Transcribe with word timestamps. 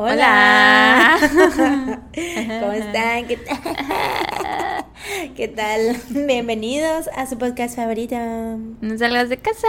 Hola. 0.00 1.18
¿Cómo 2.60 2.72
están? 2.72 3.26
¿Qué 3.26 3.36
tal? 3.36 4.84
¿Qué 5.36 5.48
tal? 5.48 5.96
Bienvenidos 6.10 7.08
a 7.16 7.26
su 7.26 7.36
podcast 7.36 7.74
favorito. 7.74 8.14
No 8.16 8.96
salgas 8.96 9.28
de 9.28 9.38
casa. 9.38 9.66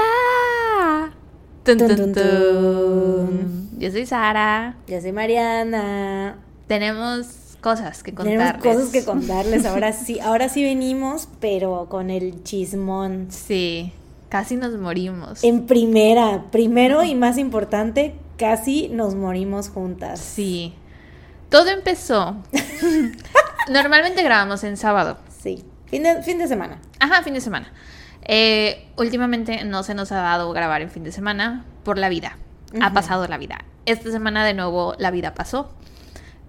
Tun, 1.63 1.79
Tun, 1.79 2.13
tun. 2.13 3.69
Yo 3.79 3.89
soy 3.89 4.05
Sara. 4.05 4.75
Yo 4.87 5.01
soy 5.01 5.13
Mariana. 5.13 6.37
Tenemos 6.67 7.25
cosas 7.59 8.03
que 8.03 8.11
Tenemos 8.11 8.51
contarles. 8.51 8.75
cosas 8.75 8.91
que 8.91 9.03
contarles. 9.03 9.65
Ahora 9.65 9.93
sí, 9.93 10.19
ahora 10.19 10.47
sí 10.47 10.61
venimos, 10.61 11.27
pero 11.39 11.87
con 11.89 12.11
el 12.11 12.43
chismón. 12.43 13.29
Sí, 13.31 13.93
casi 14.29 14.57
nos 14.57 14.77
morimos. 14.77 15.43
En 15.43 15.65
primera, 15.65 16.45
primero 16.51 17.03
y 17.03 17.15
más 17.15 17.39
importante, 17.39 18.13
casi 18.39 18.87
nos 18.87 19.13
morimos 19.13 19.69
juntas. 19.69 20.19
Sí. 20.19 20.73
Todo 21.49 21.69
empezó. 21.69 22.37
Normalmente 23.69 24.23
grabamos 24.23 24.63
en 24.63 24.77
sábado. 24.77 25.17
Sí. 25.43 25.63
Fin 25.87 26.03
de, 26.03 26.23
fin 26.23 26.39
de 26.39 26.47
semana. 26.47 26.79
Ajá, 26.99 27.21
fin 27.21 27.33
de 27.33 27.41
semana. 27.41 27.71
Eh, 28.23 28.87
últimamente 28.97 29.65
no 29.65 29.83
se 29.83 29.93
nos 29.93 30.11
ha 30.11 30.21
dado 30.21 30.51
grabar 30.53 30.81
en 30.81 30.89
fin 30.89 31.03
de 31.03 31.11
semana 31.11 31.65
por 31.83 31.97
la 31.97 32.09
vida. 32.09 32.37
Ha 32.81 32.93
pasado 32.93 33.27
la 33.27 33.37
vida. 33.37 33.65
Esta 33.85 34.11
semana 34.11 34.45
de 34.45 34.53
nuevo 34.53 34.95
la 34.99 35.11
vida 35.11 35.33
pasó. 35.33 35.71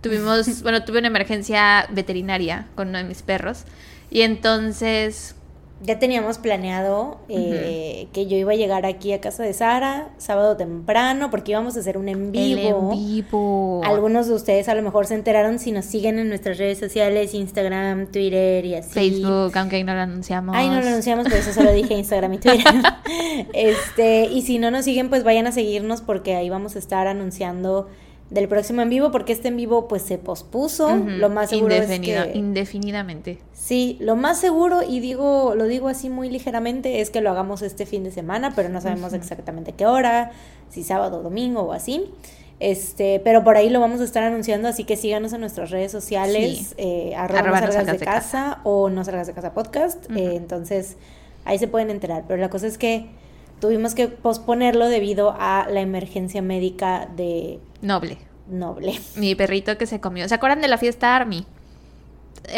Tuvimos, 0.00 0.62
bueno, 0.62 0.84
tuve 0.84 0.98
una 0.98 1.08
emergencia 1.08 1.86
veterinaria 1.90 2.68
con 2.74 2.88
uno 2.88 2.98
de 2.98 3.04
mis 3.04 3.22
perros. 3.22 3.64
Y 4.10 4.22
entonces, 4.22 5.34
Ya 5.82 5.98
teníamos 5.98 6.38
planeado 6.38 7.20
eh, 7.28 8.08
que 8.12 8.26
yo 8.26 8.36
iba 8.36 8.52
a 8.52 8.54
llegar 8.54 8.84
aquí 8.84 9.12
a 9.12 9.20
casa 9.20 9.42
de 9.42 9.54
Sara 9.54 10.10
sábado 10.18 10.56
temprano 10.56 11.30
porque 11.30 11.52
íbamos 11.52 11.76
a 11.76 11.80
hacer 11.80 11.96
un 11.96 12.08
en 12.08 12.34
el 12.34 12.56
vivo. 12.56 12.92
en 12.92 12.98
vivo. 12.98 13.80
Algunos 13.84 14.28
de 14.28 14.34
ustedes 14.34 14.68
a 14.68 14.74
lo 14.74 14.82
mejor 14.82 15.06
se 15.06 15.14
enteraron 15.14 15.58
si 15.58 15.72
nos 15.72 15.86
siguen 15.86 16.18
en 16.18 16.28
nuestras 16.28 16.58
redes 16.58 16.78
sociales, 16.78 17.32
Instagram, 17.32 18.08
Twitter 18.08 18.64
y 18.64 18.74
así. 18.74 18.90
Facebook, 18.90 19.56
aunque 19.56 19.76
ahí 19.76 19.84
no 19.84 19.94
lo 19.94 20.00
anunciamos. 20.00 20.54
Ay, 20.54 20.68
no 20.68 20.80
lo 20.80 20.86
anunciamos, 20.86 21.28
por 21.28 21.38
eso 21.38 21.52
solo 21.52 21.72
dije 21.72 21.94
Instagram 21.94 22.34
y 22.34 22.38
Twitter. 22.38 22.74
este, 23.54 24.26
y 24.26 24.42
si 24.42 24.58
no 24.58 24.70
nos 24.70 24.84
siguen, 24.84 25.08
pues 25.08 25.24
vayan 25.24 25.46
a 25.46 25.52
seguirnos 25.52 26.02
porque 26.02 26.36
ahí 26.36 26.50
vamos 26.50 26.76
a 26.76 26.78
estar 26.78 27.06
anunciando 27.06 27.88
del 28.30 28.46
próximo 28.48 28.80
en 28.82 28.88
vivo, 28.90 29.10
porque 29.10 29.32
este 29.32 29.48
en 29.48 29.56
vivo 29.56 29.88
pues 29.88 30.02
se 30.02 30.16
pospuso. 30.16 30.96
Lo 30.96 31.28
más 31.28 31.50
seguro 31.50 31.74
indefinido- 31.74 32.22
es 32.24 32.32
que 32.32 32.38
Indefinidamente. 32.38 33.38
Sí, 33.52 33.96
lo 34.00 34.16
más 34.16 34.38
seguro, 34.38 34.80
y 34.88 35.00
digo, 35.00 35.54
lo 35.56 35.64
digo 35.66 35.88
así 35.88 36.08
muy 36.08 36.30
ligeramente, 36.30 37.00
es 37.00 37.10
que 37.10 37.20
lo 37.20 37.30
hagamos 37.30 37.62
este 37.62 37.86
fin 37.86 38.04
de 38.04 38.10
semana, 38.12 38.52
pero 38.54 38.68
no 38.68 38.80
sabemos 38.80 39.12
exactamente 39.12 39.72
qué 39.72 39.86
hora, 39.86 40.30
si 40.70 40.82
sábado, 40.84 41.22
domingo 41.22 41.62
o 41.62 41.72
así. 41.72 42.10
Este, 42.60 43.20
pero 43.24 43.42
por 43.42 43.56
ahí 43.56 43.70
lo 43.70 43.80
vamos 43.80 44.00
a 44.00 44.04
estar 44.04 44.22
anunciando, 44.22 44.68
así 44.68 44.84
que 44.84 44.96
síganos 44.96 45.32
en 45.32 45.40
nuestras 45.40 45.70
redes 45.70 45.90
sociales, 45.90 46.58
Sí. 46.58 46.74
eh, 46.76 47.14
arroba, 47.16 47.40
Arroba 47.40 47.60
no 47.62 47.72
salgas 47.72 47.98
de 47.98 48.04
casa, 48.04 48.60
o 48.64 48.90
no 48.90 49.02
salgas 49.04 49.26
de 49.26 49.32
casa 49.32 49.54
podcast. 49.54 50.04
Eh, 50.14 50.34
entonces, 50.36 50.96
ahí 51.46 51.58
se 51.58 51.68
pueden 51.68 51.88
enterar. 51.90 52.24
Pero 52.28 52.40
la 52.40 52.50
cosa 52.50 52.66
es 52.66 52.76
que 52.76 53.06
tuvimos 53.60 53.94
que 53.94 54.08
posponerlo 54.08 54.88
debido 54.88 55.34
a 55.38 55.66
la 55.70 55.80
emergencia 55.80 56.42
médica 56.42 57.08
de 57.16 57.60
Noble. 57.82 58.18
Noble. 58.48 58.98
Mi 59.16 59.34
perrito 59.34 59.78
que 59.78 59.86
se 59.86 60.00
comió. 60.00 60.28
¿Se 60.28 60.34
acuerdan 60.34 60.60
de 60.60 60.68
la 60.68 60.78
fiesta 60.78 61.14
Army? 61.14 61.46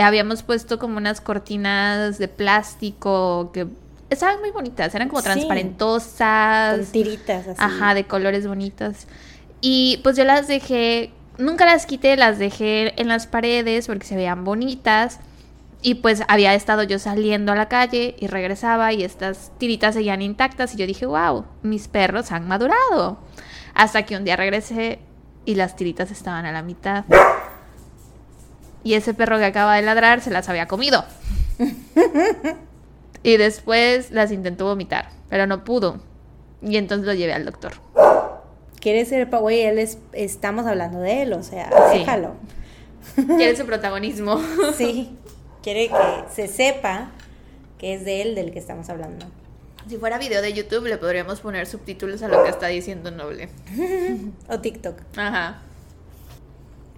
Habíamos 0.00 0.42
puesto 0.42 0.78
como 0.78 0.96
unas 0.96 1.20
cortinas 1.20 2.18
de 2.18 2.28
plástico 2.28 3.50
que 3.52 3.66
estaban 4.10 4.40
muy 4.40 4.50
bonitas, 4.50 4.94
eran 4.94 5.08
como 5.08 5.20
Sí. 5.20 5.24
transparentosas. 5.26 6.76
Con 6.78 6.86
tiritas 6.86 7.46
así. 7.48 7.58
Ajá, 7.58 7.94
de 7.94 8.04
colores 8.04 8.46
bonitos. 8.46 9.06
Y 9.60 10.00
pues 10.02 10.16
yo 10.16 10.24
las 10.24 10.48
dejé, 10.48 11.10
nunca 11.38 11.66
las 11.66 11.86
quité, 11.86 12.16
las 12.16 12.38
dejé 12.38 13.00
en 13.00 13.08
las 13.08 13.26
paredes 13.26 13.86
porque 13.86 14.06
se 14.06 14.16
veían 14.16 14.44
bonitas. 14.44 15.20
Y 15.84 15.96
pues 15.96 16.22
había 16.28 16.54
estado 16.54 16.84
yo 16.84 16.98
saliendo 17.00 17.50
a 17.50 17.56
la 17.56 17.68
calle 17.68 18.14
y 18.18 18.28
regresaba 18.28 18.92
y 18.92 19.02
estas 19.02 19.50
tiritas 19.58 19.94
seguían 19.94 20.22
intactas 20.22 20.74
y 20.74 20.76
yo 20.78 20.86
dije, 20.86 21.06
wow, 21.06 21.44
mis 21.62 21.88
perros 21.88 22.30
han 22.30 22.46
madurado. 22.46 23.18
Hasta 23.74 24.04
que 24.04 24.16
un 24.16 24.24
día 24.24 24.36
regresé 24.36 25.00
y 25.44 25.56
las 25.56 25.74
tiritas 25.74 26.12
estaban 26.12 26.46
a 26.46 26.52
la 26.52 26.62
mitad. 26.62 27.04
Y 28.84 28.94
ese 28.94 29.12
perro 29.14 29.38
que 29.38 29.44
acaba 29.44 29.74
de 29.76 29.82
ladrar 29.82 30.20
se 30.20 30.30
las 30.30 30.48
había 30.48 30.68
comido. 30.68 31.04
y 33.22 33.36
después 33.36 34.10
las 34.10 34.30
intentó 34.32 34.66
vomitar, 34.66 35.08
pero 35.28 35.46
no 35.46 35.64
pudo. 35.64 36.00
Y 36.62 36.76
entonces 36.76 37.06
lo 37.06 37.14
llevé 37.14 37.32
al 37.34 37.44
doctor. 37.44 37.72
Quiere 38.80 39.04
ser, 39.04 39.26
güey, 39.26 39.60
él 39.62 39.78
es, 39.78 39.98
estamos 40.12 40.66
hablando 40.66 41.00
de 41.00 41.22
él, 41.22 41.32
o 41.32 41.42
sea, 41.42 41.70
Sí. 41.92 41.98
déjalo. 42.00 42.34
Quiere 43.14 43.56
su 43.56 43.64
protagonismo. 43.66 44.40
Sí, 44.76 45.16
quiere 45.62 45.88
que 45.88 46.24
se 46.34 46.48
sepa 46.48 47.10
que 47.78 47.94
es 47.94 48.04
de 48.04 48.22
él 48.22 48.34
del 48.34 48.52
que 48.52 48.58
estamos 48.58 48.88
hablando. 48.88 49.26
Si 49.88 49.96
fuera 49.96 50.16
video 50.18 50.40
de 50.42 50.52
YouTube, 50.52 50.86
le 50.86 50.96
podríamos 50.96 51.40
poner 51.40 51.66
subtítulos 51.66 52.22
a 52.22 52.28
lo 52.28 52.44
que 52.44 52.50
está 52.50 52.68
diciendo 52.68 53.10
Noble. 53.10 53.48
O 54.48 54.60
TikTok. 54.60 55.00
Ajá. 55.16 55.62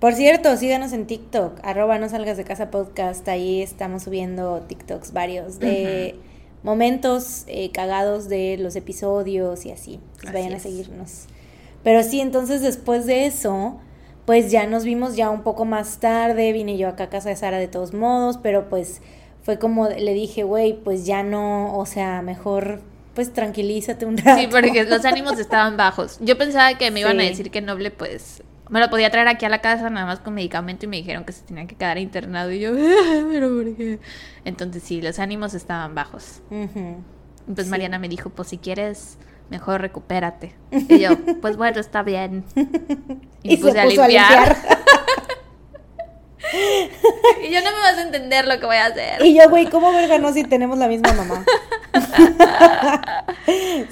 Por 0.00 0.12
cierto, 0.12 0.54
síganos 0.58 0.92
en 0.92 1.06
TikTok, 1.06 1.60
arroba 1.62 1.98
no 1.98 2.10
salgas 2.10 2.36
de 2.36 2.44
casa 2.44 2.70
podcast, 2.70 3.26
ahí 3.28 3.62
estamos 3.62 4.03
subiendo 4.03 4.60
TikToks 4.69 5.14
varios 5.14 5.58
de 5.58 6.16
momentos 6.62 7.44
eh, 7.47 7.70
cagados 7.72 8.28
de 8.28 8.58
los 8.58 8.76
episodios 8.76 9.64
y 9.64 9.70
así. 9.70 10.00
Pues 10.16 10.24
Así 10.26 10.32
vayan 10.34 10.53
a 10.53 10.56
es. 10.56 10.62
seguirnos. 10.62 11.24
Pero 11.82 12.03
sí, 12.03 12.20
entonces 12.20 12.60
después 12.60 13.06
de 13.06 13.24
eso, 13.24 13.80
pues 14.26 14.50
ya 14.50 14.66
nos 14.66 14.84
vimos 14.84 15.16
ya 15.16 15.30
un 15.30 15.42
poco 15.42 15.64
más 15.64 15.98
tarde, 15.98 16.52
vine 16.52 16.76
yo 16.78 16.88
acá 16.88 17.04
a 17.04 17.08
casa 17.10 17.28
de 17.28 17.36
Sara 17.36 17.58
de 17.58 17.68
todos 17.68 17.92
modos, 17.92 18.38
pero 18.42 18.68
pues 18.68 19.00
fue 19.42 19.58
como 19.58 19.88
le 19.88 20.14
dije, 20.14 20.42
güey, 20.42 20.72
pues 20.72 21.04
ya 21.06 21.22
no, 21.22 21.76
o 21.76 21.86
sea, 21.86 22.22
mejor 22.22 22.80
pues 23.14 23.32
tranquilízate 23.32 24.06
un 24.06 24.16
rato. 24.18 24.40
Sí, 24.40 24.48
porque 24.50 24.84
los 24.84 25.04
ánimos 25.04 25.38
estaban 25.38 25.76
bajos. 25.76 26.18
Yo 26.20 26.36
pensaba 26.36 26.76
que 26.76 26.90
me 26.90 27.00
iban 27.00 27.20
a 27.20 27.22
decir 27.22 27.50
que 27.50 27.60
Noble, 27.60 27.90
pues, 27.92 28.42
me 28.70 28.80
lo 28.80 28.90
podía 28.90 29.10
traer 29.10 29.28
aquí 29.28 29.44
a 29.44 29.48
la 29.48 29.60
casa 29.60 29.88
nada 29.90 30.06
más 30.06 30.18
con 30.20 30.34
medicamento 30.34 30.86
y 30.86 30.88
me 30.88 30.96
dijeron 30.96 31.24
que 31.24 31.32
se 31.32 31.42
tenía 31.42 31.66
que 31.66 31.76
quedar 31.76 31.98
internado. 31.98 32.50
Y 32.50 32.60
yo, 32.60 32.72
pero 33.30 33.50
¿por 33.50 33.76
qué? 33.76 34.00
Entonces 34.44 34.82
sí, 34.82 35.00
los 35.00 35.18
ánimos 35.18 35.54
estaban 35.54 35.94
bajos. 35.94 36.41
Y 36.50 37.52
pues 37.52 37.66
Sí. 37.66 37.70
Mariana 37.70 37.98
me 37.98 38.08
dijo, 38.08 38.30
pues 38.30 38.48
si 38.48 38.58
quieres, 38.58 39.18
mejor 39.50 39.81
recupérate. 39.81 40.55
Y 40.88 40.99
yo, 41.00 41.10
pues 41.41 41.56
bueno, 41.56 41.81
está 41.81 42.03
bien. 42.03 42.44
Y, 43.43 43.56
puse 43.59 43.72
se 43.72 43.82
puso 43.84 44.03
a 44.03 44.09
limpiar. 44.09 44.56
y 47.43 47.50
yo 47.53 47.60
no 47.62 47.71
me 47.72 47.78
vas 47.78 47.99
a 47.99 48.03
entender 48.03 48.47
lo 48.47 48.59
que 48.59 48.66
voy 48.66 48.77
a 48.77 48.87
hacer. 48.87 49.25
Y 49.25 49.34
yo, 49.34 49.49
güey, 49.50 49.66
¿cómo 49.66 49.93
verga 49.93 50.19
no 50.19 50.33
si 50.33 50.44
tenemos 50.44 50.78
la 50.78 50.88
misma 50.88 51.12
mamá? 51.12 51.44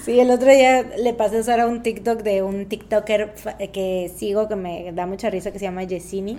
sí, 0.05 0.19
el 0.21 0.31
otro 0.31 0.51
día 0.51 0.83
le 0.99 1.13
pasé 1.15 1.39
a 1.39 1.43
Sara 1.43 1.67
un 1.67 1.83
TikTok 1.83 2.23
de 2.23 2.43
un 2.43 2.67
TikToker 2.67 3.33
fa- 3.37 3.57
que 3.59 4.11
sigo 4.17 4.49
que 4.49 4.57
me 4.57 4.93
da 4.93 5.07
mucha 5.07 5.31
risa 5.31 5.51
que 5.53 5.59
se 5.59 5.65
llama 5.67 5.85
Yesini, 5.85 6.37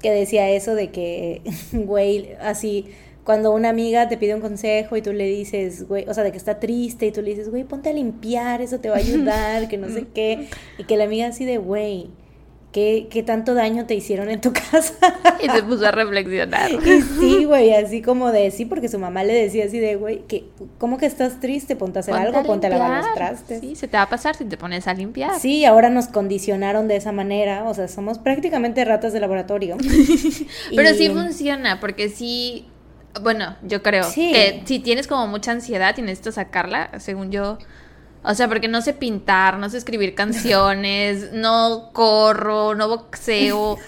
que 0.00 0.10
decía 0.10 0.48
eso 0.50 0.74
de 0.74 0.90
que, 0.90 1.42
güey, 1.72 2.34
así, 2.40 2.92
cuando 3.26 3.52
una 3.52 3.68
amiga 3.68 4.08
te 4.08 4.16
pide 4.16 4.34
un 4.34 4.40
consejo 4.40 4.96
y 4.96 5.02
tú 5.02 5.12
le 5.12 5.24
dices, 5.26 5.86
güey, 5.88 6.08
o 6.08 6.14
sea, 6.14 6.22
de 6.24 6.30
que 6.30 6.38
está 6.38 6.58
triste 6.60 7.06
y 7.06 7.12
tú 7.12 7.20
le 7.20 7.30
dices, 7.30 7.50
güey, 7.50 7.64
ponte 7.64 7.90
a 7.90 7.92
limpiar, 7.92 8.62
eso 8.62 8.78
te 8.78 8.88
va 8.88 8.94
a 8.96 8.98
ayudar, 9.00 9.68
que 9.68 9.76
no 9.76 9.88
sé 9.88 10.06
qué, 10.14 10.48
y 10.78 10.84
que 10.84 10.96
la 10.96 11.04
amiga 11.04 11.26
así 11.26 11.44
de, 11.44 11.58
güey, 11.58 12.08
¿qué, 12.70 13.08
qué 13.10 13.22
tanto 13.24 13.54
daño 13.54 13.84
te 13.86 13.94
hicieron 13.96 14.30
en 14.30 14.40
tu 14.40 14.52
casa? 14.70 14.94
Y 15.42 15.48
se 15.48 15.62
puso 15.64 15.86
a 15.86 15.90
reflexionar. 15.90 16.70
Y 16.70 17.02
sí, 17.02 17.44
güey, 17.46 17.72
así 17.74 18.00
como 18.00 18.30
de 18.30 18.50
sí, 18.52 18.64
porque 18.64 18.88
su 18.88 18.98
mamá 19.00 19.24
le 19.24 19.34
decía 19.34 19.64
así 19.64 19.80
de, 19.80 19.96
güey, 19.96 20.20
que 20.28 20.44
¿cómo 20.78 20.96
que 20.96 21.06
estás 21.06 21.40
triste? 21.40 21.74
Ponte 21.74 21.98
a 21.98 22.00
hacer 22.00 22.14
Ponte 22.14 22.26
algo, 22.28 22.38
a 22.38 22.42
ponte 22.44 22.66
a 22.68 22.70
lavar 22.70 23.02
los 23.04 23.14
trastes. 23.14 23.60
Sí, 23.60 23.74
se 23.74 23.88
te 23.88 23.96
va 23.96 24.04
a 24.04 24.08
pasar 24.08 24.36
si 24.36 24.44
te 24.44 24.56
pones 24.56 24.86
a 24.86 24.94
limpiar. 24.94 25.40
Sí, 25.40 25.64
ahora 25.64 25.90
nos 25.90 26.06
condicionaron 26.06 26.86
de 26.86 26.94
esa 26.96 27.10
manera, 27.10 27.64
o 27.64 27.74
sea, 27.74 27.88
somos 27.88 28.18
prácticamente 28.20 28.84
ratas 28.84 29.12
de 29.12 29.18
laboratorio. 29.18 29.76
Pero 30.76 30.90
Y- 30.90 30.94
sí 30.94 31.08
funciona, 31.08 31.80
porque 31.80 32.08
sí, 32.08 32.66
bueno, 33.22 33.56
yo 33.62 33.82
creo 33.82 34.04
Sí. 34.04 34.32
que 34.32 34.62
si 34.66 34.78
tienes 34.80 35.06
como 35.06 35.26
mucha 35.26 35.52
ansiedad 35.52 35.96
y 35.98 36.02
necesitas 36.02 36.34
sacarla, 36.34 36.90
según 36.98 37.30
yo, 37.30 37.58
o 38.22 38.34
sea, 38.34 38.48
porque 38.48 38.68
no 38.68 38.82
sé 38.82 38.92
pintar, 38.92 39.58
no 39.58 39.68
sé 39.70 39.78
escribir 39.78 40.14
canciones, 40.16 41.32
no 41.32 41.90
corro, 41.92 42.74
no 42.74 42.88
boxeo. 42.88 43.76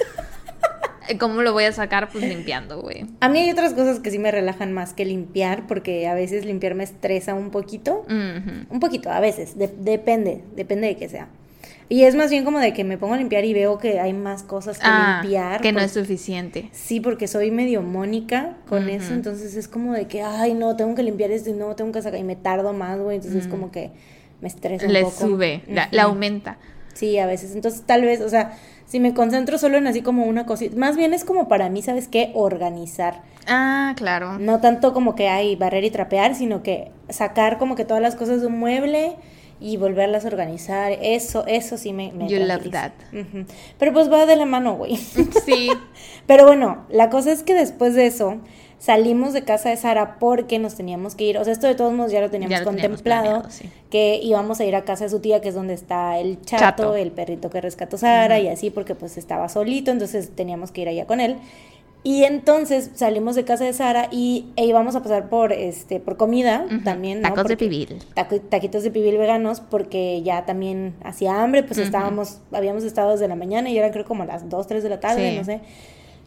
¿Cómo 1.19 1.41
lo 1.41 1.55
voy 1.55 1.65
a 1.65 1.73
sacar? 1.73 2.11
Pues 2.11 2.23
limpiando, 2.23 2.83
güey. 2.83 3.07
A 3.21 3.31
mí 3.31 3.39
hay 3.39 3.51
otras 3.51 3.73
cosas 3.73 3.99
que 3.99 4.11
sí 4.11 4.19
me 4.19 4.31
relajan 4.31 4.75
más 4.75 4.93
que 4.93 5.07
limpiar, 5.07 5.67
porque 5.67 6.07
a 6.07 6.13
veces 6.13 6.45
limpiar 6.45 6.75
me 6.75 6.85
estresa 6.85 7.33
un 7.33 7.51
poquito. 7.51 8.05
Un 8.09 8.79
poquito, 8.79 9.11
a 9.11 9.19
veces, 9.19 9.57
de- 9.57 9.75
depende, 9.79 10.45
depende 10.55 10.87
de 10.89 10.97
qué 10.99 11.09
sea. 11.09 11.29
Y 11.91 12.05
es 12.05 12.15
más 12.15 12.31
bien 12.31 12.45
como 12.45 12.59
de 12.59 12.75
que 12.75 12.85
me 12.85 12.99
pongo 12.99 13.15
a 13.15 13.17
limpiar 13.17 13.45
y 13.47 13.55
veo 13.55 13.79
que 13.79 13.99
hay 13.99 14.13
más 14.13 14.43
cosas 14.43 14.79
que 14.79 14.85
Ah, 14.87 15.21
limpiar. 15.23 15.61
que 15.63 15.73
no 15.73 15.81
es 15.81 15.93
suficiente. 15.93 16.69
Sí, 16.73 17.01
porque 17.01 17.27
soy 17.27 17.51
medio 17.51 17.81
mónica 17.83 18.57
con 18.69 18.89
eso, 18.91 19.15
entonces 19.15 19.55
es 19.55 19.69
como 19.69 19.95
de 19.95 20.07
que, 20.07 20.23
ay, 20.23 20.53
no, 20.55 20.77
tengo 20.77 20.95
que 20.95 21.03
limpiar 21.03 21.31
esto 21.31 21.49
y 21.49 21.55
no, 21.55 21.75
tengo 21.77 21.93
que 21.93 22.03
sacar, 22.03 22.21
y 22.21 22.25
me 22.25 22.37
tardo 22.37 22.75
más, 22.75 22.99
güey, 23.01 23.17
entonces 23.17 23.41
es 23.43 23.47
Mm. 23.47 23.51
como 23.51 23.71
que 23.71 23.91
me 24.43 24.49
estresa 24.49 24.87
un 24.87 24.93
Le 24.93 25.01
poco. 25.03 25.17
sube, 25.29 25.63
la, 25.67 25.89
la 25.91 26.03
aumenta. 26.05 26.59
Sí, 26.93 27.17
a 27.19 27.27
veces, 27.27 27.55
entonces 27.55 27.83
tal 27.87 28.03
vez, 28.03 28.21
o 28.21 28.29
sea, 28.29 28.53
si 28.87 29.01
me 29.01 29.15
concentro 29.15 29.57
solo 29.57 29.79
en 29.79 29.87
así 29.87 30.03
como 30.03 30.25
una 30.27 30.45
cosita, 30.47 30.77
más 30.77 30.97
bien 30.97 31.15
es 31.15 31.25
como 31.25 31.49
para 31.49 31.71
mí, 31.71 31.81
¿sabes 31.81 32.07
qué? 32.09 32.33
Organizar. 32.35 33.23
Ah, 33.47 33.95
claro. 33.97 34.39
No 34.39 34.61
tanto 34.61 34.93
como 34.93 35.15
que 35.15 35.29
hay 35.29 35.57
barrer 35.57 35.85
y 35.85 35.91
trapear, 35.91 36.35
sino 36.35 36.63
que 36.63 36.91
sacar 37.09 37.57
como 37.59 37.77
que 37.77 37.85
todas 37.87 38.03
las 38.03 38.15
cosas 38.15 38.41
de 38.43 38.49
un 38.49 38.59
mueble 38.59 39.17
y 39.61 39.77
volverlas 39.77 40.25
a 40.25 40.29
organizar. 40.29 40.93
Eso, 41.03 41.45
eso 41.47 41.77
sí 41.77 41.93
me... 41.93 42.13
me 42.13 42.29
You 42.29 42.39
love 42.41 42.71
that. 42.71 42.93
Pero 43.79 43.93
pues 43.93 44.11
va 44.13 44.27
de 44.27 44.37
la 44.37 44.45
mano, 44.47 44.77
güey. 44.77 44.97
Sí. 45.45 45.71
Pero 46.27 46.47
bueno, 46.47 46.85
la 46.89 47.11
cosa 47.11 47.33
es 47.33 47.43
que 47.43 47.55
después 47.55 47.95
de 47.95 48.07
eso 48.07 48.37
salimos 48.79 49.33
de 49.33 49.43
casa 49.43 49.71
de 49.71 49.77
Sara 49.77 50.19
porque 50.21 50.59
nos 50.61 50.77
teníamos 50.77 51.15
que 51.17 51.25
ir. 51.25 51.39
O 51.39 51.45
sea, 51.45 51.53
esto 51.53 51.67
de 51.67 51.75
todos 51.75 51.93
modos 51.93 52.13
ya 52.13 52.21
lo 52.21 52.31
teníamos 52.31 52.51
Ya 52.53 52.65
lo 52.65 52.71
teníamos 52.71 52.99
contemplado. 53.03 53.25
planeado, 53.25 53.51
sí. 53.51 53.69
Que 53.91 54.21
íbamos 54.23 54.61
a 54.61 54.65
ir 54.65 54.77
a 54.77 54.85
casa 54.85 55.05
de 55.05 55.11
su 55.11 55.21
tía, 55.21 55.41
que 55.41 55.49
es 55.49 55.55
donde 55.55 55.75
está 55.75 56.19
el 56.19 56.41
chato, 56.43 56.61
Chato. 56.61 56.97
el 56.97 57.11
perrito 57.11 57.51
que 57.51 57.61
rescató 57.61 57.99
Sara 57.99 58.39
y 58.39 58.47
así, 58.49 58.71
porque 58.71 58.95
pues 58.95 59.19
estaba 59.19 59.49
solito, 59.49 59.91
entonces 59.91 60.31
teníamos 60.35 60.71
que 60.71 60.83
ir 60.83 60.89
allá 60.89 61.07
con 61.07 61.21
él. 61.21 61.37
Y 62.05 62.25
entonces 62.25 62.91
salimos 62.95 63.35
de 63.35 63.45
casa 63.45 63.65
de 63.65 63.73
Sara 63.73 64.09
y 64.11 64.47
e 64.57 64.65
íbamos 64.65 64.95
a 64.97 65.03
pasar 65.03 65.29
por 65.29 65.53
este 65.53 65.99
por 66.01 66.17
comida 66.17 66.65
también, 66.85 67.21
¿no? 67.21 67.29
Tacos 67.29 67.49
de 67.49 67.57
pibil. 67.57 67.99
taco- 68.15 68.41
taquitos 68.41 68.83
de 68.85 68.91
pibil 68.91 69.19
veganos 69.19 69.61
porque 69.61 70.23
ya 70.23 70.47
también 70.47 70.95
hacía 71.05 71.43
hambre, 71.43 71.65
pues 71.65 71.79
estábamos, 71.79 72.39
habíamos 72.53 72.85
estado 72.85 73.11
desde 73.13 73.27
la 73.29 73.35
mañana 73.35 73.69
y 73.69 73.77
eran 73.77 73.91
creo 73.91 74.05
como 74.05 74.25
las 74.25 74.49
2, 74.49 74.67
3 74.69 74.83
de 74.85 74.89
la 74.89 75.01
tarde, 75.01 75.31
Sí. 75.33 75.37
no 75.39 75.45
sé. 75.45 75.61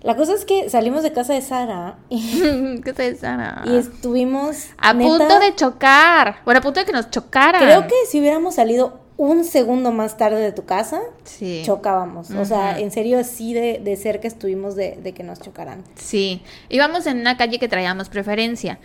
La 0.03 0.15
cosa 0.15 0.33
es 0.33 0.45
que 0.45 0.67
salimos 0.69 1.03
de 1.03 1.13
casa 1.13 1.33
de 1.33 1.41
Sara 1.41 1.97
y, 2.09 2.81
¿Qué 2.83 2.91
te 2.91 3.15
Sara? 3.15 3.61
y 3.65 3.75
estuvimos 3.75 4.67
A 4.77 4.93
neta, 4.93 5.09
punto 5.09 5.39
de 5.39 5.55
chocar. 5.55 6.37
Bueno, 6.43 6.59
a 6.59 6.61
punto 6.63 6.79
de 6.79 6.85
que 6.85 6.91
nos 6.91 7.09
chocaran. 7.11 7.61
Creo 7.61 7.87
que 7.87 7.95
si 8.09 8.19
hubiéramos 8.19 8.55
salido 8.55 8.99
un 9.23 9.43
segundo 9.45 9.91
más 9.91 10.17
tarde 10.17 10.39
de 10.41 10.51
tu 10.51 10.65
casa, 10.65 10.99
Sí. 11.25 11.61
chocábamos. 11.63 12.31
O 12.31 12.43
sea, 12.43 12.79
en 12.79 12.89
serio 12.91 13.19
así 13.19 13.53
de, 13.53 13.79
de 13.79 13.95
cerca 13.95 14.27
estuvimos 14.27 14.75
de, 14.75 14.97
de 15.01 15.13
que 15.13 15.21
nos 15.23 15.39
chocaran. 15.39 15.83
Sí, 15.95 16.41
íbamos 16.69 17.05
en 17.05 17.19
una 17.19 17.37
calle 17.37 17.59
que 17.59 17.67
traíamos 17.67 18.09
preferencia, 18.09 18.79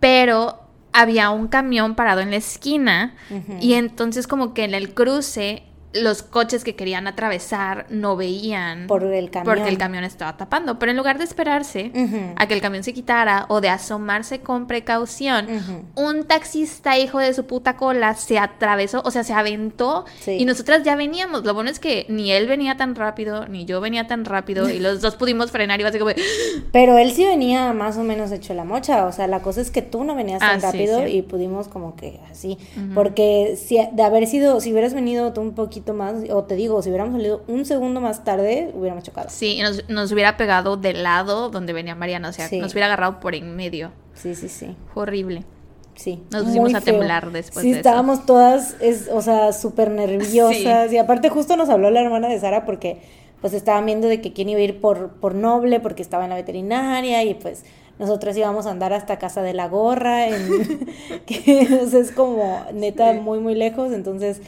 pero 0.00 0.58
había 0.92 1.30
un 1.30 1.46
camión 1.48 1.94
parado 1.94 2.20
en 2.20 2.30
la 2.30 2.36
esquina 2.36 3.14
y 3.60 3.74
entonces 3.74 4.26
como 4.26 4.54
que 4.54 4.64
en 4.64 4.74
el 4.74 4.92
cruce 4.94 5.62
los 5.94 6.22
coches 6.22 6.64
que 6.64 6.74
querían 6.76 7.06
atravesar 7.06 7.86
no 7.88 8.16
veían 8.16 8.86
Por 8.88 9.04
el 9.04 9.30
camión. 9.30 9.54
porque 9.54 9.68
el 9.70 9.78
camión 9.78 10.04
estaba 10.04 10.36
tapando, 10.36 10.78
pero 10.78 10.90
en 10.90 10.96
lugar 10.96 11.18
de 11.18 11.24
esperarse 11.24 11.92
a 12.36 12.46
que 12.46 12.54
el 12.54 12.60
camión 12.60 12.82
se 12.84 12.92
quitara 12.92 13.46
o 13.48 13.60
de 13.60 13.68
asomarse 13.68 14.40
con 14.40 14.66
precaución, 14.66 15.46
un 15.94 16.24
taxista 16.24 16.98
hijo 16.98 17.18
de 17.18 17.32
su 17.32 17.46
puta 17.46 17.76
cola 17.76 18.14
se 18.14 18.38
atravesó, 18.38 19.02
o 19.04 19.10
sea, 19.10 19.24
se 19.24 19.32
aventó 19.34 20.04
Sí. 20.20 20.32
y 20.40 20.44
nosotras 20.44 20.82
ya 20.82 20.96
veníamos. 20.96 21.44
Lo 21.44 21.54
bueno 21.54 21.70
es 21.70 21.78
que 21.78 22.06
ni 22.08 22.32
él 22.32 22.46
venía 22.48 22.76
tan 22.76 22.94
rápido, 22.94 23.46
ni 23.46 23.64
yo 23.64 23.80
venía 23.80 24.06
tan 24.06 24.24
rápido 24.24 24.68
y 24.68 24.78
los 24.80 25.00
dos 25.00 25.16
pudimos 25.16 25.50
frenar 25.50 25.80
y 25.80 25.84
básicamente 25.84 26.22
Pero 26.72 26.98
él 26.98 27.12
sí 27.12 27.24
venía 27.24 27.72
más 27.72 27.96
o 27.96 28.02
menos 28.02 28.32
hecho 28.32 28.54
la 28.54 28.64
mocha, 28.64 29.06
o 29.06 29.12
sea, 29.12 29.26
la 29.26 29.40
cosa 29.40 29.60
es 29.60 29.70
que 29.70 29.82
tú 29.82 30.04
no 30.04 30.14
venías 30.14 30.40
tan 30.40 30.58
Ah, 30.58 30.58
rápido 30.72 31.04
sí. 31.04 31.12
y 31.18 31.22
pudimos 31.22 31.68
como 31.68 31.94
que 31.96 32.20
así, 32.30 32.58
porque 32.94 33.56
si 33.62 33.78
de 33.92 34.02
haber 34.02 34.26
sido, 34.26 34.60
si 34.60 34.72
hubieras 34.72 34.94
venido 34.94 35.32
tú 35.32 35.40
un 35.40 35.54
poquito 35.54 35.83
más, 35.92 36.14
o 36.30 36.44
te 36.44 36.54
digo, 36.56 36.80
si 36.80 36.88
hubiéramos 36.88 37.14
salido 37.14 37.42
un 37.48 37.66
segundo 37.66 38.00
más 38.00 38.24
tarde, 38.24 38.70
hubiéramos 38.74 39.04
chocado. 39.04 39.28
Sí, 39.28 39.56
y 39.58 39.62
nos, 39.62 39.86
nos 39.90 40.10
hubiera 40.12 40.36
pegado 40.38 40.78
del 40.78 41.02
lado 41.02 41.50
donde 41.50 41.72
venía 41.74 41.94
Mariana, 41.94 42.30
o 42.30 42.32
sea, 42.32 42.48
Sí. 42.48 42.58
nos 42.58 42.72
hubiera 42.72 42.86
agarrado 42.86 43.20
por 43.20 43.34
en 43.34 43.54
medio. 43.56 43.90
Sí, 44.14 44.34
sí, 44.34 44.48
sí, 44.48 44.74
Fue 44.94 45.02
horrible. 45.02 45.44
sí. 45.96 46.22
Nos 46.30 46.44
pusimos 46.44 46.72
a 46.74 46.80
feo. 46.80 46.94
temblar 46.94 47.30
después 47.32 47.62
Sí, 47.62 47.72
de 47.72 47.78
eso. 47.80 47.88
estábamos 47.88 48.24
todas, 48.24 48.76
es, 48.80 49.08
o 49.12 49.20
sea, 49.20 49.52
súper 49.52 49.90
nerviosas, 49.90 50.90
y 50.92 50.96
aparte 50.98 51.28
justo 51.28 51.56
nos 51.56 51.68
habló 51.68 51.90
la 51.90 52.00
hermana 52.00 52.28
de 52.28 52.38
Sara 52.40 52.64
porque 52.64 53.02
pues 53.40 53.52
estaban 53.52 53.84
viendo 53.84 54.08
de 54.08 54.22
que 54.22 54.32
quién 54.32 54.48
iba 54.48 54.58
a 54.60 54.62
ir 54.62 54.80
por, 54.80 55.10
por 55.20 55.34
noble, 55.34 55.78
porque 55.80 56.00
estaba 56.00 56.24
en 56.24 56.30
la 56.30 56.36
veterinaria, 56.36 57.22
y 57.24 57.34
pues 57.34 57.64
nosotras 57.98 58.34
íbamos 58.38 58.66
a 58.66 58.70
andar 58.70 58.92
hasta 58.94 59.18
casa 59.18 59.42
de 59.42 59.52
la 59.52 59.68
gorra, 59.68 60.28
en, 60.28 60.86
que 61.26 61.80
o 61.84 61.86
sea, 61.88 62.00
es 62.00 62.10
como 62.10 62.64
neta 62.72 63.12
Sí. 63.12 63.20
muy, 63.20 63.40
muy 63.40 63.54
lejos, 63.54 63.92
entonces, 63.92 64.40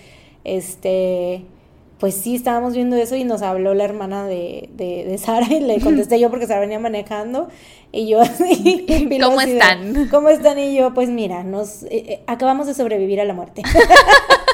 este, 0.47 1.45
pues 1.99 2.15
sí, 2.15 2.37
estábamos 2.37 2.75
viendo 2.75 2.97
eso 2.97 3.17
y 3.17 3.25
nos 3.25 3.43
habló 3.43 3.75
la 3.75 3.85
hermana 3.85 4.27
de, 4.27 4.69
de, 4.75 5.05
de 5.05 5.19
Sara 5.19 5.47
y 5.51 5.61
le 5.61 5.81
contesté 5.83 6.21
yo 6.21 6.31
porque 6.31 6.47
Sara 6.47 6.61
venía 6.61 6.79
manejando 6.79 7.49
y 7.91 8.09
yo 8.09 8.21
así, 8.21 8.87
¿Cómo 9.23 9.41
de, 9.41 9.53
están? 9.53 10.09
¿Cómo 10.11 10.29
están? 10.29 10.59
Y 10.59 10.77
yo, 10.77 10.95
pues 10.95 11.09
mira, 11.09 11.43
nos 11.43 11.83
eh, 11.85 11.89
eh, 11.91 12.25
acabamos 12.27 12.67
de 12.67 12.75
sobrevivir 12.75 13.21
a 13.21 13.25
la 13.25 13.35
muerte. 13.35 13.63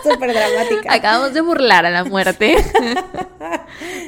Súper 0.03 0.33
dramática. 0.33 0.93
Acabamos 0.93 1.35
de 1.35 1.41
burlar 1.43 1.87
a 1.87 1.91
la 1.91 2.05
muerte. 2.05 2.57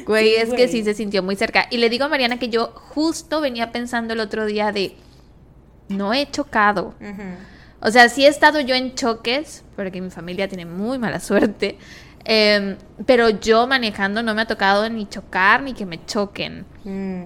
Güey, 0.05 0.29
Sí, 0.29 0.35
es 0.35 0.53
que 0.53 0.67
sí 0.67 0.83
se 0.83 0.93
sintió 0.93 1.23
muy 1.23 1.35
cerca. 1.35 1.67
Y 1.69 1.77
le 1.77 1.89
digo 1.89 2.05
a 2.05 2.09
Mariana 2.09 2.37
que 2.37 2.49
yo 2.49 2.71
justo 2.73 3.41
venía 3.41 3.71
pensando 3.71 4.13
el 4.13 4.19
otro 4.19 4.45
día 4.45 4.71
de, 4.71 4.95
no 5.87 6.13
he 6.13 6.29
chocado. 6.29 6.95
O 7.85 7.91
sea, 7.91 8.09
sí 8.09 8.25
he 8.25 8.27
estado 8.27 8.59
yo 8.61 8.73
en 8.73 8.95
choques, 8.95 9.63
porque 9.75 10.01
mi 10.01 10.09
familia 10.09 10.47
tiene 10.47 10.65
muy 10.65 10.97
mala 10.97 11.19
suerte. 11.19 11.77
em, 12.25 12.77
pero 13.05 13.29
yo 13.29 13.67
manejando 13.67 14.23
no 14.23 14.33
me 14.33 14.41
ha 14.41 14.47
tocado 14.47 14.89
ni 14.89 15.07
chocar 15.07 15.61
ni 15.61 15.73
que 15.73 15.85
me 15.85 16.03
choquen. 16.03 16.65
Mm. 16.83 17.25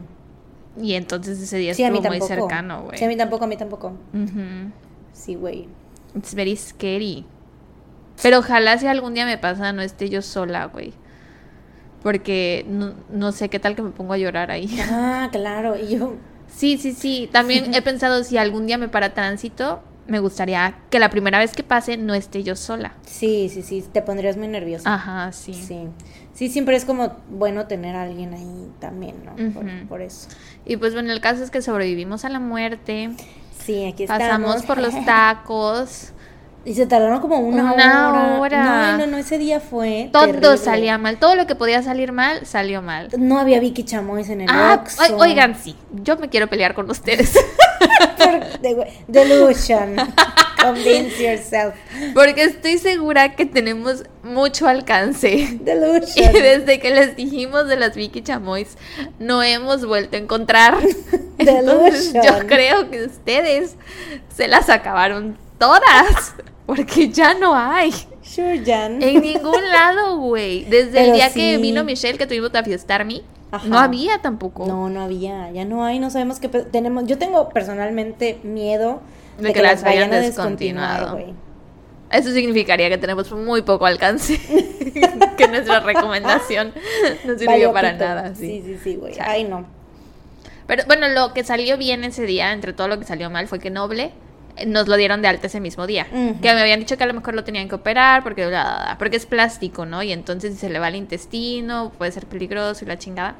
Y 0.81 0.95
entonces 0.95 1.39
ese 1.41 1.57
día 1.57 1.73
Sí, 1.73 1.83
estuvo 1.83 2.01
muy 2.01 2.19
cercano, 2.19 2.83
güey. 2.83 2.97
Sí, 2.97 3.05
a 3.05 3.07
mí 3.07 3.15
tampoco, 3.15 3.45
a 3.45 3.47
mí 3.47 3.55
tampoco. 3.55 3.93
Ujú. 4.13 4.71
Sí, 5.13 5.35
güey. 5.35 5.69
It's 6.13 6.35
very 6.35 6.57
scary. 6.57 7.25
Pero 8.21 8.39
ojalá 8.39 8.77
si 8.77 8.87
algún 8.87 9.13
día 9.13 9.25
me 9.25 9.37
pasa 9.37 9.71
no 9.71 9.81
esté 9.81 10.09
yo 10.09 10.21
sola, 10.21 10.65
güey. 10.65 10.91
Porque 12.03 12.65
no, 12.67 12.95
no 13.09 13.31
sé 13.31 13.47
qué 13.47 13.59
tal 13.59 13.77
que 13.77 13.81
me 13.81 13.91
pongo 13.91 14.11
a 14.11 14.17
llorar 14.17 14.51
ahí. 14.51 14.69
Ah, 14.91 15.29
claro. 15.31 15.77
Y 15.77 15.97
yo, 15.97 16.15
Sí, 16.53 16.77
sí, 16.77 16.93
sí. 16.93 17.29
También 17.31 17.73
he 17.73 17.81
pensado 17.81 18.23
si 18.23 18.37
algún 18.37 18.67
día 18.67 18.77
me 18.77 18.89
para 18.89 19.13
tránsito, 19.13 19.81
me 20.09 20.19
gustaría 20.19 20.75
que 20.89 20.99
la 20.99 21.09
primera 21.09 21.39
vez 21.39 21.53
que 21.53 21.63
pase 21.63 21.97
no 21.97 22.13
esté 22.13 22.43
yo 22.43 22.55
sola. 22.55 22.93
sí, 23.05 23.49
sí, 23.53 23.61
sí, 23.61 23.83
te 23.91 24.01
pondrías 24.01 24.37
muy 24.37 24.47
nerviosa. 24.47 24.93
Ajá, 24.93 25.31
sí. 25.31 25.53
Sí. 25.53 25.87
Sí, 26.33 26.47
siempre 26.49 26.75
es 26.77 26.85
como 26.85 27.17
bueno 27.29 27.67
tener 27.67 27.95
a 27.97 28.03
alguien 28.03 28.33
ahí 28.33 28.71
también, 28.79 29.15
¿no? 29.25 29.87
por, 29.89 30.01
eso. 30.01 30.29
Y 30.65 30.77
pues 30.77 30.93
bueno, 30.93 31.11
el 31.11 31.19
caso 31.19 31.43
es 31.43 31.51
que 31.51 31.61
sobrevivimos 31.61 32.23
a 32.23 32.29
la 32.29 32.39
muerte. 32.39 33.09
Sí, 33.65 33.85
aquí 33.85 34.07
Pasamos 34.07 34.55
estamos. 34.57 34.65
por 34.65 34.77
los 34.77 35.05
tacos. 35.05 36.13
Y 36.65 36.75
se 36.75 36.85
tardaron 36.85 37.19
como 37.21 37.39
una, 37.39 37.73
Una 37.73 38.09
hora. 38.11 38.39
hora. 38.39 38.91
No, 38.93 38.97
no, 38.99 39.07
no, 39.07 39.17
ese 39.17 39.37
día 39.37 39.59
fue 39.59 40.09
Todo 40.13 40.25
terrible. 40.27 40.57
salía 40.57 40.97
mal. 40.97 41.17
Todo 41.17 41.35
lo 41.35 41.45
que 41.47 41.55
podía 41.55 41.81
salir 41.83 42.11
mal, 42.13 42.45
salió 42.45 42.81
mal. 42.81 43.09
No 43.17 43.37
había 43.39 43.59
Vicky 43.59 43.83
Chamois 43.83 44.29
en 44.29 44.41
el 44.41 44.49
Ah, 44.49 44.77
Oxxo. 44.81 45.17
oigan, 45.17 45.55
sí. 45.55 45.75
Yo 46.03 46.17
me 46.17 46.29
quiero 46.29 46.47
pelear 46.47 46.73
con 46.73 46.89
ustedes. 46.89 47.33
Delusion. 49.07 49.95
Convince 50.61 51.23
yourself. 51.23 51.73
Porque 52.13 52.43
estoy 52.43 52.77
segura 52.77 53.35
que 53.35 53.45
tenemos 53.45 54.03
mucho 54.23 54.67
alcance. 54.67 55.57
Delusion. 55.61 56.35
Y 56.35 56.39
desde 56.39 56.79
que 56.79 56.91
les 56.91 57.15
dijimos 57.15 57.67
de 57.67 57.77
las 57.77 57.95
Vicky 57.95 58.21
Chamois, 58.21 58.77
no 59.19 59.41
hemos 59.41 59.85
vuelto 59.85 60.17
a 60.17 60.19
encontrar. 60.19 60.77
Entonces, 61.37 62.13
yo 62.13 62.21
Delusion. 62.21 62.47
creo 62.47 62.89
que 62.91 63.05
ustedes 63.05 63.75
se 64.35 64.47
las 64.49 64.69
acabaron 64.69 65.37
todas. 65.57 66.33
Porque 66.65 67.09
ya 67.09 67.33
no 67.33 67.55
hay. 67.55 67.91
Sure, 68.21 68.61
Jan. 68.63 69.01
En 69.01 69.21
ningún 69.21 69.69
lado, 69.71 70.17
güey. 70.17 70.65
Desde 70.65 71.07
el 71.07 71.13
día 71.13 71.33
que 71.33 71.57
vino 71.57 71.83
Michelle, 71.83 72.17
que 72.17 72.27
tuvimos 72.27 72.53
la 72.53 72.63
fiesta 72.63 72.95
Army, 72.95 73.23
Ajá. 73.51 73.67
no 73.67 73.79
había 73.79 74.19
tampoco. 74.19 74.67
No, 74.67 74.89
no 74.89 75.01
había, 75.01 75.51
ya 75.51 75.65
no 75.65 75.83
hay, 75.83 75.99
no 75.99 76.09
sabemos 76.09 76.39
qué 76.39 76.49
tenemos. 76.49 77.05
Yo 77.07 77.17
tengo 77.17 77.49
personalmente 77.49 78.39
miedo 78.43 79.01
De 79.39 79.53
que 79.53 79.61
las 79.61 79.83
hayan 79.83 80.11
descontinuado. 80.11 81.19
Eso 82.11 82.31
significaría 82.31 82.89
que 82.89 82.97
tenemos 82.97 83.31
muy 83.31 83.61
poco 83.61 83.85
alcance. 83.85 84.39
que 85.37 85.47
nuestra 85.47 85.79
recomendación 85.79 86.73
no 87.25 87.37
sirvió 87.37 87.71
para 87.71 87.93
nada. 87.93 88.33
Sí. 88.35 88.61
Sí, 88.61 88.63
sí, 88.65 88.79
sí, 88.83 88.95
güey. 88.95 89.13
Chale. 89.13 89.29
Ay, 89.29 89.43
no. 89.43 89.65
Pero 90.65 90.83
bueno, 90.85 91.07
lo 91.07 91.33
que 91.33 91.43
salió 91.43 91.77
bien 91.77 92.03
ese 92.03 92.23
día, 92.23 92.51
entre 92.51 92.73
todo 92.73 92.87
lo 92.87 92.99
que 92.99 93.05
salió 93.05 93.29
mal, 93.29 93.47
fue 93.47 93.59
que 93.59 93.69
Noble 93.69 94.11
nos 94.67 94.87
lo 94.87 94.95
dieron 94.95 95.21
de 95.21 95.27
alta 95.27 95.47
ese 95.47 95.59
mismo 95.59 95.87
día. 95.87 96.05
Que 96.09 96.53
me 96.53 96.61
habían 96.61 96.79
dicho 96.79 96.97
que 96.97 97.03
a 97.03 97.07
lo 97.07 97.13
mejor 97.13 97.35
lo 97.35 97.43
tenían 97.43 97.69
que 97.69 97.75
operar 97.75 98.23
porque, 98.23 98.47
bla, 98.47 98.63
bla, 98.63 98.83
bla, 98.85 98.95
porque 98.97 99.17
es 99.17 99.25
plástico, 99.25 99.85
¿no? 99.85 100.03
Y 100.03 100.11
entonces 100.11 100.53
si 100.53 100.59
se 100.59 100.69
le 100.69 100.79
va 100.79 100.87
el 100.87 100.95
intestino, 100.95 101.91
puede 101.97 102.11
ser 102.11 102.25
peligroso 102.25 102.85
y 102.85 102.87
la 102.87 102.97
chingada. 102.97 103.35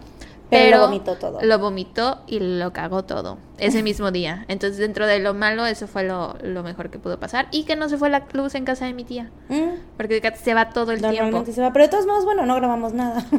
Pero 0.50 0.78
lo 0.78 0.84
vomitó 0.86 1.16
todo. 1.16 1.40
Lo 1.42 1.60
vomitó 1.60 2.22
y 2.26 2.40
lo 2.40 2.74
cagó 2.74 3.04
todo 3.04 3.38
ese 3.60 3.84
mismo 3.84 4.12
día. 4.12 4.46
Entonces, 4.48 4.80
dentro 4.80 5.06
de 5.06 5.20
lo 5.20 5.34
malo, 5.34 5.66
eso 5.66 5.88
fue 5.88 6.04
lo, 6.04 6.36
lo 6.42 6.64
mejor 6.64 6.90
que 6.90 6.98
pudo 6.98 7.20
pasar. 7.20 7.48
Y 7.52 7.64
que 7.64 7.76
no 7.76 7.88
se 7.88 7.98
fue 7.98 8.10
la 8.10 8.26
luz 8.34 8.56
en 8.56 8.66
casa 8.66 8.86
de 8.86 8.94
mi 8.94 9.04
tía. 9.04 9.30
Mm, 9.50 9.96
Porque 9.96 10.34
se 10.42 10.54
va 10.54 10.70
todo 10.70 10.92
el 10.92 11.02
tiempo. 11.02 11.46
Se 11.46 11.62
va, 11.62 11.72
pero 11.72 11.86
de 11.86 11.90
todos 11.90 12.08
modos, 12.08 12.26
bueno, 12.26 12.46
no 12.46 12.56
grabamos 12.56 12.94
nada. 12.94 13.24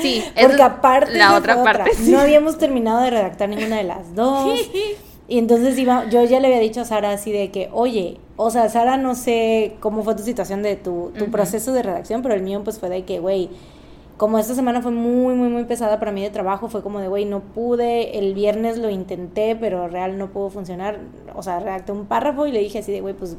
Sí, 0.00 0.24
Porque 0.40 0.62
aparte 0.62 1.18
la 1.18 1.36
otra 1.36 1.62
parte. 1.62 1.90
sí. 1.94 2.10
no 2.10 2.20
habíamos 2.20 2.56
terminado 2.56 3.02
de 3.02 3.10
redactar 3.10 3.48
ninguna 3.48 3.76
de 3.76 3.84
las 3.84 4.14
dos. 4.14 4.58
Y 5.30 5.38
entonces 5.38 5.78
iba, 5.78 6.08
yo 6.08 6.24
ya 6.24 6.40
le 6.40 6.48
había 6.48 6.58
dicho 6.58 6.80
a 6.80 6.84
Sara 6.84 7.12
así 7.12 7.30
de 7.30 7.52
que, 7.52 7.70
oye, 7.72 8.18
o 8.34 8.50
sea, 8.50 8.68
Sara, 8.68 8.96
no 8.96 9.14
sé 9.14 9.76
cómo 9.78 10.02
fue 10.02 10.16
tu 10.16 10.24
situación 10.24 10.64
de 10.64 10.74
tu, 10.74 11.12
proceso 11.30 11.72
de 11.72 11.84
redacción, 11.84 12.20
pero 12.20 12.34
el 12.34 12.42
mío 12.42 12.62
pues 12.64 12.80
fue 12.80 12.88
de 12.88 13.04
que, 13.04 13.20
güey, 13.20 13.48
como 14.16 14.40
esta 14.40 14.56
semana 14.56 14.82
fue 14.82 14.90
muy, 14.90 15.36
muy, 15.36 15.48
muy 15.48 15.62
pesada 15.66 16.00
para 16.00 16.10
mí 16.10 16.20
de 16.20 16.30
trabajo, 16.30 16.68
fue 16.68 16.82
como 16.82 16.98
de, 16.98 17.06
güey, 17.06 17.26
no 17.26 17.38
pude, 17.42 18.18
el 18.18 18.34
viernes 18.34 18.76
lo 18.76 18.90
intenté, 18.90 19.54
pero 19.54 19.86
real 19.86 20.18
no 20.18 20.32
pudo 20.32 20.50
funcionar. 20.50 20.98
O 21.36 21.44
sea, 21.44 21.60
redacté 21.60 21.92
un 21.92 22.06
párrafo 22.06 22.48
y 22.48 22.50
le 22.50 22.58
dije 22.58 22.80
así 22.80 22.90
de, 22.90 23.00
güey, 23.00 23.14
pues 23.14 23.36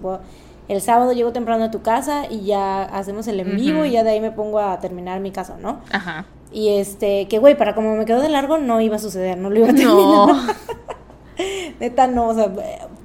el 0.70 0.80
sábado 0.80 1.12
llego 1.12 1.34
temprano 1.34 1.66
a 1.66 1.72
tu 1.72 1.82
casa 1.82 2.24
y 2.30 2.46
ya 2.46 2.84
hacemos 2.84 3.28
el 3.28 3.42
en 3.42 3.58
vivo 3.58 3.84
y 3.84 3.92
ya 3.92 4.06
de 4.06 4.12
ahí 4.12 4.22
me 4.22 4.32
pongo 4.32 4.60
a 4.60 4.80
terminar 4.80 5.20
mi 5.20 5.32
caso, 5.32 5.58
¿no? 5.62 5.82
Ajá. 5.92 6.26
Y 6.54 6.70
este, 6.70 7.28
que 7.28 7.38
güey, 7.38 7.58
para 7.58 7.76
como 7.76 7.98
me 7.98 8.06
quedó 8.06 8.22
de 8.22 8.30
largo, 8.30 8.60
no 8.60 8.80
iba 8.80 8.96
a 8.96 9.00
suceder, 9.00 9.38
no 9.38 9.50
lo 9.50 9.60
iba 9.60 9.72
a 9.72 9.76
terminar. 9.76 9.98
No. 9.98 10.28
Neta, 11.80 12.08
no, 12.08 12.30
o 12.30 12.34
sea, 12.34 12.52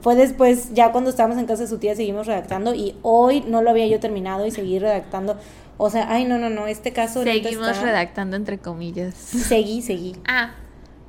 fue 0.00 0.14
después, 0.14 0.72
ya 0.72 0.92
cuando 0.92 1.10
estábamos 1.10 1.38
en 1.38 1.46
casa 1.46 1.62
de 1.62 1.68
su 1.68 1.78
tía, 1.78 1.94
seguimos 1.94 2.26
redactando 2.26 2.74
y 2.74 2.96
hoy 3.02 3.42
no 3.42 3.62
lo 3.62 3.70
había 3.70 3.86
yo 3.86 4.00
terminado 4.00 4.46
y 4.46 4.50
seguí 4.50 4.78
redactando. 4.78 5.36
O 5.78 5.90
sea, 5.90 6.10
ay, 6.10 6.24
no, 6.24 6.38
no, 6.38 6.48
no, 6.48 6.66
este 6.66 6.92
caso. 6.92 7.22
Seguimos 7.22 7.80
redactando 7.80 8.36
entre 8.36 8.58
comillas. 8.58 9.14
Seguí, 9.14 9.82
seguí. 9.82 10.16
Ah, 10.26 10.54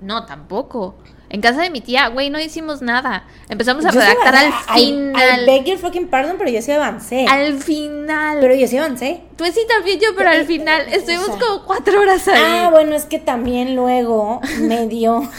no, 0.01 0.25
tampoco. 0.25 0.95
En 1.29 1.41
casa 1.41 1.61
de 1.61 1.69
mi 1.69 1.81
tía, 1.81 2.07
güey, 2.07 2.29
no 2.29 2.39
hicimos 2.39 2.81
nada. 2.81 3.25
Empezamos 3.49 3.85
a 3.85 3.91
redactar 3.91 4.35
al 4.35 4.53
final. 4.75 5.43
I, 5.43 5.45
beg 5.45 5.65
your 5.65 5.77
fucking 5.77 6.07
pardon, 6.07 6.37
pero 6.37 6.49
yo 6.49 6.61
sí 6.61 6.71
avancé. 6.71 7.25
Al 7.27 7.59
final. 7.59 8.37
Pero 8.39 8.55
yo 8.55 8.67
sí 8.67 8.77
avancé. 8.77 9.21
Pues 9.37 9.53
sí, 9.53 9.61
también 9.67 9.99
yo, 9.99 10.09
pero 10.17 10.29
al 10.29 10.45
final 10.45 10.87
estuvimos 10.91 11.27
como 11.27 11.63
cuatro 11.65 12.01
horas 12.01 12.27
ahí. 12.27 12.41
Ah, 12.43 12.69
bueno, 12.71 12.95
es 12.95 13.05
que 13.05 13.19
también 13.19 13.75
luego 13.75 14.41
me 14.61 14.87
dio, 14.87 15.29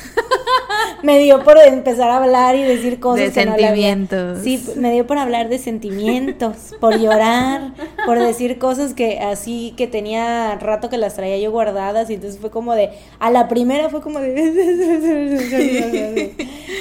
me 1.03 1.19
dio 1.19 1.43
por 1.43 1.59
empezar 1.59 2.11
a 2.11 2.19
hablar 2.19 2.55
y 2.55 2.63
decir 2.63 3.01
cosas 3.01 3.35
de 3.35 3.43
sentimientos. 3.43 4.39
sí, 4.45 4.63
me 4.77 4.93
dio 4.93 5.07
por 5.07 5.19
hablar 5.19 5.49
de 5.49 5.59
sentimientos, 5.59 6.77
por 6.81 6.97
llorar, 6.99 7.73
por 8.07 8.21
decir 8.21 8.59
cosas 8.59 8.95
que 8.95 9.19
así 9.19 9.75
que 9.77 9.89
tenía 9.89 10.55
rato 10.61 10.91
que 10.91 10.99
las 10.99 11.15
traía 11.15 11.39
yo 11.39 11.51
guardadas 11.51 12.09
y 12.11 12.15
entonces 12.15 12.39
fue 12.39 12.51
como 12.51 12.75
de, 12.75 12.91
a 13.19 13.31
la 13.31 13.49
primera 13.49 13.89
fue 13.89 14.01
como 14.01 14.21
de... 14.21 15.78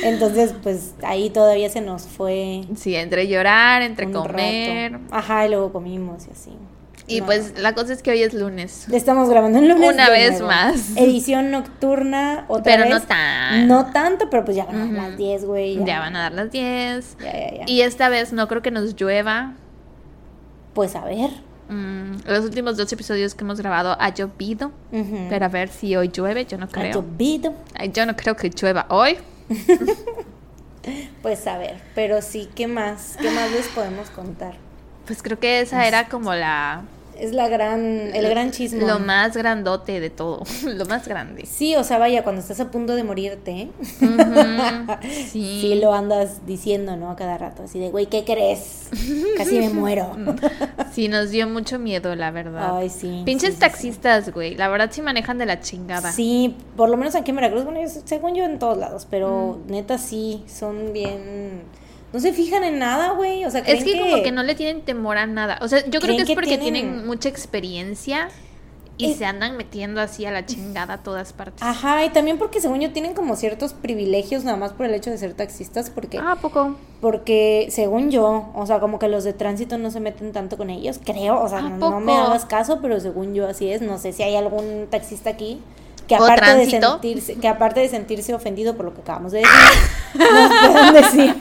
Entonces, 0.03 0.53
pues 0.63 0.93
ahí 1.03 1.29
todavía 1.29 1.69
se 1.69 1.81
nos 1.81 2.03
fue. 2.03 2.61
Sí, 2.75 2.95
entre 2.95 3.27
llorar, 3.27 3.81
entre 3.81 4.11
comer. 4.11 4.99
Ajá, 5.11 5.45
y 5.45 5.49
luego 5.49 5.71
comimos 5.71 6.27
y 6.27 6.31
así. 6.31 6.51
Y 7.09 7.21
pues 7.21 7.57
la 7.57 7.73
cosa 7.73 7.93
es 7.93 8.03
que 8.03 8.11
hoy 8.11 8.21
es 8.21 8.33
lunes. 8.33 8.87
Estamos 8.91 9.29
grabando 9.29 9.59
el 9.59 9.69
lunes. 9.69 9.93
Una 9.93 10.09
vez 10.09 10.41
más. 10.41 10.97
Edición 10.97 11.51
nocturna, 11.51 12.43
otra 12.49 12.63
pero 12.63 12.83
vez. 12.83 12.93
no 12.93 13.01
tan. 13.01 13.67
No 13.67 13.85
tanto, 13.93 14.29
pero 14.29 14.43
pues 14.43 14.57
ya 14.57 14.65
van 14.65 14.75
a 14.75 14.79
dar 14.85 15.09
las 15.09 15.17
10, 15.17 15.45
güey. 15.45 15.85
Ya. 15.85 15.99
van 15.99 16.17
a 16.17 16.23
dar 16.23 16.33
las 16.33 16.51
10. 16.51 17.17
Ya, 17.23 17.31
ya, 17.31 17.57
ya. 17.59 17.63
Y 17.65 17.81
esta 17.81 18.09
vez 18.09 18.33
no 18.33 18.49
creo 18.49 18.61
que 18.61 18.71
nos 18.71 18.93
llueva. 18.95 19.53
Pues 20.73 20.95
a 20.95 21.05
ver. 21.05 21.29
Mm, 21.69 22.19
los 22.25 22.45
últimos 22.45 22.77
dos 22.77 22.91
episodios 22.91 23.35
que 23.35 23.43
hemos 23.43 23.59
grabado 23.59 23.95
ha 23.99 24.13
llovido. 24.13 24.71
Pero 24.91 25.45
a 25.45 25.49
ver 25.49 25.69
si 25.69 25.95
hoy 25.95 26.09
llueve, 26.09 26.45
yo 26.45 26.57
no 26.57 26.67
creo. 26.67 26.91
Ha 26.91 26.93
llovido. 26.95 27.53
Yo 27.93 28.05
no 28.05 28.15
creo 28.15 28.35
que 28.35 28.49
llueva 28.49 28.85
hoy. 28.89 29.17
pues 31.21 31.47
a 31.47 31.57
ver, 31.57 31.81
pero 31.95 32.21
sí, 32.21 32.49
¿qué 32.55 32.67
más? 32.67 33.17
¿Qué 33.19 33.31
más 33.31 33.51
les 33.51 33.67
podemos 33.67 34.09
contar? 34.09 34.55
Pues 35.05 35.21
creo 35.21 35.39
que 35.39 35.61
esa 35.61 35.87
era 35.87 36.09
como 36.09 36.33
la 36.33 36.83
es 37.19 37.33
la 37.33 37.47
gran, 37.47 37.81
el 37.81 38.29
gran 38.29 38.51
chisme. 38.51 38.85
Lo 38.85 38.99
más 38.99 39.35
grandote 39.35 39.99
de 39.99 40.09
todo, 40.09 40.43
lo 40.65 40.85
más 40.85 41.07
grande. 41.07 41.45
Sí, 41.45 41.75
o 41.75 41.83
sea, 41.83 41.97
vaya, 41.97 42.23
cuando 42.23 42.41
estás 42.41 42.59
a 42.59 42.71
punto 42.71 42.95
de 42.95 43.03
morirte, 43.03 43.69
sí. 45.31 45.59
sí. 45.61 45.75
lo 45.81 45.93
andas 45.93 46.45
diciendo, 46.45 46.95
¿no? 46.95 47.11
A 47.11 47.15
cada 47.15 47.37
rato, 47.37 47.63
así 47.63 47.79
de, 47.79 47.89
güey, 47.89 48.07
¿qué 48.07 48.23
crees? 48.23 48.89
Casi 49.37 49.59
me 49.59 49.69
muero. 49.73 50.15
sí, 50.91 51.07
nos 51.07 51.29
dio 51.31 51.47
mucho 51.47 51.79
miedo, 51.79 52.15
la 52.15 52.31
verdad. 52.31 52.77
Ay, 52.77 52.89
sí. 52.89 53.23
Pinches 53.25 53.59
taxistas, 53.59 54.31
güey, 54.31 54.55
la 54.55 54.67
verdad 54.67 54.89
sí 54.91 55.01
manejan 55.01 55.37
de 55.37 55.45
la 55.45 55.59
chingada. 55.59 56.11
Sí, 56.11 56.55
por 56.75 56.89
lo 56.89 56.97
menos 56.97 57.15
aquí 57.15 57.31
en 57.31 57.37
Veracruz, 57.37 57.63
bueno, 57.63 57.79
según 58.05 58.35
yo 58.35 58.45
en 58.45 58.59
todos 58.59 58.77
lados, 58.77 59.07
pero 59.09 59.59
neta 59.67 59.97
sí, 59.97 60.43
son 60.47 60.93
bien 60.93 61.63
no 62.13 62.19
se 62.19 62.33
fijan 62.33 62.63
en 62.63 62.79
nada, 62.79 63.11
güey. 63.11 63.45
O 63.45 63.51
sea, 63.51 63.61
es 63.61 63.83
que, 63.83 63.99
como 63.99 64.23
que 64.23 64.31
no 64.31 64.43
le 64.43 64.55
tienen 64.55 64.81
temor 64.81 65.17
a 65.17 65.27
nada. 65.27 65.59
O 65.61 65.67
sea, 65.67 65.85
yo 65.87 65.99
creo 65.99 66.15
que 66.15 66.23
es 66.23 66.31
porque 66.31 66.57
tienen... 66.57 67.05
mucha 67.05 67.29
experiencia 67.29 68.29
y 68.97 69.13
se 69.13 69.25
andan 69.25 69.57
metiendo 69.57 70.01
así 70.01 70.25
a 70.25 70.31
la 70.31 70.45
chingada 70.45 70.95
a 70.95 71.03
todas 71.03 71.33
partes. 71.33 71.61
Ajá, 71.61 72.03
y 72.03 72.09
también 72.09 72.37
porque 72.37 72.59
según 72.61 72.79
yo 72.79 72.91
tienen 72.91 73.13
como 73.13 73.35
ciertos 73.35 73.73
privilegios 73.73 74.43
nada 74.43 74.57
más 74.57 74.73
por 74.73 74.87
el 74.87 74.93
hecho 74.95 75.11
de 75.11 75.17
ser 75.17 75.33
taxistas, 75.33 75.91
porque... 75.91 76.17
Ah, 76.17 76.37
poco? 76.41 76.75
Porque 76.99 77.67
según 77.69 78.09
yo, 78.09 78.49
o 78.55 78.65
sea, 78.65 78.79
como 78.79 78.97
que 78.97 79.07
los 79.07 79.23
de 79.23 79.33
tránsito 79.33 79.77
no 79.77 79.91
se 79.91 79.99
meten 79.99 80.31
tanto 80.31 80.57
con 80.57 80.71
ellos, 80.71 80.99
creo, 81.03 81.39
o 81.39 81.47
sea, 81.47 81.61
no, 81.61 81.99
me 81.99 82.13
hagas 82.13 82.45
caso, 82.45 82.79
pero 82.81 82.99
según 82.99 83.35
yo 83.35 83.47
así 83.47 83.69
es, 83.69 83.81
no 83.81 83.99
sé 83.99 84.13
si 84.13 84.23
hay 84.23 84.35
algún 84.35 84.87
taxista 84.89 85.29
aquí 85.29 85.61
que 86.07 86.15
aparte 86.15 86.55
de 86.55 86.69
sentirse 86.69 87.35
que 87.35 87.47
aparte 87.47 87.79
de 87.81 87.89
sentirse 87.89 88.33
ofendido 88.33 88.75
por 88.75 88.85
lo 88.85 88.93
que 88.93 89.01
acabamos 89.01 89.31
de 89.31 89.39
decir 89.41 89.57
nos 90.19 90.71
pueden 90.71 90.93
decir. 90.93 91.35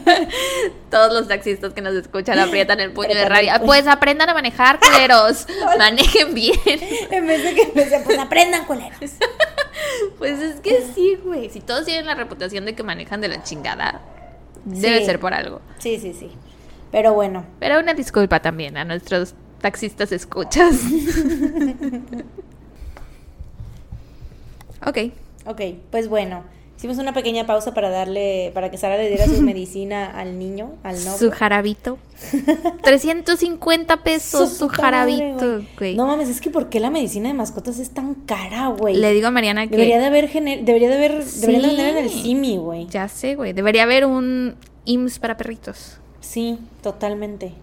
Todos 0.91 1.13
los 1.13 1.29
taxistas 1.29 1.73
que 1.73 1.81
nos 1.81 1.95
escuchan 1.95 2.39
aprietan 2.39 2.81
el 2.81 2.93
puño 2.93 3.15
de 3.15 3.25
rabia. 3.29 3.61
pues 3.65 3.87
aprendan 3.87 4.29
a 4.29 4.35
manejar 4.35 4.79
culeros. 4.81 5.47
Manejen 5.79 6.35
bien. 6.35 6.59
En 7.11 7.27
vez 7.27 7.43
de 7.43 7.55
que 7.55 7.67
pues 7.73 8.19
aprendan 8.19 8.65
culeros. 8.65 8.93
Pues 10.19 10.41
es 10.41 10.61
que 10.61 10.83
sí 10.95 11.19
güey. 11.23 11.51
Si 11.51 11.61
todos 11.61 11.85
tienen 11.85 12.07
la 12.07 12.15
reputación 12.15 12.65
de 12.65 12.75
que 12.75 12.83
manejan 12.83 13.21
de 13.21 13.29
la 13.29 13.43
chingada 13.43 14.01
debe 14.65 15.05
ser 15.05 15.21
por 15.21 15.35
algo. 15.35 15.61
Sí 15.79 15.99
sí 16.01 16.15
sí. 16.19 16.31
Pero 16.91 17.13
bueno. 17.13 17.45
Pero 17.61 17.79
una 17.79 17.93
disculpa 17.93 18.41
también 18.41 18.77
a 18.79 18.85
nuestros 18.85 19.35
taxistas 19.61 20.13
escuchas 20.13 20.77
Ok. 24.87 24.99
Ok, 25.47 25.61
pues 25.91 26.09
bueno. 26.09 26.45
Hicimos 26.77 26.99
una 26.99 27.15
pequeña 27.15 27.47
pausa 27.47 27.73
para 27.73 27.89
darle, 27.89 28.51
para 28.53 28.71
que 28.71 28.77
Sara 28.77 28.99
le 28.99 29.09
diera 29.09 29.25
su 29.25 29.41
medicina 29.43 30.11
al 30.11 30.39
niño, 30.39 30.75
al 30.83 30.97
novio. 30.97 31.17
Su 31.17 31.31
jarabito. 31.31 31.99
350 32.83 33.97
pesos 34.03 34.53
su, 34.53 34.69
jarabito, 34.69 35.63
güey. 35.79 35.97
No 35.97 36.07
mames, 36.07 36.29
es 36.29 36.43
que 36.43 36.51
¿por 36.51 36.69
qué 36.69 36.79
la 36.79 36.91
medicina 36.91 37.29
de 37.29 37.35
mascotas 37.35 37.79
es 37.79 37.91
tan 37.91 38.15
cara, 38.15 38.69
güey? 38.69 38.95
Le 38.95 39.15
digo 39.15 39.29
a 39.29 39.31
Mariana 39.31 39.67
que... 39.67 39.71
Debería 39.71 39.99
de 39.99 40.05
haber, 40.05 40.31
debería 40.31 40.91
de 40.91 40.97
haber, 40.97 41.25
debería 41.25 41.61
de 41.61 41.67
vender 41.67 41.89
en 41.89 42.05
el 42.05 42.11
CIMI, 42.11 42.59
güey. 42.59 42.87
Ya 42.89 43.09
sé, 43.09 43.37
güey. 43.37 43.55
Debería 43.55 43.85
haber 43.85 44.05
un 44.05 44.57
IMSS 44.85 45.19
para 45.19 45.39
perritos. 45.39 45.99
Sí, 46.21 46.59
totalmente. 46.83 47.55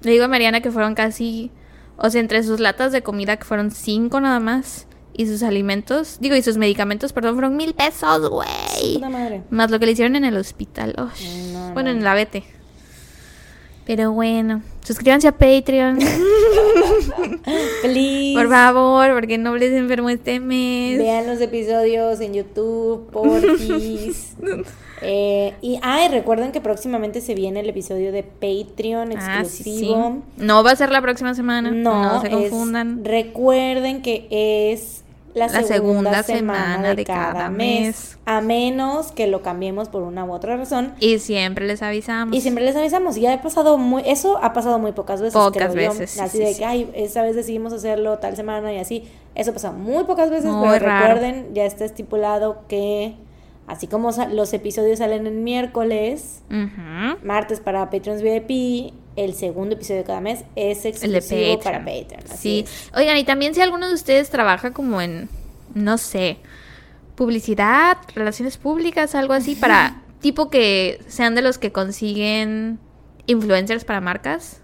Le 0.00 0.10
digo 0.10 0.24
a 0.24 0.28
Mariana 0.28 0.62
que 0.62 0.70
fueron 0.70 0.94
casi, 0.94 1.50
o 1.98 2.08
sea, 2.08 2.20
entre 2.22 2.42
sus 2.42 2.60
latas 2.60 2.92
de 2.92 3.02
comida 3.02 3.36
que 3.36 3.44
fueron 3.44 3.70
cinco 3.70 4.20
nada 4.20 4.40
más 4.40 4.86
y 5.16 5.26
sus 5.26 5.42
alimentos, 5.42 6.18
digo, 6.20 6.36
y 6.36 6.42
sus 6.42 6.56
medicamentos, 6.56 7.12
perdón, 7.12 7.34
fueron 7.34 7.56
mil 7.56 7.74
pesos, 7.74 8.28
güey. 8.28 9.00
Más 9.50 9.70
lo 9.70 9.78
que 9.78 9.86
le 9.86 9.92
hicieron 9.92 10.16
en 10.16 10.24
el 10.24 10.36
hospital. 10.36 10.94
bueno, 11.72 11.90
en 11.90 12.02
la 12.02 12.14
vete. 12.14 12.44
Pero 13.86 14.12
bueno, 14.12 14.62
suscríbanse 14.82 15.28
a 15.28 15.32
Patreon. 15.32 15.98
Please. 17.82 18.34
Por 18.34 18.48
favor, 18.48 19.12
porque 19.12 19.36
no 19.36 19.54
les 19.56 19.72
enfermo 19.72 20.08
este 20.08 20.40
mes. 20.40 20.98
Vean 20.98 21.26
los 21.26 21.38
episodios 21.40 22.18
en 22.20 22.32
YouTube, 22.32 23.10
porfis. 23.10 24.36
eh, 25.02 25.52
y 25.60 25.78
ay, 25.82 26.08
recuerden 26.08 26.50
que 26.50 26.62
próximamente 26.62 27.20
se 27.20 27.34
viene 27.34 27.60
el 27.60 27.68
episodio 27.68 28.10
de 28.10 28.22
Patreon 28.22 29.12
ah, 29.18 29.40
exclusivo. 29.42 30.22
No 30.38 30.64
va 30.64 30.70
a 30.70 30.76
ser 30.76 30.90
la 30.90 31.02
próxima 31.02 31.34
semana. 31.34 31.70
No, 31.70 32.14
no 32.14 32.22
se 32.22 32.30
confundan. 32.30 33.04
recuerden 33.04 34.00
que 34.00 34.26
es 34.30 35.03
la, 35.34 35.48
segunda, 35.48 36.22
semana, 36.22 36.94
de, 36.94 37.04
cada, 37.04 37.50
mes. 37.50 38.18
A 38.24 38.40
menos 38.40 39.10
que 39.10 39.26
lo 39.26 39.42
cambiemos 39.42 39.88
por 39.88 40.02
una 40.02 40.24
u 40.24 40.32
otra 40.32 40.56
razón. 40.56 40.94
Y 41.00 41.18
siempre 41.18 41.66
les 41.66 41.82
avisamos. 41.82 42.36
Y 42.36 42.40
siempre 42.40 42.64
les 42.64 42.76
avisamos. 42.76 43.16
Ya 43.16 43.34
ha 43.34 43.42
pasado 43.42 43.76
muy, 43.76 44.02
eso 44.06 44.38
ha 44.42 44.52
pasado 44.52 44.78
muy 44.78 44.92
pocas 44.92 45.20
veces. 45.20 45.34
Pocas 45.34 45.74
veces. 45.74 46.20
así 46.20 46.38
de 46.38 46.56
que, 46.56 46.64
ay, 46.64 46.90
esta 46.94 47.22
vez 47.22 47.34
decidimos 47.34 47.72
hacerlo 47.72 48.18
tal 48.18 48.36
semana 48.36 48.72
y 48.72 48.78
así. 48.78 49.08
Eso 49.34 49.50
ha 49.50 49.54
pasado 49.54 49.74
muy 49.74 50.04
pocas 50.04 50.30
veces, 50.30 50.50
pero 50.60 50.72
recuerden, 50.72 51.48
ya 51.52 51.64
está 51.64 51.84
estipulado 51.84 52.62
que 52.68 53.16
así 53.66 53.88
como 53.88 54.10
los 54.30 54.52
episodios 54.52 54.98
salen 54.98 55.26
el 55.26 55.34
miércoles, 55.34 56.42
martes 57.22 57.58
para 57.58 57.90
Patreons 57.90 58.22
VIP, 58.22 58.94
el 59.16 59.34
segundo 59.34 59.74
episodio 59.74 60.00
de 60.00 60.04
cada 60.06 60.20
mes 60.20 60.44
es 60.56 60.84
exclusivo 60.84 61.60
para 61.60 61.78
Patreon. 61.78 62.22
sí. 62.36 62.64
Oigan, 62.94 63.16
y 63.16 63.24
también 63.24 63.54
si 63.54 63.60
alguno 63.60 63.88
de 63.88 63.94
ustedes 63.94 64.30
trabaja 64.30 64.72
como 64.72 65.00
en, 65.00 65.28
no 65.74 65.98
sé, 65.98 66.38
publicidad, 67.14 67.98
relaciones 68.14 68.56
públicas, 68.56 69.14
algo 69.14 69.32
así, 69.34 69.54
para 69.54 70.02
tipo 70.20 70.50
que 70.50 71.00
sean 71.06 71.34
de 71.34 71.42
los 71.42 71.58
que 71.58 71.70
consiguen 71.70 72.78
influencers 73.26 73.84
para 73.84 74.00
marcas. 74.00 74.60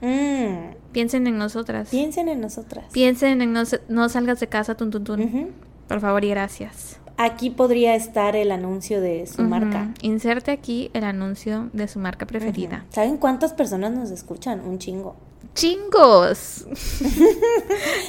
Mm. 0.00 0.74
Piensen 0.92 1.26
en 1.26 1.38
nosotras. 1.38 1.88
Piensen 1.90 2.28
en 2.28 2.40
nosotras. 2.40 2.84
Piensen 2.92 3.42
en 3.42 3.52
no, 3.52 3.62
no 3.88 4.08
salgas 4.08 4.40
de 4.40 4.48
casa, 4.48 4.76
tun, 4.76 4.90
tun, 4.90 5.04
tun. 5.04 5.52
Por 5.88 6.00
favor 6.00 6.24
y 6.24 6.30
gracias. 6.30 7.00
Aquí 7.22 7.50
podría 7.50 7.96
estar 7.96 8.34
el 8.34 8.50
anuncio 8.50 9.02
de 9.02 9.26
su 9.26 9.42
marca. 9.42 9.92
Inserte 10.00 10.52
aquí 10.52 10.90
el 10.94 11.04
anuncio 11.04 11.68
de 11.74 11.86
su 11.86 11.98
marca 11.98 12.24
preferida. 12.24 12.86
¿Saben 12.88 13.18
cuántas 13.18 13.52
personas 13.52 13.92
nos 13.92 14.10
escuchan? 14.10 14.60
Un 14.60 14.78
chingo. 14.78 15.16
Chingos. 15.52 16.64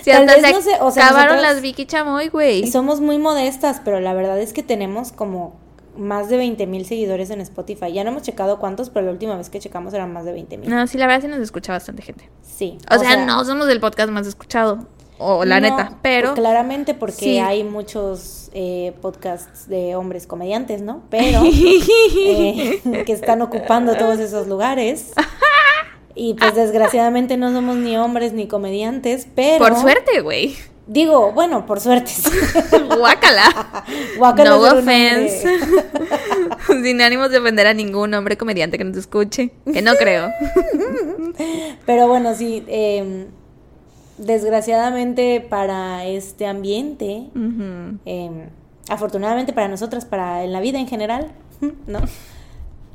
si 0.01 0.11
hasta 0.11 0.35
se 0.35 0.53
no 0.53 0.61
sé, 0.61 0.77
o 0.79 0.91
sea, 0.91 1.07
acabaron 1.07 1.41
las 1.41 1.61
Vicky 1.61 1.85
Chamoy, 1.85 2.29
güey. 2.29 2.63
Y 2.63 2.71
somos 2.71 3.01
muy 3.01 3.17
modestas, 3.17 3.81
pero 3.83 3.99
la 3.99 4.13
verdad 4.13 4.39
es 4.39 4.53
que 4.53 4.63
tenemos 4.63 5.11
como 5.11 5.59
más 5.97 6.29
de 6.29 6.37
20 6.37 6.65
mil 6.67 6.85
seguidores 6.85 7.31
en 7.31 7.41
Spotify. 7.41 7.91
Ya 7.91 8.05
no 8.05 8.11
hemos 8.11 8.23
checado 8.23 8.59
cuántos, 8.59 8.89
pero 8.89 9.07
la 9.07 9.11
última 9.11 9.35
vez 9.35 9.49
que 9.49 9.59
checamos 9.59 9.93
eran 9.93 10.13
más 10.13 10.23
de 10.23 10.31
20 10.31 10.57
mil. 10.57 10.69
No, 10.69 10.87
sí, 10.87 10.97
la 10.97 11.07
verdad 11.07 11.23
sí 11.23 11.27
nos 11.27 11.39
escucha 11.39 11.73
bastante 11.73 12.01
gente. 12.01 12.29
Sí. 12.43 12.77
O, 12.89 12.97
sea, 12.97 13.25
no 13.25 13.43
somos 13.43 13.67
el 13.67 13.81
podcast 13.81 14.09
más 14.09 14.25
escuchado. 14.25 14.87
O 15.23 15.45
la 15.45 15.59
no, 15.59 15.69
neta, 15.69 15.97
pero. 16.01 16.33
Claramente 16.33 16.93
porque 16.93 17.15
Sí. 17.15 17.39
hay 17.39 17.63
muchos 17.63 18.49
eh, 18.53 18.93
podcasts 19.01 19.69
de 19.69 19.95
hombres 19.95 20.25
comediantes, 20.25 20.81
¿no? 20.81 21.03
Pero 21.09 21.41
eh, 21.45 22.81
que 23.05 23.13
están 23.13 23.41
ocupando 23.41 23.95
todos 23.95 24.19
esos 24.19 24.47
lugares. 24.47 25.11
Y 26.15 26.33
pues 26.33 26.55
desgraciadamente 26.55 27.37
no 27.37 27.53
somos 27.53 27.77
ni 27.77 27.95
hombres 27.95 28.33
ni 28.33 28.45
comediantes, 28.47 29.27
pero... 29.33 29.65
Por 29.65 29.77
suerte, 29.77 30.19
güey. 30.19 30.57
Digo, 30.85 31.31
bueno, 31.31 31.65
por 31.65 31.79
suerte. 31.79 32.11
Guácala. 32.97 33.85
Guácala 34.17 34.49
no 34.49 34.59
offense. 34.59 35.47
Sin 36.67 37.01
ánimos 37.01 37.31
de 37.31 37.37
ofender 37.37 37.67
a 37.67 37.73
ningún 37.73 38.13
hombre 38.13 38.35
comediante 38.35 38.77
que 38.77 38.83
nos 38.83 38.97
escuche. 38.97 39.51
Que 39.71 39.81
no 39.81 39.93
creo. 39.95 40.29
Pero 41.85 42.09
bueno, 42.09 42.35
sí, 42.35 42.65
eh, 42.67 43.27
desgraciadamente 44.25 45.45
para 45.47 46.05
este 46.05 46.45
ambiente, 46.47 47.25
eh, 48.05 48.49
afortunadamente 48.89 49.53
para 49.53 49.67
nosotras, 49.67 50.05
para 50.05 50.43
en 50.43 50.51
la 50.53 50.59
vida 50.61 50.79
en 50.79 50.87
general, 50.87 51.31
¿no? 51.87 51.99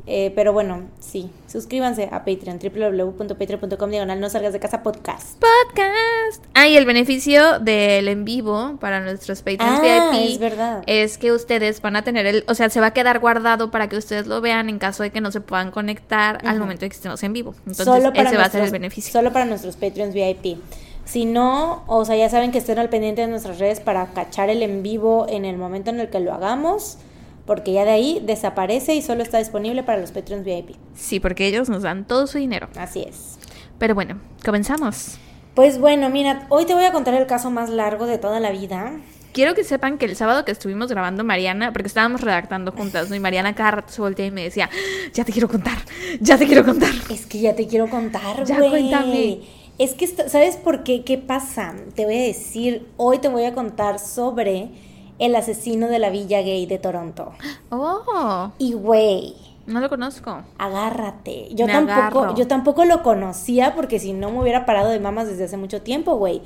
Eh, 0.09 0.31
pero 0.37 0.53
bueno, 0.53 0.85
sí, 1.01 1.33
suscríbanse 1.49 2.05
a 2.13 2.25
Patreon, 2.25 2.61
www.patreon.com 2.61 3.91
diagonal 3.91 4.21
no 4.21 4.31
salgas 4.31 4.53
de 4.53 4.61
casa 4.61 4.85
podcast. 4.85 5.37
Podcast. 5.41 6.45
Ah, 6.55 6.69
y 6.69 6.77
el 6.77 6.87
beneficio 6.87 7.59
del 7.59 8.07
en 8.07 8.25
vivo 8.25 8.77
para 8.81 9.01
nuestros 9.01 9.43
Patreons 9.43 9.81
Ah, 9.83 10.11
VIP 10.13 10.31
es 10.35 10.39
verdad. 10.39 10.85
es 10.87 11.19
que 11.19 11.33
ustedes 11.33 11.83
van 11.83 11.97
a 11.97 12.03
tener 12.03 12.25
el, 12.27 12.45
o 12.47 12.55
sea, 12.55 12.71
se 12.71 12.79
va 12.79 12.87
a 12.87 12.93
quedar 12.93 13.19
guardado 13.19 13.73
para 13.73 13.89
que 13.89 13.97
ustedes 13.97 14.29
lo 14.29 14.41
vean 14.41 14.69
en 14.69 14.79
caso 14.79 15.03
de 15.03 15.11
que 15.11 15.21
no 15.21 15.33
se 15.33 15.41
puedan 15.41 15.73
conectar 15.73 16.39
al 16.47 16.61
momento 16.61 16.83
de 16.83 16.91
que 16.91 16.95
estemos 16.95 17.21
en 17.25 17.33
vivo. 17.33 17.55
Entonces, 17.67 17.85
solo 17.85 18.13
para 18.13 18.29
ese 18.29 18.37
va 18.39 18.45
a 18.45 18.51
ser 18.51 18.61
el 18.61 18.61
nuestros- 18.61 18.71
beneficio. 18.71 19.13
Solo 19.13 19.33
para 19.33 19.45
nuestros 19.45 19.75
Patreons 19.75 20.15
VIP. 20.15 20.59
Si 21.07 21.25
no, 21.25 21.85
o 21.87 22.05
sea, 22.05 22.17
ya 22.17 22.29
saben 22.29 22.51
que 22.51 22.59
estén 22.59 22.79
al 22.79 22.89
pendiente 22.89 23.23
de 23.23 23.29
nuestras 23.29 23.59
redes 23.59 23.79
para 23.81 24.07
cachar 24.07 24.51
el 24.51 24.63
en 24.63 24.83
vivo 24.83 25.27
en 25.29 25.45
el 25.45 25.57
momento 25.57 25.91
en 25.91 26.01
el 26.01 26.11
que 26.11 26.19
lo 26.19 26.35
hagamos, 26.35 26.99
porque 27.47 27.73
ya 27.73 27.85
de 27.85 27.93
ahí 27.93 28.23
desaparece 28.25 28.95
y 28.97 29.03
solo 29.03 29.23
está 29.23 29.39
disponible 29.39 29.85
para 29.85 30.01
los 30.01 30.11
Patreons 30.11 30.45
VIP. 30.45 30.77
Sí, 30.97 31.21
porque 31.21 31.47
ellos 31.47 31.69
nos 31.69 31.85
dan 31.85 32.07
todo 32.07 32.27
su 32.27 32.39
dinero. 32.39 32.69
Así 32.77 33.03
es. 33.09 33.39
Pero 33.79 33.95
bueno, 33.95 34.19
comenzamos. 34.45 35.19
Pues 35.55 35.79
bueno, 35.79 36.11
mira, 36.11 36.47
hoy 36.49 36.67
te 36.67 36.75
voy 36.75 36.85
a 36.85 36.93
contar 36.93 37.15
el 37.15 37.27
caso 37.27 37.51
más 37.51 37.71
largo 37.71 38.07
de 38.07 38.19
toda 38.19 38.41
la 38.41 38.51
vida. 38.51 38.93
Quiero 39.33 39.55
que 39.55 39.65
sepan 39.65 39.99
que 39.99 40.07
el 40.07 40.17
sábado 40.17 40.45
que 40.45 40.51
estuvimos 40.51 40.91
grabando 40.91 41.23
Mariana, 41.23 41.73
porque 41.73 41.87
estábamos 41.87 42.21
redactando 42.23 42.73
juntas, 42.73 43.11
¿no? 43.11 43.17
Y 43.17 43.21
Mariana 43.21 43.55
cada 43.55 43.71
rato 43.71 43.93
se 43.93 44.01
voltea 44.01 44.27
y 44.27 44.31
me 44.31 44.43
decía, 44.43 44.69
ya 45.13 45.25
te 45.25 45.33
quiero 45.33 45.47
contar, 45.47 45.79
ya 46.21 46.37
te 46.37 46.47
quiero 46.47 46.65
contar. 46.65 46.91
Es 47.11 47.27
que 47.27 47.41
ya 47.41 47.55
te 47.55 47.67
quiero 47.67 47.89
contar, 47.89 48.45
Ya, 48.45 48.59
cuéntame. 48.59 49.41
Es 49.79 49.93
que, 49.95 50.07
¿sabes 50.07 50.57
por 50.57 50.85
qué? 50.85 51.05
¿Qué 51.05 51.19
pasa? 51.19 51.75
Te 51.95 52.05
voy 52.07 52.17
a 52.17 52.23
decir, 52.23 52.89
hoy 52.97 53.19
te 53.19 53.29
voy 53.29 53.45
a 53.45 53.55
contar 53.55 53.99
sobre 53.99 54.71
el 55.19 55.35
asesino 55.35 55.89
de 55.89 55.99
la 55.99 56.11
Villa 56.11 56.41
Gay 56.43 56.67
de 56.67 56.79
Toronto. 56.79 57.33
Oh, 57.71 58.53
Y 58.59 58.73
güey, 58.73 59.35
no 59.67 59.81
lo 59.81 59.89
conozco. 59.91 60.43
agárrate. 60.59 61.49
Yo 61.55 61.67
Me 61.67 61.73
tampoco, 61.73 62.21
agarro. 62.21 62.35
yo 62.37 62.47
tampoco 62.47 62.85
lo 62.85 63.03
conocía 63.03 63.75
porque 63.75 63.99
si 63.99 64.13
no 64.15 64.31
me 64.31 64.41
hubiera 64.41 64.65
parado 64.65 64.91
de 64.91 65.01
mamas 65.01 65.27
desde 65.29 65.45
hace 65.45 65.57
mucho 65.59 65.83
tiempo, 65.83 66.17
güey. 66.17 66.41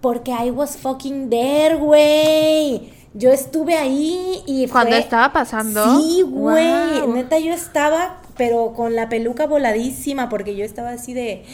Porque 0.00 0.32
I 0.32 0.50
was 0.50 0.76
fucking 0.76 1.30
there, 1.30 1.76
güey. 1.76 2.90
Yo 3.14 3.30
estuve 3.30 3.74
ahí 3.76 4.42
y 4.46 4.66
Cuando 4.68 4.90
fue- 4.92 4.98
estaba 5.00 5.32
pasando. 5.32 5.98
Sí, 6.00 6.22
güey. 6.22 7.00
Wow. 7.02 7.14
Neta, 7.14 7.38
yo 7.38 7.52
estaba, 7.52 8.16
pero 8.36 8.72
con 8.74 8.94
la 8.96 9.08
peluca 9.08 9.46
voladísima, 9.46 10.28
porque 10.28 10.56
yo 10.56 10.64
estaba 10.64 10.90
así 10.90 11.14
de. 11.14 11.44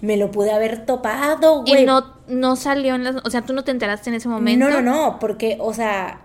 Me 0.00 0.16
lo 0.16 0.30
pude 0.30 0.52
haber 0.52 0.86
topado, 0.86 1.62
güey. 1.62 1.82
Y 1.82 1.86
no, 1.86 2.04
no 2.28 2.56
salió 2.56 2.94
en 2.94 3.04
las... 3.04 3.16
O 3.24 3.30
sea, 3.30 3.42
tú 3.42 3.52
no 3.52 3.64
te 3.64 3.70
enteraste 3.70 4.10
en 4.10 4.14
ese 4.16 4.28
momento. 4.28 4.68
No, 4.68 4.80
no, 4.80 4.82
no, 4.82 5.18
porque, 5.18 5.58
o 5.60 5.72
sea, 5.74 6.22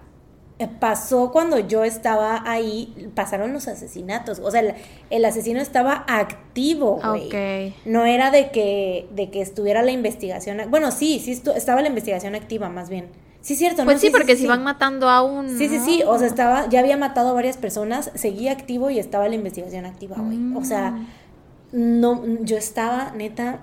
eh, 0.59 0.67
pasó 0.79 1.31
cuando 1.31 1.59
yo 1.59 1.83
estaba 1.83 2.43
ahí, 2.49 3.09
pasaron 3.15 3.51
los 3.51 3.67
asesinatos. 3.67 4.39
O 4.39 4.51
sea, 4.51 4.61
el, 4.61 4.73
el 5.09 5.25
asesino 5.25 5.59
estaba 5.59 6.05
activo, 6.07 7.01
güey. 7.03 7.27
Ok. 7.27 7.75
No 7.85 8.05
era 8.05 8.31
de 8.31 8.51
que, 8.51 9.07
de 9.11 9.29
que 9.31 9.41
estuviera 9.41 9.81
la 9.81 9.91
investigación. 9.91 10.61
Bueno, 10.69 10.91
sí, 10.91 11.19
sí 11.19 11.33
estu- 11.33 11.55
estaba 11.55 11.81
la 11.81 11.87
investigación 11.89 12.35
activa, 12.35 12.69
más 12.69 12.89
bien. 12.89 13.07
Sí, 13.45 13.53
es 13.53 13.59
cierto, 13.59 13.83
¿no? 13.83 13.91
Pues 13.91 14.01
sí, 14.01 14.09
porque 14.09 14.35
si 14.35 14.47
van 14.47 14.63
matando 14.63 15.07
a 15.07 15.21
un... 15.21 15.55
Sí, 15.55 15.69
sí, 15.69 15.77
sí. 15.79 16.01
O 16.07 16.17
sea, 16.17 16.25
estaba, 16.25 16.67
ya 16.67 16.79
había 16.79 16.97
matado 16.97 17.29
a 17.29 17.33
varias 17.33 17.57
personas, 17.57 18.09
seguía 18.15 18.51
activo 18.51 18.89
y 18.89 18.97
estaba 18.97 19.27
la 19.29 19.35
investigación 19.35 19.85
activa, 19.85 20.15
güey. 20.17 20.39
O 20.55 20.63
sea, 20.65 20.91
Mm. 20.91 21.99
no, 21.99 22.23
yo 22.41 22.57
estaba, 22.57 23.11
neta, 23.15 23.59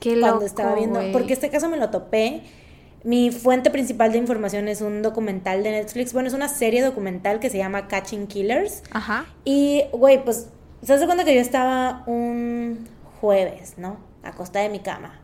Qué 0.00 0.10
cuando 0.10 0.32
loco, 0.34 0.44
estaba 0.44 0.74
viendo. 0.74 1.00
Porque 1.12 1.32
este 1.32 1.48
caso 1.48 1.70
me 1.70 1.78
lo 1.78 1.88
topé. 1.88 2.42
Mi 3.04 3.30
fuente 3.30 3.70
principal 3.70 4.12
de 4.12 4.18
información 4.18 4.68
es 4.68 4.82
un 4.82 5.00
documental 5.00 5.62
de 5.62 5.70
Netflix. 5.70 6.12
Bueno, 6.12 6.28
es 6.28 6.34
una 6.34 6.48
serie 6.48 6.82
documental 6.82 7.40
que 7.40 7.48
se 7.48 7.56
llama 7.56 7.88
Catching 7.88 8.26
Killers. 8.26 8.82
Ajá. 8.90 9.24
Y, 9.46 9.84
güey, 9.92 10.22
pues, 10.24 10.48
¿se 10.82 10.92
das 10.92 11.02
cuenta 11.06 11.24
que 11.24 11.34
yo 11.34 11.40
estaba 11.40 12.02
un 12.06 12.86
jueves, 13.20 13.74
¿no? 13.78 13.96
Acostada 14.22 14.66
en 14.66 14.72
mi 14.72 14.80
cama, 14.80 15.20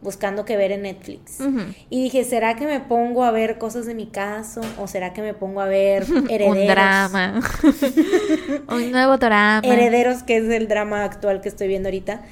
Buscando 0.00 0.44
qué 0.44 0.56
ver 0.56 0.72
en 0.72 0.82
Netflix. 0.82 1.38
Y 1.90 2.02
dije, 2.02 2.24
¿será 2.24 2.56
que 2.56 2.66
me 2.66 2.80
pongo 2.80 3.24
a 3.24 3.30
ver 3.30 3.58
cosas 3.58 3.86
de 3.86 3.94
mi 3.94 4.06
caso? 4.06 4.60
¿O 4.78 4.88
será 4.88 5.12
que 5.12 5.22
me 5.22 5.32
pongo 5.34 5.60
a 5.60 5.66
ver 5.66 6.04
herederos? 6.30 6.56
Un 6.56 6.66
drama. 6.66 7.40
un 8.68 8.90
nuevo 8.90 9.16
drama. 9.18 9.62
Herederos, 9.66 10.22
que 10.22 10.38
es 10.38 10.44
el 10.44 10.66
drama 10.68 11.04
actual 11.04 11.40
que 11.40 11.48
estoy 11.48 11.68
viendo 11.68 11.88
ahorita. 11.88 12.22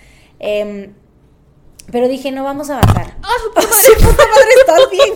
Em, 0.40 0.92
pero 1.90 2.09
dije, 2.09 2.33
no 2.33 2.42
vamos 2.44 2.70
a 2.70 2.79
avanzar. 2.79 3.07
sí, 3.72 3.92
puta 3.96 4.25
madre, 4.27 4.48
estás 4.61 4.90
bien. 4.90 5.14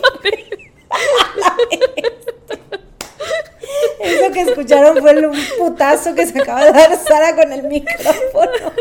Eso 3.99 4.31
que 4.31 4.41
escucharon 4.41 4.97
fue 4.99 5.11
el- 5.11 5.25
un 5.25 5.37
putazo 5.57 6.13
que 6.15 6.25
se 6.25 6.39
acaba 6.41 6.63
de 6.65 6.71
dar 6.71 6.95
Sara 6.97 7.35
con 7.35 7.51
el 7.51 7.63
micrófono. 7.63 8.71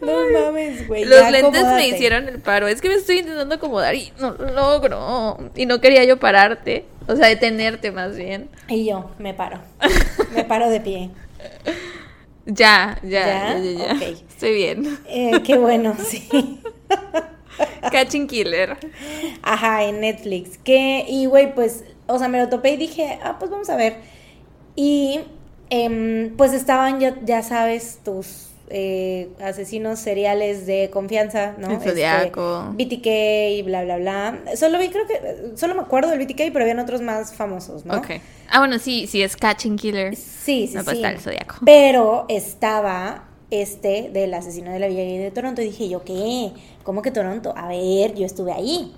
No 0.00 0.12
mames, 0.30 0.86
güey. 0.86 1.04
Los 1.04 1.30
lentes 1.30 1.64
me 1.64 1.88
hicieron 1.88 2.28
el 2.28 2.40
paro. 2.40 2.68
Es 2.68 2.80
que 2.80 2.88
me 2.88 2.94
estoy 2.94 3.18
intentando 3.18 3.54
acomodar 3.54 3.94
y 3.94 4.12
no 4.18 4.32
lo 4.32 4.52
logro. 4.52 5.38
Y 5.54 5.66
no 5.66 5.80
quería 5.80 6.04
yo 6.04 6.18
pararte. 6.18 6.86
O 7.06 7.16
sea, 7.16 7.28
detenerte 7.28 7.90
más 7.90 8.16
bien. 8.16 8.48
Y 8.68 8.86
yo 8.86 9.10
me 9.18 9.34
paro. 9.34 9.60
Me 10.34 10.44
paro 10.44 10.68
de 10.68 10.80
pie. 10.80 11.10
Ya, 12.46 12.98
ya, 13.02 13.08
¿Ya? 13.08 13.58
ya, 13.58 13.58
ya. 13.58 13.86
ya. 13.86 13.94
Ok. 13.94 14.02
Estoy 14.28 14.54
bien. 14.54 14.98
Eh, 15.06 15.42
qué 15.44 15.56
bueno, 15.58 15.96
sí. 16.04 16.28
Catching 17.90 18.26
Killer. 18.26 18.76
Ajá, 19.42 19.84
en 19.84 20.00
Netflix. 20.00 20.58
Que, 20.58 21.04
y 21.08 21.26
güey, 21.26 21.54
pues, 21.54 21.84
o 22.06 22.18
sea, 22.18 22.28
me 22.28 22.38
lo 22.38 22.48
topé 22.48 22.70
y 22.70 22.76
dije, 22.76 23.18
ah, 23.22 23.36
pues 23.38 23.50
vamos 23.50 23.70
a 23.70 23.76
ver. 23.76 23.98
Y 24.74 25.20
em, 25.70 26.36
pues 26.36 26.52
estaban, 26.52 27.00
ya, 27.00 27.16
ya 27.22 27.42
sabes, 27.42 28.00
tus 28.04 28.48
eh, 28.76 29.28
asesinos 29.40 30.00
seriales 30.00 30.66
de 30.66 30.90
confianza, 30.92 31.54
¿no? 31.58 31.70
El 31.70 31.80
Zodiaco. 31.80 32.74
Este, 32.76 32.96
BTK 32.96 33.06
y 33.58 33.62
bla, 33.62 33.84
bla, 33.84 33.98
bla. 33.98 34.40
Solo 34.56 34.80
vi, 34.80 34.88
creo 34.88 35.06
que, 35.06 35.56
solo 35.56 35.76
me 35.76 35.82
acuerdo 35.82 36.10
del 36.10 36.18
BTK, 36.18 36.52
pero 36.52 36.62
habían 36.62 36.80
otros 36.80 37.00
más 37.00 37.32
famosos, 37.34 37.84
¿no? 37.86 37.96
Ok. 37.96 38.20
Ah, 38.50 38.58
bueno, 38.58 38.80
sí, 38.80 39.06
sí, 39.06 39.22
es 39.22 39.36
Catching 39.36 39.76
Killer. 39.76 40.16
Sí, 40.16 40.66
sí, 40.66 40.74
No, 40.74 40.82
pues 40.82 40.96
sí. 40.96 41.02
está 41.04 41.10
el 41.12 41.20
Zodiaco. 41.20 41.54
Pero 41.64 42.26
estaba 42.28 43.28
este 43.52 44.10
del 44.12 44.34
asesino 44.34 44.72
de 44.72 44.80
la 44.80 44.88
Villa 44.88 45.04
de 45.04 45.30
Toronto 45.30 45.62
y 45.62 45.66
dije 45.66 45.88
yo, 45.88 46.02
¿qué? 46.02 46.50
¿Cómo 46.82 47.00
que 47.00 47.12
Toronto? 47.12 47.54
A 47.56 47.68
ver, 47.68 48.16
yo 48.16 48.26
estuve 48.26 48.50
ahí. 48.50 48.92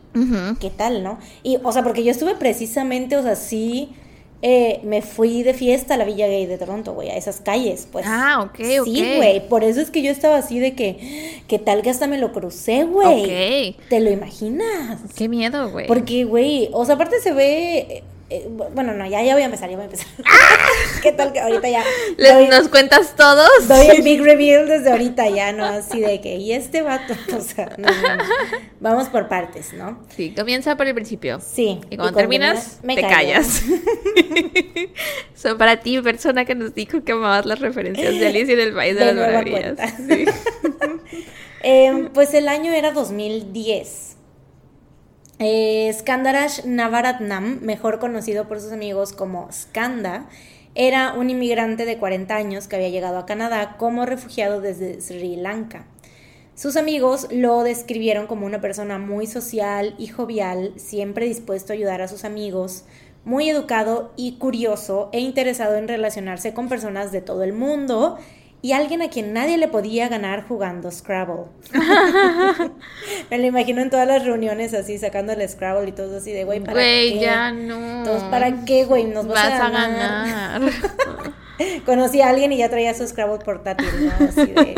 ¿Qué 0.59 0.71
tal, 0.71 1.03
no? 1.03 1.19
Y, 1.43 1.59
o 1.63 1.71
sea, 1.71 1.83
porque 1.83 2.03
yo 2.03 2.13
estuve 2.13 2.35
precisamente, 2.35 3.19
o 3.19 3.23
sea, 3.23 3.37
sí, 3.37 3.95
eh, 4.43 4.81
me 4.85 5.03
fui 5.03 5.43
de 5.43 5.55
fiesta 5.55 5.95
a 5.95 5.97
la 5.97 6.05
Villa 6.05 6.27
Gay 6.27 6.47
de 6.47 6.59
Toronto, 6.59 6.93
güey, 6.93 7.09
a 7.11 7.17
esas 7.17 7.41
calles, 7.41 7.89
pues. 7.91 8.05
Ah, 8.09 8.43
ok, 8.43 8.57
Sí, 8.65 8.79
ok. 8.79 9.17
güey, 9.17 9.49
por 9.49 9.65
eso 9.65 9.81
es 9.81 9.91
que 9.91 10.03
yo 10.03 10.11
estaba 10.11 10.37
así 10.37 10.59
de 10.59 10.75
que, 10.75 11.41
¿qué 11.49 11.59
tal 11.59 11.83
que 11.83 11.91
hasta 11.91 12.07
me 12.07 12.19
lo 12.19 12.33
crucé, 12.33 12.85
güey? 12.85 13.73
Ok. 13.75 13.89
¿Te 13.89 14.01
lo 14.01 14.11
imaginas? 14.11 15.01
Qué 15.17 15.29
miedo, 15.29 15.71
güey. 15.71 15.87
Porque, 15.87 16.25
güey, 16.25 16.69
o 16.73 16.85
sea, 16.85 16.95
aparte 16.97 17.21
se 17.21 17.33
ve... 17.33 18.03
eh, 18.29 18.47
bueno, 18.49 18.93
no, 18.93 19.07
ya, 19.07 19.23
ya 19.23 19.35
voy 19.35 19.43
a 19.43 19.47
empezar, 19.47 19.71
ya 19.71 19.77
voy 19.77 19.83
a 19.83 19.87
empezar. 19.87 20.07
¿Qué 21.03 21.13
tal 21.13 21.33
que 21.33 21.41
ahorita 21.41 21.69
ya... 21.69 21.85
Les- 22.17 22.35
doy- 22.35 22.49
¿Nos 22.49 22.69
cuentas 22.69 23.15
todos? 23.17 23.49
Doy 23.69 23.87
el 23.89 24.03
big 24.03 24.21
reveal 24.23 24.67
desde 24.67 24.91
ahorita 24.91 25.29
ya, 25.31 25.53
¿no? 25.53 25.65
Así 25.65 26.01
de 26.01 26.21
que, 26.21 26.37
y 26.37 26.53
este 26.53 26.83
vato, 26.83 27.15
o 27.37 27.41
sea, 27.41 27.73
no, 27.79 27.89
no, 27.89 28.17
no. 28.17 28.25
Vamos 28.81 29.09
por 29.09 29.29
partes, 29.29 29.73
¿no? 29.73 30.05
Sí, 30.17 30.35
comienza 30.37 30.77
por 30.77 30.87
el 30.87 30.95
principio. 30.95 31.41
Sí. 31.41 31.81
Y 31.91 31.97
cuando 31.97 32.17
terminas, 32.17 32.79
termina, 32.81 33.03
te 33.03 33.09
callo. 33.15 33.33
callas. 33.33 33.63
Son 35.35 35.59
para 35.59 35.81
ti, 35.81 36.01
persona 36.01 36.45
que 36.45 36.55
nos 36.55 36.75
dijo 36.75 37.05
que 37.05 37.13
amabas 37.13 37.47
las 37.47 37.61
referencias 37.61 38.19
de 38.19 38.27
Alicia 38.27 38.55
en 38.55 38.61
el 38.61 38.75
País 38.75 38.97
de, 38.99 39.05
De 39.07 39.15
las 39.15 39.27
Maravillas. 39.27 39.79
Sí. 40.09 40.25
Em, 41.63 42.09
pues 42.13 42.35
el 42.35 42.49
año 42.49 42.73
era 42.73 42.93
2010. 42.93 44.16
Eh, 45.39 45.93
Skandarash 45.93 46.65
Navaratnam, 46.65 47.61
mejor 47.61 47.99
conocido 47.99 48.49
por 48.49 48.59
sus 48.59 48.73
amigos 48.73 49.13
como 49.13 49.53
Skanda, 49.53 50.31
era 50.75 51.13
un 51.13 51.29
inmigrante 51.29 51.85
de 51.85 51.99
40 51.99 52.35
años 52.35 52.69
que 52.69 52.77
había 52.77 52.89
llegado 52.89 53.19
a 53.19 53.27
Canadá 53.27 53.77
como 53.77 54.07
refugiado 54.07 54.63
desde 54.63 54.99
Sri 55.03 55.37
Lanka. 55.37 55.85
Sus 56.55 56.79
amigos 56.79 57.29
lo 57.31 57.65
describieron 57.65 58.27
como 58.27 58.47
una 58.47 58.63
persona 58.63 58.99
muy 58.99 59.27
social 59.27 59.95
y 59.99 60.07
jovial, 60.07 60.73
siempre 60.77 61.27
dispuesto 61.27 61.75
a 61.75 61.77
ayudar 61.77 62.01
a 62.01 62.09
sus 62.09 62.25
amigos, 62.25 62.87
muy 63.27 63.51
educado 63.51 64.15
y 64.17 64.39
curioso 64.39 65.11
e 65.13 65.21
interesado 65.21 65.77
en 65.77 65.87
relacionarse 65.87 66.55
con 66.55 66.71
personas 66.71 67.13
de 67.13 67.21
todo 67.21 67.43
el 67.43 67.53
mundo 67.53 68.17
y 68.67 68.73
alguien 68.73 69.01
a 69.01 69.09
quien 69.09 69.33
nadie 69.33 69.59
le 69.59 69.69
podía 69.69 70.09
ganar 70.09 70.45
jugando 70.49 70.91
Scrabble. 70.91 71.45
Me 73.31 73.39
lo 73.39 73.47
imagino 73.47 73.81
en 73.81 73.91
todas 73.91 74.09
las 74.09 74.25
reuniones 74.25 74.75
así, 74.75 74.99
sacando 74.99 75.33
el 75.33 75.49
Scrabble 75.49 75.89
y 75.89 75.93
todo 75.93 76.17
así 76.17 76.33
de, 76.33 76.43
güey, 76.43 76.59
¿para 76.59 76.73
güey, 76.73 77.21
ya 77.21 77.53
no. 77.53 78.03
Todos, 78.03 78.25
¿para 78.25 78.65
qué, 78.65 78.85
güey? 78.85 79.05
Nos 79.05 79.29
vas, 79.29 79.53
a 79.53 79.71
ganar. 79.71 80.63
Conocí 81.87 82.21
a 82.21 82.31
alguien 82.31 82.53
y 82.55 82.57
ya 82.57 82.69
traía 82.69 82.93
su 82.93 83.07
Scrabble 83.07 83.39
portátil, 83.45 83.87
¿no? 84.01 84.27
Así 84.27 84.47
de, 84.47 84.75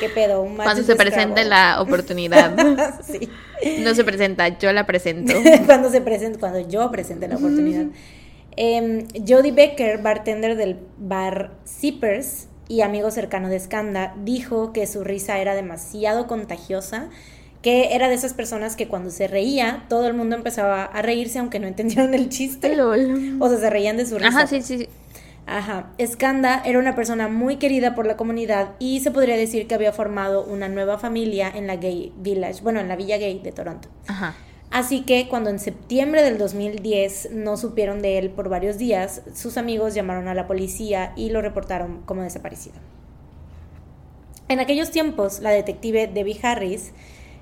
¿qué 0.00 0.10
pedo? 0.10 0.42
Un 0.42 0.56
Cuando 0.56 0.82
se 0.82 0.94
presente 0.94 1.42
la 1.46 1.80
oportunidad. 1.80 3.00
sí. 3.02 3.30
No 3.78 3.94
se 3.94 4.04
presenta, 4.04 4.58
yo 4.58 4.70
la 4.74 4.84
presento. 4.84 5.32
cuando 5.64 5.88
se 5.88 6.02
presente, 6.02 6.38
cuando 6.38 6.60
yo 6.68 6.90
presente 6.90 7.26
la 7.26 7.36
oportunidad. 7.36 7.86
Eh, 8.58 9.06
Jody 9.26 9.50
Becker, 9.50 10.02
bartender 10.02 10.58
del 10.58 10.76
bar 10.98 11.52
Zippers, 11.66 12.49
y 12.70 12.82
amigo 12.82 13.10
cercano 13.10 13.48
de 13.48 13.58
Skanda, 13.58 14.14
dijo 14.22 14.72
que 14.72 14.86
su 14.86 15.02
risa 15.02 15.40
era 15.40 15.56
demasiado 15.56 16.28
contagiosa, 16.28 17.08
que 17.62 17.96
era 17.96 18.08
de 18.08 18.14
esas 18.14 18.32
personas 18.32 18.76
que 18.76 18.86
cuando 18.86 19.10
se 19.10 19.26
reía, 19.26 19.86
todo 19.88 20.06
el 20.06 20.14
mundo 20.14 20.36
empezaba 20.36 20.84
a 20.84 21.02
reírse 21.02 21.40
aunque 21.40 21.58
no 21.58 21.66
entendieron 21.66 22.14
el 22.14 22.28
chiste. 22.28 22.80
O 23.40 23.48
sea, 23.48 23.58
se 23.58 23.70
reían 23.70 23.96
de 23.96 24.06
su 24.06 24.18
risa. 24.18 24.28
Ajá, 24.28 24.46
sí, 24.46 24.62
sí. 24.62 24.88
Ajá. 25.46 25.90
Skanda 26.00 26.62
era 26.64 26.78
una 26.78 26.94
persona 26.94 27.26
muy 27.26 27.56
querida 27.56 27.96
por 27.96 28.06
la 28.06 28.16
comunidad 28.16 28.74
y 28.78 29.00
se 29.00 29.10
podría 29.10 29.36
decir 29.36 29.66
que 29.66 29.74
había 29.74 29.92
formado 29.92 30.44
una 30.44 30.68
nueva 30.68 30.96
familia 30.96 31.50
en 31.52 31.66
la 31.66 31.74
Gay 31.74 32.12
Village, 32.18 32.62
bueno, 32.62 32.78
en 32.78 32.86
la 32.86 32.94
Villa 32.94 33.18
Gay 33.18 33.40
de 33.40 33.50
Toronto. 33.50 33.88
Ajá. 34.06 34.36
Así 34.70 35.02
que 35.02 35.28
cuando 35.28 35.50
en 35.50 35.58
septiembre 35.58 36.22
del 36.22 36.38
2010 36.38 37.30
no 37.32 37.56
supieron 37.56 38.02
de 38.02 38.18
él 38.18 38.30
por 38.30 38.48
varios 38.48 38.78
días, 38.78 39.22
sus 39.34 39.56
amigos 39.56 39.94
llamaron 39.94 40.28
a 40.28 40.34
la 40.34 40.46
policía 40.46 41.12
y 41.16 41.30
lo 41.30 41.42
reportaron 41.42 42.02
como 42.06 42.22
desaparecido. 42.22 42.76
En 44.48 44.60
aquellos 44.60 44.90
tiempos, 44.90 45.40
la 45.40 45.50
detective 45.50 46.06
Debbie 46.06 46.38
Harris 46.42 46.92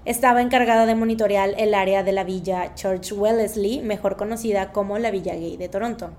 estaba 0.06 0.40
encargada 0.40 0.86
de 0.86 0.94
monitorear 0.94 1.50
el 1.58 1.74
área 1.74 2.02
de 2.02 2.12
la 2.12 2.24
villa 2.24 2.74
Church 2.74 3.12
Wellesley, 3.12 3.82
mejor 3.82 4.16
conocida 4.16 4.72
como 4.72 4.98
la 4.98 5.10
Villa 5.10 5.34
Gay 5.34 5.58
de 5.58 5.68
Toronto. 5.68 6.10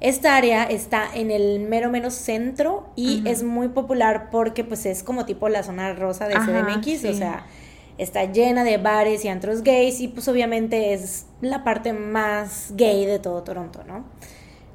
Esta 0.00 0.36
área 0.36 0.64
está 0.64 1.08
en 1.14 1.30
el 1.30 1.60
mero 1.60 1.88
menos 1.88 2.12
centro 2.14 2.88
y 2.96 3.22
es 3.26 3.42
muy 3.42 3.68
popular 3.68 4.30
porque 4.30 4.64
pues 4.64 4.84
es 4.84 5.02
como 5.02 5.24
tipo 5.24 5.48
la 5.48 5.62
zona 5.62 5.94
rosa 5.94 6.28
de 6.28 6.34
CDMX, 6.34 7.04
o 7.04 7.14
sea, 7.14 7.46
está 7.98 8.24
llena 8.24 8.64
de 8.64 8.78
bares 8.78 9.24
y 9.24 9.28
antros 9.28 9.62
gays 9.62 10.00
y 10.00 10.08
pues 10.08 10.28
obviamente 10.28 10.92
es 10.92 11.26
la 11.40 11.64
parte 11.64 11.92
más 11.92 12.72
gay 12.76 13.06
de 13.06 13.18
todo 13.18 13.42
Toronto, 13.42 13.84
¿no? 13.84 14.04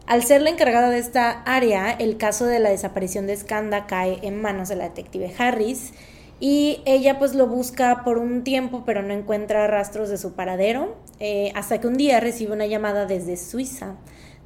Al 0.05 0.23
ser 0.23 0.41
la 0.41 0.49
encargada 0.49 0.89
de 0.89 0.99
esta 0.99 1.41
área, 1.43 1.91
el 1.91 2.17
caso 2.17 2.45
de 2.45 2.59
la 2.59 2.69
desaparición 2.69 3.27
de 3.27 3.35
Skanda 3.35 3.87
cae 3.87 4.19
en 4.21 4.41
manos 4.41 4.69
de 4.69 4.77
la 4.77 4.85
detective 4.85 5.33
Harris 5.37 5.91
y 6.39 6.81
ella 6.85 7.19
pues 7.19 7.35
lo 7.35 7.47
busca 7.47 8.03
por 8.03 8.17
un 8.17 8.43
tiempo 8.43 8.83
pero 8.85 9.01
no 9.01 9.13
encuentra 9.13 9.67
rastros 9.67 10.09
de 10.09 10.17
su 10.17 10.33
paradero 10.33 10.95
eh, 11.19 11.51
hasta 11.55 11.81
que 11.81 11.87
un 11.87 11.97
día 11.97 12.19
recibe 12.19 12.53
una 12.53 12.67
llamada 12.67 13.05
desde 13.05 13.35
Suiza 13.37 13.95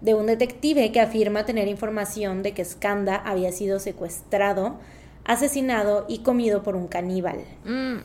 de 0.01 0.15
un 0.15 0.25
detective 0.25 0.91
que 0.91 0.99
afirma 0.99 1.45
tener 1.45 1.67
información 1.67 2.43
de 2.43 2.53
que 2.53 2.65
Skanda 2.65 3.15
había 3.15 3.51
sido 3.51 3.79
secuestrado, 3.79 4.79
asesinado 5.25 6.05
y 6.07 6.19
comido 6.19 6.63
por 6.63 6.75
un 6.75 6.88
caníbal. 6.88 7.39
Mm. 7.65 7.99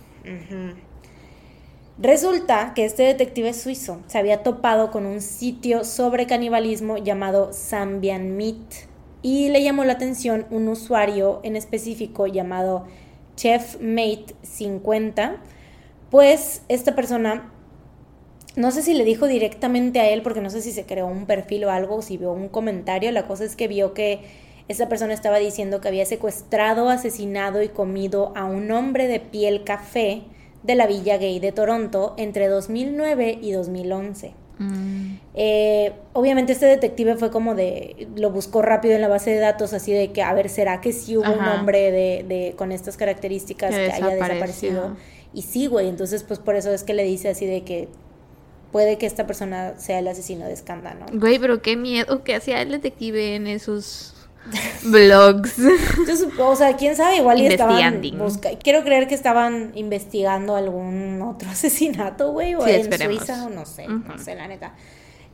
Resulta 1.98 2.74
que 2.74 2.84
este 2.84 3.04
detective 3.04 3.54
suizo 3.54 4.02
se 4.06 4.18
había 4.18 4.42
topado 4.42 4.90
con 4.90 5.06
un 5.06 5.22
sitio 5.22 5.82
sobre 5.82 6.26
canibalismo 6.26 6.98
llamado 6.98 7.54
Zambian 7.54 8.36
Meat 8.36 8.74
y 9.22 9.48
le 9.48 9.62
llamó 9.62 9.82
la 9.84 9.94
atención 9.94 10.44
un 10.50 10.68
usuario 10.68 11.40
en 11.42 11.56
específico 11.56 12.26
llamado 12.26 12.84
ChefMate50, 13.36 15.36
pues 16.10 16.62
esta 16.68 16.94
persona, 16.94 17.50
no 18.56 18.70
sé 18.70 18.82
si 18.82 18.92
le 18.94 19.04
dijo 19.04 19.26
directamente 19.26 20.00
a 20.00 20.08
él, 20.08 20.22
porque 20.22 20.42
no 20.42 20.50
sé 20.50 20.60
si 20.60 20.72
se 20.72 20.84
creó 20.84 21.06
un 21.06 21.24
perfil 21.26 21.64
o 21.64 21.70
algo, 21.70 21.96
o 21.96 22.02
si 22.02 22.18
vio 22.18 22.32
un 22.32 22.48
comentario, 22.48 23.10
la 23.10 23.26
cosa 23.26 23.44
es 23.44 23.56
que 23.56 23.68
vio 23.68 23.94
que 23.94 24.20
esta 24.68 24.88
persona 24.88 25.14
estaba 25.14 25.38
diciendo 25.38 25.80
que 25.80 25.88
había 25.88 26.06
secuestrado, 26.06 26.88
asesinado 26.88 27.62
y 27.62 27.68
comido 27.68 28.32
a 28.34 28.44
un 28.44 28.70
hombre 28.70 29.06
de 29.06 29.20
piel 29.20 29.64
café 29.64 30.22
de 30.62 30.74
la 30.74 30.86
Villa 30.86 31.16
Gay 31.18 31.38
de 31.38 31.52
Toronto 31.52 32.14
entre 32.16 32.48
2009 32.48 33.38
y 33.40 33.52
2011. 33.52 34.34
Mm. 34.58 35.18
Eh, 35.34 35.92
obviamente 36.14 36.52
este 36.52 36.66
detective 36.66 37.16
fue 37.16 37.30
como 37.30 37.54
de, 37.54 38.08
lo 38.16 38.30
buscó 38.30 38.62
rápido 38.62 38.94
en 38.94 39.02
la 39.02 39.08
base 39.08 39.30
de 39.30 39.38
datos, 39.38 39.72
así 39.72 39.92
de 39.92 40.12
que, 40.12 40.22
a 40.22 40.32
ver, 40.32 40.48
¿será 40.48 40.80
que 40.80 40.92
sí 40.92 41.16
hubo 41.16 41.30
un 41.30 41.44
hombre 41.46 41.92
de, 41.92 42.54
con 42.56 42.72
estas 42.72 42.96
características 42.96 43.74
que, 43.74 43.92
haya 43.92 44.08
desaparecido? 44.08 44.96
Y 45.32 45.42
sí, 45.42 45.66
güey, 45.66 45.88
entonces 45.88 46.22
pues 46.22 46.38
por 46.38 46.56
eso 46.56 46.72
es 46.72 46.82
que 46.82 46.94
le 46.94 47.04
dice 47.04 47.28
así 47.28 47.46
de 47.46 47.62
que 47.62 47.88
puede 48.72 48.98
que 48.98 49.06
esta 49.06 49.26
persona 49.26 49.74
sea 49.78 49.98
el 49.98 50.08
asesino 50.08 50.46
de 50.46 50.54
escándalo. 50.54 51.06
Güey, 51.12 51.38
pero 51.38 51.60
qué 51.62 51.76
miedo 51.76 52.24
que 52.24 52.34
hacía 52.34 52.62
el 52.62 52.70
detective 52.70 53.34
en 53.34 53.46
esos 53.46 54.15
blogs. 54.82 55.56
o 56.38 56.56
sea, 56.56 56.76
quién 56.76 56.96
sabe, 56.96 57.16
igual 57.16 57.40
y 57.40 57.46
estaban 57.46 58.02
Quiero 58.62 58.82
creer 58.82 59.08
que 59.08 59.14
estaban 59.14 59.72
investigando 59.74 60.56
algún 60.56 61.22
otro 61.22 61.48
asesinato, 61.50 62.32
güey, 62.32 62.54
o 62.54 62.66
en 62.66 62.92
Suiza, 62.92 63.46
o 63.46 63.50
no 63.50 63.66
sé, 63.66 63.88
no 63.88 64.18
sé, 64.18 64.34
la 64.34 64.48
neta. 64.48 64.74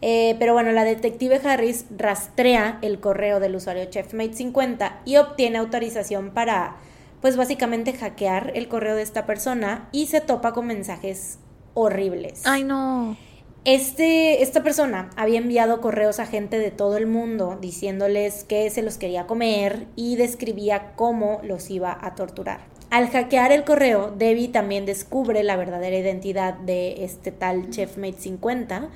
Eh, 0.05 0.35
pero 0.41 0.53
bueno, 0.53 0.73
la 0.73 0.83
detective 0.83 1.41
Harris 1.45 1.87
rastrea 1.97 2.79
el 2.83 2.99
correo 2.99 3.39
del 3.39 3.55
usuario 3.55 3.85
Chefmate50 3.85 4.97
y 5.05 5.17
obtiene 5.17 5.59
autorización 5.59 6.31
para, 6.31 6.77
pues 7.21 7.37
básicamente 7.37 7.93
hackear 7.93 8.51
el 8.57 8.67
correo 8.67 8.97
de 8.97 9.03
esta 9.03 9.27
persona 9.27 9.89
y 9.93 10.07
se 10.07 10.21
topa 10.21 10.53
con 10.53 10.67
mensajes 10.67 11.39
horribles. 11.75 12.43
Ay, 12.45 12.65
no. 12.65 13.17
Este, 13.65 14.43
esta 14.43 14.65
persona 14.65 15.11
había 15.15 15.39
enviado 15.39 15.81
correos 15.81 16.19
a 16.19 16.27
gente 16.27 16.59
de 16.59 16.73
todo 16.73 16.97
el 16.97 17.07
mundo 17.07 17.59
diciéndoles 17.61 18.43
que 18.43 18.69
se 18.71 18.83
los 18.83 18.99
quería 18.99 19.29
comer 19.29 19.87
y 19.95 20.17
describía 20.17 20.95
cómo 20.97 21.41
los 21.45 21.71
iba 21.71 21.97
a 22.01 22.17
torturar. 22.17 22.73
Al 22.91 23.09
hackear 23.09 23.53
el 23.53 23.63
correo, 23.63 24.11
Debbie 24.11 24.49
también 24.49 24.85
descubre 24.85 25.45
la 25.45 25.57
verdadera 25.57 25.97
identidad 25.97 26.55
de 26.55 27.05
este 27.05 27.31
tal 27.31 27.71
Chefmate 27.71 28.19
50, 28.19 28.89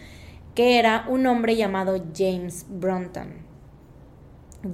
que 0.57 0.81
era 0.81 1.07
un 1.09 1.27
hombre 1.27 1.55
llamado 1.55 2.03
James 2.13 2.67
Bronton. 2.69 3.47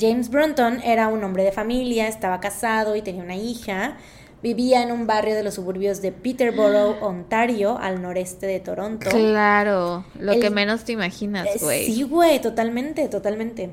James 0.01 0.31
Bronton 0.31 0.81
era 0.83 1.09
un 1.09 1.23
hombre 1.23 1.45
de 1.45 1.53
familia, 1.53 2.09
estaba 2.09 2.41
casado 2.41 2.97
y 2.97 3.03
tenía 3.03 3.23
una 3.23 3.37
hija, 3.37 3.99
Vivía 4.43 4.83
en 4.83 4.91
un 4.91 5.07
barrio 5.07 5.37
de 5.37 5.45
los 5.45 5.55
suburbios 5.55 6.03
de 6.03 6.11
Peterborough, 6.11 6.97
Ontario, 7.03 7.79
al 7.79 8.03
noreste 8.03 8.47
de 8.47 8.59
Toronto. 8.59 9.09
Claro, 9.11 10.05
lo 10.19 10.39
que 10.41 10.51
menos 10.51 10.85
te 10.85 10.93
imaginas, 10.93 11.47
eh, 11.47 11.59
güey. 11.61 11.87
Sí, 11.87 12.03
güey, 12.03 12.41
totalmente, 12.41 13.09
totalmente. 13.09 13.71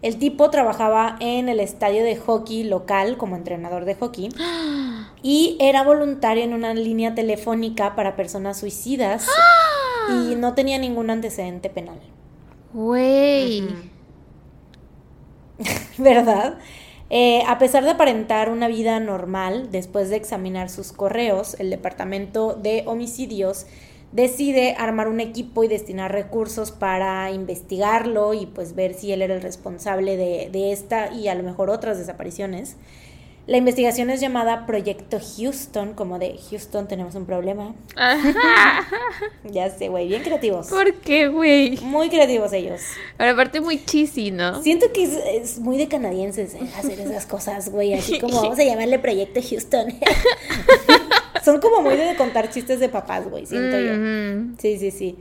El 0.00 0.18
tipo 0.18 0.50
trabajaba 0.50 1.16
en 1.20 1.48
el 1.48 1.60
estadio 1.60 2.04
de 2.04 2.16
hockey 2.16 2.64
local 2.64 3.16
como 3.16 3.36
entrenador 3.36 3.84
de 3.84 3.94
hockey 3.94 4.28
y 5.22 5.56
era 5.60 5.82
voluntario 5.82 6.44
en 6.44 6.54
una 6.54 6.74
línea 6.74 7.14
telefónica 7.14 7.96
para 7.96 8.16
personas 8.16 8.58
suicidas 8.58 9.26
y 10.08 10.34
no 10.36 10.54
tenía 10.54 10.78
ningún 10.78 11.10
antecedente 11.10 11.68
penal. 11.68 12.00
Güey. 12.72 13.68
¿Verdad? 15.98 16.58
Eh, 17.14 17.42
a 17.46 17.58
pesar 17.58 17.84
de 17.84 17.90
aparentar 17.90 18.48
una 18.48 18.68
vida 18.68 18.98
normal, 18.98 19.68
después 19.70 20.08
de 20.08 20.16
examinar 20.16 20.70
sus 20.70 20.92
correos, 20.92 21.56
el 21.60 21.68
Departamento 21.68 22.54
de 22.54 22.84
Homicidios 22.86 23.66
decide 24.12 24.74
armar 24.78 25.08
un 25.08 25.20
equipo 25.20 25.62
y 25.62 25.68
destinar 25.68 26.10
recursos 26.10 26.70
para 26.72 27.30
investigarlo 27.30 28.32
y 28.32 28.46
pues 28.46 28.74
ver 28.74 28.94
si 28.94 29.12
él 29.12 29.20
era 29.20 29.34
el 29.34 29.42
responsable 29.42 30.16
de, 30.16 30.72
esta 30.72 31.12
y 31.12 31.28
a 31.28 31.34
lo 31.34 31.42
mejor 31.42 31.68
otras 31.68 31.98
desapariciones. 31.98 32.76
La 33.46 33.56
investigación 33.56 34.08
es 34.10 34.20
llamada 34.20 34.66
Proyecto 34.66 35.18
Houston, 35.36 35.94
como 35.94 36.20
de 36.20 36.38
Houston 36.48 36.86
tenemos 36.86 37.16
un 37.16 37.26
problema. 37.26 37.74
ya 39.44 39.68
sé, 39.68 39.88
güey, 39.88 40.06
bien 40.06 40.22
creativos. 40.22 40.68
¿Por 40.68 40.94
qué, 40.94 41.26
güey? 41.26 41.76
Muy 41.78 42.08
creativos 42.08 42.52
ellos. 42.52 42.82
Pero 43.16 43.32
aparte 43.32 43.60
muy 43.60 43.84
cheesy, 43.84 44.30
¿no? 44.30 44.62
Siento 44.62 44.92
que 44.92 45.02
es, 45.02 45.18
es 45.26 45.58
muy 45.58 45.76
de 45.76 45.88
canadienses 45.88 46.54
eh, 46.54 46.60
hacer 46.78 47.00
esas 47.00 47.26
cosas, 47.26 47.68
güey, 47.70 47.94
así 47.94 48.20
como 48.20 48.40
vamos 48.40 48.58
a 48.60 48.64
llamarle 48.64 49.00
Proyecto 49.00 49.40
Houston. 49.42 49.92
Son 51.44 51.60
como 51.60 51.82
muy 51.82 51.96
de 51.96 52.14
contar 52.14 52.48
chistes 52.48 52.78
de 52.78 52.88
papás, 52.88 53.28
güey, 53.28 53.46
siento 53.46 53.76
yo. 53.80 53.94
Sí, 54.60 54.78
sí, 54.78 54.92
sí. 54.92 55.18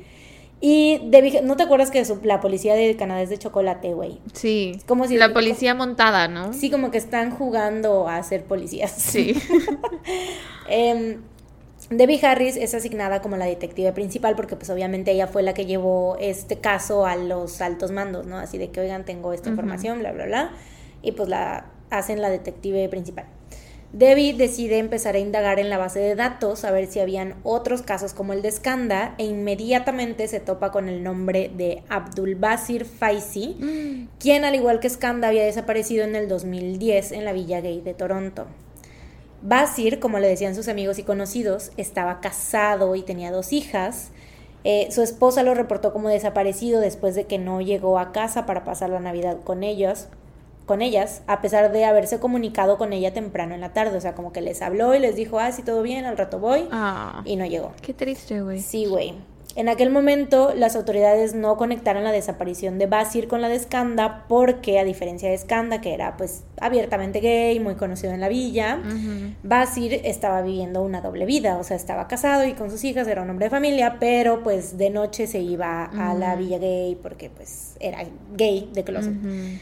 Y 0.64 1.00
de, 1.10 1.42
¿no 1.44 1.56
te 1.58 1.64
acuerdas 1.64 1.90
que 1.90 2.06
su- 2.06 2.20
la 2.24 2.40
policía 2.40 2.76
de 2.76 2.96
Canadá 2.96 3.24
es 3.24 3.30
de 3.32 3.38
chocolate, 3.40 3.94
güey? 3.96 4.20
Sí. 4.34 4.80
Como 4.86 5.08
si- 5.08 5.18
la 5.18 5.34
policía 5.34 5.74
montada, 5.74 6.28
¿no? 6.28 6.54
Sí, 6.54 6.70
como 6.70 6.92
que 6.92 7.00
están 7.00 7.32
jugando 7.32 8.08
a 8.08 8.22
ser 8.22 8.44
policías. 8.44 8.92
Sí. 8.92 9.34
Em, 10.70 11.22
Debbie 11.90 12.24
Harris 12.26 12.56
es 12.58 12.74
asignada 12.74 13.22
como 13.22 13.36
la 13.38 13.46
detective 13.46 13.92
principal 13.92 14.36
porque 14.36 14.56
pues 14.56 14.70
obviamente 14.70 15.12
ella 15.12 15.28
fue 15.28 15.42
la 15.44 15.54
que 15.54 15.66
llevó 15.66 16.16
este 16.20 16.58
caso 16.60 17.06
a 17.06 17.16
los 17.16 17.60
altos 17.60 17.92
mandos, 17.92 18.28
¿no? 18.28 18.38
Así 18.38 18.58
de 18.58 18.70
que, 18.70 18.80
oigan, 18.82 19.04
tengo 19.04 19.34
esta 19.34 19.50
información, 19.50 20.00
bla, 20.00 20.12
bla, 20.12 20.26
bla. 20.26 20.52
Y 21.02 21.14
pues 21.14 21.28
la 21.28 21.66
hacen 21.90 22.22
la 22.22 22.30
detective 22.30 22.88
principal. 22.88 23.26
Debbie 23.94 24.34
decide 24.34 24.78
empezar 24.78 25.16
a 25.16 25.20
indagar 25.20 25.60
en 25.60 25.70
la 25.70 25.78
base 25.78 26.00
de 26.00 26.16
datos 26.16 26.64
a 26.64 26.72
ver 26.72 26.88
si 26.88 27.02
habían 27.02 27.36
otros 27.44 27.82
casos 27.82 28.14
como 28.14 28.32
el 28.32 28.42
de 28.42 28.50
Skanda 28.50 29.16
e 29.18 29.26
inmediatamente 29.26 30.30
se 30.30 30.40
topa 30.40 30.72
con 30.72 30.88
el 30.88 31.04
nombre 31.04 31.52
de 31.54 31.84
Abdul 31.90 32.36
Basir 32.36 32.86
Faisi, 32.86 34.08
quien 34.18 34.46
al 34.46 34.56
igual 34.56 34.80
que 34.80 34.90
Skanda 34.90 35.28
había 35.28 35.44
desaparecido 35.44 36.06
en 36.06 36.16
el 36.16 36.30
2010 36.30 37.12
en 37.12 37.26
la 37.26 37.34
Villa 37.34 37.60
Gay 37.60 37.82
de 37.82 37.94
Toronto. 37.94 38.48
Basir, 39.42 40.00
como 40.00 40.20
le 40.20 40.28
decían 40.30 40.56
sus 40.56 40.70
amigos 40.70 40.98
y 40.98 41.04
conocidos, 41.04 41.72
estaba 41.76 42.22
casado 42.22 42.96
y 42.96 43.02
tenía 43.02 43.32
dos 43.32 43.52
hijas. 43.52 44.12
Eh, 44.64 44.88
su 44.92 45.02
esposa 45.02 45.44
lo 45.44 45.54
reportó 45.54 45.92
como 45.92 46.08
desaparecido 46.08 46.80
después 46.80 47.14
de 47.16 47.26
que 47.26 47.40
no 47.40 47.60
llegó 47.60 48.00
a 48.00 48.14
casa 48.14 48.46
para 48.46 48.64
pasar 48.64 48.92
la 48.92 49.00
Navidad 49.00 49.40
con 49.44 49.64
ellos, 49.64 50.08
con 50.72 50.82
ellas, 50.82 51.22
a 51.28 51.42
pesar 51.42 51.74
de 51.74 51.84
haberse 51.84 52.22
comunicado 52.22 52.78
con 52.78 52.94
ella 52.94 53.12
temprano 53.14 53.54
en 53.54 53.60
la 53.60 53.74
tarde. 53.74 53.98
O 53.98 54.00
sea, 54.00 54.16
como 54.16 54.32
que 54.32 54.40
les 54.40 54.62
habló 54.62 54.96
y 54.96 55.00
les 55.00 55.18
dijo, 55.18 55.38
ah, 55.38 55.52
sí, 55.52 55.64
todo 55.64 55.82
bien, 55.82 56.06
al 56.06 56.18
rato 56.18 56.40
voy. 56.40 56.70
Ah. 56.72 57.24
Y 57.26 57.36
no 57.36 57.46
llegó. 57.46 57.74
Qué 57.82 57.94
triste, 57.94 58.42
güey. 58.42 58.62
Sí, 58.62 58.86
güey. 58.86 59.16
En 59.58 59.68
aquel 59.68 59.90
momento, 59.90 60.54
las 60.56 60.78
autoridades 60.78 61.36
no 61.36 61.58
conectaron 61.58 62.06
la 62.06 62.14
desaparición 62.14 62.80
de 62.80 62.86
Basir 62.86 63.28
con 63.28 63.42
la 63.42 63.50
de 63.50 63.60
Skanda 63.60 64.24
porque, 64.30 64.80
a 64.80 64.86
diferencia 64.86 65.30
de 65.30 65.38
Skanda, 65.38 65.82
que 65.82 65.94
era 65.94 66.16
pues 66.16 66.46
abiertamente 66.62 67.20
gay, 67.20 67.60
muy 67.60 67.76
conocido 67.76 68.14
en 68.14 68.22
la 68.22 68.30
villa, 68.30 68.80
Ujú. 68.80 69.34
Basir 69.44 70.00
estaba 70.06 70.42
viviendo 70.42 70.82
una 70.82 71.02
doble 71.02 71.26
vida, 71.26 71.58
o 71.58 71.66
sea, 71.66 71.76
estaba 71.76 72.08
casado 72.08 72.46
y 72.46 72.54
con 72.54 72.72
sus 72.72 72.82
hijas, 72.86 73.10
era 73.10 73.24
un 73.24 73.30
hombre 73.30 73.48
de 73.48 73.50
familia, 73.50 73.98
pero 74.00 74.42
pues 74.42 74.78
de 74.78 74.90
noche 74.90 75.28
se 75.28 75.42
iba 75.42 75.84
a 75.84 76.14
la 76.14 76.38
villa 76.38 76.58
gay 76.58 76.98
porque 77.04 77.30
pues 77.30 77.76
era 77.82 78.06
gay 78.38 78.70
de 78.72 78.86
closet. 78.86 79.12
Ujú. 79.12 79.60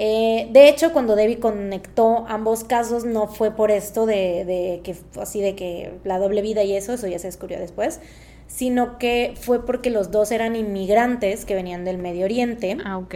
Eh, 0.00 0.48
de 0.52 0.68
hecho, 0.68 0.92
cuando 0.92 1.16
Debbie 1.16 1.40
conectó 1.40 2.24
ambos 2.28 2.62
casos, 2.62 3.04
no 3.04 3.26
fue 3.26 3.50
por 3.50 3.72
esto 3.72 4.06
de, 4.06 4.44
de 4.44 4.80
que 4.84 4.96
así 5.20 5.40
de 5.40 5.56
que 5.56 5.98
la 6.04 6.20
doble 6.20 6.40
vida 6.40 6.62
y 6.62 6.74
eso, 6.74 6.92
eso 6.92 7.08
ya 7.08 7.18
se 7.18 7.26
descubrió 7.26 7.58
después, 7.58 8.00
sino 8.46 8.96
que 8.98 9.34
fue 9.36 9.66
porque 9.66 9.90
los 9.90 10.12
dos 10.12 10.30
eran 10.30 10.54
inmigrantes 10.54 11.44
que 11.44 11.56
venían 11.56 11.84
del 11.84 11.98
Medio 11.98 12.26
Oriente. 12.26 12.78
Ah, 12.84 12.96
ok. 12.96 13.14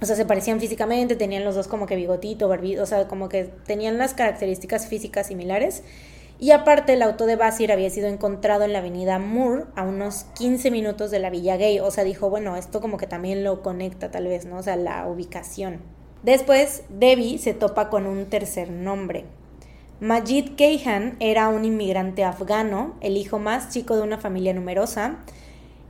O 0.00 0.06
sea, 0.06 0.16
se 0.16 0.24
parecían 0.24 0.58
físicamente, 0.58 1.16
tenían 1.16 1.44
los 1.44 1.54
dos 1.54 1.68
como 1.68 1.84
que 1.84 1.96
bigotito, 1.96 2.48
barbito, 2.48 2.82
o 2.82 2.86
sea, 2.86 3.08
como 3.08 3.28
que 3.28 3.44
tenían 3.66 3.98
las 3.98 4.14
características 4.14 4.86
físicas 4.88 5.26
similares. 5.26 5.82
Y 6.38 6.52
aparte, 6.52 6.94
el 6.94 7.02
auto 7.02 7.26
de 7.26 7.36
Basir 7.36 7.72
había 7.72 7.90
sido 7.90 8.08
encontrado 8.08 8.64
en 8.64 8.72
la 8.72 8.78
avenida 8.78 9.18
Moore, 9.18 9.64
a 9.74 9.84
unos 9.84 10.24
15 10.38 10.70
minutos 10.70 11.10
de 11.10 11.18
la 11.18 11.28
Villa 11.28 11.58
Gay. 11.58 11.80
O 11.80 11.90
sea, 11.90 12.04
dijo, 12.04 12.30
bueno, 12.30 12.56
esto 12.56 12.80
como 12.80 12.96
que 12.96 13.06
también 13.06 13.44
lo 13.44 13.62
conecta 13.62 14.10
tal 14.10 14.28
vez, 14.28 14.46
¿no? 14.46 14.58
O 14.58 14.62
sea, 14.62 14.76
la 14.76 15.06
ubicación. 15.06 15.95
Después, 16.22 16.82
Debbie 16.88 17.38
se 17.38 17.54
topa 17.54 17.88
con 17.88 18.06
un 18.06 18.26
tercer 18.26 18.70
nombre. 18.70 19.24
Majid 20.00 20.56
Keihan 20.56 21.16
era 21.20 21.48
un 21.48 21.64
inmigrante 21.64 22.22
afgano, 22.22 22.94
el 23.00 23.16
hijo 23.16 23.38
más 23.38 23.70
chico 23.70 23.96
de 23.96 24.02
una 24.02 24.18
familia 24.18 24.52
numerosa. 24.52 25.18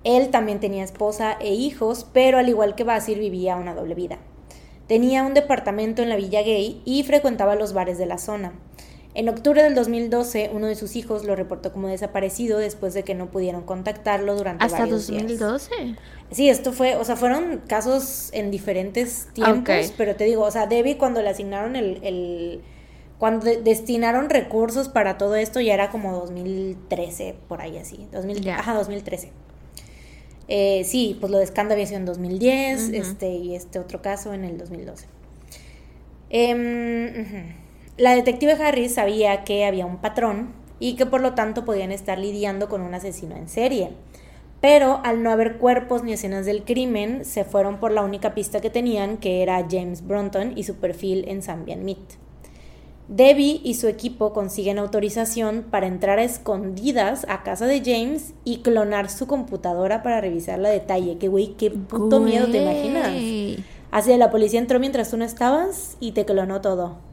Él 0.04 0.30
también 0.30 0.60
tenía 0.60 0.84
esposa 0.84 1.36
e 1.40 1.52
hijos, 1.54 2.06
pero 2.12 2.38
al 2.38 2.48
igual 2.48 2.76
que 2.76 2.84
Basir 2.84 3.18
vivía 3.18 3.56
una 3.56 3.74
doble 3.74 3.94
vida. 3.94 4.18
Tenía 4.86 5.24
un 5.24 5.34
departamento 5.34 6.02
en 6.02 6.08
la 6.08 6.14
Villa 6.14 6.42
Gay 6.42 6.80
y 6.84 7.02
frecuentaba 7.02 7.56
los 7.56 7.72
bares 7.72 7.98
de 7.98 8.06
la 8.06 8.18
zona. 8.18 8.52
En 9.18 9.30
octubre 9.30 9.62
del 9.62 9.74
2012, 9.74 10.50
uno 10.52 10.66
de 10.66 10.74
sus 10.74 10.94
hijos 10.94 11.24
lo 11.24 11.34
reportó 11.36 11.72
como 11.72 11.88
desaparecido 11.88 12.58
después 12.58 12.92
de 12.92 13.02
que 13.02 13.14
no 13.14 13.30
pudieron 13.30 13.62
contactarlo 13.62 14.36
durante 14.36 14.62
Hasta 14.66 14.80
varios 14.80 15.06
días. 15.06 15.22
2012. 15.22 15.70
Sí, 16.32 16.50
esto 16.50 16.70
fue, 16.72 16.96
o 16.96 17.04
sea, 17.04 17.16
fueron 17.16 17.62
casos 17.66 18.28
en 18.34 18.50
diferentes 18.50 19.28
tiempos, 19.32 19.94
pero 19.96 20.16
te 20.16 20.24
digo, 20.24 20.42
o 20.42 20.50
sea, 20.50 20.66
Debbie 20.66 20.98
cuando 20.98 21.22
le 21.22 21.30
asignaron 21.30 21.76
el, 21.76 21.98
el 22.02 22.60
cuando 23.18 23.46
de- 23.46 23.62
destinaron 23.62 24.28
recursos 24.28 24.90
para 24.90 25.16
todo 25.16 25.34
esto 25.36 25.62
ya 25.62 25.72
era 25.72 25.88
como 25.90 26.12
2013, 26.12 27.36
por 27.48 27.62
ahí 27.62 27.78
así, 27.78 28.06
2000, 28.12 28.42
Ya. 28.42 28.58
ajá, 28.58 28.74
2013. 28.74 29.30
Eh, 30.48 30.84
sí, 30.84 31.16
pues 31.18 31.32
lo 31.32 31.38
de 31.38 31.46
Skanda 31.46 31.72
había 31.72 31.86
sido 31.86 32.00
en 32.00 32.04
2010, 32.04 32.82
Ujú. 32.90 32.96
este, 32.96 33.30
y 33.30 33.54
este 33.56 33.78
otro 33.78 34.02
caso 34.02 34.34
en 34.34 34.44
el 34.44 34.58
2012. 34.58 35.06
Em, 36.28 37.20
ujú. 37.20 37.65
La 37.98 38.14
detective 38.14 38.52
Harris 38.52 38.94
sabía 38.94 39.42
que 39.44 39.64
había 39.64 39.86
un 39.86 39.96
patrón 39.96 40.52
y 40.78 40.96
que 40.96 41.06
por 41.06 41.22
lo 41.22 41.32
tanto 41.34 41.64
podían 41.64 41.92
estar 41.92 42.18
lidiando 42.18 42.68
con 42.68 42.82
un 42.82 42.92
asesino 42.92 43.36
en 43.36 43.48
serie. 43.48 43.92
Pero 44.60 45.00
al 45.02 45.22
no 45.22 45.30
haber 45.30 45.56
cuerpos 45.56 46.02
ni 46.02 46.12
escenas 46.12 46.44
del 46.44 46.64
crimen, 46.64 47.24
se 47.24 47.44
fueron 47.44 47.78
por 47.78 47.92
la 47.92 48.02
única 48.02 48.34
pista 48.34 48.60
que 48.60 48.68
tenían, 48.68 49.16
que 49.16 49.42
era 49.42 49.66
James 49.70 50.06
Bronton 50.06 50.52
y 50.56 50.64
su 50.64 50.76
perfil 50.76 51.24
en 51.28 51.42
Zambian 51.42 51.84
Meat. 51.84 52.18
Debbie 53.08 53.60
y 53.62 53.74
su 53.74 53.86
equipo 53.86 54.32
consiguen 54.32 54.78
autorización 54.78 55.64
para 55.70 55.86
entrar 55.86 56.18
a 56.18 56.24
escondidas 56.24 57.24
a 57.28 57.44
casa 57.44 57.66
de 57.66 57.80
James 57.80 58.34
y 58.44 58.58
clonar 58.58 59.08
su 59.08 59.26
computadora 59.26 60.02
para 60.02 60.20
revisarla 60.20 60.68
a 60.68 60.72
detalle. 60.72 61.16
Que 61.16 61.28
güey, 61.28 61.54
qué 61.54 61.70
puto 61.70 62.20
miedo 62.20 62.48
te 62.48 62.62
imaginas. 62.62 63.12
Así 63.90 64.10
de 64.10 64.18
la 64.18 64.30
policía 64.30 64.58
entró 64.58 64.80
mientras 64.80 65.10
tú 65.10 65.16
no 65.16 65.24
estabas 65.24 65.96
y 66.00 66.12
te 66.12 66.24
clonó 66.26 66.60
todo. 66.60 67.05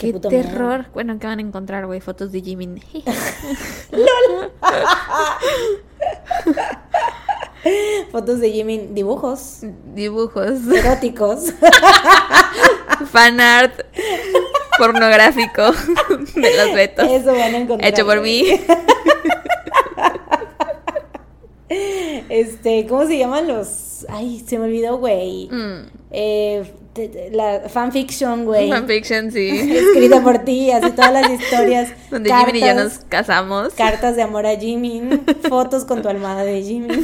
Qué 0.00 0.06
miedo. 0.14 0.28
terror. 0.28 0.86
Bueno, 0.94 1.18
¿qué 1.18 1.26
van 1.26 1.38
a 1.38 1.42
encontrar, 1.42 1.86
güey? 1.86 2.00
Fotos 2.00 2.32
de 2.32 2.40
Jimin. 2.40 2.82
Fotos 8.10 8.40
de 8.40 8.50
Jimmy, 8.50 8.88
dibujos 8.92 9.60
Dibujos. 9.94 10.66
eróticos. 10.74 11.52
Fan 13.12 13.40
art 13.40 13.80
pornográfico 14.78 15.62
de 16.34 16.56
los 16.56 16.74
betos. 16.74 17.06
Eso 17.10 17.32
van 17.32 17.54
a 17.54 17.58
encontrar. 17.58 17.90
Hecho 17.92 18.06
por 18.06 18.20
mí. 18.20 18.44
Este, 22.28 22.86
¿cómo 22.88 23.06
se 23.06 23.16
llaman 23.18 23.46
los? 23.48 24.04
Ay, 24.08 24.42
se 24.46 24.58
me 24.58 24.64
olvidó, 24.64 24.98
güey. 24.98 25.48
Mm. 25.50 25.90
Eh, 26.10 26.72
la 27.32 27.68
fanfiction, 27.68 28.44
güey. 28.44 28.68
Fanfiction, 28.68 29.30
sí. 29.30 29.48
Escrita 29.76 30.22
por 30.22 30.38
ti, 30.40 30.70
así 30.70 30.90
todas 30.92 31.12
las 31.12 31.30
historias. 31.30 31.90
Donde 32.10 32.32
Jimin 32.34 32.56
y 32.56 32.60
yo 32.60 32.66
cartas, 32.66 32.84
nos 32.84 32.98
casamos. 33.08 33.74
Cartas 33.74 34.16
de 34.16 34.22
amor 34.22 34.46
a 34.46 34.56
Jimmy, 34.56 35.02
fotos 35.48 35.84
con 35.84 36.02
tu 36.02 36.08
almohada 36.08 36.42
de 36.44 36.62
Jimmy. 36.62 37.02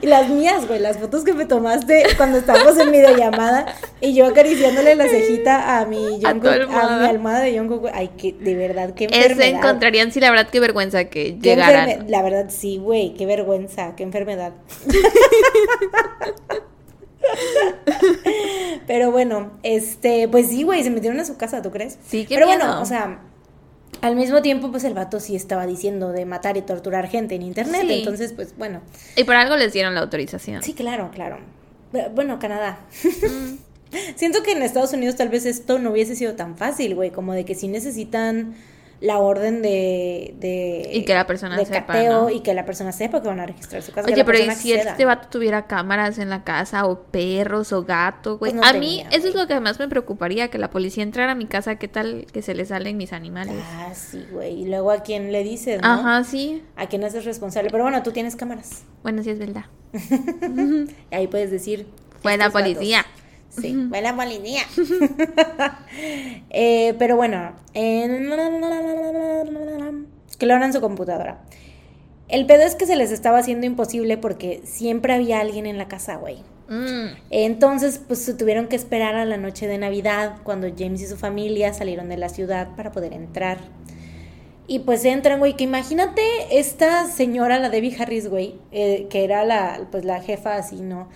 Y 0.00 0.06
las 0.06 0.28
mías, 0.28 0.66
güey, 0.68 0.78
las 0.80 0.96
fotos 0.98 1.24
que 1.24 1.32
me 1.32 1.44
tomaste 1.44 2.04
cuando 2.16 2.38
estábamos 2.38 2.78
en 2.78 2.92
videollamada 2.92 3.66
y 4.00 4.14
yo 4.14 4.26
acariciándole 4.26 4.94
la 4.94 5.08
cejita 5.08 5.78
a 5.80 5.84
mi, 5.86 5.96
A 6.24 6.32
Jungkook- 6.34 6.48
a, 6.48 6.52
almohada. 6.54 6.98
mi 6.98 7.06
almohada 7.08 7.40
de 7.40 7.58
Jungkook. 7.58 7.88
Ay, 7.92 8.08
que 8.16 8.32
de 8.32 8.54
verdad, 8.54 8.94
qué 8.94 9.06
Ese 9.06 9.16
enfermedad. 9.32 9.58
encontrarían, 9.58 10.12
sí, 10.12 10.20
la 10.20 10.30
verdad, 10.30 10.48
qué 10.50 10.60
vergüenza 10.60 11.04
que 11.04 11.38
Qué 11.38 11.50
llegaran. 11.50 12.06
La 12.08 12.22
verdad, 12.22 12.46
sí, 12.48 12.78
güey, 12.78 13.14
qué 13.14 13.26
vergüenza, 13.26 13.94
qué 13.96 14.02
enfermedad. 14.04 14.52
Pero 18.86 19.10
bueno, 19.10 19.52
este, 19.62 20.28
pues 20.28 20.48
sí, 20.48 20.62
güey, 20.62 20.82
se 20.82 20.90
metieron 20.90 21.18
a 21.20 21.24
su 21.24 21.36
casa, 21.36 21.62
¿tú 21.62 21.70
crees? 21.70 21.98
Sí, 22.06 22.24
qué 22.26 22.34
Pero 22.34 22.46
miedo. 22.46 22.58
bueno, 22.60 22.82
o 22.82 22.84
sea, 22.84 23.20
al 24.00 24.16
mismo 24.16 24.42
tiempo, 24.42 24.70
pues 24.70 24.84
el 24.84 24.94
vato 24.94 25.20
sí 25.20 25.36
estaba 25.36 25.66
diciendo 25.66 26.10
de 26.12 26.24
matar 26.26 26.56
y 26.56 26.62
torturar 26.62 27.08
gente 27.08 27.34
en 27.36 27.42
internet, 27.42 27.82
Sí. 27.86 27.98
entonces, 28.00 28.32
pues 28.32 28.56
bueno. 28.56 28.80
Y 29.16 29.24
por 29.24 29.36
algo 29.36 29.56
les 29.56 29.72
dieron 29.72 29.94
la 29.94 30.00
autorización. 30.00 30.62
Sí, 30.62 30.74
claro, 30.74 31.10
claro. 31.12 31.38
Bu- 31.92 32.10
Bueno, 32.14 32.38
Canadá. 32.38 32.80
Mm. 33.04 33.56
Siento 34.16 34.42
que 34.42 34.52
en 34.52 34.62
Estados 34.62 34.92
Unidos 34.94 35.16
tal 35.16 35.28
vez 35.28 35.44
esto 35.44 35.78
no 35.78 35.90
hubiese 35.90 36.16
sido 36.16 36.34
tan 36.34 36.56
fácil, 36.56 36.94
güey, 36.94 37.10
como 37.10 37.34
de 37.34 37.44
que 37.44 37.54
sí 37.54 37.68
necesitan 37.68 38.54
la 39.02 39.18
orden 39.18 39.62
de, 39.62 40.34
de 40.38 40.88
Y 40.92 41.04
que 41.04 41.12
la 41.12 41.26
persona 41.26 41.56
de 41.56 41.66
sepa, 41.66 41.86
cateo 41.86 42.22
¿no? 42.22 42.30
y 42.30 42.40
que 42.40 42.54
la 42.54 42.64
persona 42.64 42.92
sepa 42.92 43.20
que 43.20 43.26
van 43.26 43.40
a 43.40 43.46
registrar 43.46 43.82
su 43.82 43.90
casa. 43.90 44.08
Oye, 44.08 44.24
pero 44.24 44.38
¿y 44.38 44.42
si 44.52 44.72
acceda. 44.72 44.92
este 44.92 45.04
vato 45.04 45.28
tuviera 45.28 45.66
cámaras 45.66 46.18
en 46.18 46.30
la 46.30 46.44
casa 46.44 46.86
o 46.86 47.02
perros 47.02 47.72
o 47.72 47.82
gato, 47.82 48.38
güey? 48.38 48.52
Pues 48.52 48.62
no 48.62 48.66
a 48.66 48.72
mí 48.74 49.02
tenía, 49.02 49.08
eso 49.10 49.28
es 49.28 49.34
lo 49.34 49.48
que 49.48 49.58
más 49.58 49.80
me 49.80 49.88
preocuparía, 49.88 50.48
que 50.48 50.58
la 50.58 50.70
policía 50.70 51.02
entrara 51.02 51.32
a 51.32 51.34
mi 51.34 51.46
casa, 51.46 51.76
¿qué 51.76 51.88
tal 51.88 52.26
que 52.32 52.42
se 52.42 52.54
le 52.54 52.64
salen 52.64 52.96
mis 52.96 53.12
animales? 53.12 53.56
Ah, 53.74 53.92
sí, 53.92 54.24
güey. 54.30 54.62
Y 54.62 54.64
luego 54.66 54.92
a 54.92 55.02
quién 55.02 55.32
le 55.32 55.42
dices, 55.42 55.82
¿no? 55.82 55.88
Ajá, 55.88 56.22
sí. 56.22 56.62
A 56.76 56.86
quién 56.86 57.02
haces 57.02 57.24
responsable. 57.24 57.70
Pero 57.70 57.82
bueno, 57.82 58.00
tú 58.04 58.12
tienes 58.12 58.36
cámaras. 58.36 58.84
Bueno, 59.02 59.24
sí 59.24 59.30
es 59.30 59.38
verdad. 59.40 59.64
Y 61.10 61.14
ahí 61.14 61.26
puedes 61.26 61.50
decir. 61.50 61.86
Fue 62.22 62.36
la 62.36 62.50
policía. 62.50 63.04
Sí, 63.60 63.86
fue 63.88 64.00
la 64.00 64.16
policía. 64.16 64.62
Eh, 66.54 66.94
pero 66.98 67.16
bueno, 67.16 67.52
en... 67.74 68.28
clonan 70.38 70.72
su 70.72 70.80
computadora. 70.80 71.42
El 72.28 72.46
pedo 72.46 72.62
es 72.62 72.74
que 72.74 72.86
se 72.86 72.96
les 72.96 73.10
estaba 73.10 73.38
haciendo 73.38 73.66
imposible 73.66 74.16
porque 74.18 74.62
siempre 74.64 75.12
había 75.14 75.40
alguien 75.40 75.66
en 75.66 75.78
la 75.78 75.88
casa, 75.88 76.16
güey. 76.16 76.38
Mm. 76.68 77.16
Entonces, 77.30 78.00
pues 78.06 78.20
se 78.20 78.34
tuvieron 78.34 78.68
que 78.68 78.76
esperar 78.76 79.14
a 79.14 79.24
la 79.24 79.36
noche 79.36 79.66
de 79.66 79.78
Navidad, 79.78 80.36
cuando 80.42 80.68
James 80.76 81.02
y 81.02 81.06
su 81.06 81.16
familia 81.16 81.74
salieron 81.74 82.08
de 82.08 82.16
la 82.16 82.28
ciudad 82.28 82.74
para 82.76 82.92
poder 82.92 83.12
entrar. 83.12 83.58
Y 84.66 84.80
pues 84.80 85.04
entran, 85.04 85.38
güey, 85.38 85.54
que 85.54 85.64
imagínate 85.64 86.22
esta 86.50 87.06
señora, 87.06 87.58
la 87.58 87.68
Debbie 87.68 87.96
Harris, 87.98 88.28
güey, 88.28 88.54
eh, 88.70 89.06
que 89.10 89.24
era 89.24 89.44
la, 89.44 89.86
pues 89.90 90.04
la 90.04 90.22
jefa 90.22 90.56
así, 90.56 90.80
¿no? 90.80 91.08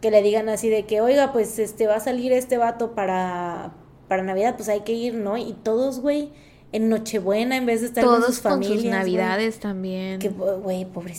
Que 0.00 0.10
le 0.10 0.22
digan 0.22 0.48
así 0.48 0.68
de 0.68 0.84
que, 0.86 1.00
oiga, 1.00 1.32
pues 1.32 1.58
este 1.58 1.86
va 1.86 1.96
a 1.96 2.00
salir 2.00 2.32
este 2.32 2.56
vato 2.56 2.94
para, 2.94 3.72
para 4.06 4.22
Navidad, 4.22 4.54
pues 4.56 4.68
hay 4.68 4.80
que 4.80 4.92
ir, 4.92 5.14
¿no? 5.14 5.36
Y 5.36 5.54
todos, 5.62 6.00
güey, 6.00 6.30
en 6.72 6.88
Nochebuena, 6.88 7.56
en 7.56 7.66
vez 7.66 7.80
de 7.80 7.88
estar 7.88 8.04
con 8.04 8.14
Todos 8.14 8.26
sus 8.26 8.40
con 8.40 8.52
familias. 8.52 8.74
sus 8.74 8.82
güey. 8.84 8.92
navidades 8.98 9.58
también. 9.58 10.20
Que, 10.20 10.28
güey, 10.28 10.84
pobre, 10.84 11.14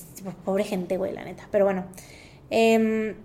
pobre 0.45 0.63
gente, 0.63 0.97
güey, 0.97 1.13
la 1.13 1.23
neta. 1.25 1.47
Pero 1.51 1.65
bueno. 1.65 1.85
Em, 2.51 3.15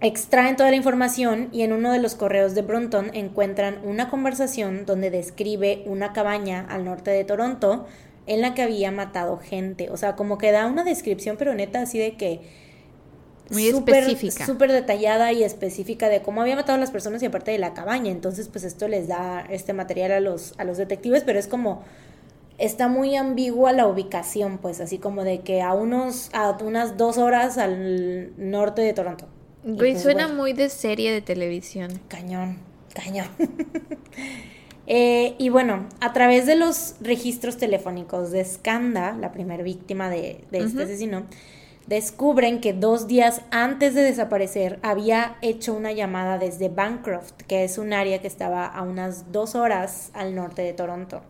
extraen 0.00 0.56
toda 0.56 0.70
la 0.70 0.76
información 0.76 1.48
y 1.50 1.62
en 1.62 1.72
uno 1.72 1.90
de 1.90 1.98
los 1.98 2.14
correos 2.14 2.54
de 2.54 2.62
Brunton 2.62 3.10
encuentran 3.14 3.78
una 3.84 4.10
conversación 4.10 4.84
donde 4.84 5.10
describe 5.10 5.82
una 5.86 6.12
cabaña 6.12 6.66
al 6.68 6.84
norte 6.84 7.10
de 7.10 7.24
Toronto 7.24 7.86
en 8.26 8.40
la 8.42 8.54
que 8.54 8.62
había 8.62 8.90
matado 8.90 9.38
gente. 9.38 9.88
O 9.90 9.96
sea, 9.96 10.14
como 10.16 10.36
que 10.36 10.52
da 10.52 10.66
una 10.66 10.84
descripción, 10.84 11.36
pero 11.38 11.54
neta, 11.54 11.80
así 11.80 11.98
de 11.98 12.16
que. 12.16 12.63
Muy 13.50 13.70
súper- 13.70 13.96
específica. 14.04 14.46
Súper 14.46 14.72
detallada 14.72 15.32
y 15.32 15.42
específica 15.44 16.08
de 16.08 16.22
cómo 16.22 16.40
había 16.40 16.56
matado 16.56 16.76
a 16.76 16.80
las 16.80 16.90
personas 16.90 17.22
y 17.22 17.26
aparte 17.26 17.50
de 17.50 17.58
la 17.58 17.74
cabaña. 17.74 18.10
Entonces, 18.10 18.48
pues 18.48 18.64
esto 18.64 18.88
les 18.88 19.06
da 19.08 19.44
este 19.50 19.72
material 19.72 20.12
a 20.12 20.20
los, 20.20 20.54
a 20.58 20.64
los 20.64 20.76
detectives, 20.78 21.22
pero 21.24 21.38
es 21.38 21.46
como 21.46 21.82
está 22.56 22.88
muy 22.88 23.16
ambigua 23.16 23.72
la 23.72 23.86
ubicación, 23.86 24.58
pues 24.58 24.80
así 24.80 24.98
como 24.98 25.24
de 25.24 25.40
que 25.40 25.60
a 25.60 25.74
unos 25.74 26.30
a 26.32 26.50
unas 26.62 26.96
dos 26.96 27.18
horas 27.18 27.58
al 27.58 28.32
norte 28.38 28.80
de 28.82 28.92
Toronto. 28.92 29.26
Y 29.64 29.72
Güey, 29.72 29.92
pues, 29.92 30.02
suena 30.02 30.28
muy 30.28 30.52
de 30.52 30.68
serie 30.68 31.10
de 31.12 31.20
televisión. 31.20 32.00
cañón, 32.08 32.58
cañón. 32.94 33.26
Eh, 34.86 35.34
y 35.38 35.48
bueno, 35.48 35.86
a 36.00 36.12
través 36.12 36.44
de 36.44 36.56
los 36.56 36.96
registros 37.00 37.56
telefónicos 37.56 38.30
de 38.32 38.44
Skanda, 38.44 39.16
la 39.18 39.32
primera 39.32 39.62
víctima 39.62 40.10
de, 40.10 40.44
de 40.50 40.58
este 40.58 40.82
asesino, 40.82 41.24
descubren 41.86 42.60
que 42.60 42.72
dos 42.72 43.06
días 43.06 43.42
antes 43.50 43.94
de 43.94 44.02
desaparecer 44.02 44.78
había 44.82 45.36
hecho 45.42 45.74
una 45.74 45.92
llamada 45.92 46.38
desde 46.38 46.68
Bancroft, 46.68 47.32
que 47.46 47.64
es 47.64 47.78
un 47.78 47.92
área 47.92 48.20
que 48.20 48.26
estaba 48.26 48.66
a 48.66 48.82
unas 48.82 49.32
dos 49.32 49.54
horas 49.54 50.10
al 50.14 50.34
norte 50.34 50.62
de 50.62 50.72
Toronto. 50.72 51.20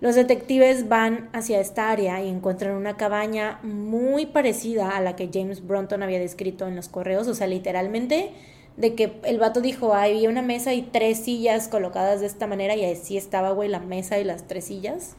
Los 0.00 0.14
detectives 0.14 0.88
van 0.88 1.30
hacia 1.32 1.58
esta 1.58 1.90
área 1.90 2.22
y 2.22 2.28
encuentran 2.28 2.76
una 2.76 2.96
cabaña 2.96 3.58
muy 3.62 4.26
parecida 4.26 4.90
a 4.90 5.00
la 5.00 5.16
que 5.16 5.30
James 5.32 5.66
Bronton 5.66 6.02
había 6.02 6.20
descrito 6.20 6.68
en 6.68 6.76
los 6.76 6.88
correos, 6.88 7.26
o 7.28 7.34
sea, 7.34 7.46
literalmente 7.46 8.32
de 8.76 8.94
que 8.94 9.14
el 9.24 9.38
vato 9.38 9.62
dijo, 9.62 9.94
"Ah, 9.94 10.02
había 10.02 10.28
una 10.28 10.42
mesa 10.42 10.74
y 10.74 10.82
tres 10.82 11.20
sillas 11.20 11.68
colocadas 11.68 12.20
de 12.20 12.26
esta 12.26 12.46
manera 12.46 12.76
y 12.76 12.84
así 12.84 13.16
estaba, 13.16 13.52
güey, 13.52 13.70
la 13.70 13.80
mesa 13.80 14.18
y 14.18 14.24
las 14.24 14.46
tres 14.46 14.66
sillas. 14.66 15.16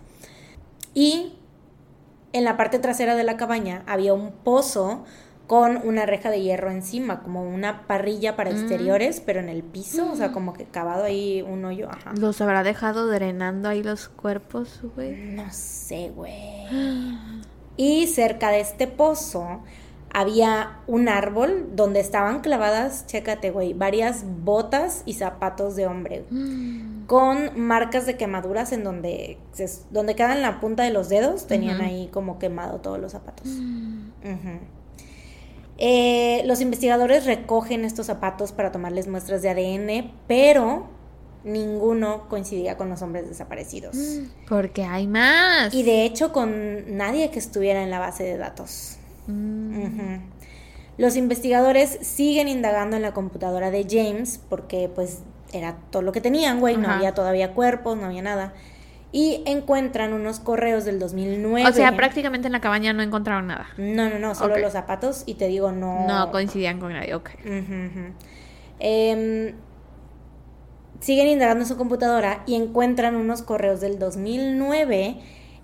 Y 0.94 1.34
en 2.34 2.44
la 2.44 2.58
parte 2.58 2.80
trasera 2.80 3.16
de 3.16 3.24
la 3.24 3.38
cabaña 3.38 3.84
había 3.88 4.14
un 4.14 4.32
pozo 4.32 5.06
con 5.48 5.78
una 5.88 6.06
reja 6.06 6.30
de 6.30 6.42
hierro 6.42 6.70
encima, 6.72 7.22
como 7.24 7.42
una 7.42 7.88
parrilla 7.88 8.36
para 8.36 8.50
Mm. 8.52 8.54
exteriores, 8.58 9.22
pero 9.26 9.40
en 9.40 9.48
el 9.48 9.64
piso, 9.64 10.12
o 10.12 10.16
sea, 10.18 10.34
como 10.34 10.52
que 10.52 10.66
cavado 10.66 11.06
ahí 11.06 11.42
un 11.42 11.64
hoyo, 11.64 11.90
ajá. 11.90 12.12
¿Los 12.20 12.42
habrá 12.42 12.64
dejado 12.64 13.08
drenando 13.08 13.70
ahí 13.70 13.82
los 13.82 14.10
cuerpos, 14.10 14.82
güey? 14.96 15.16
No 15.16 15.46
sé, 15.52 16.12
güey. 16.14 16.34
Y 17.78 18.08
cerca 18.08 18.50
de 18.50 18.60
este 18.60 18.88
pozo 18.88 19.62
había 20.14 20.80
un 20.88 21.10
árbol 21.10 21.70
donde 21.76 22.00
estaban 22.00 22.40
clavadas, 22.42 23.06
chécate, 23.08 23.52
güey, 23.52 23.74
varias 23.74 24.24
botas 24.44 25.04
y 25.06 25.14
zapatos 25.14 25.76
de 25.76 25.86
hombre. 25.88 26.26
Mm. 26.30 27.06
Con 27.08 27.60
marcas 27.60 28.06
de 28.06 28.18
quemaduras 28.18 28.72
en 28.72 28.84
donde, 28.84 29.38
se- 29.54 29.82
donde 29.92 30.16
quedan 30.16 30.42
la 30.42 30.60
punta 30.60 30.84
de 30.84 30.92
los 30.92 31.08
dedos, 31.10 31.48
tenían 31.48 31.82
ahí 31.82 32.10
como 32.12 32.40
quemado 32.40 32.80
todos 32.82 33.00
los 33.00 33.12
zapatos. 33.14 33.48
Ujú. 33.48 34.60
Eh, 35.78 36.42
los 36.46 36.60
investigadores 36.62 37.26
recogen 37.26 37.86
estos 37.86 38.08
zapatos 38.08 38.52
para 38.52 38.72
tomarles 38.72 39.08
muestras 39.08 39.42
de 39.44 39.50
ADN, 39.50 40.12
pero 40.28 40.88
ninguno 41.44 42.28
coincidía 42.30 42.78
con 42.78 42.90
los 42.90 43.02
hombres 43.04 43.30
desaparecidos. 43.30 43.96
Porque 44.50 44.84
hay 44.84 45.06
más. 45.08 45.74
Y 45.74 45.84
de 45.84 46.04
hecho 46.04 46.34
con 46.34 46.98
nadie 46.98 47.30
que 47.30 47.40
estuviera 47.40 47.84
en 47.84 47.92
la 47.92 48.00
base 48.00 48.24
de 48.24 48.38
datos. 48.38 48.97
Mm. 49.28 50.18
Los 50.98 51.16
investigadores 51.16 52.00
siguen 52.02 52.48
indagando 52.48 52.96
en 52.96 53.04
la 53.04 53.14
computadora 53.14 53.70
de 53.70 53.86
James 53.88 54.42
porque 54.50 54.90
pues 54.94 55.22
era 55.54 55.78
todo 55.92 56.02
lo 56.02 56.12
que 56.12 56.22
tenían, 56.22 56.60
güey, 56.60 56.78
no 56.78 56.90
había 56.90 57.14
todavía 57.14 57.54
cuerpos, 57.54 57.98
no 57.98 58.06
había 58.06 58.22
nada. 58.22 58.54
Y 59.12 59.42
encuentran 59.46 60.12
unos 60.14 60.40
correos 60.40 60.84
del 60.86 61.00
2009. 61.00 61.70
O 61.70 61.72
sea, 61.72 61.96
prácticamente 61.96 62.48
en 62.48 62.52
la 62.52 62.60
cabaña 62.60 62.92
no 62.94 63.04
encontraron 63.04 63.48
nada. 63.48 63.68
No, 63.78 64.10
no, 64.10 64.20
no, 64.20 64.36
solo 64.36 64.58
los 64.58 64.74
zapatos 64.74 65.24
y 65.26 65.36
te 65.36 65.48
digo, 65.48 65.72
no... 65.72 66.06
No 66.08 66.32
coincidían 66.32 66.80
con 66.80 66.92
nadie, 66.92 67.16
ok. 67.16 67.30
Em, 68.80 69.54
siguen 71.00 71.28
indagando 71.28 71.64
en 71.64 71.68
su 71.68 71.78
computadora 71.78 72.44
y 72.46 72.56
encuentran 72.56 73.16
unos 73.16 73.44
correos 73.44 73.80
del 73.80 73.98
2009 73.98 75.18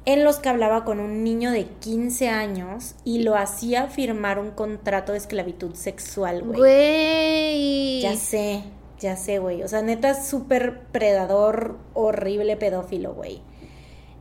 en 0.05 0.23
los 0.23 0.39
que 0.39 0.49
hablaba 0.49 0.83
con 0.83 0.99
un 0.99 1.23
niño 1.23 1.51
de 1.51 1.65
15 1.65 2.29
años 2.29 2.95
y 3.05 3.23
lo 3.23 3.35
hacía 3.35 3.87
firmar 3.87 4.39
un 4.39 4.51
contrato 4.51 5.13
de 5.13 5.17
esclavitud 5.17 5.75
sexual, 5.75 6.43
güey. 6.43 6.59
Güey. 6.59 8.01
Ya 8.01 8.15
sé, 8.17 8.63
ya 8.99 9.15
sé, 9.15 9.39
güey. 9.39 9.63
O 9.63 9.67
sea, 9.67 9.81
neta 9.81 10.21
súper 10.21 10.81
predador, 10.91 11.77
horrible 11.93 12.57
pedófilo, 12.57 13.13
güey. 13.13 13.41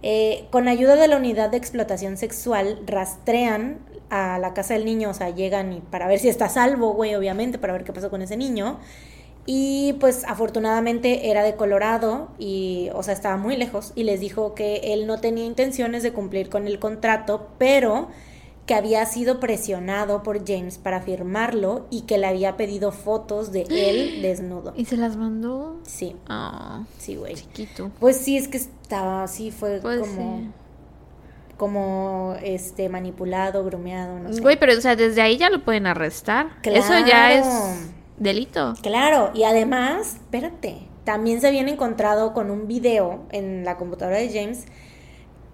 Eh, 0.02 0.46
con 0.50 0.68
ayuda 0.68 0.96
de 0.96 1.08
la 1.08 1.16
unidad 1.16 1.50
de 1.50 1.56
explotación 1.56 2.16
sexual, 2.16 2.80
rastrean 2.86 3.78
a 4.10 4.38
la 4.38 4.52
casa 4.52 4.74
del 4.74 4.84
niño, 4.84 5.10
o 5.10 5.14
sea, 5.14 5.30
llegan 5.30 5.72
y 5.72 5.80
para 5.80 6.06
ver 6.06 6.18
si 6.18 6.28
está 6.28 6.46
a 6.46 6.48
salvo, 6.48 6.92
güey, 6.92 7.14
obviamente, 7.14 7.58
para 7.58 7.72
ver 7.72 7.84
qué 7.84 7.92
pasó 7.92 8.10
con 8.10 8.20
ese 8.22 8.36
niño. 8.36 8.78
Y 9.44 9.94
pues 9.94 10.24
afortunadamente 10.24 11.30
era 11.30 11.42
de 11.42 11.56
Colorado 11.56 12.28
y, 12.38 12.90
o 12.94 13.02
sea, 13.02 13.12
estaba 13.12 13.36
muy 13.36 13.56
lejos 13.56 13.92
y 13.96 14.04
les 14.04 14.20
dijo 14.20 14.54
que 14.54 14.92
él 14.94 15.06
no 15.08 15.18
tenía 15.20 15.44
intenciones 15.44 16.02
de 16.04 16.12
cumplir 16.12 16.48
con 16.48 16.68
el 16.68 16.78
contrato, 16.78 17.48
pero 17.58 18.08
que 18.66 18.74
había 18.74 19.04
sido 19.06 19.40
presionado 19.40 20.22
por 20.22 20.46
James 20.46 20.78
para 20.78 21.00
firmarlo 21.02 21.86
y 21.90 22.02
que 22.02 22.18
le 22.18 22.28
había 22.28 22.56
pedido 22.56 22.92
fotos 22.92 23.50
de 23.50 23.62
él 23.62 24.22
desnudo. 24.22 24.72
¿Y 24.76 24.84
se 24.84 24.96
las 24.96 25.16
mandó? 25.16 25.80
Sí, 25.82 26.14
Ah, 26.28 26.84
sí, 26.98 27.16
güey. 27.16 27.34
chiquito. 27.34 27.90
Pues 27.98 28.18
sí, 28.18 28.36
es 28.36 28.46
que 28.46 28.58
estaba 28.58 29.24
así, 29.24 29.50
fue 29.50 29.80
Pues 29.82 29.98
como, 29.98 30.38
sí. 30.38 30.50
como, 31.56 32.36
este, 32.44 32.88
manipulado, 32.88 33.64
grumeado, 33.64 34.20
no 34.20 34.32
sé. 34.32 34.40
Güey, 34.40 34.56
pero 34.58 34.72
o 34.78 34.80
sea, 34.80 34.94
desde 34.94 35.20
ahí 35.20 35.36
ya 35.36 35.50
lo 35.50 35.64
pueden 35.64 35.88
arrestar. 35.88 36.50
Eso 36.62 36.94
ya 37.04 37.32
es. 37.34 37.46
Delito. 38.22 38.74
Claro, 38.82 39.30
y 39.34 39.44
además, 39.44 40.14
espérate, 40.16 40.78
también 41.04 41.40
se 41.40 41.48
habían 41.48 41.68
encontrado 41.68 42.32
con 42.32 42.50
un 42.50 42.66
video 42.66 43.24
en 43.30 43.64
la 43.64 43.76
computadora 43.76 44.18
de 44.18 44.28
James 44.32 44.64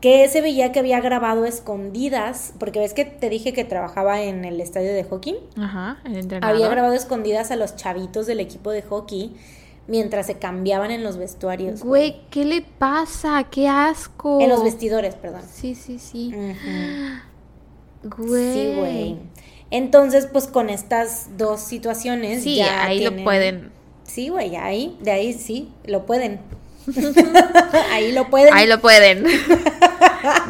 que 0.00 0.28
se 0.28 0.40
veía 0.40 0.70
que 0.70 0.78
había 0.78 1.00
grabado 1.00 1.44
escondidas, 1.44 2.52
porque 2.60 2.78
ves 2.78 2.94
que 2.94 3.04
te 3.04 3.28
dije 3.28 3.52
que 3.52 3.64
trabajaba 3.64 4.22
en 4.22 4.44
el 4.44 4.60
estadio 4.60 4.92
de 4.94 5.02
hockey, 5.02 5.36
Ajá, 5.56 5.98
el 6.04 6.16
entrenador. 6.16 6.54
había 6.54 6.68
grabado 6.68 6.94
escondidas 6.94 7.50
a 7.50 7.56
los 7.56 7.74
chavitos 7.74 8.26
del 8.28 8.38
equipo 8.38 8.70
de 8.70 8.82
hockey 8.82 9.34
mientras 9.88 10.26
se 10.26 10.34
cambiaban 10.38 10.92
en 10.92 11.02
los 11.02 11.16
vestuarios. 11.16 11.82
Güey, 11.82 12.20
¿qué 12.30 12.44
le 12.44 12.62
pasa? 12.62 13.42
¡Qué 13.50 13.66
asco! 13.66 14.40
En 14.40 14.50
los 14.50 14.62
vestidores, 14.62 15.16
perdón. 15.16 15.42
Sí, 15.50 15.74
sí, 15.74 15.98
sí. 15.98 16.32
Ujú. 16.32 17.18
Güey. 18.24 18.52
Sí, 18.52 18.74
güey. 18.78 19.16
Entonces, 19.70 20.28
pues 20.32 20.46
con 20.46 20.70
estas 20.70 21.36
dos 21.36 21.60
situaciones. 21.60 22.42
Sí, 22.42 22.56
ya 22.56 22.84
ahí 22.84 23.04
lo 23.04 23.14
pueden. 23.22 23.70
Sí, 24.04 24.30
güey, 24.30 24.56
ahí, 24.56 24.96
de 25.00 25.10
ahí 25.10 25.32
sí, 25.34 25.70
lo 25.84 26.06
pueden. 26.06 26.40
Ahí 27.92 28.12
lo 28.12 28.30
pueden. 28.30 28.54
Ahí 28.54 28.66
lo 28.66 28.80
pueden. 28.80 29.26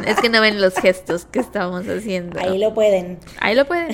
es 0.05 0.21
que 0.21 0.29
no 0.29 0.41
ven 0.41 0.61
los 0.61 0.73
gestos 0.75 1.25
que 1.25 1.39
estamos 1.39 1.85
haciendo. 1.87 2.39
Ahí 2.39 2.57
lo 2.57 2.73
pueden. 2.73 3.19
Ahí 3.39 3.55
lo 3.55 3.65
pueden. 3.65 3.89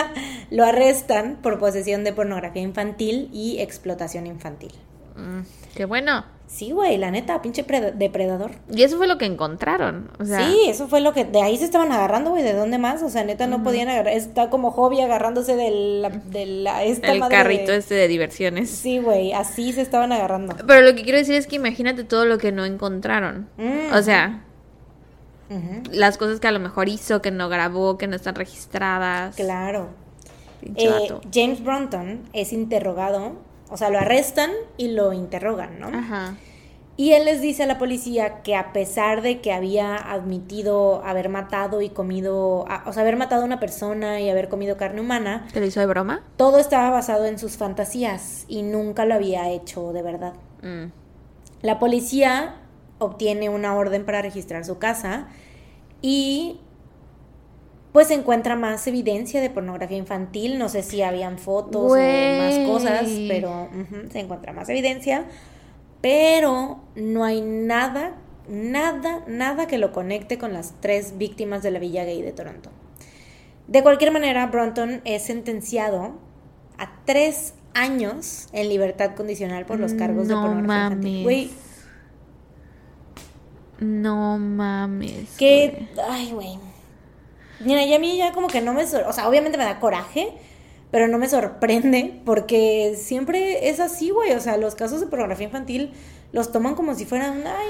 lo 0.50 0.64
arrestan 0.64 1.38
por 1.42 1.58
posesión 1.58 2.04
de 2.04 2.12
pornografía 2.12 2.62
infantil 2.62 3.28
y 3.32 3.60
explotación 3.60 4.26
infantil. 4.26 4.72
Mm, 5.16 5.40
qué 5.74 5.84
bueno. 5.84 6.24
Sí, 6.52 6.70
güey, 6.70 6.98
la 6.98 7.10
neta, 7.10 7.40
pinche 7.40 7.64
depredador. 7.94 8.50
Y 8.70 8.82
eso 8.82 8.98
fue 8.98 9.06
lo 9.06 9.16
que 9.16 9.24
encontraron. 9.24 10.10
O 10.18 10.24
sea... 10.26 10.46
Sí, 10.46 10.64
eso 10.66 10.86
fue 10.86 11.00
lo 11.00 11.14
que. 11.14 11.24
De 11.24 11.40
ahí 11.40 11.56
se 11.56 11.64
estaban 11.64 11.90
agarrando, 11.92 12.28
güey. 12.28 12.42
¿De 12.42 12.52
dónde 12.52 12.76
más? 12.76 13.02
O 13.02 13.08
sea, 13.08 13.24
neta, 13.24 13.46
no 13.46 13.62
podían 13.62 13.88
agarrar. 13.88 14.12
Está 14.12 14.50
como 14.50 14.70
hobby 14.70 15.00
agarrándose 15.00 15.56
de 15.56 15.70
la. 15.70 16.10
De 16.10 16.44
la 16.44 16.84
esta 16.84 17.10
El 17.10 17.26
carrito 17.26 17.72
este 17.72 17.94
de 17.94 18.06
diversiones. 18.06 18.68
Sí, 18.68 18.98
güey, 18.98 19.32
así 19.32 19.72
se 19.72 19.80
estaban 19.80 20.12
agarrando. 20.12 20.54
Pero 20.66 20.82
lo 20.82 20.94
que 20.94 21.04
quiero 21.04 21.16
decir 21.16 21.36
es 21.36 21.46
que 21.46 21.56
imagínate 21.56 22.04
todo 22.04 22.26
lo 22.26 22.36
que 22.36 22.52
no 22.52 22.66
encontraron. 22.66 23.48
Mm. 23.56 23.94
O 23.94 24.02
sea. 24.02 24.44
Las 25.90 26.18
cosas 26.18 26.38
que 26.38 26.48
a 26.48 26.52
lo 26.52 26.60
mejor 26.60 26.88
hizo, 26.88 27.20
que 27.20 27.30
no 27.30 27.48
grabó, 27.48 27.98
que 27.98 28.06
no 28.06 28.16
están 28.16 28.34
registradas. 28.34 29.36
Claro. 29.36 29.88
Eh, 30.76 31.08
James 31.32 31.62
Bronton 31.62 32.22
es 32.32 32.52
interrogado 32.52 33.36
o 33.72 33.76
sea, 33.76 33.90
lo 33.90 33.98
arrestan 33.98 34.50
y 34.76 34.88
lo 34.88 35.12
interrogan, 35.12 35.80
¿no? 35.80 35.88
Ajá. 35.88 36.36
Y 36.94 37.12
él 37.12 37.24
les 37.24 37.40
dice 37.40 37.62
a 37.62 37.66
la 37.66 37.78
policía 37.78 38.42
que 38.42 38.54
a 38.54 38.74
pesar 38.74 39.22
de 39.22 39.40
que 39.40 39.52
había 39.52 39.96
admitido 39.96 41.02
haber 41.04 41.30
matado 41.30 41.80
y 41.80 41.88
comido, 41.88 42.66
o 42.84 42.92
sea, 42.92 43.02
haber 43.02 43.16
matado 43.16 43.42
a 43.42 43.44
una 43.46 43.58
persona 43.58 44.20
y 44.20 44.28
haber 44.28 44.50
comido 44.50 44.76
carne 44.76 45.00
humana. 45.00 45.48
¿Te 45.52 45.60
lo 45.60 45.66
hizo 45.66 45.80
de 45.80 45.86
broma? 45.86 46.22
Todo 46.36 46.58
estaba 46.58 46.90
basado 46.90 47.24
en 47.24 47.38
sus 47.38 47.56
fantasías 47.56 48.44
y 48.46 48.62
nunca 48.62 49.06
lo 49.06 49.14
había 49.14 49.48
hecho 49.48 49.94
de 49.94 50.02
verdad. 50.02 50.34
Mm. 50.62 50.92
La 51.62 51.78
policía 51.78 52.56
obtiene 52.98 53.48
una 53.48 53.74
orden 53.74 54.04
para 54.04 54.20
registrar 54.20 54.66
su 54.66 54.78
casa 54.78 55.28
y 56.02 56.60
pues 57.92 58.08
se 58.08 58.14
encuentra 58.14 58.56
más 58.56 58.86
evidencia 58.86 59.40
de 59.40 59.50
pornografía 59.50 59.98
infantil. 59.98 60.58
No 60.58 60.68
sé 60.68 60.82
si 60.82 61.02
habían 61.02 61.38
fotos 61.38 61.92
o 61.92 61.96
más 61.96 62.58
cosas, 62.66 63.08
pero 63.28 63.68
se 64.10 64.20
encuentra 64.20 64.52
más 64.52 64.68
evidencia. 64.70 65.26
Pero 66.00 66.80
no 66.96 67.24
hay 67.24 67.42
nada, 67.42 68.16
nada, 68.48 69.22
nada 69.28 69.66
que 69.66 69.78
lo 69.78 69.92
conecte 69.92 70.38
con 70.38 70.52
las 70.52 70.74
tres 70.80 71.18
víctimas 71.18 71.62
de 71.62 71.70
la 71.70 71.78
Villa 71.78 72.04
Gay 72.04 72.22
de 72.22 72.32
Toronto. 72.32 72.70
De 73.68 73.82
cualquier 73.82 74.10
manera, 74.10 74.46
Bronton 74.46 75.02
es 75.04 75.22
sentenciado 75.22 76.14
a 76.78 77.04
tres 77.04 77.54
años 77.74 78.48
en 78.52 78.68
libertad 78.70 79.14
condicional 79.14 79.66
por 79.66 79.78
los 79.78 79.92
cargos 79.94 80.28
de 80.28 80.34
pornografía 80.34 80.84
infantil. 80.84 81.50
No 83.78 84.38
mames. 84.38 85.36
Que, 85.36 85.88
ay, 86.08 86.32
güey 86.32 86.71
Mira, 87.64 87.84
y 87.84 87.94
a 87.94 87.98
mí 87.98 88.16
ya 88.16 88.32
como 88.32 88.48
que 88.48 88.60
no 88.60 88.72
me... 88.72 88.84
O 88.84 89.12
sea, 89.12 89.28
obviamente 89.28 89.58
me 89.58 89.64
da 89.64 89.80
coraje, 89.80 90.32
pero 90.90 91.08
no 91.08 91.18
me 91.18 91.28
sorprende 91.28 92.20
porque 92.24 92.94
siempre 92.96 93.68
es 93.68 93.80
así, 93.80 94.10
güey. 94.10 94.32
O 94.32 94.40
sea, 94.40 94.56
los 94.56 94.74
casos 94.74 95.00
de 95.00 95.06
pornografía 95.06 95.46
infantil 95.46 95.92
los 96.32 96.52
toman 96.52 96.74
como 96.74 96.94
si 96.94 97.04
fueran, 97.04 97.44
ay, 97.46 97.68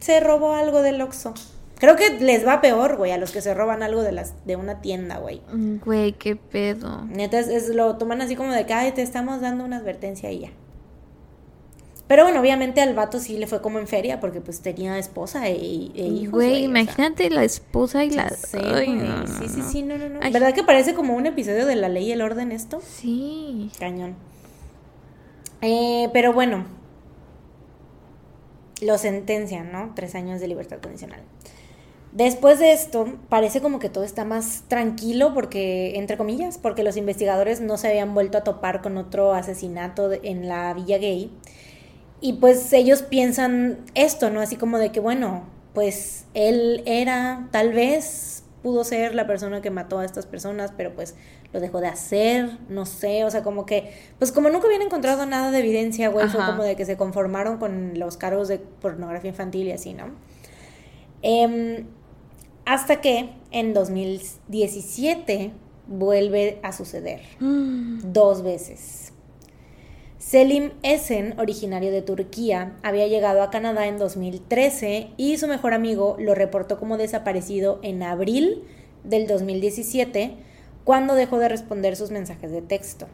se 0.00 0.20
robó 0.20 0.54
algo 0.54 0.82
del 0.82 1.00
Oxxo. 1.00 1.34
Creo 1.78 1.94
que 1.96 2.10
les 2.20 2.46
va 2.46 2.62
peor, 2.62 2.96
güey, 2.96 3.12
a 3.12 3.18
los 3.18 3.32
que 3.32 3.42
se 3.42 3.52
roban 3.52 3.82
algo 3.82 4.02
de 4.02 4.12
las 4.12 4.46
de 4.46 4.56
una 4.56 4.80
tienda, 4.80 5.18
güey. 5.18 5.42
Mm, 5.52 5.76
güey, 5.84 6.12
qué 6.14 6.34
pedo. 6.34 7.04
Neta, 7.04 7.38
es, 7.38 7.68
lo 7.68 7.96
toman 7.96 8.22
así 8.22 8.34
como 8.34 8.52
de 8.52 8.64
que, 8.64 8.72
ay, 8.72 8.92
te 8.92 9.02
estamos 9.02 9.42
dando 9.42 9.64
una 9.64 9.76
advertencia 9.76 10.30
y 10.30 10.40
ya. 10.40 10.50
Pero 12.08 12.22
bueno, 12.22 12.40
obviamente 12.40 12.80
al 12.80 12.94
vato 12.94 13.18
sí 13.18 13.36
le 13.36 13.48
fue 13.48 13.60
como 13.60 13.80
en 13.80 13.88
feria 13.88 14.20
porque 14.20 14.40
pues 14.40 14.60
tenía 14.60 14.96
esposa 14.96 15.48
e, 15.48 15.54
e 15.54 16.06
hijos. 16.06 16.34
Güey, 16.34 16.64
imagínate 16.64 17.30
la 17.30 17.42
esposa 17.42 18.04
y 18.04 18.10
la... 18.10 18.30
Sí, 18.30 18.58
sí, 19.38 19.48
sí, 19.48 19.62
sí, 19.62 19.82
no, 19.82 19.98
no, 19.98 20.08
no. 20.08 20.20
¿Verdad 20.20 20.54
que 20.54 20.62
parece 20.62 20.94
como 20.94 21.14
un 21.14 21.26
episodio 21.26 21.66
de 21.66 21.74
La 21.74 21.88
Ley 21.88 22.06
y 22.06 22.12
el 22.12 22.22
Orden 22.22 22.52
esto? 22.52 22.80
Sí. 22.80 23.70
Cañón. 23.80 24.14
Eh, 25.62 26.08
pero 26.12 26.32
bueno, 26.32 26.66
lo 28.82 28.98
sentencian, 28.98 29.72
¿no? 29.72 29.92
Tres 29.96 30.14
años 30.14 30.40
de 30.40 30.46
libertad 30.46 30.78
condicional. 30.80 31.20
Después 32.12 32.60
de 32.60 32.72
esto, 32.72 33.18
parece 33.28 33.60
como 33.60 33.80
que 33.80 33.88
todo 33.88 34.04
está 34.04 34.24
más 34.24 34.62
tranquilo 34.68 35.34
porque, 35.34 35.98
entre 35.98 36.16
comillas, 36.16 36.56
porque 36.56 36.84
los 36.84 36.96
investigadores 36.96 37.60
no 37.60 37.76
se 37.76 37.88
habían 37.88 38.14
vuelto 38.14 38.38
a 38.38 38.44
topar 38.44 38.80
con 38.80 38.96
otro 38.96 39.34
asesinato 39.34 40.12
en 40.22 40.48
la 40.48 40.72
Villa 40.72 40.98
Gay 40.98 41.32
y 42.20 42.34
pues 42.34 42.72
ellos 42.72 43.02
piensan 43.02 43.78
esto, 43.94 44.30
¿no? 44.30 44.40
Así 44.40 44.56
como 44.56 44.78
de 44.78 44.90
que, 44.90 45.00
bueno, 45.00 45.44
pues 45.74 46.26
él 46.34 46.82
era, 46.86 47.48
tal 47.50 47.72
vez 47.72 48.44
pudo 48.62 48.82
ser 48.82 49.14
la 49.14 49.26
persona 49.26 49.60
que 49.60 49.70
mató 49.70 49.98
a 49.98 50.04
estas 50.04 50.26
personas, 50.26 50.72
pero 50.76 50.94
pues 50.94 51.14
lo 51.52 51.60
dejó 51.60 51.80
de 51.80 51.86
hacer, 51.86 52.58
no 52.68 52.86
sé, 52.86 53.24
o 53.24 53.30
sea, 53.30 53.42
como 53.42 53.66
que, 53.66 53.92
pues 54.18 54.32
como 54.32 54.48
nunca 54.50 54.66
habían 54.66 54.82
encontrado 54.82 55.24
nada 55.26 55.50
de 55.50 55.58
evidencia, 55.60 56.08
güey, 56.08 56.28
fue 56.28 56.44
como 56.44 56.64
de 56.64 56.74
que 56.76 56.84
se 56.84 56.96
conformaron 56.96 57.58
con 57.58 57.98
los 57.98 58.16
cargos 58.16 58.48
de 58.48 58.58
pornografía 58.58 59.30
infantil 59.30 59.68
y 59.68 59.72
así, 59.72 59.94
¿no? 59.94 60.06
Em, 61.22 61.86
hasta 62.64 63.00
que 63.00 63.30
en 63.52 63.72
2017 63.72 65.52
vuelve 65.86 66.58
a 66.62 66.72
suceder 66.72 67.20
mm. 67.40 68.00
dos 68.12 68.42
veces. 68.42 69.12
Selim 70.26 70.72
Esen, 70.82 71.38
originario 71.38 71.92
de 71.92 72.02
Turquía, 72.02 72.72
había 72.82 73.06
llegado 73.06 73.42
a 73.42 73.50
Canadá 73.50 73.86
en 73.86 73.96
2013 73.96 75.10
y 75.16 75.36
su 75.36 75.46
mejor 75.46 75.72
amigo 75.72 76.16
lo 76.18 76.34
reportó 76.34 76.80
como 76.80 76.96
desaparecido 76.96 77.78
en 77.82 78.02
abril 78.02 78.64
del 79.04 79.28
2017 79.28 80.34
cuando 80.82 81.14
dejó 81.14 81.38
de 81.38 81.48
responder 81.48 81.94
sus 81.94 82.10
mensajes 82.10 82.50
de 82.50 82.60
texto. 82.60 83.06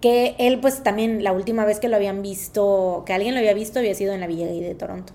Que 0.00 0.34
él 0.40 0.58
pues 0.58 0.82
también 0.82 1.22
la 1.22 1.30
última 1.30 1.64
vez 1.64 1.78
que 1.78 1.88
lo 1.88 1.94
habían 1.94 2.20
visto, 2.20 3.04
que 3.06 3.12
alguien 3.12 3.34
lo 3.34 3.38
había 3.38 3.54
visto 3.54 3.78
había 3.78 3.94
sido 3.94 4.12
en 4.12 4.18
la 4.18 4.26
Villa 4.26 4.48
de 4.48 4.74
Toronto. 4.74 5.12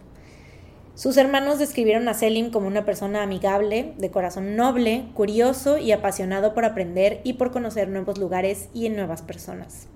Sus 0.95 1.17
hermanos 1.17 1.59
describieron 1.59 2.07
a 2.07 2.13
Selim 2.13 2.49
como 2.49 2.67
una 2.67 2.85
persona 2.85 3.23
amigable, 3.23 3.93
de 3.97 4.09
corazón 4.09 4.55
noble, 4.55 5.03
curioso 5.15 5.77
y 5.77 5.91
apasionado 5.91 6.53
por 6.53 6.63
aprender 6.63 7.19
y 7.25 7.33
por 7.33 7.51
conocer 7.51 7.89
nuevos 7.89 8.17
lugares 8.17 8.69
y 8.73 8.85
en 8.85 8.95
nuevas 8.95 9.21
personas. 9.21 9.89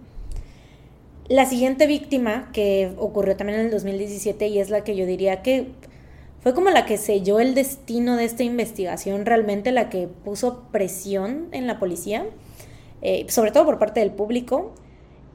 La 1.28 1.48
siguiente 1.48 1.88
víctima, 1.88 2.52
que 2.54 2.94
ocurrió 2.98 3.36
también 3.36 3.60
en 3.60 3.66
el 3.66 3.72
2017 3.72 4.48
y 4.48 4.60
es 4.60 4.70
la 4.70 4.84
que 4.84 4.96
yo 4.96 5.08
diría 5.08 5.42
que 5.42 5.70
fue 6.42 6.54
como 6.54 6.70
la 6.70 6.86
que 6.86 6.98
selló 6.98 7.40
el 7.40 7.56
destino 7.56 8.16
de 8.16 8.26
esta 8.26 8.44
investigación, 8.44 9.26
realmente 9.26 9.72
la 9.72 9.90
que 9.90 10.08
puso 10.08 10.66
presión 10.72 11.48
en 11.52 11.66
la 11.66 11.80
policía, 11.80 12.28
eh, 13.02 13.26
sobre 13.30 13.50
todo 13.50 13.66
por 13.66 13.80
parte 13.80 14.02
del 14.02 14.12
público, 14.12 14.76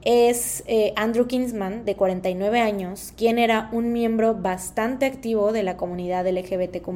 es 0.03 0.63
eh, 0.65 0.93
Andrew 0.95 1.27
Kingsman, 1.27 1.83
de 1.83 1.97
49 1.97 2.61
años, 2.61 3.13
quien 3.17 3.37
era 3.37 3.67
un 3.73 3.91
miembro 3.91 4.33
bastante 4.33 5.05
activo 5.05 5.51
de 5.51 5.63
la 5.63 5.75
comunidad 5.75 6.25
LGBTQ 6.25 6.87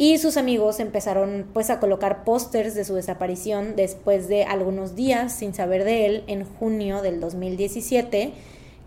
y 0.00 0.16
sus 0.18 0.36
amigos 0.36 0.78
empezaron 0.78 1.46
pues 1.52 1.70
a 1.70 1.80
colocar 1.80 2.22
pósters 2.22 2.74
de 2.74 2.84
su 2.84 2.94
desaparición 2.94 3.74
después 3.74 4.28
de 4.28 4.44
algunos 4.44 4.94
días 4.94 5.32
sin 5.32 5.52
saber 5.52 5.82
de 5.84 6.06
él 6.06 6.24
en 6.28 6.44
junio 6.44 7.02
del 7.02 7.20
2017 7.20 8.32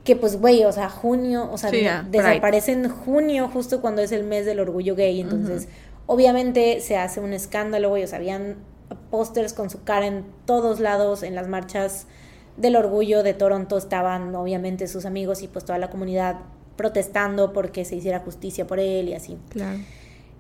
que 0.06 0.16
pues 0.16 0.40
güey, 0.40 0.64
o 0.64 0.72
sea, 0.72 0.90
junio, 0.90 1.48
o 1.52 1.58
sea, 1.60 1.70
desaparece 2.10 2.72
en 2.72 2.90
junio 2.90 3.50
justo 3.54 3.82
cuando 3.82 4.02
es 4.02 4.12
el 4.12 4.24
mes 4.24 4.48
del 4.48 4.60
orgullo 4.60 4.96
gay, 4.96 5.20
entonces 5.20 5.68
obviamente 6.08 6.80
se 6.80 6.98
hace 6.98 7.20
un 7.20 7.34
escándalo, 7.34 7.90
güey, 7.90 8.04
o 8.04 8.08
sea, 8.08 8.18
habían 8.18 8.56
pósters 9.12 9.54
con 9.54 9.70
su 9.70 9.84
cara 9.84 10.08
en 10.08 10.26
todos 10.46 10.80
lados 10.80 11.24
en 11.24 11.36
las 11.36 11.48
marchas 11.48 12.08
del 12.58 12.78
orgullo 12.78 13.22
de 13.22 13.34
Toronto 13.34 13.78
estaban 13.78 14.34
obviamente 14.34 14.88
sus 14.88 15.06
amigos 15.06 15.44
y 15.44 15.48
pues 15.48 15.66
toda 15.66 15.78
la 15.78 15.90
comunidad 15.90 16.38
protestando 16.78 17.54
porque 17.54 17.86
se 17.86 17.96
hiciera 17.96 18.20
justicia 18.20 18.66
por 18.66 18.80
él 18.80 19.10
y 19.10 19.14
así. 19.14 19.38
Claro. 19.50 19.78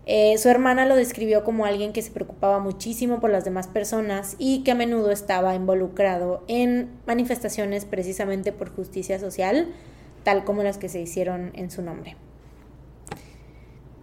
Eh, 0.06 0.38
su 0.40 0.50
hermana 0.50 0.86
lo 0.86 0.96
describió 0.96 1.44
como 1.44 1.66
alguien 1.66 1.94
que 1.94 2.02
se 2.02 2.12
preocupaba 2.12 2.60
muchísimo 2.60 3.20
por 3.20 3.30
las 3.30 3.46
demás 3.46 3.68
personas 3.68 4.36
y 4.40 4.64
que 4.64 4.72
a 4.72 4.76
menudo 4.76 5.12
estaba 5.12 5.54
involucrado 5.54 6.44
en 6.48 6.90
manifestaciones 7.06 7.86
precisamente 7.86 8.52
por 8.52 8.74
justicia 8.76 9.20
social, 9.20 9.68
tal 10.24 10.44
como 10.44 10.64
las 10.64 10.78
que 10.78 10.90
se 10.90 11.00
hicieron 11.00 11.52
en 11.54 11.70
su 11.70 11.82
nombre. 11.84 12.16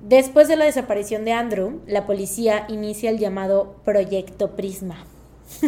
Después 0.00 0.46
de 0.46 0.56
la 0.56 0.64
desaparición 0.64 1.24
de 1.24 1.32
Andrew, 1.32 1.80
la 1.86 2.06
policía 2.06 2.66
inicia 2.68 3.10
el 3.10 3.18
llamado 3.18 3.76
Proyecto 3.84 4.54
Prisma. 4.54 5.04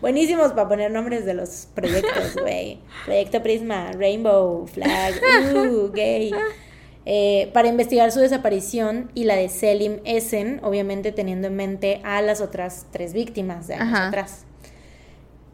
Buenísimos 0.00 0.52
para 0.52 0.68
poner 0.68 0.90
nombres 0.90 1.24
de 1.24 1.34
los 1.34 1.68
proyectos, 1.72 2.34
güey. 2.40 2.80
Proyecto 3.04 3.42
Prisma, 3.42 3.92
Rainbow, 3.92 4.66
Flag, 4.66 5.14
uh, 5.54 5.90
gay. 5.92 6.32
Eh, 7.06 7.50
para 7.52 7.68
investigar 7.68 8.10
su 8.12 8.20
desaparición 8.20 9.10
y 9.14 9.24
la 9.24 9.36
de 9.36 9.50
Selim 9.50 9.98
Essen, 10.04 10.60
obviamente 10.62 11.12
teniendo 11.12 11.48
en 11.48 11.56
mente 11.56 12.00
a 12.02 12.22
las 12.22 12.40
otras 12.40 12.86
tres 12.90 13.12
víctimas 13.12 13.66
de 13.66 13.74
años 13.74 13.98
atrás. 13.98 14.44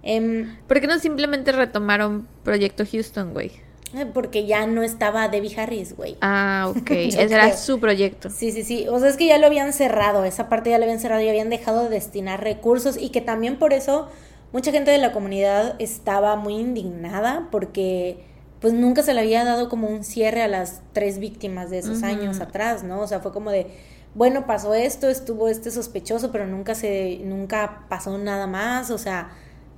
Em, 0.02 0.56
¿Por 0.68 0.80
qué 0.80 0.86
no 0.86 0.98
simplemente 0.98 1.52
retomaron 1.52 2.28
Proyecto 2.44 2.84
Houston, 2.86 3.32
güey? 3.32 3.50
eh, 3.94 4.06
porque 4.06 4.46
ya 4.46 4.66
no 4.66 4.82
estaba 4.82 5.28
Debbie 5.28 5.54
Harris, 5.56 5.96
güey. 5.96 6.16
Ah, 6.20 6.68
ok. 6.70 6.90
Ese 6.90 7.22
era 7.22 7.56
su 7.56 7.80
proyecto. 7.80 8.30
Sí, 8.30 8.52
sí, 8.52 8.62
sí. 8.62 8.86
O 8.88 8.98
sea, 8.98 9.08
es 9.08 9.16
que 9.16 9.26
ya 9.26 9.38
lo 9.38 9.46
habían 9.46 9.72
cerrado, 9.72 10.24
esa 10.24 10.48
parte 10.48 10.70
ya 10.70 10.78
lo 10.78 10.84
habían 10.84 11.00
cerrado 11.00 11.22
y 11.22 11.28
habían 11.28 11.50
dejado 11.50 11.84
de 11.84 11.90
destinar 11.90 12.42
recursos 12.42 12.96
y 12.96 13.10
que 13.10 13.20
también 13.20 13.58
por 13.58 13.72
eso 13.72 14.08
mucha 14.52 14.72
gente 14.72 14.90
de 14.90 14.98
la 14.98 15.12
comunidad 15.12 15.74
estaba 15.80 16.36
muy 16.36 16.54
indignada 16.54 17.48
porque 17.50 18.18
pues 18.60 18.74
nunca 18.74 19.02
se 19.02 19.14
le 19.14 19.20
había 19.20 19.44
dado 19.44 19.68
como 19.68 19.88
un 19.88 20.04
cierre 20.04 20.42
a 20.42 20.48
las 20.48 20.82
tres 20.92 21.18
víctimas 21.18 21.70
de 21.70 21.78
esos 21.78 22.02
años 22.02 22.40
atrás, 22.40 22.84
¿no? 22.84 23.00
O 23.00 23.06
sea, 23.06 23.20
fue 23.20 23.32
como 23.32 23.50
de, 23.50 23.66
bueno, 24.14 24.46
pasó 24.46 24.74
esto, 24.74 25.08
estuvo 25.08 25.48
este 25.48 25.70
sospechoso, 25.70 26.30
pero 26.30 26.46
nunca 26.46 26.74
se, 26.74 27.20
nunca 27.24 27.86
pasó 27.88 28.18
nada 28.18 28.46
más, 28.46 28.90
o 28.90 28.98
sea, 28.98 29.30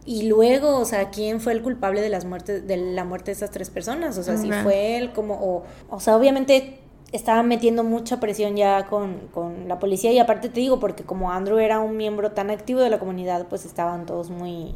y 0.05 0.25
luego, 0.29 0.79
o 0.79 0.85
sea, 0.85 1.11
¿quién 1.11 1.41
fue 1.41 1.53
el 1.53 1.63
culpable 1.63 2.01
de 2.01 2.09
las 2.09 2.25
muertes, 2.25 2.67
de 2.67 2.77
la 2.77 3.05
muerte 3.05 3.27
de 3.27 3.37
esas 3.37 3.53
tres 3.53 3.71
personas? 3.71 4.19
O 4.19 4.23
sea, 4.25 4.37
si 4.37 4.51
fue 4.51 4.97
él 4.97 5.13
como, 5.13 5.35
o, 5.35 5.65
o 5.89 6.01
sea, 6.01 6.17
obviamente 6.17 6.81
estaba 7.13 7.43
metiendo 7.45 7.85
mucha 7.85 8.19
presión 8.19 8.57
ya 8.57 8.87
con, 8.87 9.29
con 9.29 9.69
la 9.69 9.79
policía 9.79 10.11
y 10.13 10.19
aparte 10.19 10.49
te 10.49 10.59
digo, 10.59 10.81
porque 10.81 11.05
como 11.05 11.31
Andrew 11.31 11.59
era 11.59 11.79
un 11.79 11.97
miembro 11.97 12.33
tan 12.33 12.51
activo 12.51 12.81
de 12.81 12.91
la 12.91 12.99
comunidad, 12.99 13.47
pues 13.49 13.65
estaban 13.65 14.07
todos 14.07 14.31
muy 14.31 14.75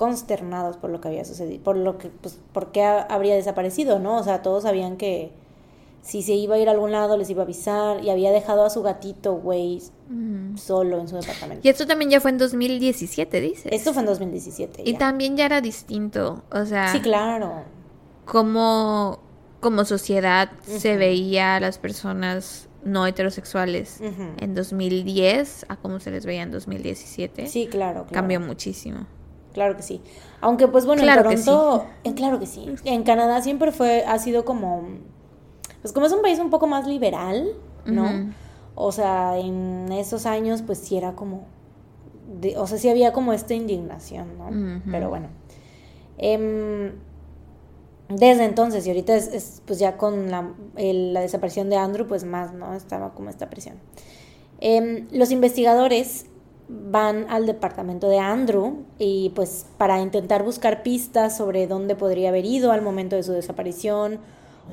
consternados 0.00 0.78
por 0.78 0.88
lo 0.88 0.98
que 1.02 1.08
había 1.08 1.26
sucedido, 1.26 1.62
por 1.62 1.76
lo 1.76 1.98
que, 1.98 2.08
pues, 2.08 2.38
por 2.54 2.72
qué 2.72 2.82
ha- 2.84 3.02
habría 3.02 3.34
desaparecido, 3.34 3.98
¿no? 3.98 4.16
O 4.16 4.22
sea, 4.22 4.40
todos 4.40 4.62
sabían 4.62 4.96
que 4.96 5.30
si 6.00 6.22
se 6.22 6.32
iba 6.32 6.54
a 6.54 6.58
ir 6.58 6.68
a 6.68 6.72
algún 6.72 6.90
lado 6.90 7.18
les 7.18 7.28
iba 7.28 7.42
a 7.42 7.44
avisar 7.44 8.02
y 8.02 8.08
había 8.08 8.32
dejado 8.32 8.64
a 8.64 8.70
su 8.70 8.80
gatito, 8.82 9.34
güey, 9.34 9.82
solo 10.56 10.98
en 10.98 11.06
su 11.06 11.16
departamento. 11.16 11.60
Y 11.66 11.68
esto 11.70 11.86
también 11.86 12.10
ya 12.10 12.18
fue 12.22 12.30
en 12.30 12.38
2017, 12.38 13.40
dices. 13.42 13.70
Esto 13.70 13.92
fue 13.92 14.00
en 14.00 14.06
2017. 14.06 14.82
Y 14.86 14.92
ya. 14.94 14.98
también 14.98 15.36
ya 15.36 15.44
era 15.44 15.60
distinto. 15.60 16.42
O 16.50 16.64
sea, 16.64 16.90
Sí, 16.92 17.00
claro. 17.00 17.52
como, 18.24 19.18
como 19.60 19.84
sociedad 19.84 20.50
se 20.62 20.96
veía 20.96 21.56
a 21.56 21.60
las 21.60 21.76
personas 21.76 22.68
no 22.82 23.06
heterosexuales 23.06 23.98
Ujú. 24.00 24.22
en 24.38 24.54
2010 24.54 25.66
a 25.68 25.76
cómo 25.76 26.00
se 26.00 26.10
les 26.10 26.24
veía 26.24 26.40
en 26.42 26.50
2017. 26.50 27.46
Sí, 27.46 27.66
claro, 27.66 28.04
claro. 28.04 28.14
Cambió 28.14 28.40
muchísimo. 28.40 29.06
Claro 29.52 29.76
que 29.76 29.82
sí. 29.82 30.00
Aunque 30.40 30.68
pues 30.68 30.86
bueno, 30.86 31.02
Claro 31.02 31.28
en 31.30 31.36
que 31.36 31.42
Toronto, 31.42 31.86
en, 32.04 32.12
claro 32.14 32.38
que 32.38 32.46
sí. 32.46 32.66
En 32.84 33.02
Canadá 33.02 33.42
siempre 33.42 33.72
fue, 33.72 34.04
ha 34.04 34.18
sido 34.18 34.44
como, 34.44 34.82
pues 35.82 35.92
como 35.92 36.06
es 36.06 36.12
un 36.12 36.22
país 36.22 36.38
un 36.38 36.50
poco 36.50 36.66
más 36.66 36.86
liberal, 36.86 37.48
¿no? 37.84 38.08
O 38.74 38.92
sea, 38.92 39.38
en 39.38 39.90
esos 39.92 40.24
años 40.26 40.62
pues 40.62 40.78
sí 40.78 40.96
era 40.96 41.14
como, 41.14 41.44
de- 42.40 42.56
o 42.56 42.66
sea, 42.66 42.78
sí 42.78 42.88
había 42.88 43.12
como 43.12 43.32
esta 43.32 43.54
indignación, 43.54 44.38
¿no? 44.38 44.50
Pero 44.90 45.08
bueno. 45.10 45.28
Em, 46.18 46.92
desde 48.08 48.44
entonces, 48.44 48.86
y 48.86 48.90
ahorita 48.90 49.14
es, 49.16 49.28
es, 49.28 49.62
pues 49.66 49.78
ya 49.78 49.96
con 49.96 50.30
la, 50.30 50.52
el- 50.76 51.12
la 51.12 51.20
desaparición 51.20 51.70
de 51.70 51.76
Andrew, 51.76 52.06
pues 52.06 52.24
más, 52.24 52.52
¿no? 52.52 52.74
Estaba 52.74 53.12
como 53.14 53.30
esta 53.30 53.48
presión. 53.50 53.76
Em, 54.60 55.06
los 55.12 55.30
investigadores 55.30 56.26
van 56.70 57.26
al 57.28 57.46
departamento 57.46 58.08
de 58.08 58.18
Andrew 58.18 58.84
y 58.98 59.30
pues 59.34 59.66
para 59.76 60.00
intentar 60.00 60.44
buscar 60.44 60.82
pistas 60.82 61.36
sobre 61.36 61.66
dónde 61.66 61.96
podría 61.96 62.28
haber 62.28 62.44
ido 62.44 62.72
al 62.72 62.82
momento 62.82 63.16
de 63.16 63.22
su 63.22 63.32
desaparición 63.32 64.20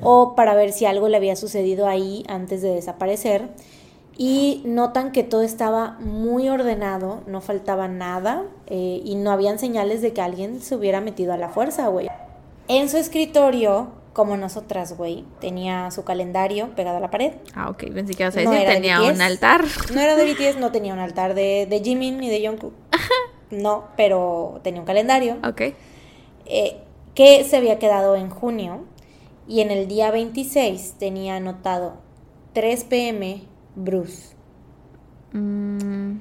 o 0.02 0.34
para 0.36 0.54
ver 0.54 0.72
si 0.72 0.86
algo 0.86 1.08
le 1.08 1.16
había 1.16 1.34
sucedido 1.34 1.86
ahí 1.86 2.24
antes 2.28 2.62
de 2.62 2.74
desaparecer 2.74 3.48
y 4.16 4.62
notan 4.64 5.12
que 5.12 5.22
todo 5.22 5.42
estaba 5.42 5.96
muy 6.00 6.48
ordenado, 6.48 7.22
no 7.26 7.40
faltaba 7.40 7.86
nada 7.86 8.44
eh, 8.66 9.00
y 9.04 9.14
no 9.14 9.30
habían 9.30 9.60
señales 9.60 10.02
de 10.02 10.12
que 10.12 10.20
alguien 10.20 10.60
se 10.60 10.74
hubiera 10.74 11.00
metido 11.00 11.32
a 11.32 11.36
la 11.36 11.48
fuerza, 11.48 11.86
güey. 11.86 12.08
En 12.66 12.88
su 12.88 12.96
escritorio, 12.96 13.88
como 14.12 14.36
nosotras, 14.36 14.96
güey, 14.96 15.24
tenía 15.40 15.90
su 15.90 16.04
calendario 16.04 16.74
pegado 16.74 16.96
a 16.96 17.00
la 17.00 17.10
pared. 17.10 17.32
Ah, 17.54 17.70
ok. 17.70 17.84
Pensé 17.94 18.14
que 18.14 18.22
ibas 18.24 18.36
a 18.36 18.40
decir 18.40 18.66
tenía 18.66 18.98
BTS. 19.00 19.14
un 19.14 19.20
altar. 19.22 19.64
No 19.94 20.00
era 20.00 20.16
de 20.16 20.24
BTS, 20.32 20.58
no 20.58 20.72
tenía 20.72 20.92
un 20.92 20.98
altar 20.98 21.34
de, 21.34 21.66
de 21.68 21.80
Jimin 21.80 22.18
ni 22.18 22.28
de 22.28 22.46
Jungkook. 22.46 22.72
No, 23.50 23.84
pero 23.96 24.60
tenía 24.62 24.80
un 24.80 24.86
calendario 24.86 25.38
Ok. 25.46 25.60
eh, 26.46 26.76
que 27.14 27.44
se 27.44 27.56
había 27.56 27.78
quedado 27.78 28.14
en 28.16 28.28
junio 28.30 28.84
y 29.46 29.60
en 29.60 29.70
el 29.70 29.88
día 29.88 30.10
26 30.10 30.96
tenía 30.98 31.36
anotado 31.36 31.94
3 32.52 32.84
pm 32.84 33.42
Bruce. 33.74 34.34
Mm, 35.32 36.18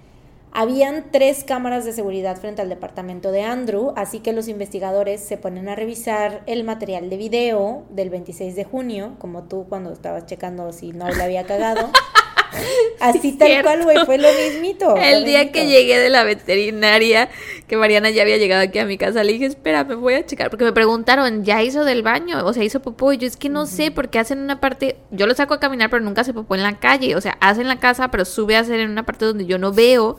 Habían 0.60 1.12
tres 1.12 1.43
cámaras 1.43 1.86
de 1.86 1.93
seguridad 1.93 2.36
frente 2.36 2.64
al 2.64 2.70
departamento 2.70 3.32
de 3.32 3.43
Andrew, 3.43 3.93
así 3.95 4.22
que 4.22 4.34
los 4.34 4.47
investigadores 4.47 5.22
se 5.22 5.38
ponen 5.38 5.70
a 5.70 5.76
revisar 5.76 6.41
el 6.47 6.64
material 6.64 7.12
de 7.12 7.18
video 7.18 7.86
del 7.91 8.10
26 8.10 8.55
de 8.55 8.64
junio, 8.64 9.18
como 9.20 9.43
tú 9.43 9.68
cuando 9.70 9.93
estabas 9.93 10.26
checando 10.26 10.74
si 10.74 10.93
no 10.93 11.10
le 11.10 11.22
había 11.22 11.45
cagado. 11.45 11.91
Así 13.00 13.34
tal 13.34 13.48
cierto. 13.48 13.70
cual, 13.70 13.84
güey, 13.84 13.98
fue 14.06 14.18
lo 14.18 14.28
mismito. 14.32 14.95
El 15.02 15.22
lo 15.22 15.26
día 15.28 15.52
que 15.52 15.68
llegué 15.68 16.00
de 16.00 16.10
la 16.10 16.24
veterinaria, 16.24 17.30
que 17.68 17.78
Mariana 17.78 18.10
ya 18.10 18.24
había 18.24 18.38
llegado 18.38 18.62
aquí 18.64 18.80
a 18.80 18.86
mi 18.86 18.98
casa, 18.98 19.24
le 19.24 19.34
dije, 19.34 19.45
espera, 19.45 19.84
me 19.84 19.95
voy 19.95 20.16
a 20.16 20.26
checar. 20.26 20.50
Porque 20.50 20.66
me 20.66 20.74
preguntaron, 20.74 21.43
¿ya 21.43 21.62
hizo 21.64 21.84
del 21.86 22.02
baño? 22.04 22.45
O 22.45 22.54
sea, 22.54 22.64
hizo 22.64 22.82
popó. 22.82 23.14
Y 23.14 23.18
yo, 23.18 23.28
es 23.28 23.38
que 23.38 23.50
no 23.50 23.66
sé, 23.66 23.91
porque 23.91 24.20
hacen 24.20 24.39
una 24.39 24.60
parte. 24.60 24.98
Yo 25.12 25.28
lo 25.28 25.34
saco 25.36 25.54
a 25.54 25.60
caminar, 25.60 25.89
pero 25.89 26.04
nunca 26.04 26.22
hace 26.22 26.34
popó 26.34 26.56
en 26.56 26.64
la 26.64 26.80
calle. 26.80 27.16
O 27.16 27.22
sea, 27.22 27.38
hace 27.41 27.62
en 27.62 27.68
la 27.68 27.80
casa, 27.80 28.10
pero 28.10 28.26
sube 28.26 28.56
a 28.56 28.60
hacer 28.60 28.80
en 28.80 28.89
una 28.91 29.06
parte 29.06 29.26
donde 29.26 29.45
yo 29.45 29.58
no 29.58 29.72
veo. 29.72 30.18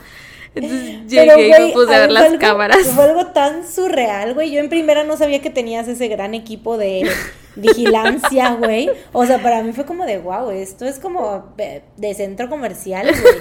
Entonces 0.54 1.00
Pero, 1.10 1.36
llegué 1.36 1.56
y 1.62 1.66
me 1.68 1.72
puse 1.72 1.94
a 1.94 2.00
ver 2.00 2.10
las 2.12 2.24
algo- 2.24 2.38
cámaras. 2.38 2.78
Fue 2.94 3.04
algo 3.04 3.26
tan 3.28 3.68
surreal, 3.68 4.34
güey. 4.34 4.50
Yo 4.50 4.60
en 4.60 4.68
primera 4.68 5.04
no 5.04 5.16
sabía 5.16 5.40
que 5.42 5.50
tenías 5.50 5.88
ese 5.88 6.08
gran 6.08 6.34
equipo 6.34 6.78
de 6.78 7.08
vigilancia, 7.58 8.54
güey. 8.54 8.88
O 9.12 9.26
sea, 9.26 9.42
para 9.42 9.62
mí 9.62 9.72
fue 9.72 9.84
como 9.84 10.04
de, 10.04 10.18
wow, 10.18 10.50
esto 10.50 10.84
es 10.84 10.98
como 10.98 11.52
de 11.56 11.82
de 11.96 12.14
centro 12.14 12.48
comercial, 12.48 13.06
güey. 13.08 13.34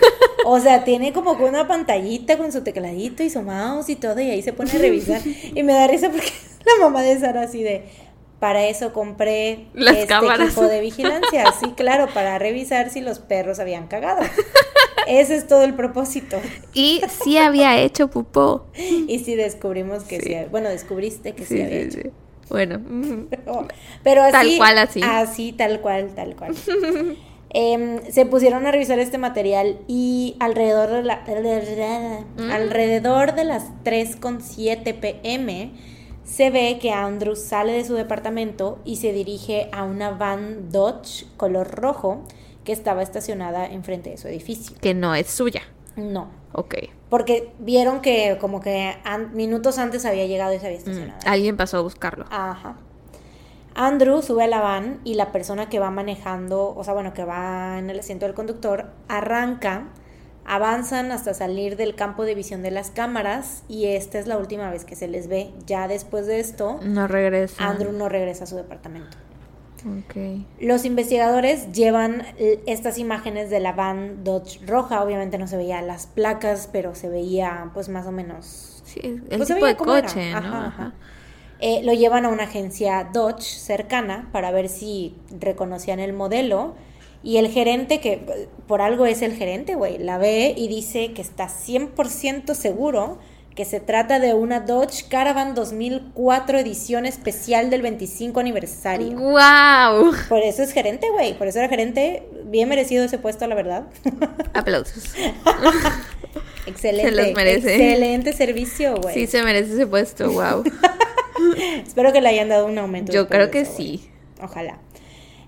O 0.45 0.59
sea, 0.59 0.83
tiene 0.83 1.13
como 1.13 1.31
una 1.33 1.67
pantallita 1.67 2.37
con 2.37 2.51
su 2.51 2.61
tecladito 2.63 3.23
y 3.23 3.29
su 3.29 3.41
mouse 3.41 3.89
y 3.89 3.95
todo, 3.95 4.19
y 4.19 4.29
ahí 4.29 4.41
se 4.41 4.53
pone 4.53 4.71
a 4.71 4.77
revisar. 4.77 5.21
Y 5.25 5.63
me 5.63 5.73
da 5.73 5.87
risa 5.87 6.09
porque 6.09 6.31
la 6.65 6.83
mamá 6.83 7.01
de 7.01 7.19
Sara 7.19 7.41
así 7.41 7.63
de, 7.63 7.83
para 8.39 8.65
eso 8.67 8.93
compré 8.93 9.67
Las 9.73 9.95
este 9.95 10.07
cámaras. 10.07 10.47
equipo 10.47 10.63
de 10.67 10.79
vigilancia. 10.81 11.51
Sí, 11.59 11.71
claro, 11.75 12.07
para 12.13 12.37
revisar 12.39 12.89
si 12.91 13.01
los 13.01 13.19
perros 13.19 13.59
habían 13.59 13.87
cagado. 13.87 14.21
Ese 15.07 15.35
es 15.35 15.47
todo 15.47 15.63
el 15.63 15.73
propósito. 15.73 16.37
Y 16.73 17.01
sí 17.23 17.37
había 17.37 17.79
hecho 17.79 18.09
popó. 18.09 18.67
Y 18.75 19.19
sí 19.19 19.35
descubrimos 19.35 20.03
que 20.03 20.19
sí. 20.19 20.27
Sí. 20.29 20.35
bueno, 20.51 20.69
descubriste 20.69 21.33
que 21.33 21.45
sí, 21.45 21.55
Sí, 21.55 21.61
había 21.61 21.79
hecho. 21.79 21.99
sí. 22.03 22.09
Bueno. 22.49 22.79
pero 24.03 24.23
así. 24.23 24.31
Tal 24.31 24.57
cual, 24.57 24.77
así. 24.77 25.01
Así, 25.03 25.51
tal 25.53 25.81
cual, 25.81 26.09
tal 26.15 26.35
cual. 26.35 26.55
Em, 27.49 28.01
se 28.11 28.25
pusieron 28.25 28.65
a 28.65 28.71
revisar 28.71 28.99
este 28.99 29.17
material 29.17 29.77
y 29.87 30.35
alrededor 30.39 30.89
de, 30.89 31.03
la- 31.03 31.23
Mm. 32.37 32.51
alrededor 32.51 33.35
de 33.35 33.43
las 33.45 33.63
3.7 33.83 34.93
pm 34.93 35.71
se 36.25 36.49
ve 36.49 36.77
que 36.81 36.91
Andrew 36.91 37.37
sale 37.37 37.71
de 37.71 37.85
su 37.85 37.93
departamento 37.93 38.79
y 38.83 38.97
se 38.97 39.13
dirige 39.13 39.69
a 39.71 39.85
una 39.85 40.11
van 40.11 40.71
Dodge 40.71 41.25
color 41.37 41.71
rojo 41.71 42.21
que 42.65 42.73
estaba 42.73 43.01
estacionada 43.01 43.65
enfrente 43.65 44.09
de 44.09 44.17
su 44.17 44.27
edificio. 44.27 44.75
Que 44.81 44.93
no 44.93 45.15
es 45.15 45.27
suya. 45.27 45.61
No, 45.95 46.27
Ok. 46.53 46.75
porque 47.09 47.51
vieron 47.59 48.01
que 48.01 48.37
como 48.39 48.59
que 48.61 48.95
an- 49.03 49.33
minutos 49.35 49.77
antes 49.77 50.05
había 50.05 50.25
llegado 50.25 50.53
y 50.53 50.59
se 50.59 50.65
había 50.67 50.77
Mm, 50.77 50.81
estacionado. 50.81 51.19
Alguien 51.25 51.55
pasó 51.57 51.77
a 51.77 51.81
buscarlo. 51.81 52.25
Ajá. 52.29 52.75
Andrew 53.75 54.21
sube 54.23 54.43
a 54.45 54.47
la 54.47 54.59
van 54.59 54.99
y 55.03 55.13
la 55.13 55.31
persona 55.31 55.69
que 55.69 55.77
va 55.79 55.91
manejando, 55.91 56.73
o 56.75 56.83
sea, 56.83 56.93
bueno, 56.93 57.13
que 57.13 57.23
va 57.25 57.77
en 57.77 57.89
el 57.91 57.99
asiento 57.99 58.25
del 58.25 58.33
conductor, 58.33 58.87
arranca, 59.07 59.89
avanzan 60.45 61.11
hasta 61.11 61.33
salir 61.35 61.75
del 61.77 61.93
campo 61.93 62.23
de 62.25 62.33
visión 62.33 62.63
de 62.63 62.71
las 62.71 62.89
cámaras 62.89 63.63
y 63.67 63.85
esta 63.87 64.17
es 64.17 64.25
la 64.27 64.37
última 64.37 64.71
vez 64.71 64.83
que 64.83 64.95
se 64.95 65.07
les 65.07 65.27
ve. 65.27 65.51
Ya 65.67 65.87
después 65.87 66.25
de 66.25 66.39
esto, 66.39 66.79
No 66.81 67.07
regresa. 67.07 67.67
Andrew 67.69 67.91
no 67.91 68.09
regresa 68.09 68.45
a 68.45 68.47
su 68.47 68.55
departamento. 68.55 69.15
Ok. 69.85 70.45
Los 70.59 70.85
investigadores 70.85 71.71
llevan 71.71 72.23
estas 72.65 72.97
imágenes 72.97 73.49
de 73.49 73.59
la 73.59 73.73
van 73.73 74.23
Dodge 74.23 74.59
roja, 74.65 75.03
obviamente 75.03 75.37
no 75.37 75.47
se 75.47 75.57
veía 75.57 75.81
las 75.81 76.07
placas, 76.07 76.69
pero 76.71 76.95
se 76.95 77.09
veía 77.09 77.71
pues 77.73 77.89
más 77.89 78.07
o 78.07 78.11
menos 78.11 78.81
Sí, 78.85 79.01
el 79.03 79.21
Pues 79.37 79.47
tipo 79.49 79.65
de 79.65 79.75
coche, 79.75 80.31
¿no? 80.31 80.37
Ajá, 80.37 80.47
Ajá. 80.47 80.67
ajá. 80.67 80.93
Eh, 81.59 81.81
lo 81.83 81.93
llevan 81.93 82.25
a 82.25 82.29
una 82.29 82.43
agencia 82.43 83.09
Dodge 83.11 83.41
cercana 83.41 84.29
para 84.31 84.51
ver 84.51 84.69
si 84.69 85.15
reconocían 85.39 85.99
el 85.99 86.13
modelo. 86.13 86.75
Y 87.23 87.37
el 87.37 87.49
gerente, 87.49 87.99
que 87.99 88.13
eh, 88.13 88.49
por 88.67 88.81
algo 88.81 89.05
es 89.05 89.21
el 89.21 89.33
gerente, 89.33 89.75
güey, 89.75 89.97
la 89.97 90.17
ve 90.17 90.53
y 90.55 90.67
dice 90.67 91.13
que 91.13 91.21
está 91.21 91.47
100% 91.49 92.53
seguro 92.53 93.17
que 93.57 93.65
se 93.65 93.79
trata 93.79 94.19
de 94.19 94.35
una 94.35 94.59
Dodge 94.59 95.07
Caravan 95.09 95.55
2004 95.55 96.59
edición 96.59 97.07
especial 97.07 97.71
del 97.71 97.81
25 97.81 98.39
aniversario. 98.39 99.17
¡Wow! 99.17 100.13
Por 100.29 100.43
eso 100.43 100.61
es 100.61 100.71
gerente, 100.71 101.09
güey. 101.09 101.35
Por 101.35 101.47
eso 101.47 101.57
era 101.57 101.67
gerente. 101.67 102.21
Bien 102.45 102.69
merecido 102.69 103.03
ese 103.03 103.17
puesto, 103.17 103.47
la 103.47 103.55
verdad. 103.55 103.87
Aplausos. 104.53 105.05
Excelente. 106.67 107.09
Se 107.09 107.15
los 107.15 107.33
merece. 107.33 107.73
Excelente 107.73 108.33
servicio, 108.33 108.97
güey. 109.01 109.15
Sí, 109.15 109.25
se 109.25 109.41
merece 109.41 109.73
ese 109.73 109.87
puesto, 109.87 110.31
wow. 110.31 110.63
Espero 111.83 112.13
que 112.13 112.21
le 112.21 112.29
hayan 112.29 112.49
dado 112.49 112.67
un 112.67 112.77
aumento. 112.77 113.11
Yo 113.11 113.27
creo 113.27 113.49
que 113.49 113.61
eso, 113.61 113.73
sí. 113.75 114.07
Ojalá. 114.39 114.77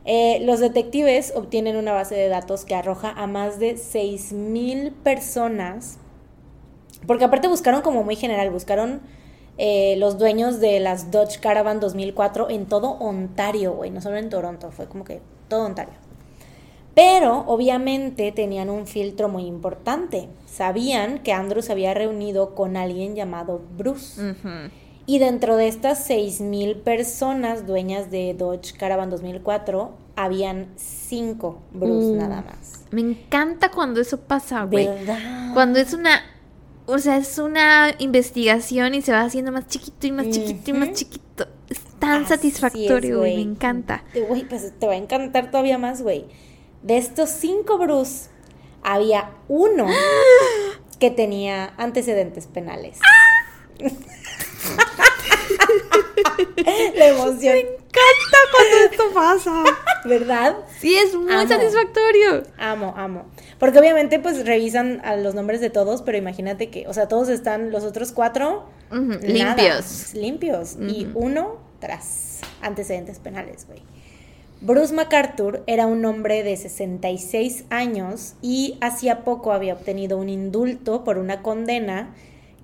Eh, 0.06 0.40
los 0.46 0.60
detectives 0.60 1.32
obtienen 1.36 1.76
una 1.76 1.94
base 1.94 2.16
de 2.16 2.28
datos 2.28 2.66
que 2.66 2.74
arroja 2.74 3.12
a 3.12 3.28
más 3.28 3.60
de 3.60 3.76
6.000 3.76 4.94
personas. 5.04 6.00
Porque 7.08 7.26
aparte 7.26 7.48
buscaron 7.48 7.82
como 7.82 8.04
muy 8.04 8.16
general, 8.16 8.50
buscaron 8.50 9.02
eh, 9.58 9.96
los 9.98 10.18
dueños 10.18 10.60
de 10.60 10.80
las 10.80 11.12
Dodge 11.12 11.40
Caravan 11.40 11.80
2004 11.80 12.50
en 12.50 12.66
todo 12.66 12.92
Ontario, 12.92 13.74
güey, 13.74 13.92
no 13.92 14.02
solo 14.02 14.18
en 14.18 14.30
Toronto, 14.30 14.72
fue 14.72 14.88
como 14.88 15.04
que 15.04 15.22
todo 15.48 15.66
Ontario. 15.66 15.94
Pero 16.96 17.46
obviamente 17.48 18.32
tenían 18.32 18.70
un 18.70 18.86
filtro 18.86 19.30
muy 19.30 19.46
importante. 19.46 20.28
Sabían 20.48 21.20
que 21.20 21.32
Andrew 21.32 21.62
se 21.62 21.72
había 21.72 21.94
reunido 21.94 22.56
con 22.56 22.76
alguien 22.76 23.16
llamado 23.16 23.62
Bruce. 23.78 24.36
Y 25.06 25.20
dentro 25.20 25.56
de 25.56 25.68
estas 25.68 26.10
6.000 26.10 26.82
personas 26.84 27.66
dueñas 27.66 28.12
de 28.12 28.34
Dodge 28.34 28.74
Caravan 28.78 29.10
2004, 29.10 29.92
habían 30.16 30.68
5 30.76 31.62
Bruce 31.72 32.08
Uh. 32.12 32.16
nada 32.16 32.42
más. 32.42 32.84
Me 32.92 33.02
encanta 33.02 33.72
cuando 33.72 34.02
eso 34.02 34.20
pasa, 34.20 34.66
güey. 34.66 34.88
¿Verdad? 34.88 35.54
Cuando 35.54 35.80
es 35.80 35.94
una, 35.94 36.22
o 36.90 37.00
sea, 37.00 37.18
es 37.18 37.38
una 37.38 37.94
investigación 38.00 38.96
y 38.96 39.02
se 39.02 39.12
va 39.12 39.22
haciendo 39.22 39.52
más 39.52 39.68
chiquito 39.68 40.08
y 40.08 40.12
más 40.12 40.30
chiquito 40.30 40.72
y 40.72 40.74
más 40.74 40.92
chiquito. 40.94 41.48
Es 41.70 41.80
tan 42.00 42.24
Así 42.24 42.30
satisfactorio, 42.34 43.20
güey. 43.20 43.36
Me 43.36 43.42
encanta. 43.52 44.04
Güey, 44.28 44.48
pues 44.48 44.74
te 44.80 44.88
va 44.88 44.94
a 44.94 44.98
encantar 44.98 45.52
todavía 45.52 45.78
más, 45.78 46.02
güey. 46.02 46.26
De 46.82 46.98
estos 46.98 47.30
5 47.30 47.78
Bruce, 47.78 48.30
había 48.82 49.32
uno 49.48 49.88
que 51.00 51.12
tenía 51.12 51.74
antecedentes 51.78 52.48
penales. 52.48 53.00
La 56.96 57.08
emoción, 57.08 57.54
Me 57.54 57.60
encanta 57.62 58.38
cuando 58.52 58.78
esto 58.92 59.04
pasa. 59.14 59.64
¿verdad? 60.06 60.58
Sí, 60.80 60.96
es 60.96 61.16
muy 61.16 61.32
Amo. 61.34 61.48
satisfactorio. 61.48 62.44
Amo, 62.58 62.94
amo. 62.98 63.26
Porque 63.60 63.78
obviamente 63.80 64.20
pues 64.20 64.46
revisan 64.46 65.02
a 65.04 65.16
los 65.18 65.36
nombres 65.36 65.60
de 65.60 65.70
todos, 65.70 66.02
pero 66.02 66.18
imagínate 66.18 66.70
que, 66.70 66.88
o 66.88 66.94
sea, 66.94 67.08
todos 67.08 67.28
están, 67.30 67.72
los 67.72 67.84
otros 67.84 68.14
cuatro, 68.14 68.66
nada, 68.90 69.18
Limpios. 69.22 70.14
limpios. 70.14 70.78
Y 70.80 71.08
uno 71.14 71.58
tras 71.80 72.40
antecedentes 72.62 73.20
penales, 73.20 73.68
güey. 73.68 73.82
Bruce 74.62 74.94
MacArthur 74.94 75.64
era 75.68 75.88
un 75.88 76.04
hombre 76.04 76.44
de 76.44 76.58
66 76.58 77.66
años 77.70 78.34
y 78.42 78.78
hacía 78.82 79.24
poco 79.24 79.54
había 79.54 79.74
obtenido 79.74 80.18
un 80.18 80.28
indulto 80.28 81.06
por 81.06 81.18
una 81.18 81.42
condena 81.42 82.14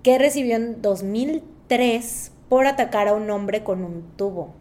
que 0.03 0.17
recibió 0.17 0.57
en 0.57 0.81
2003 0.81 2.31
por 2.49 2.67
atacar 2.67 3.07
a 3.07 3.13
un 3.13 3.29
hombre 3.29 3.63
con 3.63 3.83
un 3.83 4.03
tubo. 4.17 4.53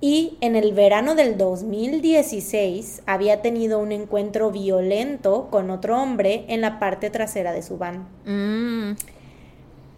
Y 0.00 0.38
en 0.40 0.54
el 0.54 0.72
verano 0.74 1.16
del 1.16 1.36
2016 1.36 3.02
había 3.06 3.42
tenido 3.42 3.80
un 3.80 3.90
encuentro 3.90 4.52
violento 4.52 5.48
con 5.50 5.70
otro 5.70 6.00
hombre 6.00 6.44
en 6.48 6.60
la 6.60 6.78
parte 6.78 7.10
trasera 7.10 7.52
de 7.52 7.62
su 7.62 7.78
van. 7.78 8.06
Mm. 8.24 8.96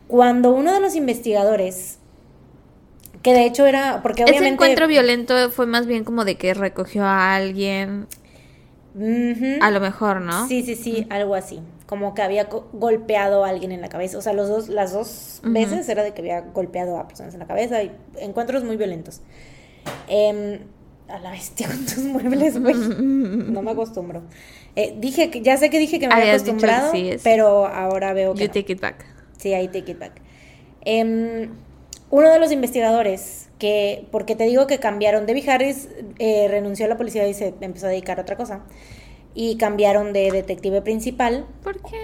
Cuando 0.08 0.52
uno 0.52 0.72
de 0.72 0.80
los 0.80 0.96
investigadores, 0.96 1.98
que 3.22 3.34
de 3.34 3.44
hecho 3.44 3.66
era, 3.66 4.00
porque 4.02 4.22
Ese 4.22 4.32
obviamente... 4.32 4.54
encuentro 4.54 4.88
violento 4.88 5.50
fue 5.50 5.66
más 5.66 5.86
bien 5.86 6.04
como 6.04 6.24
de 6.24 6.36
que 6.36 6.54
recogió 6.54 7.04
a 7.04 7.34
alguien. 7.34 8.06
A 9.60 9.70
lo 9.70 9.80
mejor, 9.80 10.20
¿no? 10.20 10.48
Sí, 10.48 10.62
sí, 10.62 10.74
sí, 10.74 11.06
algo 11.10 11.34
así. 11.34 11.60
Como 11.86 12.14
que 12.14 12.22
había 12.22 12.48
golpeado 12.72 13.44
a 13.44 13.48
alguien 13.48 13.70
en 13.70 13.80
la 13.80 13.88
cabeza. 13.88 14.18
O 14.18 14.22
sea, 14.22 14.32
los 14.32 14.48
dos, 14.48 14.68
las 14.68 14.92
dos 14.92 15.40
veces 15.44 15.88
era 15.88 16.02
de 16.02 16.12
que 16.12 16.22
había 16.22 16.40
golpeado 16.40 16.98
a 16.98 17.06
personas 17.06 17.34
en 17.34 17.40
la 17.40 17.46
cabeza 17.46 17.82
y 17.82 17.92
encuentros 18.18 18.64
muy 18.64 18.76
violentos. 18.76 19.20
Em, 20.08 20.60
a 21.08 21.18
la 21.18 21.30
bestia 21.30 21.66
con 21.68 21.84
tus 21.84 21.98
muebles, 21.98 22.60
güey. 22.60 22.74
No 23.52 23.62
me 23.62 23.72
acostumbro. 23.72 24.22
Eh, 24.76 24.94
dije 24.98 25.30
que, 25.30 25.42
ya 25.42 25.56
sé 25.56 25.70
que 25.70 25.78
dije 25.78 25.98
que 25.98 26.06
me 26.06 26.14
había 26.14 26.32
acostumbrado, 26.34 26.92
sí, 26.92 27.16
pero 27.24 27.66
ahora 27.66 28.12
veo 28.12 28.34
que 28.34 28.42
You 28.42 28.46
no. 28.48 28.52
take 28.54 28.72
it 28.72 28.80
back. 28.80 29.04
Sí, 29.38 29.52
ahí 29.52 29.66
take 29.68 29.92
it 29.92 29.98
back. 29.98 30.12
Em, 30.82 31.50
uno 32.10 32.30
de 32.30 32.38
los 32.38 32.52
investigadores 32.52 33.48
que, 33.58 34.06
porque 34.10 34.36
te 34.36 34.44
digo 34.44 34.66
que 34.66 34.78
cambiaron, 34.78 35.26
Debbie 35.26 35.48
Harris 35.50 35.88
eh, 36.18 36.46
renunció 36.48 36.86
a 36.86 36.88
la 36.88 36.96
policía 36.96 37.26
y 37.26 37.34
se 37.34 37.54
empezó 37.60 37.86
a 37.86 37.90
dedicar 37.90 38.18
a 38.18 38.22
otra 38.22 38.36
cosa. 38.36 38.62
Y 39.34 39.56
cambiaron 39.56 40.12
de 40.12 40.30
detective 40.30 40.82
principal. 40.82 41.46
¿Por 41.62 41.80
qué? 41.82 41.96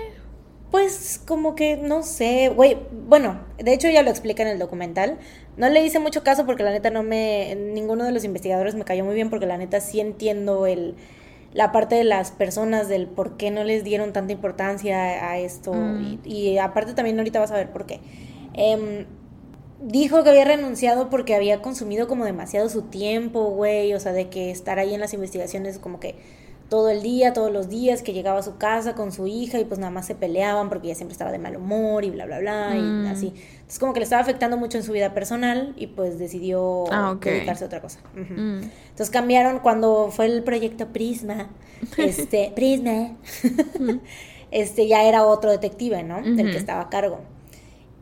Pues 0.77 1.23
como 1.25 1.55
que 1.55 1.79
no 1.79 2.03
sé, 2.03 2.51
güey, 2.51 2.77
bueno, 3.09 3.41
de 3.57 3.73
hecho 3.73 3.89
ya 3.89 4.03
lo 4.03 4.11
explica 4.11 4.43
en 4.43 4.51
el 4.51 4.59
documental. 4.59 5.17
No 5.57 5.71
le 5.71 5.83
hice 5.83 6.01
mucho 6.01 6.23
caso 6.23 6.45
porque 6.45 6.65
la 6.65 6.71
neta 6.71 6.91
no 6.91 7.03
me, 7.03 7.55
ninguno 7.55 8.05
de 8.05 8.13
los 8.13 8.25
investigadores 8.25 8.75
me 8.75 8.85
cayó 8.85 9.03
muy 9.03 9.15
bien 9.15 9.31
porque 9.31 9.47
la 9.47 9.57
neta 9.57 9.81
sí 9.81 10.01
entiendo 10.01 10.67
el, 10.67 10.95
la 11.55 11.73
parte 11.73 11.95
de 11.95 12.05
las 12.05 12.31
personas 12.31 12.91
del 12.91 13.07
por 13.07 13.39
qué 13.39 13.51
no 13.51 13.65
les 13.65 13.85
dieron 13.85 14.13
tanta 14.13 14.35
importancia 14.35 14.99
a, 14.99 15.31
a 15.31 15.39
esto 15.39 15.73
Mm. 15.73 16.19
y, 16.27 16.31
y 16.31 16.59
aparte 16.59 16.93
también 16.93 17.17
ahorita 17.17 17.41
vas 17.41 17.53
a 17.53 17.57
ver 17.57 17.71
por 17.73 17.87
qué. 17.87 18.01
Em, 18.53 19.07
dijo 19.81 20.25
que 20.25 20.29
había 20.29 20.45
renunciado 20.45 21.09
porque 21.09 21.35
había 21.35 21.63
consumido 21.63 22.07
como 22.07 22.27
demasiado 22.27 22.69
su 22.69 22.83
tiempo, 22.83 23.45
güey, 23.45 23.95
o 23.95 24.01
sea, 24.01 24.13
de 24.13 24.29
que 24.29 24.51
estar 24.51 24.79
ahí 24.79 24.93
en 24.93 25.01
las 25.01 25.15
investigaciones 25.15 25.79
como 25.79 26.01
que 26.01 26.17
todo 26.69 26.89
el 26.91 27.03
día, 27.03 27.33
todos 27.33 27.53
los 27.53 27.69
días, 27.69 28.03
que 28.03 28.13
llegaba 28.13 28.41
a 28.41 28.43
su 28.43 28.57
casa 28.57 28.95
con 28.95 29.13
su 29.13 29.27
hija 29.29 29.59
y 29.61 29.65
pues 29.65 29.79
nada 29.79 29.93
más 29.93 30.07
se 30.07 30.15
peleaban 30.17 30.69
porque 30.69 30.89
ella 30.89 30.97
siempre 30.97 31.13
estaba 31.13 31.31
de 31.31 31.39
mal 31.39 31.57
humor 31.57 32.05
y 32.05 32.11
bla, 32.11 32.27
bla, 32.27 32.41
bla, 32.41 32.71
Mm. 32.75 33.07
y 33.07 33.09
así. 33.09 33.27
Entonces 33.29 33.79
como 33.79 33.93
que 33.93 34.01
le 34.01 34.05
estaba 34.05 34.21
afectando 34.23 34.57
mucho 34.57 34.77
en 34.79 34.83
su 34.85 34.93
vida 34.93 35.15
personal 35.15 35.75
y 35.77 35.87
pues 35.87 36.19
decidió 36.19 36.85
Ah, 36.91 37.17
dedicarse 37.21 37.65
a 37.65 37.67
otra 37.69 37.81
cosa. 37.81 38.01
Mm. 38.15 38.63
Entonces 38.91 39.11
cambiaron 39.11 39.61
cuando 39.61 40.11
fue 40.11 40.27
el 40.27 40.43
proyecto 40.43 40.89
Prisma, 40.89 41.51
este, 41.99 42.53
Prisma, 42.57 43.17
este 44.51 44.87
ya 44.89 45.05
era 45.05 45.25
otro 45.25 45.51
detective, 45.51 46.03
¿no? 46.03 46.19
El 46.19 46.33
Ujú. 46.35 46.43
que 46.51 46.57
estaba 46.57 46.83
a 46.83 46.89
cargo. 46.89 47.21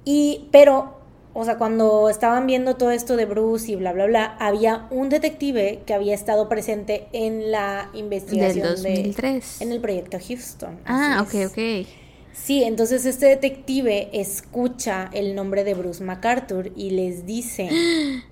Y, 0.05 0.49
pero, 0.53 0.94
o 1.37 1.45
sea, 1.45 1.59
cuando 1.59 2.09
estaban 2.09 2.47
viendo 2.47 2.77
todo 2.77 2.93
esto 2.93 3.17
de 3.17 3.27
Bruce 3.27 3.73
y 3.73 3.75
bla, 3.75 3.93
bla, 3.93 4.07
bla, 4.07 4.37
había 4.39 4.87
un 4.91 5.09
detective 5.09 5.83
que 5.85 5.93
había 5.93 6.15
estado 6.15 6.49
presente 6.49 7.09
en 7.13 7.51
la 7.51 7.91
Del 7.93 8.03
investigación 8.03 8.83
de... 8.83 8.91
2003. 8.91 9.61
En 9.61 9.73
el 9.73 9.81
proyecto 9.81 10.19
Houston. 10.25 10.79
Ah, 10.87 11.25
ok, 11.27 11.35
es. 11.35 11.51
ok. 11.51 11.89
Sí, 12.33 12.63
entonces 12.63 13.05
este 13.05 13.27
detective 13.27 14.11
escucha 14.13 15.11
el 15.13 15.35
nombre 15.35 15.65
de 15.65 15.75
Bruce 15.75 16.05
MacArthur 16.05 16.71
y 16.77 16.91
les 16.91 17.27
dice, 17.27 17.69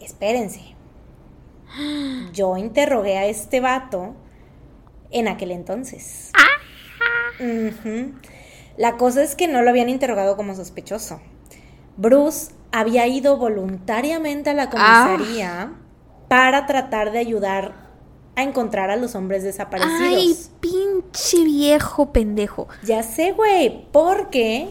espérense, 0.00 0.74
yo 2.32 2.56
interrogué 2.56 3.18
a 3.18 3.26
este 3.26 3.60
vato 3.60 4.16
en 5.12 5.28
aquel 5.28 5.52
entonces. 5.52 6.32
Ujú. 7.38 8.12
La 8.76 8.96
cosa 8.96 9.22
es 9.22 9.36
que 9.36 9.48
no 9.48 9.62
lo 9.62 9.70
habían 9.70 9.88
interrogado 9.88 10.36
como 10.36 10.54
sospechoso. 10.54 11.20
Bruce 11.96 12.52
había 12.72 13.06
ido 13.06 13.36
voluntariamente 13.36 14.50
a 14.50 14.54
la 14.54 14.68
comisaría 14.68 15.72
para 16.28 16.66
tratar 16.66 17.12
de 17.12 17.18
ayudar 17.18 17.84
a 18.36 18.42
encontrar 18.42 18.90
a 18.90 18.96
los 18.96 19.14
hombres 19.14 19.44
desaparecidos. 19.44 20.00
Ay, 20.00 20.36
pinche 20.60 21.44
viejo 21.44 22.12
pendejo. 22.12 22.66
Ya 22.82 23.04
sé, 23.04 23.30
güey, 23.30 23.86
porque 23.92 24.70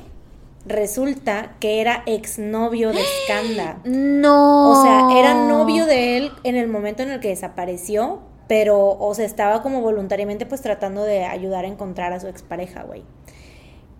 resulta 0.66 1.56
que 1.60 1.80
era 1.82 2.04
exnovio 2.06 2.92
de 2.92 3.02
Skanda. 3.24 3.80
No. 3.86 4.72
O 4.72 4.84
sea, 4.84 5.18
era 5.18 5.34
novio 5.34 5.86
de 5.86 6.18
él 6.18 6.32
en 6.44 6.56
el 6.56 6.68
momento 6.68 7.04
en 7.04 7.12
el 7.12 7.20
que 7.20 7.30
desapareció, 7.30 8.20
pero, 8.48 8.98
o 9.00 9.14
sea, 9.14 9.26
estaba 9.26 9.62
como 9.62 9.82
voluntariamente 9.82 10.46
pues 10.46 10.62
tratando 10.62 11.04
de 11.04 11.26
ayudar 11.26 11.66
a 11.66 11.68
encontrar 11.68 12.14
a 12.14 12.20
su 12.20 12.28
expareja, 12.28 12.84
güey. 12.84 13.04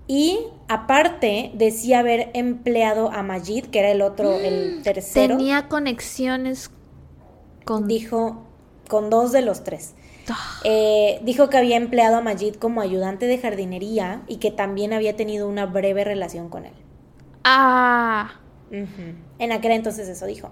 Y 0.08 0.40
aparte 0.68 1.52
decía 1.54 2.00
haber 2.00 2.30
empleado 2.34 3.12
a 3.12 3.24
Majid, 3.24 3.66
que 3.66 3.80
era 3.80 3.92
el 3.92 4.02
otro, 4.02 4.34
el 4.40 4.82
tercero. 4.84 5.38
Tenía 5.38 5.68
conexiones 5.70 6.72
con. 7.66 7.88
Dijo 7.88 8.44
con 8.88 9.10
dos 9.10 9.32
de 9.32 9.42
los 9.42 9.64
tres. 9.64 9.94
Ah, 10.30 10.60
Eh, 10.64 11.20
dijo 11.24 11.50
que 11.50 11.58
había 11.58 11.78
empleado 11.78 12.18
a 12.18 12.22
Majid 12.22 12.56
como 12.56 12.82
ayudante 12.82 13.28
de 13.28 13.38
jardinería 13.38 14.24
y 14.28 14.38
que 14.38 14.52
también 14.52 14.94
había 14.94 15.16
tenido 15.16 15.48
una 15.48 15.66
breve 15.66 16.04
relación 16.04 16.50
con 16.50 16.66
él. 16.66 16.74
Ah. 17.44 18.40
En 19.40 19.52
aquel 19.52 19.72
entonces 19.72 20.08
eso 20.08 20.26
dijo. 20.26 20.50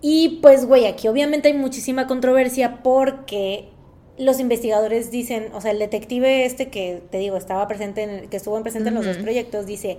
Y 0.00 0.40
pues, 0.42 0.66
güey, 0.66 0.86
aquí 0.86 1.08
obviamente 1.08 1.48
hay 1.48 1.54
muchísima 1.54 2.06
controversia 2.06 2.82
porque 2.82 3.70
los 4.18 4.38
investigadores 4.40 5.10
dicen, 5.10 5.48
o 5.54 5.60
sea, 5.60 5.72
el 5.72 5.78
detective 5.78 6.44
este 6.44 6.68
que 6.68 7.02
te 7.10 7.18
digo 7.18 7.36
estaba 7.36 7.66
presente, 7.66 8.02
en 8.02 8.28
que 8.28 8.36
estuvo 8.36 8.60
presente 8.62 8.90
en 8.90 8.94
los 8.94 9.04
dos 9.04 9.16
proyectos, 9.18 9.66
dice, 9.66 9.98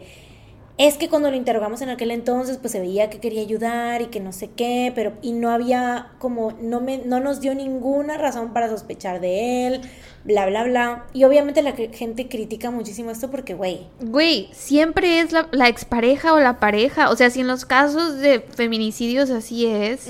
es 0.77 0.97
que 0.97 1.07
cuando 1.07 1.31
lo 1.31 1.37
interrogamos 1.37 1.81
en 1.81 1.89
aquel 1.89 2.11
entonces, 2.11 2.57
pues 2.57 2.73
se 2.73 2.81
veía 2.81 3.09
que 3.09 3.19
quería 3.19 3.41
ayudar 3.41 4.01
y 4.01 4.07
que 4.07 4.19
no 4.19 4.33
sé 4.33 4.49
qué, 4.55 4.91
pero 4.93 5.13
y 5.21 5.31
no 5.31 5.49
había 5.49 6.11
como, 6.19 6.51
no, 6.61 6.81
me, 6.81 6.97
no 6.97 7.21
nos 7.21 7.39
dio 7.39 7.55
ninguna 7.55 8.17
razón 8.17 8.51
para 8.51 8.69
sospechar 8.69 9.21
de 9.21 9.67
él, 9.67 9.81
bla, 10.25 10.45
bla, 10.47 10.63
bla. 10.65 11.05
Y 11.13 11.23
obviamente 11.23 11.61
la 11.61 11.71
gente 11.71 12.27
critica 12.27 12.71
muchísimo 12.71 13.11
esto 13.11 13.31
porque, 13.31 13.53
güey. 13.53 13.87
Güey, 14.01 14.49
siempre 14.51 15.21
es 15.21 15.31
la, 15.31 15.47
la, 15.51 15.69
expareja 15.69 16.33
o 16.33 16.39
la 16.41 16.59
pareja. 16.59 17.09
O 17.09 17.15
sea, 17.15 17.29
si 17.29 17.39
en 17.39 17.47
los 17.47 17.65
casos 17.65 18.19
de 18.19 18.41
feminicidios 18.41 19.29
así 19.29 19.65
es. 19.65 20.09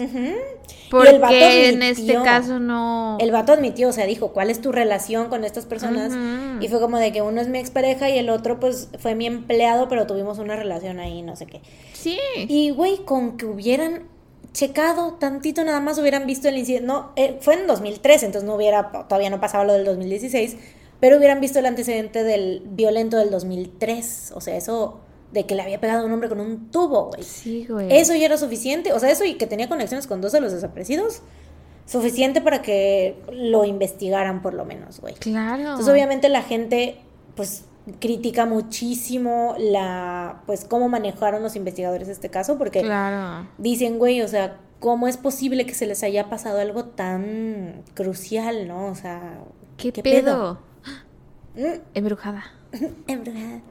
Porque 1.00 1.70
en 1.70 1.84
este 1.84 2.16
caso 2.24 2.60
no. 2.60 3.18
El 3.20 3.32
vato 3.32 3.54
admitió, 3.54 3.89
o 3.89 3.91
sea, 3.91 4.06
dijo, 4.06 4.30
¿cuál 4.30 4.50
es 4.50 4.62
tu 4.62 4.72
relación 4.72 5.30
con 5.30 5.43
estas 5.43 5.66
personas? 5.66 6.14
Y 6.62 6.68
fue 6.68 6.80
como 6.80 6.98
de 6.98 7.12
que 7.12 7.22
uno 7.22 7.41
es 7.41 7.48
mi 7.48 7.60
expareja 7.60 8.10
y 8.10 8.18
el 8.18 8.30
otro, 8.30 8.60
pues, 8.60 8.89
fue 9.00 9.16
mi 9.16 9.26
empleado, 9.26 9.88
pero 9.88 10.08
tuvimos 10.08 10.39
una 10.39 10.56
relación 10.56 11.00
ahí, 11.00 11.22
no 11.22 11.36
sé 11.36 11.46
qué. 11.46 11.62
Sí. 11.93 12.18
Y, 12.36 12.72
güey, 12.72 12.98
con 13.06 13.38
que 13.38 13.46
hubieran 13.46 14.04
checado 14.56 15.14
tantito 15.14 15.64
nada 15.64 15.82
más 15.82 16.00
hubieran 16.00 16.26
visto 16.26 16.48
el 16.48 16.58
incidente. 16.58 16.88
No, 16.88 17.12
eh, 17.16 17.38
fue 17.41 17.56
en 17.56 17.68
2013, 17.68 18.26
entonces 18.28 18.48
no 18.48 18.56
hubiera, 18.56 18.89
todavía 19.08 19.30
no 19.30 19.39
pasaba 19.39 19.66
lo 19.66 19.74
del 19.74 19.86
2016, 19.86 20.58
pero 21.00 21.18
hubieran 21.18 21.41
visto 21.41 21.60
el 21.60 21.66
antecedente 21.66 22.24
del 22.24 22.64
violento 22.66 23.18
del 23.18 23.30
2003. 23.30 24.32
O 24.34 24.41
sea, 24.41 24.56
eso 24.56 25.02
de 25.32 25.46
que 25.46 25.56
le 25.56 25.62
había 25.62 25.80
pegado 25.80 26.04
a 26.04 26.06
un 26.06 26.12
hombre 26.12 26.30
con 26.30 26.40
un 26.40 26.72
tubo, 26.72 27.08
güey. 27.08 27.24
Sí, 27.24 27.66
güey. 27.70 27.88
Eso 27.92 28.16
ya 28.16 28.26
era 28.26 28.38
suficiente. 28.38 28.94
O 28.94 29.00
sea, 29.00 29.10
eso 29.12 29.26
y 29.26 29.36
que 29.36 29.48
tenía 29.48 29.68
conexiones 29.68 30.08
con 30.08 30.22
dos 30.22 30.32
de 30.32 30.42
los 30.42 30.52
desaparecidos. 30.52 31.22
Suficiente 31.86 32.42
para 32.42 32.62
que 32.62 33.22
lo 33.32 33.66
investigaran 33.66 34.42
por 34.42 34.54
lo 34.54 34.66
menos, 34.66 35.00
güey. 35.02 35.14
Claro. 35.16 35.62
Entonces, 35.62 35.88
obviamente 35.88 36.30
la 36.30 36.42
gente, 36.42 36.98
pues, 37.36 37.66
critica 38.00 38.46
muchísimo 38.46 39.56
la, 39.60 40.42
pues, 40.48 40.66
cómo 40.66 40.90
manejaron 40.90 41.44
los 41.44 41.56
investigadores 41.56 42.08
este 42.08 42.30
caso, 42.30 42.58
porque 42.58 42.82
claro. 42.82 43.48
dicen, 43.58 44.00
güey, 44.00 44.22
o 44.22 44.28
sea, 44.28 44.58
¿cómo 44.80 45.08
es 45.08 45.18
posible 45.18 45.66
que 45.66 45.74
se 45.74 45.86
les 45.86 46.04
haya 46.04 46.30
pasado 46.30 46.60
algo 46.60 46.86
tan 46.86 47.84
crucial, 47.94 48.68
no? 48.68 48.88
O 48.88 48.96
sea, 48.96 49.40
¿qué, 49.78 49.92
pedo? 49.92 50.60
Embrujada. 51.94 52.46
Embrujada. 53.08 53.62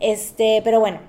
este, 0.00 0.60
pero 0.64 0.80
bueno, 0.80 1.00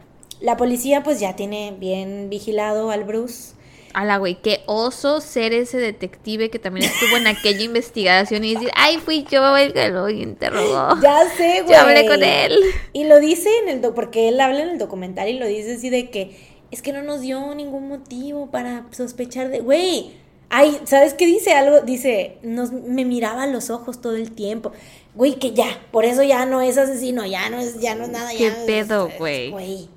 la 0.42 0.58
policía 0.58 1.04
pues 1.04 1.20
ya 1.20 1.36
tiene 1.36 1.76
bien 1.78 2.30
vigilado 2.30 2.92
al 2.92 3.04
Bruce. 3.04 3.54
A 3.94 4.06
la 4.06 4.18
güey, 4.18 4.36
qué 4.36 4.62
oso 4.68 5.20
ser 5.20 5.52
ese 5.52 5.78
detective 5.78 6.50
que 6.52 6.60
también 6.60 6.86
estuvo 6.86 7.18
en 7.18 7.26
aquella 7.26 7.64
investigación 7.64 8.44
y 8.44 8.54
decir, 8.54 8.70
ay, 8.76 8.98
fui 8.98 9.26
yo 9.30 9.58
el 9.58 9.74
que 9.74 9.90
lo 9.90 10.10
interrogó. 10.10 10.96
Ya 11.02 11.28
sé, 11.36 11.64
güey. 11.64 11.74
Yo 11.74 11.80
hablé 11.80 12.08
con 12.08 12.24
él. 12.24 12.56
Y 12.94 13.06
lo 13.06 13.20
dice 13.20 13.50
en 13.64 13.70
el, 13.84 13.94
porque 13.94 14.30
él 14.30 14.40
habla 14.40 14.62
en 14.62 14.70
el 14.70 14.78
documental 14.78 15.28
y 15.28 15.40
lo 15.40 15.48
dice 15.48 15.74
así 15.74 15.90
de 15.90 16.12
que 16.12 16.38
es 16.72 16.84
que 16.84 16.94
no 16.94 17.02
nos 17.02 17.22
dio 17.22 17.56
ningún 17.56 17.88
motivo 17.88 18.52
para 18.52 18.86
sospechar 18.92 19.50
de, 19.50 19.60
güey. 19.60 20.12
Ay, 20.50 20.80
¿sabes 20.86 21.14
qué 21.14 21.26
dice? 21.26 21.54
Algo, 21.54 21.82
dice, 21.82 22.38
nos, 22.42 22.72
me 22.72 23.06
miraba 23.06 23.44
a 23.44 23.48
los 23.48 23.70
ojos 23.70 24.02
todo 24.02 24.16
el 24.16 24.32
tiempo. 24.32 24.72
Güey, 25.16 25.40
que 25.40 25.54
ya, 25.54 25.66
por 25.92 26.06
eso 26.06 26.24
ya 26.24 26.46
no 26.46 26.62
es 26.62 26.78
asesino, 26.78 27.26
ya 27.26 27.50
no 27.50 27.60
es, 27.60 27.80
ya 27.80 27.96
no 27.96 28.04
es 28.04 28.10
nada, 28.10 28.30
¿Qué 28.38 28.52
pedo, 28.66 29.10
güey? 29.18 29.52
Güey. 29.52 29.90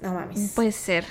No 0.00 0.12
mames. 0.12 0.52
Puede 0.54 0.72
ser. 0.72 1.04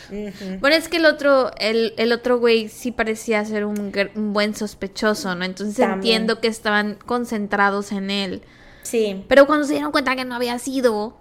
Bueno, 0.59 0.75
es 0.75 0.87
que 0.87 0.97
el 0.97 1.05
otro, 1.05 1.51
el, 1.57 1.93
el 1.97 2.11
otro 2.11 2.39
güey 2.39 2.69
sí 2.69 2.91
parecía 2.91 3.43
ser 3.43 3.65
un, 3.65 3.91
buen 4.33 4.55
sospechoso, 4.55 5.33
¿no? 5.35 5.43
Entonces 5.43 5.79
entiendo 5.79 6.39
que 6.39 6.47
estaban 6.47 6.97
concentrados 7.05 7.91
en 7.91 8.11
él. 8.11 8.41
Sí. 8.83 9.23
Pero 9.27 9.47
cuando 9.47 9.65
se 9.65 9.73
dieron 9.73 9.91
cuenta 9.91 10.15
que 10.15 10.25
no 10.25 10.35
había 10.35 10.59
sido. 10.59 11.17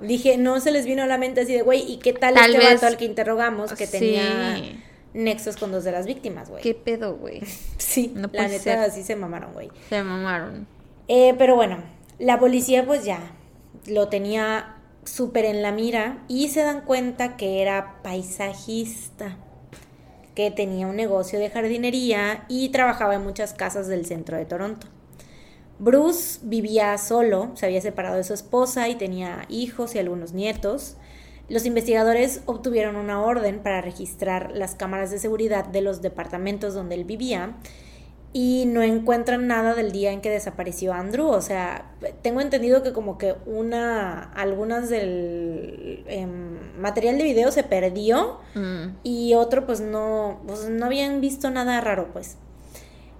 Dije, 0.00 0.38
no 0.38 0.60
se 0.60 0.70
les 0.70 0.86
vino 0.86 1.02
a 1.02 1.06
la 1.06 1.18
mente 1.18 1.42
así 1.42 1.52
de, 1.52 1.62
güey, 1.62 1.80
¿y 1.92 1.98
qué 1.98 2.12
tal, 2.12 2.34
tal 2.34 2.54
este 2.54 2.74
vato 2.74 2.86
al 2.86 2.96
que 2.96 3.04
interrogamos 3.04 3.72
que 3.74 3.86
tenía 3.86 4.60
nexos 5.12 5.56
con 5.56 5.70
dos 5.70 5.84
de 5.84 5.92
las 5.92 6.06
víctimas, 6.06 6.48
güey? 6.48 6.62
¿Qué 6.62 6.74
pedo, 6.74 7.16
güey? 7.16 7.42
sí, 7.78 8.12
no 8.14 8.28
la 8.32 8.48
neta, 8.48 8.84
así 8.84 9.02
se 9.02 9.16
mamaron, 9.16 9.52
güey. 9.52 9.70
Se 9.88 10.02
mamaron. 10.02 10.66
Eh, 11.12 11.34
pero 11.36 11.56
bueno, 11.56 11.78
la 12.20 12.38
policía 12.38 12.86
pues 12.86 13.04
ya 13.04 13.18
lo 13.88 14.06
tenía 14.06 14.76
súper 15.02 15.44
en 15.44 15.60
la 15.60 15.72
mira 15.72 16.22
y 16.28 16.50
se 16.50 16.62
dan 16.62 16.82
cuenta 16.82 17.36
que 17.36 17.62
era 17.62 18.00
paisajista, 18.04 19.36
que 20.36 20.52
tenía 20.52 20.86
un 20.86 20.94
negocio 20.94 21.40
de 21.40 21.50
jardinería 21.50 22.44
y 22.46 22.68
trabajaba 22.68 23.16
en 23.16 23.24
muchas 23.24 23.54
casas 23.54 23.88
del 23.88 24.06
centro 24.06 24.36
de 24.36 24.44
Toronto. 24.44 24.86
Bruce 25.80 26.38
vivía 26.44 26.96
solo, 26.96 27.50
se 27.54 27.66
había 27.66 27.80
separado 27.80 28.14
de 28.14 28.22
su 28.22 28.34
esposa 28.34 28.88
y 28.88 28.94
tenía 28.94 29.46
hijos 29.48 29.96
y 29.96 29.98
algunos 29.98 30.32
nietos. 30.32 30.96
Los 31.48 31.66
investigadores 31.66 32.42
obtuvieron 32.46 32.94
una 32.94 33.20
orden 33.20 33.64
para 33.64 33.80
registrar 33.80 34.52
las 34.54 34.76
cámaras 34.76 35.10
de 35.10 35.18
seguridad 35.18 35.64
de 35.64 35.80
los 35.80 36.02
departamentos 36.02 36.72
donde 36.72 36.94
él 36.94 37.02
vivía 37.02 37.56
y 38.32 38.64
no 38.66 38.82
encuentran 38.82 39.48
nada 39.48 39.74
del 39.74 39.90
día 39.90 40.12
en 40.12 40.20
que 40.20 40.30
desapareció 40.30 40.92
Andrew. 40.92 41.28
O 41.28 41.40
sea, 41.40 41.90
tengo 42.22 42.40
entendido 42.40 42.82
que 42.82 42.92
como 42.92 43.18
que 43.18 43.34
una, 43.46 44.22
algunas 44.34 44.88
del 44.88 46.04
em, 46.06 46.80
material 46.80 47.18
de 47.18 47.24
video 47.24 47.50
se 47.50 47.64
perdió 47.64 48.38
mm. 48.54 48.98
y 49.02 49.34
otro 49.34 49.66
pues 49.66 49.80
no, 49.80 50.40
pues 50.46 50.68
no 50.68 50.86
habían 50.86 51.20
visto 51.20 51.50
nada 51.50 51.80
raro 51.80 52.08
pues. 52.12 52.36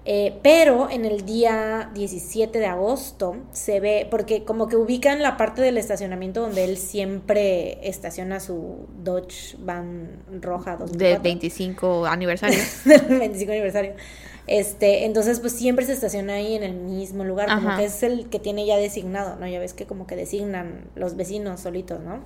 Eh, 0.06 0.38
pero 0.42 0.88
en 0.90 1.04
el 1.04 1.26
día 1.26 1.90
17 1.92 2.58
de 2.58 2.66
agosto 2.66 3.36
se 3.52 3.80
ve, 3.80 4.08
porque 4.10 4.44
como 4.44 4.66
que 4.66 4.76
ubican 4.76 5.20
la 5.22 5.36
parte 5.36 5.60
del 5.60 5.76
estacionamiento 5.76 6.40
donde 6.40 6.64
él 6.64 6.78
siempre 6.78 7.86
estaciona 7.86 8.40
su 8.40 8.88
Dodge 9.02 9.56
Van 9.58 10.22
roja. 10.40 10.78
De 10.90 11.18
25 11.18 12.06
aniversario. 12.06 12.58
del 12.86 13.18
25 13.18 13.52
aniversario. 13.52 13.94
Este, 14.50 15.04
entonces, 15.04 15.38
pues 15.38 15.52
siempre 15.52 15.86
se 15.86 15.92
estaciona 15.92 16.34
ahí 16.34 16.56
en 16.56 16.64
el 16.64 16.74
mismo 16.74 17.22
lugar, 17.22 17.48
como 17.48 17.76
que 17.76 17.84
es 17.84 18.02
el 18.02 18.28
que 18.28 18.40
tiene 18.40 18.66
ya 18.66 18.76
designado, 18.76 19.36
¿no? 19.36 19.46
Ya 19.46 19.60
ves 19.60 19.74
que 19.74 19.86
como 19.86 20.08
que 20.08 20.16
designan 20.16 20.90
los 20.96 21.14
vecinos 21.14 21.60
solitos, 21.60 22.00
¿no? 22.00 22.24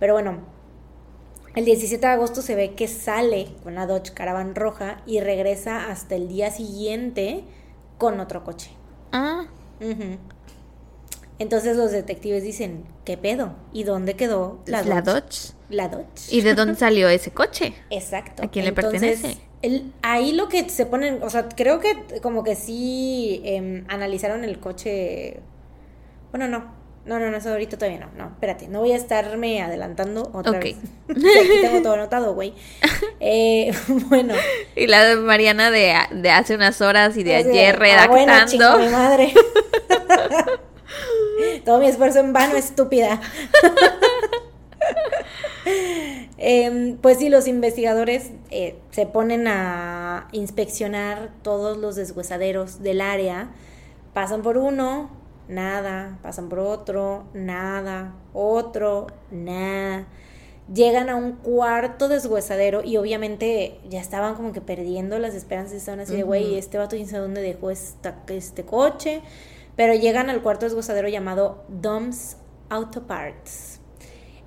Pero 0.00 0.14
bueno, 0.14 0.40
el 1.54 1.64
17 1.64 2.04
de 2.04 2.12
agosto 2.12 2.42
se 2.42 2.56
ve 2.56 2.74
que 2.74 2.88
sale 2.88 3.46
con 3.62 3.76
la 3.76 3.86
Dodge 3.86 4.12
Caravan 4.12 4.56
roja 4.56 5.00
y 5.06 5.20
regresa 5.20 5.92
hasta 5.92 6.16
el 6.16 6.26
día 6.26 6.50
siguiente 6.50 7.44
con 7.98 8.18
otro 8.18 8.42
coche. 8.42 8.72
Ah. 9.12 9.46
Entonces 11.38 11.76
los 11.76 11.92
detectives 11.92 12.42
dicen, 12.42 12.82
¿qué 13.04 13.16
pedo? 13.16 13.54
¿Y 13.72 13.84
dónde 13.84 14.16
quedó 14.16 14.58
la, 14.66 14.82
la 14.82 15.02
Dodge? 15.02 15.52
La 15.68 15.88
Dodge. 15.88 16.32
¿Y 16.32 16.40
de 16.40 16.54
dónde 16.54 16.74
salió 16.80 17.08
ese 17.08 17.30
coche? 17.30 17.74
Exacto. 17.90 18.42
¿A 18.42 18.50
quién 18.50 18.64
le 18.64 18.72
pertenece? 18.72 19.38
El, 19.62 19.92
ahí 20.02 20.32
lo 20.32 20.48
que 20.48 20.68
se 20.70 20.86
ponen, 20.86 21.22
o 21.22 21.30
sea, 21.30 21.48
creo 21.48 21.80
que 21.80 22.20
como 22.22 22.42
que 22.42 22.56
sí 22.56 23.42
em, 23.44 23.84
analizaron 23.88 24.44
el 24.44 24.58
coche. 24.58 25.40
Bueno, 26.30 26.48
no. 26.48 26.80
No, 27.06 27.18
no, 27.18 27.30
no, 27.30 27.38
eso 27.38 27.50
ahorita 27.50 27.78
todavía 27.78 27.98
no. 27.98 28.10
No, 28.16 28.26
espérate, 28.30 28.68
no 28.68 28.80
voy 28.80 28.92
a 28.92 28.96
estarme 28.96 29.62
adelantando 29.62 30.30
otra 30.34 30.60
vez. 30.60 30.76
Aquí 31.08 31.60
tengo 31.62 31.82
todo 31.82 31.94
anotado, 31.94 32.34
güey. 32.34 32.54
Eh, 33.22 33.70
bueno. 34.08 34.32
Y 34.74 34.86
la 34.86 35.14
Mariana 35.16 35.70
de, 35.70 35.94
de 36.10 36.30
hace 36.30 36.54
unas 36.54 36.80
horas 36.80 37.18
y 37.18 37.22
de 37.22 37.36
ayer 37.36 37.78
redactando. 37.78 38.64
Ah, 38.64 38.76
bueno, 38.76 38.86
mi 38.86 38.92
madre. 38.92 39.34
todo 41.66 41.80
mi 41.80 41.86
esfuerzo 41.86 42.20
en 42.20 42.32
vano, 42.32 42.56
estúpida. 42.56 43.20
Em, 46.42 46.96
pues 46.96 47.18
sí, 47.18 47.28
los 47.28 47.46
investigadores 47.46 48.30
eh, 48.50 48.78
se 48.90 49.04
ponen 49.04 49.46
a 49.46 50.28
inspeccionar 50.32 51.30
todos 51.42 51.76
los 51.76 51.96
deshuesaderos 51.96 52.82
del 52.82 53.02
área. 53.02 53.50
Pasan 54.14 54.42
por 54.42 54.56
uno, 54.56 55.10
nada. 55.48 56.18
Pasan 56.22 56.48
por 56.48 56.60
otro, 56.60 57.24
nada. 57.34 58.14
Otro, 58.32 59.08
nada. 59.30 60.06
Llegan 60.72 61.10
a 61.10 61.16
un 61.16 61.32
cuarto 61.32 62.08
deshuesadero 62.08 62.82
y 62.84 62.96
obviamente 62.96 63.78
ya 63.88 64.00
estaban 64.00 64.34
como 64.34 64.52
que 64.52 64.60
perdiendo 64.60 65.18
las 65.18 65.34
esperanzas. 65.34 65.74
Estaban 65.74 66.00
así 66.00 66.16
de, 66.16 66.22
güey, 66.22 66.54
este 66.56 66.78
vato 66.78 66.96
sé 66.96 67.18
dónde 67.18 67.42
dejó 67.42 67.70
este 67.70 68.64
coche. 68.64 69.20
Pero 69.76 69.94
llegan 69.94 70.30
al 70.30 70.42
cuarto 70.42 70.64
deshuesadero 70.64 71.08
llamado 71.08 71.64
Dom's 71.68 72.36
Auto 72.70 73.06
Parts 73.06 73.69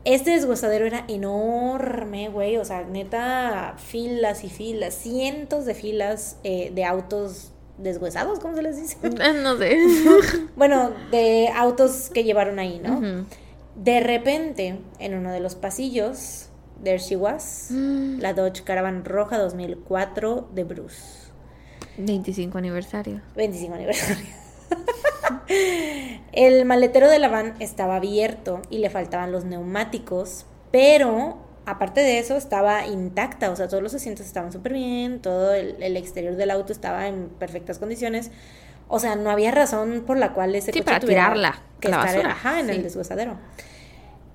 este 0.06 0.32
desguazadero 0.32 0.86
era 0.86 1.06
enorme, 1.08 2.30
güey. 2.30 2.58
O 2.58 2.66
sea, 2.66 2.84
neta, 2.84 3.76
filas 3.78 4.44
y 4.44 4.50
filas, 4.50 4.94
cientos 4.94 5.66
de 5.66 5.74
filas 5.74 6.38
eh, 6.44 6.72
de 6.74 6.86
autos 6.86 7.52
deshuesados, 7.78 8.40
¿cómo 8.40 8.56
se 8.56 8.62
les 8.62 8.78
dice? 8.78 8.98
Eh, 9.04 9.34
no 9.44 9.58
sé. 9.58 9.78
bueno, 10.56 10.92
de 11.12 11.50
autos 11.56 12.10
que 12.14 12.24
llevaron 12.24 12.60
ahí, 12.60 12.80
¿no? 12.84 13.26
De 13.76 14.00
repente, 14.02 14.80
en 15.00 15.16
uno 15.16 15.32
de 15.32 15.40
los 15.40 15.56
pasillos, 15.56 16.50
there 16.84 17.00
she 17.00 17.16
was, 17.16 17.70
mm. 17.72 18.20
la 18.20 18.34
Dodge 18.34 18.64
Caravan 18.64 19.04
Roja 19.04 19.38
2004 19.40 20.50
de 20.54 20.64
Bruce. 20.64 21.24
25 21.98 22.58
aniversario. 22.58 23.22
25 23.36 23.74
aniversario. 23.74 24.43
El 26.32 26.66
maletero 26.66 27.10
de 27.10 27.20
la 27.20 27.28
van 27.28 27.56
estaba 27.60 27.98
abierto 27.98 28.62
y 28.70 28.80
le 28.80 28.90
faltaban 28.90 29.32
los 29.32 29.46
neumáticos, 29.46 30.46
Pero, 30.72 31.38
aparte 31.66 32.02
de 32.02 32.20
eso, 32.20 32.36
estaba 32.36 32.88
intacta, 32.88 33.52
o 33.52 33.56
sea, 33.56 33.68
todos 33.68 33.84
los 33.84 33.94
asientos 33.94 34.26
estaban 34.26 34.52
súper 34.52 34.74
bien, 34.74 35.22
todo 35.22 35.54
el, 35.54 35.82
el 35.84 35.98
exterior 35.98 36.36
del 36.36 36.52
auto 36.52 36.74
estaba 36.74 37.08
en 37.08 37.30
perfectas 37.30 37.80
condiciones. 37.80 38.32
O 38.88 39.00
sea, 39.00 39.16
no 39.16 39.30
había 39.32 39.52
razón 39.52 40.04
por 40.06 40.18
la 40.18 40.34
cual 40.34 40.56
ese 40.56 40.74
Sí, 40.74 40.82
coche 40.82 40.84
para 40.84 41.00
tuviera 41.00 41.24
tirarla 41.26 41.62
que 41.80 41.90
la 41.90 41.98
estar 41.98 42.16
ajá, 42.26 42.60
en 42.60 42.70
sí. 42.70 42.72
el 42.72 42.84
deshuesadero. 42.84 43.38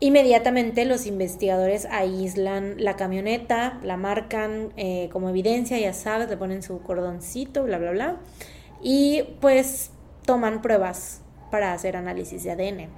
Inmediatamente 0.01 0.85
los 0.85 1.07
investigadores 1.07 1.87
aíslan 1.91 2.77
la 2.79 2.95
camioneta, 2.97 3.81
la 3.83 3.97
marcan 3.97 4.73
eh, 4.77 5.09
como 5.13 5.29
evidencia, 5.29 5.77
ya 5.79 5.93
sabes, 5.93 6.29
le 6.29 6.37
ponen 6.37 6.63
su 6.63 6.81
cordoncito, 6.83 7.65
bla, 7.65 7.79
bla, 7.79 7.91
bla. 7.91 8.17
Y 8.81 9.25
pues 9.41 9.91
toman 10.29 10.61
pruebas 10.61 11.23
para 11.51 11.73
hacer 11.73 11.97
análisis 11.97 12.45
de 12.45 12.51
ADN. 12.51 12.89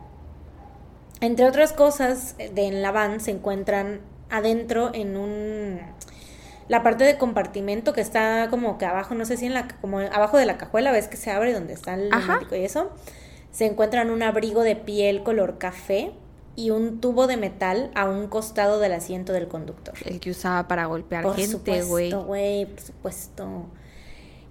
Entre 1.20 1.46
otras 1.46 1.72
cosas, 1.72 2.36
de, 2.36 2.66
en 2.66 2.82
la 2.82 2.90
van 2.90 3.20
se 3.20 3.30
encuentran 3.30 4.00
adentro 4.30 4.90
en 4.92 5.16
un... 5.16 5.78
La 6.66 6.82
parte 6.82 7.04
de 7.04 7.18
compartimento 7.18 7.92
que 7.92 8.00
está 8.00 8.48
como 8.50 8.78
que 8.78 8.84
abajo, 8.84 9.14
no 9.14 9.24
sé 9.26 9.36
si 9.36 9.46
en 9.46 9.54
la... 9.54 9.68
como 9.80 10.00
abajo 10.00 10.38
de 10.38 10.46
la 10.46 10.58
cajuela, 10.58 10.90
ves 10.90 11.06
que 11.06 11.16
se 11.16 11.30
abre 11.30 11.52
donde 11.52 11.72
está 11.72 11.94
el 11.94 12.10
neumático 12.10 12.56
y 12.56 12.64
eso. 12.64 12.90
Se 13.52 13.66
encuentran 13.66 14.10
un 14.10 14.24
abrigo 14.24 14.64
de 14.64 14.74
piel 14.74 15.22
color 15.22 15.58
café 15.58 16.12
y 16.56 16.70
un 16.70 17.00
tubo 17.00 17.28
de 17.28 17.36
metal 17.36 17.92
a 17.94 18.08
un 18.08 18.26
costado 18.26 18.80
del 18.80 18.92
asiento 18.92 19.32
del 19.32 19.46
conductor. 19.46 19.94
El 20.04 20.18
que 20.18 20.32
usaba 20.32 20.66
para 20.66 20.86
golpear 20.86 21.22
Por 21.22 21.36
gente, 21.36 21.84
güey. 21.84 22.10
supuesto, 22.10 22.24
güey, 22.24 22.66
por 22.66 22.80
supuesto. 22.80 23.66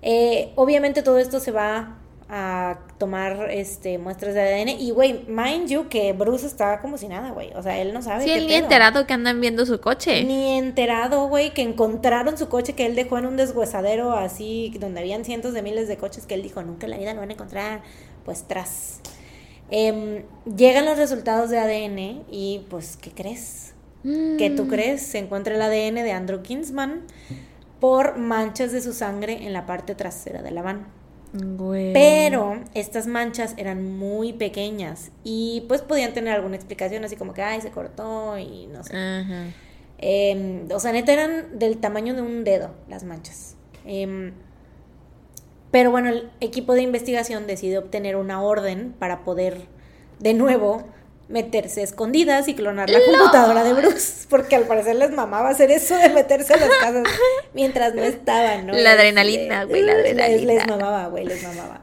Eh, 0.01 0.53
obviamente 0.55 1.03
todo 1.03 1.19
esto 1.19 1.41
se 1.41 1.51
va 1.51 1.98
a 2.31 2.77
tomar 2.99 3.49
este 3.49 3.97
muestras 3.97 4.35
de 4.35 4.41
ADN 4.41 4.69
y 4.69 4.91
güey, 4.91 5.25
mind 5.27 5.67
you 5.67 5.89
que 5.89 6.13
Bruce 6.13 6.45
está 6.45 6.79
como 6.79 6.97
si 6.97 7.07
nada, 7.07 7.31
güey. 7.31 7.51
O 7.55 7.63
sea, 7.63 7.79
él 7.81 7.91
no 7.93 8.01
sabe 8.03 8.23
Sí, 8.23 8.29
qué 8.29 8.35
él 8.37 8.43
ni 8.43 8.49
pedo. 8.53 8.63
enterado 8.63 9.07
que 9.07 9.13
andan 9.13 9.41
viendo 9.41 9.65
su 9.65 9.81
coche. 9.81 10.23
Ni 10.23 10.57
enterado, 10.57 11.27
güey, 11.27 11.53
que 11.55 11.63
encontraron 11.63 12.37
su 12.37 12.47
coche 12.47 12.73
que 12.73 12.85
él 12.85 12.93
dejó 12.95 13.17
en 13.17 13.25
un 13.25 13.35
deshuesadero 13.35 14.11
así, 14.13 14.71
donde 14.79 14.99
habían 14.99 15.25
cientos 15.25 15.53
de 15.53 15.63
miles 15.63 15.87
de 15.87 15.97
coches 15.97 16.27
que 16.27 16.35
él 16.35 16.43
dijo, 16.43 16.61
nunca 16.61 16.85
en 16.85 16.91
la 16.91 16.97
vida 16.97 17.13
lo 17.15 17.21
van 17.21 17.29
a 17.31 17.33
encontrar. 17.33 17.81
Pues 18.25 18.43
tras. 18.47 18.99
Em, 19.71 20.23
llegan 20.55 20.85
los 20.85 20.97
resultados 20.97 21.49
de 21.49 21.57
ADN 21.59 22.23
y 22.29 22.65
pues, 22.69 22.95
¿qué 22.97 23.11
crees? 23.11 23.73
¿Qué 24.03 24.49
Mm. 24.51 24.55
tú 24.55 24.67
crees? 24.67 25.01
Se 25.01 25.17
encuentra 25.17 25.55
el 25.55 25.61
ADN 25.61 26.03
de 26.03 26.11
Andrew 26.11 26.41
Kinsman 26.43 27.01
por 27.79 28.17
manchas 28.17 28.71
de 28.71 28.81
su 28.81 28.93
sangre 28.93 29.45
en 29.45 29.53
la 29.53 29.65
parte 29.65 29.95
trasera 29.95 30.41
de 30.41 30.51
la 30.51 30.61
van. 30.61 30.87
Güey. 31.33 31.93
Pero 31.93 32.63
estas 32.73 33.05
manchas 33.05 33.53
eran 33.57 33.97
muy 33.97 34.33
pequeñas 34.33 35.11
y 35.23 35.65
pues 35.67 35.81
podían 35.81 36.13
tener 36.13 36.33
alguna 36.33 36.55
explicación, 36.55 37.03
así 37.03 37.15
como 37.15 37.33
que, 37.33 37.43
ay, 37.43 37.61
se 37.61 37.69
cortó 37.69 38.37
y 38.37 38.67
no 38.67 38.83
sé. 38.83 38.95
Ajá. 38.95 39.45
Em, 39.99 40.67
o 40.71 40.79
sea, 40.79 40.91
neta 40.91 41.11
eran 41.11 41.59
del 41.59 41.77
tamaño 41.77 42.13
de 42.15 42.21
un 42.21 42.43
dedo 42.43 42.71
las 42.87 43.03
manchas. 43.03 43.55
Em, 43.85 44.33
pero 45.71 45.91
bueno, 45.91 46.09
el 46.09 46.31
equipo 46.39 46.73
de 46.73 46.81
investigación 46.81 47.45
decide 47.45 47.77
obtener 47.77 48.15
una 48.15 48.41
orden 48.41 48.95
para 48.97 49.23
poder 49.23 49.67
de 50.19 50.33
nuevo 50.33 50.83
meterse 51.29 51.83
escondidas 51.83 52.47
y 52.47 52.55
clonar 52.55 52.89
la 52.89 52.99
computadora 53.05 53.63
de 53.63 53.73
Bruce, 53.73 54.25
porque 54.29 54.55
al 54.55 54.63
parecer 54.63 54.95
les 54.95 55.11
mamaba 55.11 55.49
hacer 55.49 55.69
eso 55.71 55.95
de 55.95 56.09
meterse 56.09 56.55
a 56.55 56.57
las 56.57 56.69
casas 56.69 57.03
mientras 57.53 57.93
no 57.95 58.03
estaban, 58.03 58.65
¿no? 58.67 58.73
La 58.73 58.93
adrenalina, 58.93 59.63
güey, 59.65 59.83
la 59.83 59.93
Les- 59.93 60.15
Les, 60.15 60.25
adrenalina. 60.25 60.65
mamaba, 60.65 61.07
güey, 61.07 61.25
les 61.25 61.41
mamaba. 61.43 61.81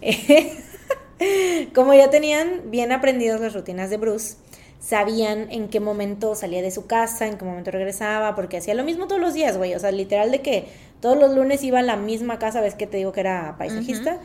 Como 1.74 1.94
ya 1.94 2.10
tenían 2.10 2.70
bien 2.70 2.90
aprendidas 2.92 3.40
las 3.40 3.54
rutinas 3.54 3.90
de 3.90 3.96
Bruce, 3.96 4.36
sabían 4.80 5.46
en 5.52 5.68
qué 5.68 5.78
momento 5.78 6.34
salía 6.34 6.60
de 6.62 6.70
su 6.72 6.86
casa, 6.86 7.28
en 7.28 7.38
qué 7.38 7.44
momento 7.44 7.70
regresaba, 7.70 8.34
porque 8.34 8.56
hacía 8.56 8.74
lo 8.74 8.82
mismo 8.82 9.06
todos 9.06 9.20
los 9.20 9.32
días, 9.32 9.56
güey. 9.56 9.74
O 9.74 9.78
sea, 9.78 9.92
literal 9.92 10.32
de 10.32 10.42
que 10.42 10.66
todos 11.00 11.16
los 11.16 11.34
lunes 11.34 11.62
iba 11.62 11.78
a 11.78 11.82
la 11.82 11.96
misma 11.96 12.38
casa, 12.40 12.60
ves 12.60 12.74
que 12.74 12.88
te 12.88 12.96
digo 12.96 13.12
que 13.12 13.20
era 13.20 13.54
paisajista. 13.56 14.18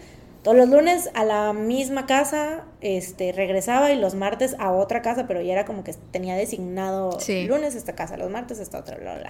Todos 0.48 0.60
los 0.60 0.70
lunes 0.70 1.10
a 1.14 1.26
la 1.26 1.52
misma 1.52 2.06
casa, 2.06 2.64
este, 2.80 3.34
regresaba 3.34 3.92
y 3.92 4.00
los 4.00 4.16
martes 4.16 4.56
a 4.60 4.72
otra 4.72 5.02
casa, 5.02 5.28
pero 5.28 5.42
ya 5.42 5.52
era 5.52 5.66
como 5.66 5.84
que 5.84 5.92
tenía 6.12 6.38
designado 6.38 7.20
Sí. 7.20 7.44
lunes 7.48 7.76
esta 7.76 7.96
casa, 7.96 8.16
los 8.16 8.32
martes 8.32 8.60
esta 8.60 8.80
otra, 8.80 8.96
bla, 8.96 9.16
bla, 9.16 9.24
bla. 9.24 9.30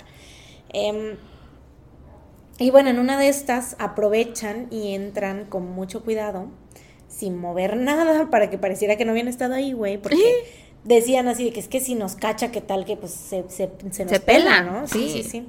Em, 0.73 1.17
y 2.59 2.69
bueno, 2.69 2.91
en 2.91 2.99
una 2.99 3.17
de 3.17 3.29
estas 3.29 3.75
aprovechan 3.79 4.67
y 4.69 4.93
entran 4.93 5.45
con 5.45 5.65
mucho 5.71 6.03
cuidado, 6.03 6.49
sin 7.07 7.35
mover 7.35 7.77
nada, 7.77 8.29
para 8.29 8.51
que 8.51 8.59
pareciera 8.59 8.95
que 8.95 9.03
no 9.03 9.09
habían 9.13 9.27
estado 9.27 9.55
ahí, 9.55 9.73
güey, 9.73 9.97
porque 9.97 10.21
decían 10.83 11.27
así 11.27 11.45
de 11.45 11.51
que 11.51 11.61
es 11.61 11.67
que 11.67 11.79
si 11.79 11.95
nos 11.95 12.13
cacha, 12.15 12.51
¿qué 12.51 12.61
tal 12.61 12.85
que 12.85 12.95
pues 12.95 13.11
se, 13.11 13.43
se, 13.49 13.71
se 13.89 14.03
nos 14.03 14.13
Se 14.13 14.19
pela, 14.19 14.19
pela, 14.19 14.61
¿no? 14.61 14.87
sí. 14.87 15.09
sí, 15.09 15.23
sí. 15.23 15.47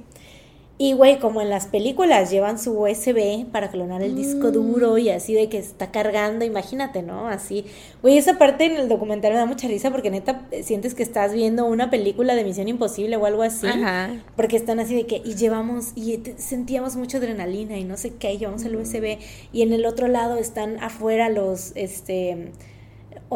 Y 0.81 0.93
güey, 0.93 1.19
como 1.19 1.41
en 1.41 1.49
las 1.49 1.67
películas 1.67 2.31
llevan 2.31 2.57
su 2.57 2.71
USB 2.71 3.45
para 3.51 3.69
clonar 3.69 4.01
el 4.01 4.15
disco 4.15 4.49
duro 4.49 4.97
y 4.97 5.09
así 5.09 5.33
de 5.33 5.49
que 5.49 5.57
está 5.57 5.91
cargando, 5.91 6.45
imagínate, 6.45 7.01
¿no? 7.01 7.27
Así. 7.27 7.65
Güey, 8.01 8.17
esa 8.17 8.37
parte 8.37 8.63
en 8.63 8.77
el 8.77 8.87
documental 8.87 9.33
me 9.33 9.39
da 9.39 9.45
mucha 9.45 9.67
risa 9.67 9.91
porque 9.91 10.09
neta 10.09 10.47
sientes 10.63 10.95
que 10.95 11.03
estás 11.03 11.33
viendo 11.33 11.65
una 11.65 11.89
película 11.89 12.33
de 12.33 12.45
Misión 12.45 12.69
Imposible 12.69 13.17
o 13.17 13.25
algo 13.25 13.43
así. 13.43 13.67
Ajá. 13.67 14.23
Porque 14.37 14.55
están 14.55 14.79
así 14.79 14.95
de 14.95 15.05
que, 15.05 15.21
y 15.25 15.35
llevamos, 15.35 15.91
y 15.97 16.23
sentíamos 16.37 16.95
mucha 16.95 17.17
adrenalina 17.17 17.77
y 17.77 17.83
no 17.83 17.97
sé 17.97 18.13
qué, 18.13 18.31
y 18.31 18.37
llevamos 18.37 18.63
el 18.63 18.77
USB, 18.77 19.17
y 19.51 19.63
en 19.63 19.73
el 19.73 19.85
otro 19.85 20.07
lado 20.07 20.37
están 20.37 20.81
afuera 20.81 21.27
los, 21.27 21.73
este, 21.75 22.53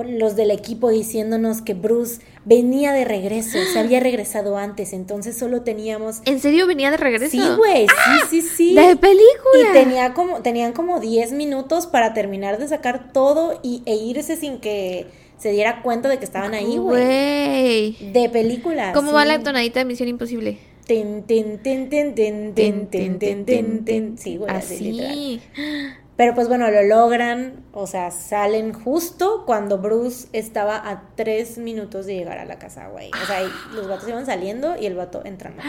los 0.01 0.35
del 0.35 0.49
equipo 0.49 0.89
diciéndonos 0.89 1.61
que 1.61 1.75
Bruce 1.75 2.21
venía 2.45 2.91
de 2.91 3.05
regreso, 3.05 3.59
se 3.71 3.79
había 3.79 3.99
regresado 3.99 4.57
antes, 4.57 4.91
entonces 4.91 5.37
solo 5.37 5.61
teníamos... 5.61 6.21
¿En 6.25 6.39
serio 6.39 6.65
venía 6.65 6.89
de 6.89 6.97
regreso? 6.97 7.29
Sí, 7.29 7.43
güey, 7.55 7.87
sí, 7.87 8.41
sí, 8.41 8.41
sí. 8.41 8.75
¡De 8.75 8.95
película! 8.95 9.69
Y 9.69 9.73
tenía 9.73 10.13
como, 10.13 10.41
tenían 10.41 10.73
como 10.73 10.99
10 10.99 11.33
minutos 11.33 11.85
para 11.85 12.13
terminar 12.13 12.57
de 12.57 12.67
sacar 12.67 13.13
todo 13.13 13.59
y, 13.61 13.83
e 13.85 13.95
irse 13.95 14.35
sin 14.35 14.59
que 14.59 15.05
se 15.37 15.51
diera 15.51 15.83
cuenta 15.83 16.09
de 16.09 16.17
que 16.17 16.25
estaban 16.25 16.53
ahí, 16.53 16.77
güey. 16.77 17.95
De 18.11 18.29
película. 18.31 18.93
¿Cómo 18.93 19.13
va 19.13 19.25
la 19.25 19.43
tonadita 19.43 19.79
de 19.79 19.85
Misión 19.85 20.09
Imposible? 20.09 20.57
Tin, 20.87 21.23
tin, 21.23 21.59
tin, 21.59 21.89
tin, 21.89 22.15
tin, 22.15 22.53
tin, 22.55 22.87
tin, 22.87 23.19
tin, 23.19 23.45
tin, 23.45 23.85
tin. 23.85 24.17
Sí, 24.17 24.37
güey, 24.37 24.51
así. 24.51 24.99
Así. 24.99 25.41
Pero 26.16 26.36
pues 26.36 26.47
bueno, 26.47 26.70
lo 26.70 26.84
logran, 26.84 27.64
o 27.74 27.88
sea, 27.88 28.11
salen 28.11 28.72
justo 28.72 29.43
cuando 29.47 29.80
Bruce 29.80 30.28
estaba 30.32 30.78
a 30.88 31.09
tres 31.16 31.57
minutos 31.57 32.05
de 32.05 32.14
llegar 32.14 32.38
a 32.38 32.45
la 32.45 32.59
casa, 32.59 32.88
güey. 32.89 33.09
O 33.24 33.26
sea, 33.26 33.41
los 33.74 33.88
vatos 33.88 34.07
iban 34.07 34.24
saliendo 34.28 34.76
y 34.80 34.86
el 34.86 34.93
vato 34.95 35.24
entrando. 35.26 35.64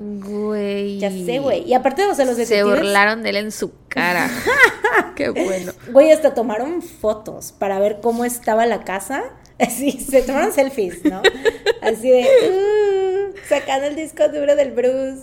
Güey. 0.00 0.98
Ya 0.98 1.10
sé, 1.10 1.38
güey. 1.38 1.62
Y 1.68 1.74
aparte, 1.74 2.04
o 2.04 2.14
sea, 2.14 2.24
los 2.24 2.34
Se 2.34 2.42
detectives... 2.42 2.80
burlaron 2.80 3.22
de 3.22 3.30
él 3.30 3.36
en 3.36 3.52
su 3.52 3.72
cara. 3.86 4.28
Qué 5.14 5.28
bueno. 5.30 5.72
Güey, 5.92 6.10
hasta 6.10 6.34
tomaron 6.34 6.82
fotos 6.82 7.52
para 7.52 7.78
ver 7.78 8.00
cómo 8.02 8.24
estaba 8.24 8.66
la 8.66 8.82
casa. 8.82 9.22
Así, 9.60 9.92
se 9.92 10.22
tomaron 10.22 10.52
selfies, 10.52 11.04
¿no? 11.04 11.22
Así 11.80 12.10
de, 12.10 12.22
uh, 12.22 13.36
sacando 13.48 13.86
el 13.86 13.94
disco 13.94 14.28
duro 14.28 14.56
del 14.56 14.72
Bruce, 14.72 15.22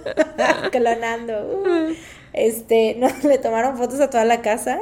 clonando. 0.70 1.62
uh. 1.64 1.94
Este, 2.34 2.94
no, 2.98 3.08
le 3.26 3.38
tomaron 3.38 3.76
fotos 3.78 4.00
a 4.00 4.10
toda 4.10 4.24
la 4.24 4.42
casa 4.42 4.80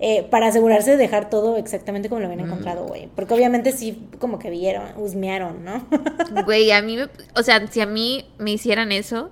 eh, 0.00 0.26
para 0.30 0.48
asegurarse 0.48 0.92
de 0.92 0.96
dejar 0.96 1.30
todo 1.30 1.56
exactamente 1.56 2.08
como 2.08 2.20
lo 2.20 2.26
habían 2.26 2.44
encontrado, 2.46 2.86
güey. 2.86 3.08
Porque 3.14 3.34
obviamente 3.34 3.72
sí, 3.72 4.08
como 4.18 4.38
que 4.38 4.50
vieron, 4.50 4.84
husmearon, 4.96 5.64
¿no? 5.64 5.86
Güey, 6.44 6.70
a 6.72 6.80
mí 6.82 6.96
me... 6.96 7.08
O 7.34 7.42
sea, 7.42 7.66
si 7.66 7.80
a 7.80 7.86
mí 7.86 8.26
me 8.38 8.52
hicieran 8.52 8.92
eso... 8.92 9.30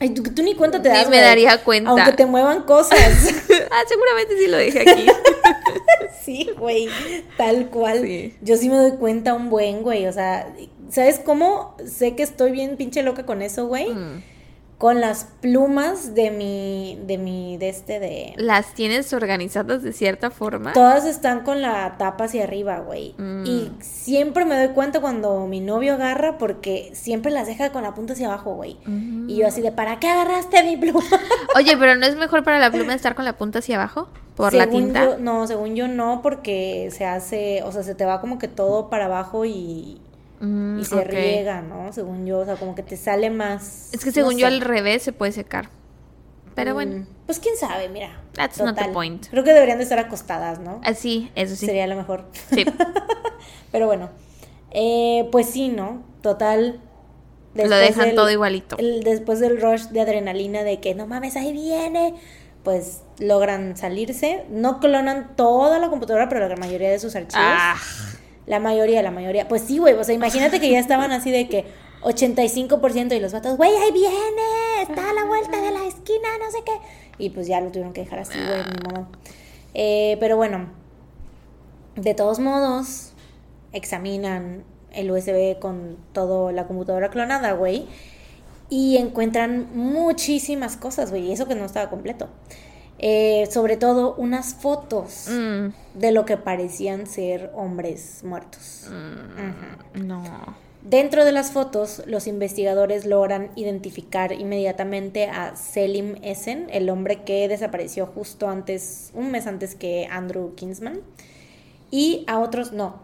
Ay, 0.00 0.10
tú, 0.10 0.22
tú 0.22 0.42
ni 0.42 0.54
cuenta 0.54 0.82
te 0.82 0.88
Ni 0.88 0.96
das, 0.96 1.04
me 1.04 1.16
güey. 1.16 1.20
daría 1.20 1.62
cuenta. 1.62 1.90
Aunque 1.90 2.12
te 2.12 2.26
muevan 2.26 2.62
cosas. 2.62 2.98
ah, 3.70 3.82
seguramente 3.86 4.36
sí 4.36 4.48
lo 4.48 4.56
dejé 4.56 4.80
aquí. 4.80 5.06
Sí, 6.24 6.50
güey, 6.58 6.88
tal 7.36 7.68
cual. 7.68 8.00
Sí. 8.02 8.34
Yo 8.40 8.56
sí 8.56 8.68
me 8.68 8.76
doy 8.76 8.92
cuenta 8.92 9.34
un 9.34 9.48
buen, 9.48 9.82
güey. 9.82 10.06
O 10.06 10.12
sea, 10.12 10.52
¿sabes 10.88 11.20
cómo? 11.20 11.76
Sé 11.84 12.16
que 12.16 12.22
estoy 12.24 12.50
bien 12.50 12.76
pinche 12.76 13.02
loca 13.02 13.26
con 13.26 13.42
eso, 13.42 13.66
güey. 13.66 13.90
Mm. 13.90 14.22
Con 14.82 15.00
las 15.00 15.28
plumas 15.40 16.16
de 16.16 16.32
mi, 16.32 16.98
de 17.06 17.16
mi, 17.16 17.56
de 17.56 17.68
este, 17.68 18.00
de... 18.00 18.34
Las 18.36 18.74
tienes 18.74 19.12
organizadas 19.12 19.84
de 19.84 19.92
cierta 19.92 20.32
forma. 20.32 20.72
Todas 20.72 21.04
están 21.06 21.44
con 21.44 21.62
la 21.62 21.94
tapa 21.98 22.24
hacia 22.24 22.42
arriba, 22.42 22.80
güey. 22.80 23.14
Mm. 23.16 23.46
Y 23.46 23.70
siempre 23.78 24.44
me 24.44 24.56
doy 24.56 24.74
cuenta 24.74 25.00
cuando 25.00 25.46
mi 25.46 25.60
novio 25.60 25.94
agarra 25.94 26.36
porque 26.36 26.90
siempre 26.94 27.30
las 27.30 27.46
deja 27.46 27.70
con 27.70 27.84
la 27.84 27.94
punta 27.94 28.14
hacia 28.14 28.26
abajo, 28.26 28.54
güey. 28.56 28.76
Mm. 28.84 29.30
Y 29.30 29.36
yo 29.36 29.46
así 29.46 29.62
de, 29.62 29.70
¿para 29.70 30.00
qué 30.00 30.08
agarraste 30.08 30.64
mi 30.64 30.76
pluma? 30.76 31.00
Oye, 31.54 31.76
pero 31.76 31.94
¿no 31.94 32.04
es 32.04 32.16
mejor 32.16 32.42
para 32.42 32.58
la 32.58 32.72
pluma 32.72 32.92
estar 32.92 33.14
con 33.14 33.24
la 33.24 33.36
punta 33.36 33.60
hacia 33.60 33.76
abajo? 33.76 34.08
Por 34.34 34.52
la 34.52 34.64
Según 34.64 34.86
tinta. 34.86 35.04
yo- 35.04 35.18
no, 35.18 35.46
según 35.46 35.76
yo 35.76 35.86
no, 35.86 36.22
porque 36.22 36.88
se 36.90 37.04
hace, 37.04 37.62
o 37.62 37.70
sea, 37.70 37.84
se 37.84 37.94
te 37.94 38.04
va 38.04 38.20
como 38.20 38.40
que 38.40 38.48
todo 38.48 38.90
para 38.90 39.04
abajo 39.04 39.44
y, 39.44 40.00
Mm, 40.44 40.80
y 40.80 40.84
se 40.84 41.04
riega, 41.04 41.62
¿no? 41.62 41.92
Según 41.92 42.26
yo, 42.26 42.40
o 42.40 42.44
sea, 42.44 42.56
como 42.56 42.74
que 42.74 42.82
te 42.82 42.96
sale 42.96 43.30
más. 43.30 43.90
Es 43.92 44.00
que 44.00 44.06
no 44.10 44.12
según 44.12 44.32
yo 44.34 44.40
sé. 44.48 44.54
al 44.54 44.60
revés 44.60 45.02
se 45.02 45.12
puede 45.12 45.32
secar. 45.32 45.68
Pero 46.54 46.74
bueno, 46.74 46.96
Mm, 46.96 47.06
Pues 47.26 47.38
quién 47.38 47.56
sabe, 47.56 47.88
mira. 47.88 48.20
That's 48.34 48.58
not 48.60 48.76
the 48.76 48.88
point. 48.90 49.26
Creo 49.30 49.44
que 49.44 49.52
deberían 49.54 49.78
de 49.78 49.84
estar 49.84 49.98
acostadas, 49.98 50.58
¿no? 50.58 50.80
así, 50.84 51.30
eso 51.34 51.54
sí. 51.56 51.64
Sería 51.66 51.86
lo 51.86 51.96
mejor. 51.96 52.26
Sí. 52.50 52.64
Pero 53.72 53.86
bueno. 53.86 54.10
Eh, 54.72 55.28
pues 55.32 55.46
sí, 55.48 55.68
¿no? 55.68 56.02
Total. 56.22 56.80
Lo 57.54 57.68
dejan 57.76 58.06
del- 58.08 58.14
todo 58.16 58.30
igualito. 58.30 58.76
el- 58.78 59.02
después 59.04 59.38
del 59.40 59.60
rush 59.60 59.84
de 59.88 60.00
adrenalina 60.00 60.62
de 60.64 60.80
que 60.80 60.94
no 60.94 61.06
mames, 61.06 61.36
ahí 61.36 61.52
viene, 61.52 62.14
pues 62.64 63.02
logran 63.18 63.76
salirse. 63.76 64.44
No 64.50 64.80
clonan 64.80 65.36
toda 65.36 65.78
la 65.78 65.88
computadora, 65.90 66.28
pero 66.28 66.48
la 66.48 66.56
mayoría 66.56 66.90
de 66.90 66.98
sus 66.98 67.14
archivos. 67.14 67.44
Ah, 67.46 67.76
La 68.46 68.58
mayoría, 68.58 69.02
la 69.02 69.10
mayoría. 69.10 69.48
Pues 69.48 69.62
sí, 69.62 69.78
güey. 69.78 69.94
O 69.94 70.04
sea, 70.04 70.14
imagínate 70.14 70.60
que 70.60 70.70
ya 70.70 70.78
estaban 70.78 71.12
así 71.12 71.30
de 71.30 71.48
que 71.48 71.64
85% 72.02 73.16
y 73.16 73.20
los 73.20 73.32
vatos, 73.32 73.56
güey, 73.56 73.70
ahí 73.76 73.92
viene, 73.92 74.82
está 74.82 75.10
a 75.10 75.12
la 75.12 75.24
vuelta 75.24 75.60
de 75.60 75.70
la 75.70 75.86
esquina, 75.86 76.28
no 76.38 76.50
sé 76.50 76.58
qué. 76.64 76.72
Y 77.18 77.30
pues 77.30 77.46
ya 77.46 77.60
lo 77.60 77.70
tuvieron 77.70 77.92
que 77.92 78.02
dejar 78.02 78.18
así, 78.18 78.38
güey, 78.38 78.58
mi 78.58 78.92
mamá. 78.92 79.08
Eh, 79.74 80.16
pero 80.18 80.36
bueno, 80.36 80.70
de 81.94 82.14
todos 82.14 82.40
modos, 82.40 83.12
examinan 83.72 84.64
el 84.92 85.10
USB 85.10 85.58
con 85.58 85.96
toda 86.12 86.52
la 86.52 86.66
computadora 86.66 87.10
clonada, 87.10 87.52
güey. 87.52 87.86
Y 88.68 88.96
encuentran 88.96 89.68
muchísimas 89.74 90.76
cosas, 90.76 91.10
güey. 91.10 91.26
Y 91.26 91.32
eso 91.32 91.46
que 91.46 91.54
no 91.54 91.64
estaba 91.64 91.90
completo. 91.90 92.28
Eh, 93.04 93.48
sobre 93.50 93.76
todo 93.76 94.14
unas 94.14 94.54
fotos 94.54 95.26
mm, 95.28 95.98
de 95.98 96.12
lo 96.12 96.24
que 96.24 96.36
parecían 96.36 97.08
ser 97.08 97.50
hombres 97.52 98.22
muertos. 98.22 98.86
mm, 98.88 100.06
no. 100.06 100.22
Dentro 100.82 101.24
de 101.24 101.32
las 101.32 101.50
fotos, 101.50 102.02
los 102.06 102.28
investigadores 102.28 103.04
logran 103.04 103.50
identificar 103.56 104.32
inmediatamente 104.32 105.26
a 105.26 105.54
Selim 105.54 106.16
Essen, 106.22 106.68
el 106.70 106.90
hombre 106.90 107.22
que 107.22 107.46
desapareció 107.48 108.06
justo 108.06 108.48
antes, 108.48 109.10
un 109.14 109.30
mes 109.32 109.46
antes 109.46 109.76
que 109.76 110.08
Andrew 110.10 110.54
Kinsman, 110.56 111.00
y 111.90 112.24
a 112.26 112.40
otros, 112.40 112.72
no, 112.72 113.00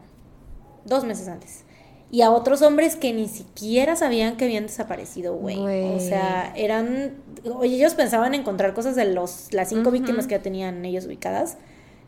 dos 0.85 1.05
meses 1.05 1.29
antes, 1.29 1.65
y 2.11 2.23
a 2.23 2.31
otros 2.31 2.63
hombres 2.63 2.97
que 2.97 3.13
ni 3.13 3.29
siquiera 3.29 3.95
sabían 3.97 4.37
que 4.37 4.47
habían 4.47 4.65
desaparecido, 4.67 5.35
güey. 5.35 5.59
O 5.59 6.01
sea, 6.01 6.53
eran, 6.57 7.15
oye, 7.45 7.77
ellos 7.77 7.95
pensaban 7.95 8.35
encontrar 8.35 8.73
cosas 8.75 8.97
de 8.97 9.05
los, 9.05 9.53
las 9.53 9.69
cinco 9.69 9.91
víctimas 9.91 10.27
que 10.27 10.37
ya 10.37 10.43
tenían 10.43 10.85
ellos 10.85 11.05
ubicadas, 11.07 11.59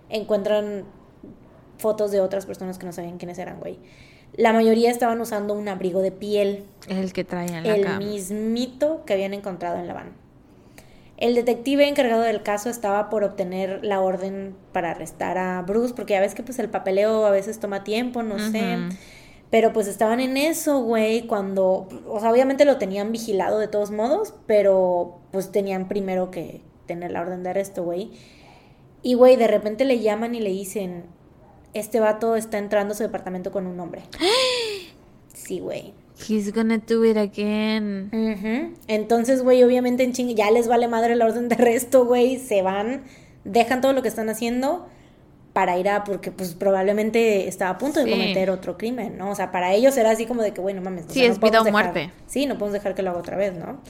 encuentran 0.09 0.85
fotos 1.79 2.11
de 2.11 2.21
otras 2.21 2.47
personas 2.47 2.79
que 2.79 2.87
no 2.87 2.93
sabían 2.93 3.19
quiénes 3.19 3.39
eran, 3.39 3.59
güey. 3.61 3.79
La 4.37 4.53
mayoría 4.53 4.91
estaban 4.91 5.21
usando 5.21 5.55
un 5.55 5.69
abrigo 5.69 6.01
de 6.01 6.13
piel, 6.13 6.65
El 6.89 7.13
que 7.13 7.25
traía 7.25 7.59
en 7.59 7.67
la 7.67 7.75
el 7.75 7.85
cama. 7.85 7.99
mismito 7.99 9.05
que 9.05 9.13
habían 9.13 9.35
encontrado 9.35 9.77
en 9.79 9.87
la 9.87 9.95
van. 9.95 10.13
El 11.17 11.35
detective 11.35 11.87
encargado 11.87 12.23
del 12.23 12.43
caso 12.43 12.71
estaba 12.71 13.11
por 13.11 13.25
obtener 13.25 13.85
la 13.85 14.01
orden 14.01 14.55
para 14.73 14.93
arrestar 14.93 15.37
a 15.37 15.61
Bruce, 15.63 15.93
porque 15.95 16.15
ya 16.15 16.21
ves 16.21 16.35
que 16.35 16.43
pues 16.43 16.59
el 16.59 16.71
papeleo 16.71 17.27
a 17.27 17.31
veces 17.31 17.59
toma 17.61 17.85
tiempo, 17.85 18.23
no 18.23 18.39
sé. 18.39 18.79
Pero 19.51 19.73
pues 19.73 19.89
estaban 19.89 20.21
en 20.21 20.37
eso, 20.37 20.81
güey, 20.83 21.27
cuando, 21.27 21.89
o 22.07 22.21
sea, 22.21 22.31
obviamente 22.31 22.65
lo 22.65 22.79
tenían 22.79 23.11
vigilado 23.11 23.59
de 23.59 23.67
todos 23.67 23.91
modos, 23.91 24.35
pero 24.47 25.19
pues 25.33 25.51
tenían 25.51 25.89
primero 25.89 26.31
que 26.31 26.63
tener 26.87 27.11
la 27.11 27.21
orden 27.21 27.43
de 27.43 27.51
arresto, 27.51 27.83
güey. 27.83 28.13
Y, 29.03 29.15
güey, 29.15 29.37
de 29.37 29.49
repente 29.49 29.85
le 29.85 30.01
llaman 30.01 30.35
y 30.37 30.41
le 30.41 30.51
dicen, 30.51 31.05
este 31.75 31.99
vato 31.99 32.37
está 32.37 32.59
entrando 32.59 32.93
a 32.93 32.97
su 32.97 33.03
departamento 33.03 33.51
con 33.51 33.67
un 33.67 33.79
hombre. 33.81 34.03
Sí, 35.33 35.59
güey. 35.59 35.95
He's 36.29 36.53
gonna 36.53 36.79
do 36.79 37.05
it 37.05 37.17
again. 37.17 38.11
Entonces, 38.87 39.43
güey, 39.43 39.65
obviamente 39.65 40.05
en 40.05 40.13
ching 40.13 40.37
ya 40.37 40.51
les 40.51 40.69
vale 40.69 40.87
madre 40.87 41.17
la 41.17 41.25
orden 41.25 41.49
de 41.49 41.57
arresto, 41.57 42.05
güey, 42.05 42.39
se 42.39 42.63
van, 42.63 43.03
dejan 43.45 43.81
todo 43.81 43.93
lo 43.93 44.03
que 44.03 44.09
están 44.09 44.29
haciendo 44.29 44.87
para 45.53 45.77
ir 45.79 45.89
a, 45.89 46.05
porque 46.05 46.31
pues 46.31 46.55
probablemente 46.55 47.49
estaba 47.49 47.73
a 47.73 47.79
punto 47.79 47.99
de 48.05 48.11
cometer 48.11 48.51
otro 48.51 48.79
crimen, 48.79 49.19
¿no? 49.19 49.31
O 49.31 49.35
sea, 49.35 49.51
para 49.51 49.73
ellos 49.75 49.97
era 49.97 50.11
así 50.11 50.27
como 50.27 50.43
de 50.43 50.53
que, 50.53 50.61
güey, 50.61 50.75
no 50.75 50.81
mames. 50.83 51.07
o 51.07 51.09
Sí, 51.09 51.21
sea, 51.21 51.29
es 51.29 51.35
no 51.35 51.41
podemos 51.41 51.51
vida 51.51 51.61
o 51.61 51.65
dejar- 51.65 51.93
muerte. 51.95 52.13
Sí, 52.27 52.47
no 52.47 52.55
podemos 52.55 52.73
dejar 52.75 52.95
que 52.95 53.03
lo 53.03 53.11
haga 53.11 53.19
otra 53.19 53.37
vez, 53.37 53.55
¿no? 53.55 53.81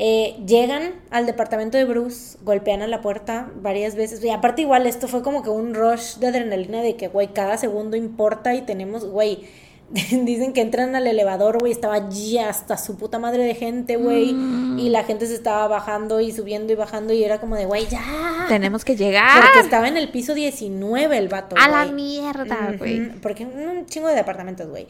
Eh, 0.00 0.36
llegan 0.46 0.94
al 1.10 1.26
departamento 1.26 1.76
de 1.76 1.84
Bruce, 1.84 2.38
golpean 2.44 2.82
a 2.82 2.86
la 2.86 3.00
puerta 3.00 3.50
varias 3.60 3.96
veces. 3.96 4.22
Y 4.22 4.30
aparte 4.30 4.62
igual 4.62 4.86
esto 4.86 5.08
fue 5.08 5.22
como 5.22 5.42
que 5.42 5.50
un 5.50 5.74
rush 5.74 6.18
de 6.18 6.28
adrenalina 6.28 6.80
de 6.82 6.94
que, 6.94 7.08
güey, 7.08 7.32
cada 7.32 7.56
segundo 7.58 7.96
importa 7.96 8.54
y 8.54 8.62
tenemos, 8.62 9.04
güey, 9.04 9.48
dicen 10.24 10.52
que 10.52 10.60
entran 10.60 10.94
al 10.94 11.06
elevador, 11.06 11.58
güey, 11.60 11.72
estaba 11.72 12.10
ya 12.10 12.50
hasta 12.50 12.76
su 12.76 12.96
puta 12.96 13.18
madre 13.18 13.44
de 13.44 13.54
gente, 13.54 13.96
güey. 13.96 14.34
Mm. 14.34 14.78
Y 14.78 14.90
la 14.90 15.04
gente 15.04 15.26
se 15.26 15.34
estaba 15.34 15.66
bajando 15.66 16.20
y 16.20 16.30
subiendo 16.32 16.72
y 16.72 16.76
bajando 16.76 17.12
y 17.14 17.24
era 17.24 17.40
como 17.40 17.56
de, 17.56 17.64
güey, 17.64 17.86
ya. 17.86 18.46
Tenemos 18.48 18.84
que 18.84 18.96
llegar. 18.96 19.42
Porque 19.42 19.60
estaba 19.60 19.88
en 19.88 19.96
el 19.96 20.10
piso 20.10 20.34
19 20.34 21.16
el 21.16 21.28
vato. 21.28 21.56
A 21.58 21.68
la 21.68 21.86
mierda, 21.86 22.74
güey. 22.78 23.12
Porque 23.20 23.46
un 23.46 23.86
chingo 23.86 24.08
de 24.08 24.14
departamentos, 24.14 24.68
güey. 24.68 24.86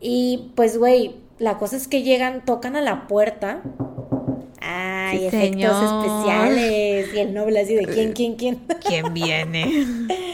Y 0.00 0.52
pues, 0.54 0.78
güey, 0.78 1.16
la 1.38 1.58
cosa 1.58 1.76
es 1.76 1.86
que 1.86 2.02
llegan, 2.02 2.44
tocan 2.44 2.76
a 2.76 2.80
la 2.80 3.06
puerta. 3.06 3.62
Ay, 4.62 5.18
Sí, 5.18 5.26
efectos 5.26 5.50
señor. 5.50 6.04
especiales. 6.06 7.14
Y 7.14 7.18
el 7.18 7.34
noble 7.34 7.60
así 7.60 7.74
de 7.74 7.84
quién, 7.86 8.12
quién, 8.12 8.36
quién. 8.36 8.60
¿Quién 8.86 9.12
viene? 9.12 9.86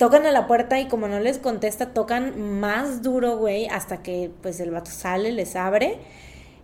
tocan 0.00 0.24
a 0.26 0.32
la 0.32 0.46
puerta 0.48 0.80
y 0.80 0.88
como 0.88 1.06
no 1.08 1.20
les 1.20 1.38
contesta, 1.38 1.92
tocan 1.92 2.58
más 2.58 3.02
duro, 3.02 3.36
güey, 3.36 3.66
hasta 3.68 4.02
que 4.02 4.30
pues 4.42 4.58
el 4.58 4.70
vato 4.72 4.90
sale, 4.90 5.30
les 5.30 5.54
abre. 5.54 5.98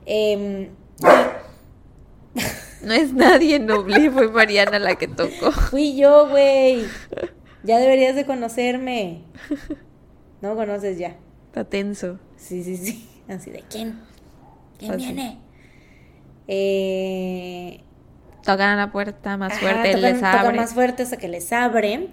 Em, 0.06 0.70
No 2.82 2.94
es 2.94 3.12
nadie 3.12 3.58
noble, 3.58 4.10
fue 4.10 4.28
Mariana 4.28 4.78
la 4.78 4.94
que 4.96 5.06
tocó. 5.08 5.52
fui 5.52 5.96
yo, 5.96 6.28
güey. 6.28 6.84
Ya 7.62 7.78
deberías 7.78 8.14
de 8.14 8.24
conocerme. 8.24 9.22
No 10.40 10.54
conoces 10.54 10.98
ya. 10.98 11.16
Está 11.48 11.64
tenso. 11.64 12.18
Sí, 12.36 12.62
sí, 12.62 12.76
sí. 12.76 13.08
Así 13.28 13.50
de 13.50 13.64
quién. 13.68 14.00
¿Quién 14.78 14.92
Así. 14.92 15.04
viene? 15.04 15.38
Eh, 16.48 17.80
Tocan 18.44 18.68
a 18.68 18.76
la 18.76 18.92
puerta 18.92 19.36
más 19.36 19.52
ajá, 19.52 19.60
fuerte, 19.60 19.92
tocan- 19.94 20.00
les 20.02 20.14
tocan 20.16 20.36
abre. 20.46 20.56
más 20.56 20.72
fuerte 20.74 21.02
hasta 21.02 21.16
que 21.16 21.28
les 21.28 21.52
abre. 21.52 22.08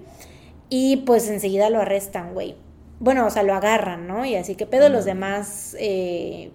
Y 0.76 0.98
pues 1.06 1.30
enseguida 1.30 1.70
lo 1.70 1.82
arrestan, 1.82 2.34
güey. 2.34 2.56
Bueno, 3.00 3.28
o 3.28 3.30
sea, 3.30 3.44
lo 3.44 3.54
agarran, 3.54 4.08
¿no? 4.08 4.26
Y 4.26 4.34
así 4.36 4.56
que 4.56 4.66
pedo, 4.66 4.90
los 4.90 5.06
demás. 5.06 5.76
eh, 5.80 6.50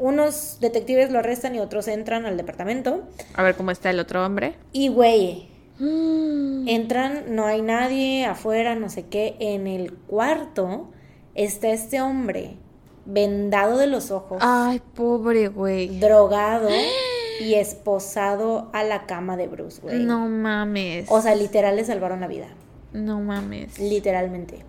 unos 0.00 0.56
detectives 0.60 1.10
lo 1.10 1.18
arrestan 1.18 1.54
y 1.54 1.60
otros 1.60 1.86
entran 1.86 2.24
al 2.24 2.38
departamento. 2.38 3.02
A 3.34 3.42
ver 3.42 3.54
cómo 3.54 3.70
está 3.72 3.90
el 3.90 4.00
otro 4.00 4.24
hombre. 4.24 4.54
Y, 4.72 4.88
güey, 4.88 5.48
Mm. 5.78 6.66
entran, 6.66 7.24
no 7.36 7.44
hay 7.44 7.60
nadie 7.60 8.24
afuera, 8.24 8.74
no 8.74 8.88
sé 8.88 9.04
qué. 9.04 9.36
En 9.38 9.66
el 9.66 9.92
cuarto 9.92 10.88
está 11.34 11.68
este 11.68 12.00
hombre 12.00 12.56
vendado 13.04 13.76
de 13.76 13.86
los 13.86 14.10
ojos. 14.10 14.38
Ay, 14.40 14.80
pobre 14.94 15.48
güey. 15.48 16.00
drogado 16.00 16.70
y 17.40 17.52
esposado 17.54 18.70
a 18.72 18.82
la 18.82 19.04
cama 19.04 19.36
de 19.36 19.46
Bruce, 19.46 19.82
güey. 19.82 19.98
No 20.04 20.26
mames. 20.26 21.06
O 21.10 21.20
sea, 21.20 21.34
literal 21.34 21.76
le 21.76 21.84
salvaron 21.84 22.20
la 22.20 22.28
vida. 22.28 22.46
No 22.96 23.20
mames. 23.20 23.78
Literalmente. 23.78 24.64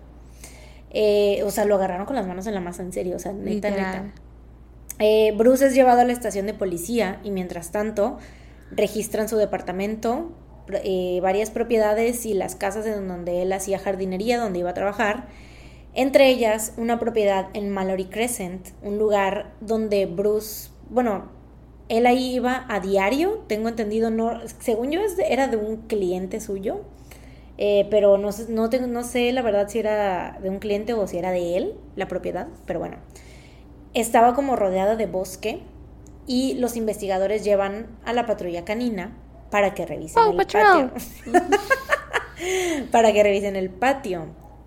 Eh, 0.90 1.42
o 1.44 1.50
sea, 1.50 1.64
lo 1.64 1.74
agarraron 1.74 2.06
con 2.06 2.16
las 2.16 2.26
manos 2.26 2.46
en 2.46 2.54
la 2.54 2.60
masa, 2.60 2.82
en 2.82 2.92
serio. 2.92 3.16
O 3.16 3.18
sea, 3.18 3.32
neta, 3.32 3.70
Literal. 3.70 4.04
neta. 4.04 4.14
Eh, 5.00 5.32
Bruce 5.36 5.66
es 5.66 5.74
llevado 5.74 6.00
a 6.00 6.04
la 6.04 6.12
estación 6.12 6.46
de 6.46 6.54
policía 6.54 7.20
y 7.22 7.30
mientras 7.30 7.70
tanto 7.70 8.18
registran 8.70 9.28
su 9.28 9.36
departamento, 9.36 10.32
eh, 10.84 11.20
varias 11.22 11.50
propiedades 11.50 12.26
y 12.26 12.34
las 12.34 12.54
casas 12.54 12.86
en 12.86 13.08
donde 13.08 13.42
él 13.42 13.52
hacía 13.52 13.78
jardinería, 13.78 14.38
donde 14.38 14.58
iba 14.58 14.70
a 14.70 14.74
trabajar. 14.74 15.28
Entre 15.94 16.28
ellas, 16.28 16.74
una 16.76 16.98
propiedad 16.98 17.48
en 17.54 17.70
Mallory 17.70 18.06
Crescent, 18.06 18.68
un 18.82 18.98
lugar 18.98 19.52
donde 19.60 20.06
Bruce, 20.06 20.70
bueno, 20.90 21.30
él 21.88 22.06
ahí 22.06 22.34
iba 22.34 22.66
a 22.68 22.80
diario, 22.80 23.44
tengo 23.46 23.68
entendido, 23.68 24.10
no, 24.10 24.40
según 24.58 24.90
yo 24.90 25.00
era 25.28 25.48
de 25.48 25.56
un 25.56 25.78
cliente 25.88 26.40
suyo, 26.40 26.82
eh, 27.58 27.86
pero 27.90 28.16
no, 28.18 28.32
sé- 28.32 28.46
no, 28.48 28.70
tengo- 28.70 28.86
no 28.86 29.02
sé 29.04 29.30
la 29.32 29.42
verdad 29.42 29.68
si 29.68 29.78
era 29.80 30.38
de 30.42 30.48
un 30.48 30.58
cliente 30.60 30.94
o 30.94 31.06
si 31.06 31.18
era 31.18 31.30
de 31.32 31.56
él, 31.56 31.74
la 31.96 32.08
propiedad, 32.08 32.46
pero 32.66 32.78
bueno. 32.78 32.96
Estaba 33.94 34.34
como 34.34 34.54
rodeada 34.56 34.96
de 34.96 35.06
bosque 35.06 35.60
y 36.26 36.54
los 36.54 36.76
investigadores 36.76 37.42
llevan 37.44 37.86
a 38.04 38.12
la 38.12 38.26
patrulla 38.26 38.64
canina 38.64 39.16
para 39.50 39.74
que 39.74 39.86
revisen 39.86 40.22
Paw 40.22 40.30
el 40.32 40.36
Patrol. 40.36 40.90
patio. 40.90 41.32
para 42.92 43.12
que 43.12 43.22
revisen 43.22 43.56
el 43.56 43.70
patio. 43.70 44.26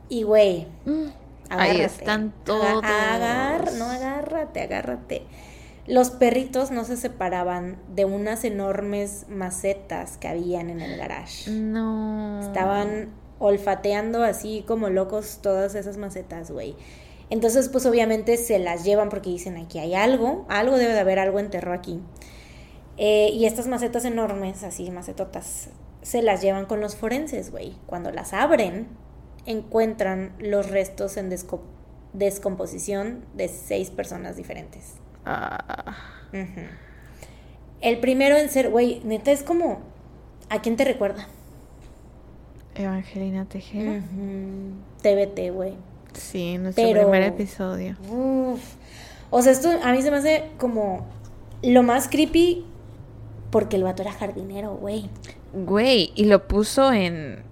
Y 0.09 0.23
güey, 0.23 0.67
Mm. 0.85 1.05
Ahí 1.49 1.81
están 1.81 2.33
todos. 2.45 2.81
agar- 2.83 3.73
no, 3.73 3.85
agárrate, 3.89 4.61
agárrate. 4.61 5.23
Los 5.91 6.09
perritos 6.09 6.71
no 6.71 6.85
se 6.85 6.95
separaban 6.95 7.77
de 7.93 8.05
unas 8.05 8.45
enormes 8.45 9.25
macetas 9.27 10.17
que 10.17 10.29
habían 10.29 10.69
en 10.69 10.79
el 10.79 10.97
garage. 10.97 11.51
No. 11.51 12.39
Estaban 12.39 13.09
olfateando 13.39 14.23
así 14.23 14.63
como 14.65 14.89
locos 14.89 15.39
todas 15.41 15.75
esas 15.75 15.97
macetas, 15.97 16.49
güey. 16.49 16.75
Entonces, 17.29 17.67
pues 17.67 17.85
obviamente 17.85 18.37
se 18.37 18.57
las 18.57 18.85
llevan 18.85 19.09
porque 19.09 19.29
dicen 19.31 19.57
aquí 19.57 19.79
hay 19.79 19.93
algo, 19.93 20.45
algo 20.47 20.77
debe 20.77 20.93
de 20.93 20.99
haber, 21.01 21.19
algo 21.19 21.39
enterró 21.39 21.73
aquí. 21.73 21.99
Eh, 22.97 23.29
y 23.33 23.45
estas 23.45 23.67
macetas 23.67 24.05
enormes, 24.05 24.63
así 24.63 24.91
macetotas, 24.91 25.69
se 26.01 26.21
las 26.21 26.41
llevan 26.41 26.67
con 26.67 26.79
los 26.79 26.95
forenses, 26.95 27.51
güey. 27.51 27.75
Cuando 27.85 28.11
las 28.11 28.31
abren, 28.33 28.87
encuentran 29.45 30.33
los 30.39 30.69
restos 30.69 31.17
endosco- 31.17 31.61
descomposición 32.13 33.25
de 33.33 33.47
seis 33.49 33.89
personas 33.89 34.35
diferentes. 34.37 34.93
Ah. 35.25 35.95
El 37.81 37.99
primero 37.99 38.37
en 38.37 38.49
ser, 38.49 38.69
güey, 38.69 39.01
neta 39.03 39.31
es 39.31 39.43
como, 39.43 39.79
¿a 40.49 40.61
quién 40.61 40.75
te 40.77 40.85
recuerda? 40.85 41.27
Evangelina 42.75 43.45
Tejera. 43.45 43.99
Ujú. 43.99 44.73
TBT, 45.01 45.51
güey. 45.51 45.73
Sí, 46.13 46.57
nuestro 46.57 46.83
Pero- 46.85 47.01
primer 47.01 47.23
episodio. 47.23 47.95
Uf. 48.09 48.61
O 49.29 49.41
sea, 49.41 49.51
esto 49.51 49.69
a 49.83 49.91
mí 49.91 50.01
se 50.01 50.11
me 50.11 50.17
hace 50.17 50.43
como 50.57 51.05
lo 51.63 51.83
más 51.83 52.07
creepy 52.07 52.65
porque 53.49 53.75
el 53.77 53.83
vato 53.83 54.01
era 54.01 54.11
jardinero, 54.11 54.75
güey. 54.75 55.09
Güey, 55.53 56.11
y 56.15 56.25
lo 56.25 56.47
puso 56.47 56.91
en 56.93 57.43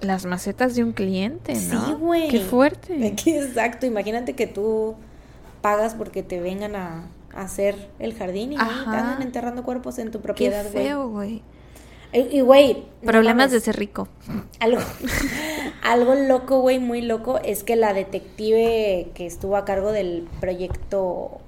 las 0.00 0.26
macetas 0.26 0.74
de 0.74 0.84
un 0.84 0.92
cliente, 0.92 1.54
¿no? 1.54 1.86
Sí, 1.86 1.92
güey. 1.94 2.28
Qué 2.28 2.40
fuerte. 2.40 2.94
Exacto, 3.26 3.86
imagínate 3.86 4.34
que 4.34 4.46
tú 4.46 4.94
pagas 5.60 5.94
porque 5.94 6.22
te 6.22 6.40
vengan 6.40 6.76
a, 6.76 7.08
a 7.34 7.42
hacer 7.42 7.88
el 7.98 8.14
jardín 8.14 8.52
y 8.52 8.56
te 8.56 8.62
andan 8.62 9.22
enterrando 9.22 9.62
cuerpos 9.64 9.98
en 9.98 10.10
tu 10.10 10.18
Qué 10.18 10.22
propiedad, 10.24 10.64
güey. 10.72 10.84
feo, 10.86 11.08
güey. 11.08 11.42
Y, 12.12 12.38
y, 12.38 12.40
güey, 12.40 12.84
no 13.02 13.10
Problemas 13.12 13.50
de 13.50 13.60
ser 13.60 13.76
rico. 13.76 14.08
Algo, 14.60 14.80
algo 15.82 16.14
loco, 16.14 16.60
güey, 16.60 16.78
muy 16.78 17.02
loco, 17.02 17.38
es 17.44 17.64
que 17.64 17.76
la 17.76 17.92
detective 17.92 19.10
que 19.14 19.26
estuvo 19.26 19.56
a 19.56 19.64
cargo 19.66 19.92
del 19.92 20.26
proyecto, 20.40 21.38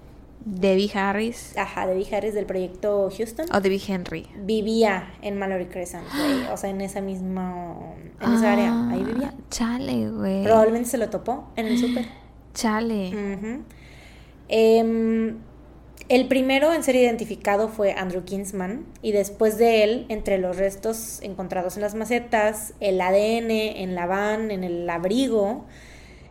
Debbie 0.44 0.90
Harris 0.94 1.56
ajá, 1.56 1.86
de 1.86 1.94
Vijares, 1.94 2.34
del 2.34 2.44
proyecto 2.46 3.10
Houston, 3.16 3.46
o 3.54 3.60
Debbie 3.60 3.80
Henry. 3.88 4.26
vivía 4.38 5.10
en 5.22 5.38
Mallory 5.38 5.66
Crescent, 5.66 6.04
güey. 6.14 6.46
O 6.52 6.56
sea, 6.58 6.68
en 6.70 6.80
esa 6.82 7.00
misma, 7.00 7.74
en 8.20 8.32
esa 8.34 8.52
área, 8.52 8.90
ahí 8.90 9.02
vivía. 9.02 9.32
Ah, 9.34 9.40
Chale, 9.50 10.10
güey. 10.10 10.42
Probablemente 10.44 10.88
se 10.90 10.98
lo 10.98 11.08
topó 11.08 11.48
en 11.56 11.66
el 11.66 11.78
súper. 11.78 12.06
Chale. 12.54 13.08
Ujú. 13.08 13.62
Em, 14.52 15.38
el 16.08 16.26
primero 16.26 16.72
en 16.72 16.82
ser 16.82 16.96
identificado 16.96 17.68
fue 17.68 17.92
Andrew 17.92 18.24
Kinsman 18.24 18.84
y 19.00 19.12
después 19.12 19.58
de 19.58 19.84
él, 19.84 20.06
entre 20.08 20.38
los 20.38 20.56
restos 20.56 21.20
encontrados 21.22 21.76
en 21.76 21.82
las 21.82 21.94
macetas, 21.94 22.74
el 22.80 23.00
ADN 23.00 23.52
en 23.52 23.94
la 23.94 24.06
van, 24.06 24.50
en 24.50 24.64
el 24.64 24.90
abrigo 24.90 25.66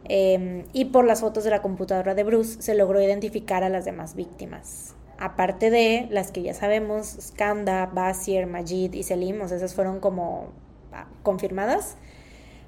em, 0.03 0.65
y 0.73 0.85
por 0.85 1.05
las 1.05 1.21
fotos 1.21 1.45
de 1.45 1.49
la 1.49 1.61
computadora 1.61 2.13
de 2.13 2.25
Bruce, 2.25 2.61
se 2.61 2.75
logró 2.75 3.01
identificar 3.01 3.63
a 3.63 3.69
las 3.69 3.85
demás 3.85 4.15
víctimas. 4.15 4.95
Aparte 5.17 5.69
de 5.69 6.07
las 6.11 6.33
que 6.33 6.41
ya 6.41 6.53
sabemos, 6.53 7.15
Skanda, 7.21 7.85
Basier, 7.85 8.47
Majid 8.47 8.93
y 8.95 9.03
Selim, 9.03 9.39
o 9.39 9.47
sea, 9.47 9.55
esas 9.55 9.75
fueron 9.75 10.01
como 10.01 10.49
ah, 10.91 11.07
confirmadas, 11.23 11.95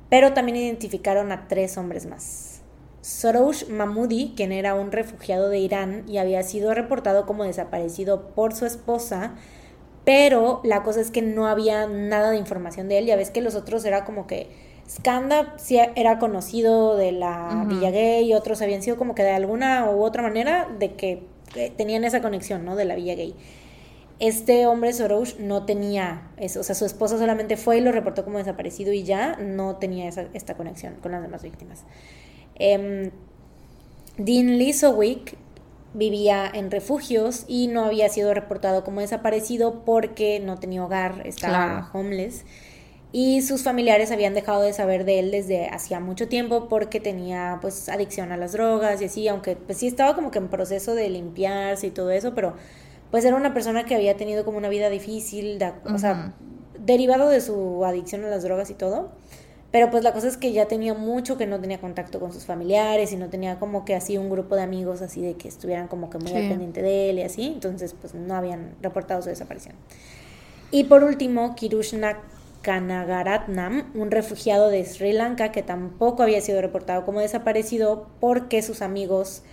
pero 0.10 0.32
también 0.32 0.56
identificaron 0.56 1.34
a 1.34 1.50
tres 1.50 1.78
hombres 1.78 2.06
más. 2.06 2.51
Soroush 3.02 3.68
Mahmoudi, 3.68 4.34
quien 4.36 4.52
era 4.52 4.76
un 4.76 4.92
refugiado 4.92 5.50
de 5.50 5.60
Irán 5.60 6.04
y 6.08 6.18
había 6.18 6.44
sido 6.44 6.74
reportado 6.74 7.26
como 7.26 7.44
desaparecido 7.44 8.30
por 8.36 8.54
su 8.54 8.66
esposa, 8.66 9.34
pero 10.06 10.62
la 10.64 10.84
cosa 10.84 11.02
es 11.02 11.12
que 11.12 11.22
no 11.22 11.48
había 11.48 11.88
nada 11.88 12.32
de 12.32 12.38
información 12.38 12.88
de 12.88 13.00
él. 13.00 13.06
Ya 13.06 13.16
ves 13.16 13.32
que 13.32 13.42
los 13.42 13.56
otros 13.56 13.86
era 13.86 14.06
como 14.06 14.28
que 14.28 14.50
Skanda 14.90 15.54
sí 15.58 15.80
era 15.96 16.20
conocido 16.20 16.98
de 16.98 17.12
la. 17.12 17.66
Villa 17.68 17.92
Gay 17.92 18.30
y 18.30 18.34
otros 18.34 18.62
habían 18.62 18.82
sido 18.82 18.98
como 18.98 19.16
que 19.16 19.24
de 19.24 19.32
alguna 19.32 19.90
u 19.90 20.04
otra 20.04 20.22
manera 20.22 20.68
de 20.80 20.94
que 20.96 21.24
eh, 21.56 21.72
tenían 21.76 22.04
esa 22.04 22.22
conexión, 22.22 22.66
¿no? 22.66 22.76
De 22.76 22.86
la 22.86 22.96
Villa 22.96 23.16
Gay. 23.16 23.36
Este 24.20 24.68
hombre 24.68 24.94
Soroush 24.94 25.38
no 25.40 25.66
tenía 25.66 26.30
eso, 26.38 26.60
o 26.60 26.64
sea, 26.64 26.76
su 26.76 26.86
esposa 26.86 27.18
solamente 27.18 27.58
fue 27.58 27.78
y 27.78 27.82
lo 27.82 27.92
reportó 27.92 28.24
como 28.24 28.38
desaparecido 28.38 28.94
y 28.94 29.04
ya 29.04 29.36
no 29.38 29.78
tenía 29.78 30.08
esa, 30.08 30.26
esta 30.34 30.56
conexión 30.56 30.96
con 31.02 31.12
las 31.12 31.24
demás 31.24 31.42
víctimas. 31.42 31.86
Em, 32.56 33.12
Dean 34.18 34.58
Lisowick 34.58 35.38
vivía 35.94 36.50
en 36.54 36.72
refugios 36.72 37.46
y 37.48 37.68
no 37.68 37.86
había 37.86 38.08
sido 38.10 38.34
reportado 38.34 38.84
como 38.84 39.02
desaparecido 39.02 39.84
porque 39.84 40.40
no 40.40 40.58
tenía 40.58 40.84
hogar, 40.86 41.22
estaba 41.26 41.54
Claro. 41.66 41.88
homeless. 41.94 42.46
Y 43.14 43.42
sus 43.42 43.64
familiares 43.64 44.10
habían 44.12 44.34
dejado 44.34 44.62
de 44.62 44.72
saber 44.72 45.04
de 45.04 45.20
él 45.20 45.32
desde 45.32 45.68
hacía 45.68 46.00
mucho 46.00 46.30
tiempo 46.30 46.70
porque 46.70 47.02
tenía 47.02 47.58
pues 47.62 47.90
adicción 47.90 48.32
a 48.32 48.38
las 48.38 48.54
drogas 48.54 49.02
y 49.02 49.06
así, 49.06 49.28
aunque 49.28 49.58
pues 49.58 49.80
sí 49.80 49.88
estaba 49.88 50.16
como 50.16 50.32
que 50.32 50.40
en 50.40 50.48
proceso 50.48 50.96
de 50.96 51.10
limpiarse 51.10 51.88
y 51.88 51.92
todo 51.92 52.12
eso, 52.12 52.34
pero 52.34 52.54
pues 53.10 53.26
era 53.26 53.36
una 53.36 53.54
persona 53.54 53.84
que 53.86 53.96
había 53.96 54.16
tenido 54.16 54.46
como 54.46 54.58
una 54.58 54.70
vida 54.70 54.90
difícil, 54.90 55.62
o 55.94 55.98
sea, 55.98 56.34
derivado 56.80 57.28
de 57.28 57.42
su 57.42 57.84
adicción 57.84 58.24
a 58.24 58.30
las 58.30 58.44
drogas 58.44 58.70
y 58.70 58.76
todo. 58.76 59.12
Pero 59.72 59.90
pues 59.90 60.04
la 60.04 60.12
cosa 60.12 60.28
es 60.28 60.36
que 60.36 60.52
ya 60.52 60.68
tenía 60.68 60.94
mucho 60.94 61.38
que 61.38 61.48
no 61.48 61.60
tenía 61.60 61.80
contacto 61.80 62.20
con 62.20 62.34
sus 62.34 62.46
familiares 62.46 63.14
y 63.14 63.16
no 63.16 63.30
tenía 63.30 63.58
como 63.58 63.86
que 63.86 63.96
así 63.96 64.18
un 64.18 64.30
grupo 64.30 64.56
de 64.56 64.64
amigos 64.64 65.02
así 65.02 65.22
de 65.22 65.36
que 65.36 65.48
estuvieran 65.48 65.88
como 65.88 66.10
que 66.10 66.18
muy 66.18 66.28
Sí. 66.30 66.36
al 66.36 66.50
pendiente 66.50 66.82
de 66.82 67.10
él 67.10 67.20
y 67.20 67.24
así. 67.24 67.46
Entonces 67.48 67.96
pues 68.00 68.14
no 68.14 68.36
habían 68.36 68.76
reportado 68.82 69.22
su 69.22 69.30
desaparición. 69.30 69.76
Y 70.72 70.86
por 70.86 71.04
último, 71.04 71.56
Kirushna 71.56 72.20
Kanagaratnam, 72.62 73.92
un 73.96 74.12
refugiado 74.12 74.70
de 74.70 74.84
Sri 74.86 75.14
Lanka 75.14 75.52
que 75.52 75.64
tampoco 75.64 76.24
había 76.24 76.42
sido 76.42 76.62
reportado 76.62 77.06
como 77.06 77.20
desaparecido 77.22 78.08
porque 78.20 78.62
sus 78.62 78.82
amigos 78.82 79.44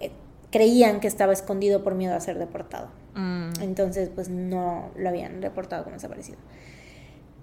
eh, 0.00 0.10
creían 0.50 1.00
que 1.00 1.08
estaba 1.08 1.32
escondido 1.32 1.82
por 1.82 1.94
miedo 1.94 2.14
a 2.14 2.20
ser 2.20 2.38
deportado. 2.38 2.88
Mm. 3.14 3.50
Entonces, 3.60 4.08
pues 4.14 4.28
no 4.28 4.90
lo 4.96 5.08
habían 5.08 5.42
reportado 5.42 5.84
como 5.84 5.94
desaparecido. 5.94 6.38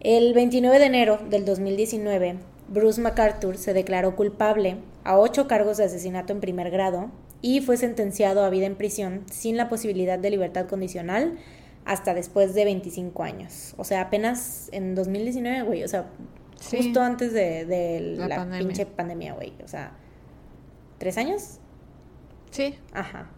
El 0.02 0.34
29 0.34 0.80
de 0.80 0.86
enero 0.86 1.20
del 1.30 1.46
2019, 1.46 2.38
Bruce 2.68 3.00
MacArthur 3.02 3.58
se 3.58 3.74
declaró 3.74 4.16
culpable 4.16 4.78
a 5.04 5.18
ocho 5.20 5.48
cargos 5.48 5.78
de 5.78 5.84
asesinato 5.86 6.34
en 6.34 6.40
primer 6.40 6.72
grado 6.72 7.12
y 7.42 7.62
fue 7.62 7.78
sentenciado 7.78 8.44
a 8.44 8.50
vida 8.50 8.66
en 8.66 8.76
prisión 8.76 9.24
sin 9.32 9.58
la 9.58 9.70
posibilidad 9.70 10.18
de 10.18 10.30
libertad 10.32 10.68
condicional 10.68 11.38
hasta 11.86 12.14
después 12.14 12.54
de 12.54 12.66
25 12.66 13.24
años. 13.24 13.74
O 13.78 13.84
sea, 13.84 14.02
apenas 14.02 14.70
en 14.72 14.96
2019, 14.96 15.62
güey. 15.64 15.84
O 15.84 15.88
sea, 15.88 16.08
Sí. 16.60 16.78
justo 16.78 17.02
antes 17.02 17.34
de, 17.34 17.66
de 17.66 18.00
La 18.18 18.28
la, 18.28 18.36
pandemia. 18.36 18.68
pinche 18.68 18.86
pandemia, 18.86 19.34
güey. 19.34 19.54
O 19.64 19.68
sea, 19.68 19.94
¿tres 21.00 21.18
años? 21.18 21.58
Sí. 22.52 22.76
Ajá. 22.94 23.32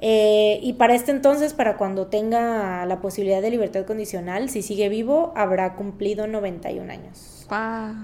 Eh, 0.00 0.60
y 0.62 0.74
para 0.74 0.94
este 0.94 1.10
entonces, 1.10 1.54
para 1.54 1.76
cuando 1.76 2.06
tenga 2.06 2.86
la 2.86 3.00
posibilidad 3.00 3.42
de 3.42 3.50
libertad 3.50 3.84
condicional, 3.84 4.48
si 4.48 4.62
sigue 4.62 4.88
vivo, 4.88 5.32
habrá 5.36 5.74
cumplido 5.74 6.26
91 6.26 6.92
años. 6.92 7.44
Pa. 7.48 7.94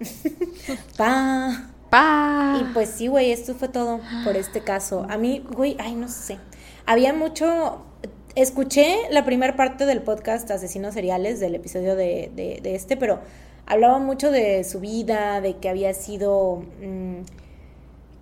Pa. 0.96 1.70
Pa. 1.90 2.58
Y 2.60 2.64
pues 2.72 2.88
sí, 2.90 3.06
güey, 3.08 3.32
esto 3.32 3.54
fue 3.54 3.68
todo 3.68 4.00
por 4.24 4.36
este 4.36 4.60
caso. 4.60 5.06
A 5.08 5.18
mí, 5.18 5.42
güey, 5.54 5.76
ay, 5.78 5.94
no 5.94 6.08
sé. 6.08 6.38
Había 6.86 7.12
mucho... 7.12 7.84
Escuché 8.34 8.96
la 9.10 9.26
primera 9.26 9.56
parte 9.56 9.84
del 9.84 10.00
podcast 10.00 10.50
Asesinos 10.50 10.94
Seriales, 10.94 11.38
del 11.38 11.54
episodio 11.54 11.96
de, 11.96 12.30
de- 12.34 12.60
de 12.62 12.74
este, 12.74 12.96
pero 12.96 13.20
hablaba 13.66 13.98
mucho 13.98 14.30
de 14.30 14.64
su 14.64 14.80
vida, 14.80 15.40
de 15.42 15.56
que 15.58 15.68
había 15.68 15.92
sido... 15.92 16.62
mm, 16.82 17.20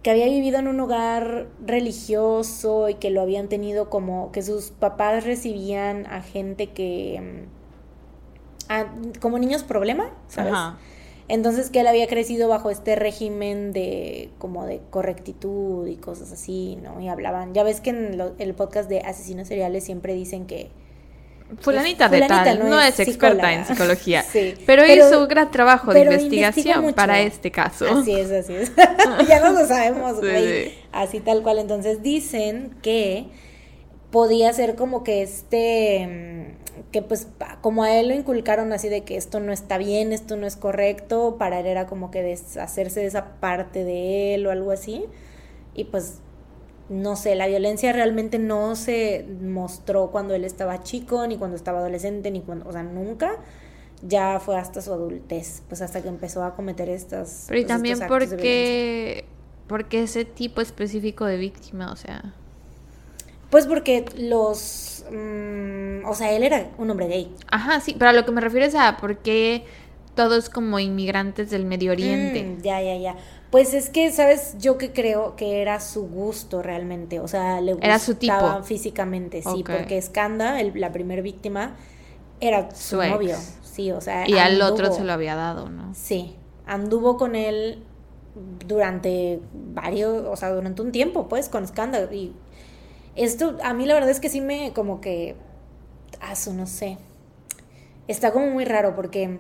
que 0.03 0.11
había 0.11 0.27
vivido 0.27 0.59
en 0.59 0.69
un 0.69 0.81
hogar 0.81 1.47
religioso 1.67 2.89
y 2.89 2.95
que 2.95 3.11
lo 3.11 3.21
habían 3.21 3.49
tenido 3.49 3.91
como... 3.91 4.33
que 4.33 4.43
sus 4.43 4.71
papás 4.71 5.25
recibían 5.25 6.07
a 6.07 6.23
gente 6.23 6.69
que... 6.69 7.21
mm, 7.21 8.73
a- 8.73 8.87
como 9.21 9.39
niños 9.39 9.63
problema, 9.63 10.11
¿sabes? 10.29 10.53
Ajá. 10.53 10.79
Entonces 11.29 11.71
que 11.71 11.81
él 11.81 11.87
había 11.87 12.09
crecido 12.09 12.49
bajo 12.49 12.71
este 12.71 12.97
régimen 12.97 13.73
de 13.73 14.31
como 14.39 14.67
de 14.67 14.81
correctitud 14.91 15.87
y 15.87 15.97
cosas 15.97 16.33
así, 16.33 16.77
¿no? 16.83 17.01
Y 17.01 17.09
hablaban, 17.09 17.55
ya 17.55 17.63
ves 17.63 17.81
que 17.81 17.91
en 17.91 18.19
lo- 18.19 18.35
el 18.39 18.55
podcast 18.55 18.89
de 18.89 19.01
asesinos 19.01 19.47
seriales 19.49 19.85
siempre 19.85 20.15
dicen 20.15 20.47
que 20.47 20.71
Fulanita 21.61 22.09
de 22.09 22.23
Fulanita 22.23 22.45
tal, 22.45 22.59
no 22.61 22.69
no, 22.69 22.81
es 22.81 23.01
es, 23.01 23.09
experta 23.09 23.53
en 23.53 23.67
psicología, 23.67 24.23
Sí, 24.33 24.55
pero, 24.67 24.83
pero- 24.87 25.09
hizo 25.09 25.23
un 25.23 25.29
gran 25.29 25.51
trabajo 25.51 25.93
de 25.93 26.03
investigación 26.03 26.93
para 26.95 27.21
este 27.21 27.51
caso. 27.51 27.87
Así 27.99 28.15
es, 28.15 28.31
así 28.31 28.55
es. 28.55 28.73
ya 29.29 29.41
no 29.41 29.53
lo 29.53 29.67
sabemos, 29.67 30.17
Sí. 30.21 30.75
Así 30.93 31.21
tal 31.21 31.43
cual. 31.43 31.59
Entonces 31.59 32.03
dicen 32.03 32.77
que 32.83 33.27
podía 34.11 34.53
ser 34.53 34.75
como 34.75 35.05
que 35.05 35.23
este, 35.23 36.07
mm, 36.07 36.91
que 36.93 37.03
pues 37.03 37.29
como 37.61 37.85
a 37.85 37.95
él 37.95 38.09
lo 38.09 38.15
inculcaron 38.15 38.73
así 38.73 38.89
de 38.89 39.03
que 39.03 39.17
esto 39.17 39.41
no 39.41 39.53
está 39.53 39.79
bien, 39.79 40.13
esto 40.13 40.37
no 40.37 40.47
es 40.47 40.57
correcto, 40.57 41.37
para 41.39 41.61
él 41.61 41.67
era 41.67 41.87
como 41.87 42.11
que 42.11 42.23
deshacerse 42.23 43.01
de 43.01 43.07
esa 43.07 43.41
parte 43.41 43.85
de 43.85 44.35
él 44.35 44.47
o 44.47 44.51
algo 44.51 44.71
así. 44.73 45.05
Y 45.75 45.85
pues 45.85 46.19
no 46.91 47.17
sé, 47.17 47.37
la 47.37 47.47
violencia 47.47 47.93
realmente 47.93 48.39
no 48.39 48.75
se 48.77 49.25
mostró 49.41 50.11
cuando 50.11 50.35
él 50.35 50.45
estaba 50.45 50.83
chico, 50.83 51.27
ni 51.27 51.39
cuando 51.39 51.57
estaba 51.57 51.79
adolescente, 51.79 52.31
ni 52.33 52.43
cuando, 52.43 52.69
o 52.69 52.73
sea, 52.73 52.83
nunca. 52.83 53.39
Ya 54.03 54.41
fue 54.41 54.57
hasta 54.59 54.83
su 54.83 54.93
adultez, 54.93 55.63
pues 55.69 55.83
hasta 55.83 56.03
que 56.03 56.09
empezó 56.09 56.43
a 56.43 56.55
cometer 56.57 56.89
estas. 56.89 57.49
Pero 57.49 57.61
y 57.61 57.65
pues, 57.65 57.69
también 57.69 58.05
porque, 58.09 59.27
porque 59.69 60.03
ese 60.05 60.25
tipo 60.25 60.61
específico 60.63 61.27
de 61.27 61.37
víctima, 61.37 61.93
o 61.93 61.97
sea, 61.97 62.35
Pues 63.51 63.67
porque 63.67 64.05
los. 64.17 65.05
mm, 65.11 66.07
o 66.07 66.15
sea, 66.15 66.33
él 66.33 66.43
era 66.45 66.71
un 66.79 66.91
hombre 66.91 67.09
gay. 67.09 67.35
ajá, 67.51 67.81
sí, 67.81 67.95
pero 67.99 68.11
a 68.11 68.13
lo 68.13 68.25
que 68.25 68.33
me 68.33 68.41
refiero 68.41 68.67
es 68.67 68.75
a 68.75 68.97
por 68.97 69.19
qué 69.19 69.65
todos 70.15 70.51
como 70.51 70.79
inmigrantes 70.79 71.51
del 71.51 71.65
Medio 71.67 71.93
Oriente. 71.93 72.43
Mm, 72.45 72.63
ya, 72.63 72.81
ya, 72.83 72.97
ya. 72.97 73.17
Pues 73.51 73.75
es 73.75 73.91
que, 73.91 74.13
¿sabes? 74.13 74.55
Yo 74.59 74.79
que 74.79 74.93
creo 74.93 75.35
que 75.35 75.61
era 75.61 75.81
su 75.81 76.07
gusto 76.07 76.63
realmente. 76.63 77.19
O 77.19 77.27
sea, 77.29 77.61
le 77.61 77.73
Era 77.81 77.99
su 77.99 78.15
tipo. 78.15 78.33
gustaba 78.35 78.63
físicamente, 78.63 79.43
sí. 79.43 79.65
Porque 79.67 80.01
Skanda, 80.01 80.61
el- 80.61 80.73
la 80.81 80.93
primera 80.93 81.21
víctima, 81.21 81.75
era 82.41 82.71
su, 82.75 82.97
Su 82.97 83.03
ex. 83.03 83.11
novio. 83.13 83.37
Sí, 83.63 83.91
o 83.91 84.01
sea. 84.01 84.29
Y 84.29 84.39
al 84.39 84.61
otro 84.63 84.93
se 84.93 85.03
lo 85.05 85.13
había 85.13 85.35
dado, 85.35 85.69
¿no? 85.69 85.93
Sí. 85.95 86.37
Anduvo 86.67 87.17
con 87.17 87.35
él 87.35 87.83
durante 88.67 89.41
varios, 89.53 90.25
o 90.27 90.37
sea, 90.37 90.51
durante 90.51 90.81
un 90.83 90.93
tiempo, 90.93 91.29
pues, 91.29 91.49
con 91.49 91.67
Skanda. 91.67 92.03
Y 92.13 92.33
esto, 93.17 93.57
a 93.65 93.75
mí 93.75 93.85
la 93.87 93.95
verdad 93.95 94.11
es 94.11 94.21
que 94.21 94.29
sí 94.29 94.41
me, 94.41 94.73
como 94.73 95.01
que. 95.01 95.35
Asu, 96.21 96.53
no 96.55 96.67
sé. 96.69 96.99
Está 98.07 98.33
como 98.33 98.47
muy 98.47 98.65
raro 98.65 98.95
porque. 98.95 99.39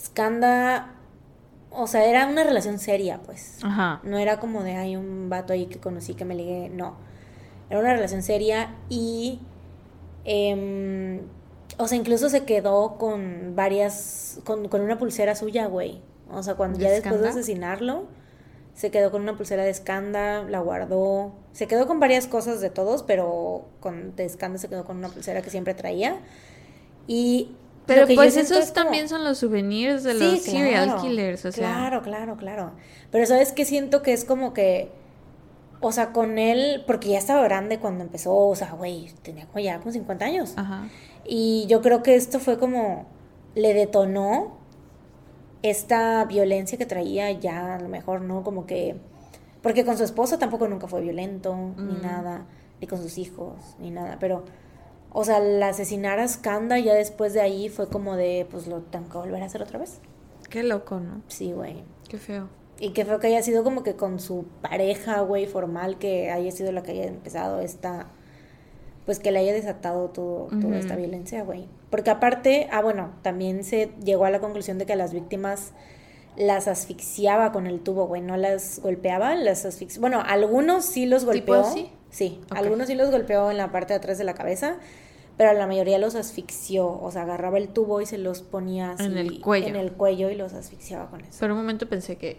Skanda. 0.00 0.94
O 1.74 1.86
sea, 1.86 2.04
era 2.04 2.26
una 2.26 2.44
relación 2.44 2.78
seria, 2.78 3.20
pues. 3.24 3.58
Ajá. 3.62 4.00
No 4.02 4.18
era 4.18 4.38
como 4.38 4.62
de, 4.62 4.76
hay 4.76 4.96
un 4.96 5.28
vato 5.28 5.52
ahí 5.52 5.66
que 5.66 5.78
conocí 5.78 6.14
que 6.14 6.24
me 6.24 6.34
ligué. 6.34 6.68
No. 6.68 6.96
Era 7.70 7.80
una 7.80 7.92
relación 7.92 8.22
seria 8.22 8.74
y. 8.88 9.40
em, 10.24 11.20
o 11.78 11.88
sea, 11.88 11.96
incluso 11.96 12.28
se 12.28 12.44
quedó 12.44 12.96
con 12.98 13.54
varias. 13.56 14.40
Con, 14.44 14.68
con 14.68 14.80
una 14.82 14.98
pulsera 14.98 15.34
suya, 15.34 15.66
güey. 15.66 16.02
O 16.30 16.42
sea, 16.42 16.54
cuando 16.54 16.78
¿De 16.78 16.84
ya 16.84 16.90
después 16.90 17.20
de 17.20 17.28
asesinarlo, 17.28 18.06
se 18.74 18.90
quedó 18.90 19.10
con 19.10 19.22
una 19.22 19.36
pulsera 19.36 19.64
de 19.64 19.72
Skanda, 19.72 20.44
la 20.44 20.60
guardó. 20.60 21.32
Se 21.52 21.66
quedó 21.66 21.86
con 21.86 22.00
varias 22.00 22.26
cosas 22.26 22.60
de 22.60 22.70
todos, 22.70 23.02
pero 23.02 23.66
con 23.80 24.16
de 24.16 24.28
Skanda 24.28 24.58
se 24.58 24.68
quedó 24.68 24.84
con 24.84 24.96
una 24.96 25.08
pulsera 25.08 25.42
que 25.42 25.50
siempre 25.50 25.74
traía. 25.74 26.20
Y. 27.06 27.56
Pero 27.86 28.06
pues 28.14 28.36
esos 28.36 28.56
es 28.58 28.70
como- 28.70 28.84
también 28.84 29.08
son 29.08 29.24
los 29.24 29.38
souvenirs 29.38 30.04
de 30.04 30.12
Sí, 30.14 30.18
los 30.20 30.42
serial 30.42 30.84
claro, 30.86 31.02
killers, 31.02 31.44
o 31.44 31.52
sea. 31.52 31.68
Claro, 31.68 32.02
claro, 32.02 32.36
claro. 32.36 32.72
Pero 33.10 33.26
sabes 33.26 33.52
que 33.52 33.64
siento 33.64 34.02
que 34.02 34.12
es 34.12 34.24
como 34.24 34.52
que, 34.54 34.90
o 35.80 35.90
sea, 35.90 36.12
con 36.12 36.38
él, 36.38 36.84
porque 36.86 37.08
ya 37.08 37.18
estaba 37.18 37.42
grande 37.42 37.78
cuando 37.80 38.04
empezó, 38.04 38.34
o 38.34 38.54
sea, 38.54 38.72
güey, 38.72 39.10
tenía 39.22 39.46
como 39.46 39.58
ya 39.58 39.78
como 39.80 39.90
50 39.90 40.24
años. 40.24 40.52
Ajá. 40.56 40.88
Y 41.24 41.66
yo 41.68 41.82
creo 41.82 42.02
que 42.04 42.14
esto 42.14 42.38
fue 42.38 42.58
como, 42.58 43.06
le 43.54 43.74
detonó 43.74 44.58
esta 45.62 46.24
violencia 46.24 46.78
que 46.78 46.86
traía 46.86 47.30
ya, 47.32 47.74
a 47.76 47.80
lo 47.80 47.88
mejor, 47.88 48.20
¿no? 48.22 48.42
Como 48.42 48.66
que, 48.66 48.96
porque 49.62 49.84
con 49.84 49.96
su 49.96 50.04
esposo 50.04 50.38
tampoco 50.38 50.66
nunca 50.68 50.88
fue 50.88 51.00
violento, 51.00 51.54
ni 51.76 51.94
Mm. 51.94 52.02
nada, 52.02 52.46
ni 52.80 52.86
con 52.86 53.00
sus 53.00 53.18
hijos, 53.18 53.54
ni 53.78 53.90
nada, 53.90 54.16
pero... 54.20 54.44
O 55.12 55.24
sea, 55.24 55.38
el 55.38 55.62
asesinar 55.62 56.18
a 56.18 56.26
Skanda 56.26 56.78
ya 56.78 56.94
después 56.94 57.34
de 57.34 57.40
ahí 57.42 57.68
fue 57.68 57.88
como 57.88 58.16
de, 58.16 58.46
pues 58.50 58.66
lo 58.66 58.80
tengo 58.80 59.08
que 59.10 59.18
volver 59.18 59.42
a 59.42 59.46
hacer 59.46 59.62
otra 59.62 59.78
vez. 59.78 60.00
Qué 60.48 60.62
loco, 60.62 61.00
¿no? 61.00 61.22
Sí, 61.28 61.52
güey. 61.52 61.84
Qué 62.08 62.18
feo. 62.18 62.48
Y 62.78 62.90
que 62.90 63.04
feo 63.04 63.20
que 63.20 63.26
haya 63.28 63.42
sido 63.42 63.62
como 63.62 63.82
que 63.82 63.94
con 63.94 64.18
su 64.20 64.46
pareja, 64.62 65.20
güey, 65.20 65.46
formal, 65.46 65.98
que 65.98 66.30
haya 66.30 66.50
sido 66.50 66.72
la 66.72 66.82
que 66.82 66.92
haya 66.92 67.04
empezado 67.04 67.60
esta. 67.60 68.08
Pues 69.04 69.18
que 69.18 69.32
le 69.32 69.40
haya 69.40 69.52
desatado 69.52 70.10
todo, 70.10 70.46
toda 70.60 70.78
esta 70.78 70.94
violencia, 70.96 71.42
güey. 71.42 71.68
Porque 71.90 72.10
aparte, 72.10 72.68
ah, 72.70 72.80
bueno, 72.80 73.10
también 73.22 73.64
se 73.64 73.90
llegó 74.02 74.24
a 74.24 74.30
la 74.30 74.40
conclusión 74.40 74.78
de 74.78 74.86
que 74.86 74.94
las 74.94 75.12
víctimas 75.12 75.72
las 76.36 76.68
asfixiaba 76.68 77.52
con 77.52 77.66
el 77.66 77.80
tubo, 77.80 78.06
güey. 78.06 78.22
No 78.22 78.36
las 78.36 78.80
golpeaba, 78.80 79.34
las 79.34 79.64
asfixiaba. 79.66 80.08
Bueno, 80.08 80.22
algunos 80.24 80.84
sí 80.84 81.06
los 81.06 81.22
¿Tipo 81.22 81.32
golpeó. 81.32 81.60
así? 81.60 81.90
Sí, 82.12 82.40
algunos 82.50 82.86
sí 82.86 82.94
los 82.94 83.10
golpeó 83.10 83.50
en 83.50 83.56
la 83.56 83.72
parte 83.72 83.94
de 83.94 83.98
atrás 83.98 84.18
de 84.18 84.24
la 84.24 84.34
cabeza. 84.34 84.76
Pero 85.38 85.54
la 85.54 85.66
mayoría 85.66 85.98
los 85.98 86.14
asfixió. 86.14 86.86
O 87.00 87.10
sea, 87.10 87.22
agarraba 87.22 87.56
el 87.58 87.68
tubo 87.70 88.00
y 88.02 88.06
se 88.06 88.18
los 88.18 88.42
ponía 88.42 88.92
así 88.92 89.04
En 89.06 89.16
el 89.16 89.40
cuello. 89.40 89.66
en 89.66 89.76
el 89.76 89.92
cuello 89.92 90.30
y 90.30 90.34
los 90.36 90.52
asfixiaba 90.52 91.08
con 91.08 91.22
eso. 91.22 91.40
Por 91.40 91.50
un 91.50 91.56
momento 91.56 91.88
pensé 91.88 92.16
que 92.16 92.36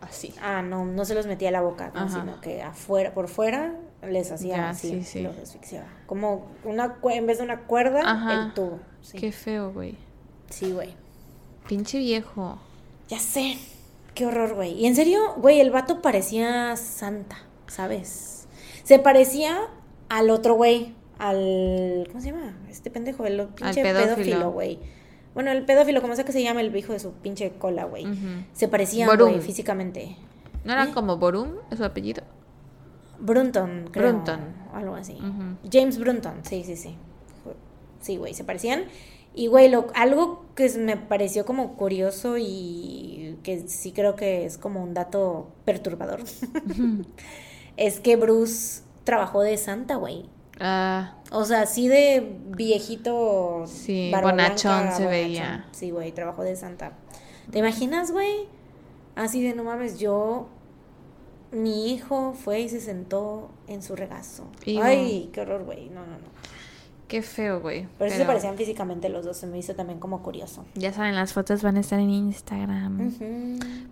así. 0.00 0.34
Ah, 0.42 0.60
no, 0.60 0.84
no 0.84 1.04
se 1.04 1.14
los 1.14 1.26
metía 1.26 1.48
a 1.50 1.52
la 1.52 1.60
boca, 1.62 1.92
no, 1.94 2.08
sino 2.10 2.40
que 2.40 2.62
afuera, 2.62 3.14
por 3.14 3.28
fuera 3.28 3.76
les 4.02 4.30
hacía 4.32 4.56
Ya, 4.56 4.70
así, 4.70 4.88
sí, 4.90 5.04
sí. 5.04 5.20
los 5.22 5.38
asfixiaba. 5.38 5.86
Como 6.06 6.48
una 6.64 6.98
en 7.12 7.26
vez 7.26 7.38
de 7.38 7.44
una 7.44 7.60
cuerda, 7.62 8.00
Ajá. 8.04 8.34
el 8.46 8.54
tubo. 8.54 8.80
Sí, 9.00 9.16
Qué 9.16 9.30
feo, 9.32 9.72
güey. 9.72 9.96
sí, 10.50 10.72
güey. 10.72 10.94
Pinche 11.68 11.98
viejo. 11.98 12.58
Ya 13.08 13.18
sé. 13.20 13.56
Qué 14.14 14.26
horror, 14.26 14.54
güey. 14.54 14.72
Y 14.72 14.86
en 14.86 14.96
serio, 14.96 15.20
güey, 15.36 15.60
el 15.60 15.70
vato 15.70 16.02
parecía 16.02 16.76
santa, 16.76 17.38
¿sabes? 17.68 18.33
Se 18.84 18.98
parecía 18.98 19.58
al 20.08 20.30
otro 20.30 20.54
güey, 20.54 20.94
al 21.18 22.06
¿cómo 22.08 22.20
se 22.20 22.30
llama? 22.30 22.56
Este 22.70 22.90
pendejo, 22.90 23.26
el 23.26 23.48
pinche 23.48 23.82
pedófilo. 23.82 24.14
pedófilo, 24.14 24.52
güey. 24.52 24.78
Bueno, 25.34 25.50
el 25.50 25.64
pedófilo, 25.64 26.00
como 26.00 26.14
sea 26.14 26.24
que 26.24 26.32
se 26.32 26.42
llama, 26.42 26.60
el 26.60 26.74
hijo 26.76 26.92
de 26.92 27.00
su 27.00 27.12
pinche 27.12 27.50
cola, 27.58 27.84
güey. 27.84 28.06
Se 28.52 28.68
parecían, 28.68 29.10
güey, 29.18 29.40
físicamente. 29.40 30.16
¿No 30.64 30.72
era 30.72 30.84
¿Eh? 30.84 30.92
como 30.94 31.16
Borum? 31.16 31.54
¿Es 31.70 31.78
su 31.78 31.84
apellido? 31.84 32.22
Brunton, 33.18 33.88
creo. 33.90 34.12
Brunton. 34.12 34.40
o 34.72 34.76
Algo 34.76 34.94
así. 34.94 35.18
James 35.70 35.98
Brunton, 35.98 36.34
sí, 36.42 36.62
sí, 36.64 36.76
sí. 36.76 36.96
Sí, 38.00 38.16
güey, 38.16 38.34
se 38.34 38.44
parecían. 38.44 38.84
Y, 39.34 39.48
güey, 39.48 39.68
lo, 39.68 39.88
algo 39.94 40.44
que 40.54 40.68
me 40.78 40.96
pareció 40.96 41.44
como 41.44 41.74
curioso 41.74 42.36
y 42.38 43.38
que 43.42 43.66
sí 43.68 43.90
creo 43.90 44.14
que 44.14 44.44
es 44.44 44.58
como 44.58 44.82
un 44.82 44.94
dato 44.94 45.50
perturbador, 45.64 46.20
es 47.76 48.00
que 48.00 48.16
Bruce 48.16 48.82
trabajó 49.04 49.42
de 49.42 49.56
santa, 49.56 49.96
güey. 49.96 50.28
Ah, 50.60 51.16
O 51.32 51.44
sea, 51.44 51.62
así 51.62 51.88
de 51.88 52.36
viejito. 52.48 53.64
Sí, 53.66 54.10
bonachón 54.12 54.34
blanca, 54.34 54.96
se 54.96 55.02
bonachón. 55.04 55.10
veía. 55.10 55.66
Sí, 55.72 55.90
güey, 55.90 56.12
trabajó 56.12 56.42
de 56.42 56.54
santa. 56.56 56.92
¿Te 57.50 57.58
imaginas, 57.58 58.10
güey? 58.12 58.48
Así 59.16 59.42
de 59.42 59.54
no 59.54 59.64
mames, 59.64 59.98
yo. 59.98 60.48
Mi 61.50 61.92
hijo 61.92 62.32
fue 62.34 62.60
y 62.60 62.68
se 62.68 62.80
sentó 62.80 63.50
en 63.68 63.82
su 63.82 63.94
regazo. 63.94 64.44
Ay, 64.82 65.30
qué 65.32 65.40
horror, 65.42 65.64
güey. 65.64 65.88
No, 65.88 66.00
no, 66.00 66.18
no. 66.18 66.33
Qué 67.08 67.22
feo, 67.22 67.60
güey. 67.60 67.88
Pero 67.98 68.10
sí 68.10 68.16
se 68.16 68.22
Pero 68.22 68.28
parecían 68.28 68.56
físicamente 68.56 69.08
los 69.08 69.24
dos, 69.24 69.36
se 69.36 69.46
me 69.46 69.58
hizo 69.58 69.74
también 69.74 69.98
como 69.98 70.22
curioso. 70.22 70.64
Ya 70.74 70.92
saben, 70.92 71.14
las 71.14 71.32
fotos 71.32 71.62
van 71.62 71.76
a 71.76 71.80
estar 71.80 71.98
en 72.00 72.10
Instagram. 72.10 73.12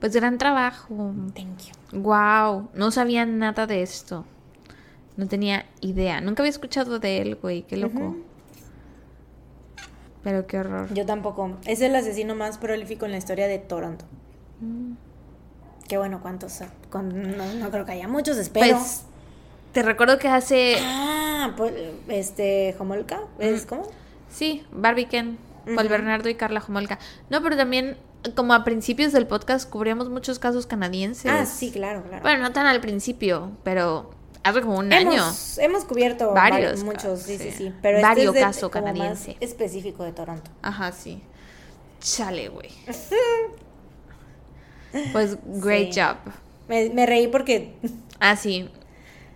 Pues 0.01 0.15
gran 0.15 0.39
trabajo. 0.39 1.13
Thank 1.35 1.59
you. 1.93 2.01
Wow, 2.01 2.69
no 2.75 2.91
sabía 2.91 3.27
nada 3.27 3.67
de 3.67 3.83
esto. 3.83 4.25
No 5.17 5.29
tenía 5.29 5.67
idea. 5.81 6.21
Nunca 6.21 6.43
había 6.43 6.51
escuchado 6.51 6.99
de 6.99 7.19
él, 7.21 7.37
güey. 7.37 7.63
Qué 7.63 7.77
loco. 7.77 8.17
Pero 10.23 10.47
qué 10.47 10.59
horror. 10.59 10.93
Yo 10.95 11.05
tampoco. 11.05 11.59
Es 11.67 11.81
el 11.81 11.95
asesino 11.95 12.35
más 12.35 12.59
prolífico 12.59 13.05
en 13.05 13.13
la 13.13 13.19
historia 13.19 13.47
de 13.47 13.59
Toronto. 13.59 14.05
Mm. 14.61 14.93
Qué 15.89 15.99
bueno, 15.99 16.21
¿cuántos? 16.23 16.61
No 16.93 17.71
creo 17.71 17.85
que 17.85 17.93
haya 17.93 18.09
muchos, 18.09 18.39
espero. 18.39 18.79
Pues, 18.79 19.05
te 19.73 19.83
recuerdo 19.83 20.19
que 20.19 20.29
hace. 20.29 20.77
Ah, 20.81 21.55
pues, 21.57 21.73
este, 22.09 22.75
Homolka, 22.79 23.21
¿es 23.39 23.65
Mm. 23.65 23.69
cómo? 23.69 23.91
Sí, 24.31 24.65
Barbie 24.73 25.07
Ken, 25.07 25.39
Paul. 25.75 25.89
Bernardo 25.89 26.29
y 26.29 26.35
Carla 26.35 26.63
Homolka. 26.67 26.99
No, 27.31 27.43
pero 27.43 27.57
también, 27.57 27.97
como 28.35 28.55
a 28.55 28.65
principios 28.65 29.13
del 29.13 29.27
podcast, 29.27 29.69
cubríamos 29.69 30.09
muchos 30.09 30.39
casos 30.39 30.67
canadienses. 30.67 31.31
Ah, 31.31 31.47
sí, 31.47 31.71
claro, 31.71 32.03
claro. 32.03 32.23
Bueno, 32.23 32.43
no 32.43 32.53
tan 32.53 32.67
al 32.67 32.81
principio, 32.81 33.53
pero 33.65 34.11
hace 34.45 34.61
como 34.63 34.79
un 34.79 34.93
año. 34.93 35.13
hemos, 35.13 35.59
hemos 35.59 35.85
cubierto 35.85 36.33
Varios 36.33 36.81
varios, 36.81 36.85
muchos, 36.85 37.23
sí, 37.23 37.39
sí, 37.39 37.51
sí. 37.51 37.67
este 37.67 38.03
Vario 38.03 38.33
de- 38.33 38.41
caso 38.41 38.67
más 38.67 38.73
canadiense. 38.73 39.37
específico 39.41 40.05
de 40.05 40.13
Toronto. 40.13 40.51
Ajá, 40.63 40.93
sí. 40.93 41.21
Chale, 42.01 42.49
güey. 42.49 42.71
Pues, 45.13 45.39
great 45.45 45.93
Sí. 45.93 46.01
job. 46.01 46.17
Me, 46.69 46.91
me 46.91 47.07
reí 47.07 47.29
porque 47.29 47.75
Ah, 48.21 48.37
sí. 48.37 48.69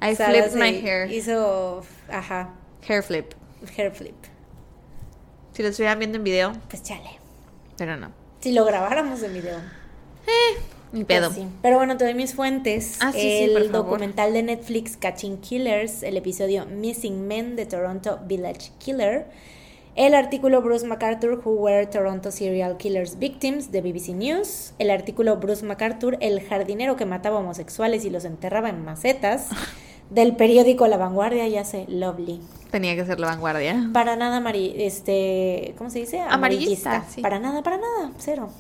I 0.01 0.15
Sara 0.15 0.33
flipped 0.33 0.55
my 0.57 0.73
hair. 0.83 1.11
Hizo, 1.11 1.83
ajá, 2.11 2.51
Hair 2.87 3.03
flip. 3.03 3.33
hair 3.77 3.91
flip. 3.93 4.15
Si 5.53 5.63
lo 5.63 5.69
estuvieran 5.71 5.99
viendo 5.99 6.19
en 6.19 6.25
video, 6.25 6.53
Pues 6.69 6.83
chale. 6.83 7.19
pero 7.79 7.97
no. 7.97 8.13
Si 8.41 8.53
lo 8.53 8.65
grabáramos 8.65 9.23
en 9.23 9.33
video. 9.33 9.59
Ni 10.93 11.05
Pues 11.05 11.19
pedo. 11.21 11.33
sí. 11.33 11.47
Pero 11.63 11.77
bueno, 11.79 11.97
te 11.97 12.05
doy 12.05 12.15
mis 12.15 12.35
fuentes. 12.35 12.99
Ah, 13.01 13.11
sí, 13.13 13.21
sí, 13.21 13.29
el 13.45 13.53
por 13.53 13.63
favor. 13.71 13.85
documental 13.87 14.33
de 14.33 14.43
Netflix 14.43 14.97
Catching 14.97 15.39
Killers, 15.41 16.03
el 16.03 16.17
episodio 16.17 16.65
Missing 16.67 17.27
Men 17.27 17.57
de 17.57 17.67
Toronto 17.67 18.21
Village 18.25 18.71
Killer, 18.79 19.27
el 19.97 20.15
artículo 20.15 20.63
Bruce 20.63 20.87
MacArthur 20.87 21.41
Who 21.45 21.53
Were 21.53 21.87
Toronto 21.87 22.31
Serial 22.31 22.77
Killers 22.77 23.19
Victims 23.19 23.73
de 23.73 23.81
BBC 23.81 24.11
News, 24.11 24.75
el 24.79 24.91
artículo 24.91 25.37
Bruce 25.39 25.65
MacArthur 25.65 26.19
El 26.21 26.41
jardinero 26.43 26.97
que 26.97 27.07
mataba 27.07 27.39
homosexuales 27.39 28.05
y 28.05 28.11
los 28.11 28.25
enterraba 28.27 28.69
en 28.69 28.85
macetas 28.85 29.49
del 30.11 30.37
periódico 30.37 30.87
La 30.87 30.99
Vanguardia, 30.99 31.49
ya 31.49 31.65
sé, 31.65 31.87
Lovely. 31.89 32.41
Tenía 32.71 32.95
que 32.95 33.07
ser 33.07 33.19
la 33.21 33.29
vanguardia. 33.29 33.89
Para 33.93 34.17
nada 34.17 34.43
este, 34.55 35.75
¿cómo 35.79 35.89
se 35.89 36.01
dice? 36.01 36.21
Amarillista, 36.21 37.05
sí. 37.09 37.23
Para 37.23 37.39
nada, 37.39 37.63
para 37.63 37.79
nada, 37.79 38.13
cero. 38.19 38.51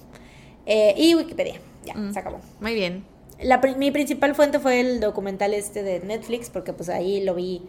Eh, 0.64 0.94
y 0.96 1.14
Wikipedia, 1.14 1.60
ya, 1.84 1.94
Mm. 1.94 2.12
se 2.12 2.18
acabó. 2.18 2.40
Muy 2.60 2.74
bien. 2.74 3.04
La, 3.42 3.58
mi 3.76 3.90
principal 3.90 4.34
fuente 4.34 4.58
fue 4.58 4.80
el 4.80 5.00
documental 5.00 5.52
este 5.52 5.82
de 5.82 6.00
Netflix, 6.00 6.48
porque 6.48 6.72
pues 6.72 6.88
ahí 6.88 7.22
lo 7.22 7.34
vi 7.34 7.62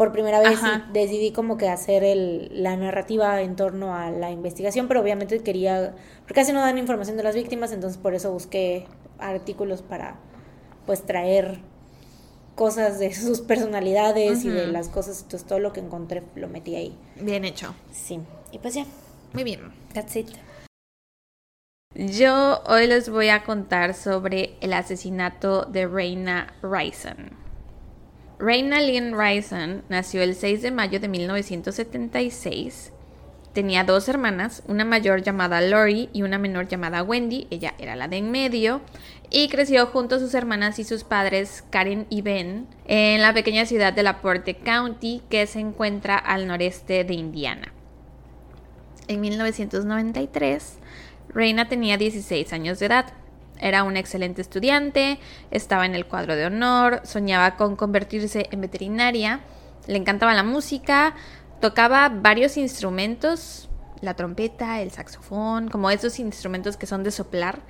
por 0.00 0.12
primera 0.12 0.40
vez 0.40 0.54
Ajá. 0.54 0.88
decidí 0.94 1.30
como 1.30 1.58
que 1.58 1.68
hacer 1.68 2.04
el, 2.04 2.62
la 2.62 2.74
narrativa 2.74 3.42
en 3.42 3.54
torno 3.54 3.94
a 3.94 4.10
la 4.10 4.30
investigación, 4.30 4.88
pero 4.88 5.02
obviamente 5.02 5.40
quería, 5.40 5.94
porque 6.20 6.32
casi 6.32 6.54
no 6.54 6.60
dan 6.60 6.78
información 6.78 7.18
de 7.18 7.22
las 7.22 7.34
víctimas, 7.34 7.70
entonces 7.70 8.00
por 8.00 8.14
eso 8.14 8.32
busqué 8.32 8.86
artículos 9.18 9.82
para 9.82 10.18
pues 10.86 11.04
traer 11.04 11.58
cosas 12.54 12.98
de 12.98 13.12
sus 13.14 13.42
personalidades 13.42 14.42
y 14.46 14.48
de 14.48 14.68
las 14.68 14.88
cosas, 14.88 15.20
entonces 15.20 15.46
todo 15.46 15.58
lo 15.58 15.74
que 15.74 15.80
encontré 15.80 16.22
lo 16.34 16.48
metí 16.48 16.76
ahí. 16.76 16.96
Bien 17.20 17.44
hecho. 17.44 17.74
Sí, 17.92 18.20
y 18.52 18.58
pues 18.58 18.72
ya, 18.72 18.86
Muy 19.34 19.44
bien. 19.44 19.70
that's 19.92 20.16
it. 20.16 20.30
Yo 21.94 22.62
hoy 22.66 22.86
les 22.86 23.10
voy 23.10 23.28
a 23.28 23.44
contar 23.44 23.92
sobre 23.92 24.56
el 24.62 24.72
asesinato 24.72 25.66
de 25.66 25.86
Reina 25.86 26.54
Rison. 26.62 27.39
Reina 28.40 28.80
Lynn 28.80 29.12
Rison 29.18 29.82
nació 29.90 30.22
el 30.22 30.34
6 30.34 30.62
de 30.62 30.70
mayo 30.70 30.98
de 30.98 31.08
1976. 31.08 32.90
Tenía 33.52 33.84
dos 33.84 34.08
hermanas, 34.08 34.62
una 34.66 34.86
mayor 34.86 35.22
llamada 35.22 35.60
Lori 35.60 36.08
y 36.14 36.22
una 36.22 36.38
menor 36.38 36.66
llamada 36.66 37.02
Wendy, 37.02 37.48
ella 37.50 37.74
era 37.78 37.96
la 37.96 38.08
de 38.08 38.16
en 38.16 38.30
medio, 38.30 38.80
y 39.28 39.48
creció 39.48 39.84
junto 39.88 40.14
a 40.14 40.18
sus 40.20 40.32
hermanas 40.32 40.78
y 40.78 40.84
sus 40.84 41.04
padres 41.04 41.64
Karen 41.68 42.06
y 42.08 42.22
Ben 42.22 42.66
en 42.86 43.20
la 43.20 43.34
pequeña 43.34 43.66
ciudad 43.66 43.92
de 43.92 44.04
Laporte 44.04 44.54
County 44.54 45.20
que 45.28 45.46
se 45.46 45.60
encuentra 45.60 46.16
al 46.16 46.46
noreste 46.46 47.04
de 47.04 47.12
Indiana. 47.12 47.74
En 49.06 49.20
1993, 49.20 50.78
Reina 51.28 51.68
tenía 51.68 51.98
16 51.98 52.54
años 52.54 52.78
de 52.78 52.86
edad. 52.86 53.12
Era 53.60 53.84
una 53.84 53.98
excelente 54.00 54.40
estudiante, 54.42 55.18
estaba 55.50 55.86
en 55.86 55.94
el 55.94 56.06
cuadro 56.06 56.34
de 56.36 56.46
honor, 56.46 57.00
soñaba 57.04 57.56
con 57.56 57.76
convertirse 57.76 58.48
en 58.50 58.60
veterinaria, 58.60 59.40
le 59.86 59.96
encantaba 59.96 60.34
la 60.34 60.42
música, 60.42 61.14
tocaba 61.60 62.08
varios 62.08 62.56
instrumentos, 62.56 63.68
la 64.00 64.14
trompeta, 64.14 64.80
el 64.80 64.90
saxofón, 64.90 65.68
como 65.68 65.90
esos 65.90 66.18
instrumentos 66.18 66.76
que 66.76 66.86
son 66.86 67.02
de 67.04 67.10
soplar. 67.10 67.60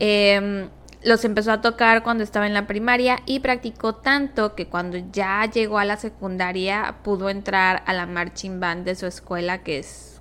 Eh, 0.00 0.68
los 1.02 1.24
empezó 1.24 1.52
a 1.52 1.60
tocar 1.60 2.02
cuando 2.02 2.24
estaba 2.24 2.46
en 2.46 2.54
la 2.54 2.66
primaria 2.66 3.20
y 3.24 3.40
practicó 3.40 3.94
tanto 3.94 4.54
que 4.54 4.66
cuando 4.66 4.98
ya 5.12 5.44
llegó 5.46 5.78
a 5.78 5.84
la 5.84 5.96
secundaria 5.96 6.96
pudo 7.04 7.30
entrar 7.30 7.82
a 7.86 7.92
la 7.92 8.06
marching 8.06 8.58
band 8.58 8.84
de 8.84 8.94
su 8.94 9.06
escuela, 9.06 9.62
que 9.62 9.78
es 9.78 10.20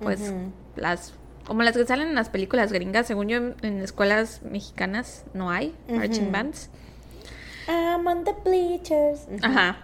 pues 0.00 0.32
las 0.74 1.14
como 1.46 1.62
las 1.62 1.76
que 1.76 1.86
salen 1.86 2.08
en 2.08 2.14
las 2.14 2.28
películas 2.28 2.72
gringas, 2.72 3.06
según 3.06 3.28
yo 3.28 3.36
en, 3.62 3.80
escuelas 3.80 4.42
mexicanas 4.42 5.24
no 5.34 5.50
hay 5.50 5.74
marching 5.88 6.32
bands. 6.32 6.70
I'm 7.68 8.06
on 8.06 8.24
the 8.24 8.34
bleachers. 8.44 9.26
Ajá. 9.42 9.78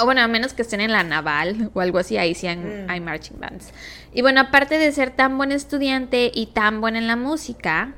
O 0.00 0.04
bueno, 0.06 0.22
a 0.22 0.28
menos 0.28 0.54
que 0.54 0.62
estén 0.62 0.80
en 0.80 0.90
la 0.90 1.04
naval 1.04 1.70
o 1.74 1.80
algo 1.80 1.98
así, 1.98 2.16
ahí 2.16 2.34
sí 2.34 2.46
hay, 2.46 2.56
Mm. 2.56 2.90
hay 2.90 3.00
marching 3.00 3.38
bands. 3.38 3.72
Y 4.12 4.22
bueno, 4.22 4.40
aparte 4.40 4.78
de 4.78 4.90
ser 4.92 5.10
tan 5.10 5.36
buen 5.36 5.52
estudiante 5.52 6.30
y 6.34 6.46
tan 6.46 6.80
buena 6.80 6.98
en 6.98 7.06
la 7.06 7.16
música, 7.16 7.94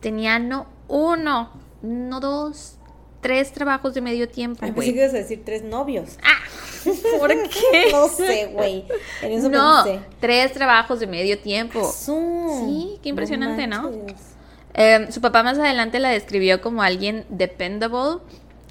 tenía 0.00 0.38
no 0.38 0.66
uno, 0.88 1.50
no 1.82 2.20
dos, 2.20 2.76
tres 3.22 3.52
trabajos 3.52 3.94
de 3.94 4.00
medio 4.02 4.28
tiempo, 4.28 4.60
pensé 4.60 4.92
que 4.92 5.00
ibas 5.00 5.14
a 5.14 5.18
decir 5.18 5.42
tres 5.44 5.62
novios. 5.64 6.18
Ah, 6.22 6.38
¿por 7.18 7.28
qué? 7.48 7.92
no 7.92 8.08
sé, 8.08 8.50
güey. 8.52 8.84
En 9.22 9.32
eso 9.32 9.48
no, 9.48 9.84
pensé. 9.84 10.00
tres 10.20 10.52
trabajos 10.52 11.00
de 11.00 11.06
medio 11.06 11.38
tiempo. 11.38 11.90
Sí, 11.92 12.98
qué 13.02 13.08
impresionante, 13.08 13.66
¿no? 13.66 13.90
Eh, 14.74 15.08
su 15.10 15.20
papá 15.20 15.42
más 15.42 15.58
adelante 15.58 15.98
la 15.98 16.10
describió 16.10 16.60
como 16.60 16.82
alguien 16.82 17.24
dependable, 17.28 18.22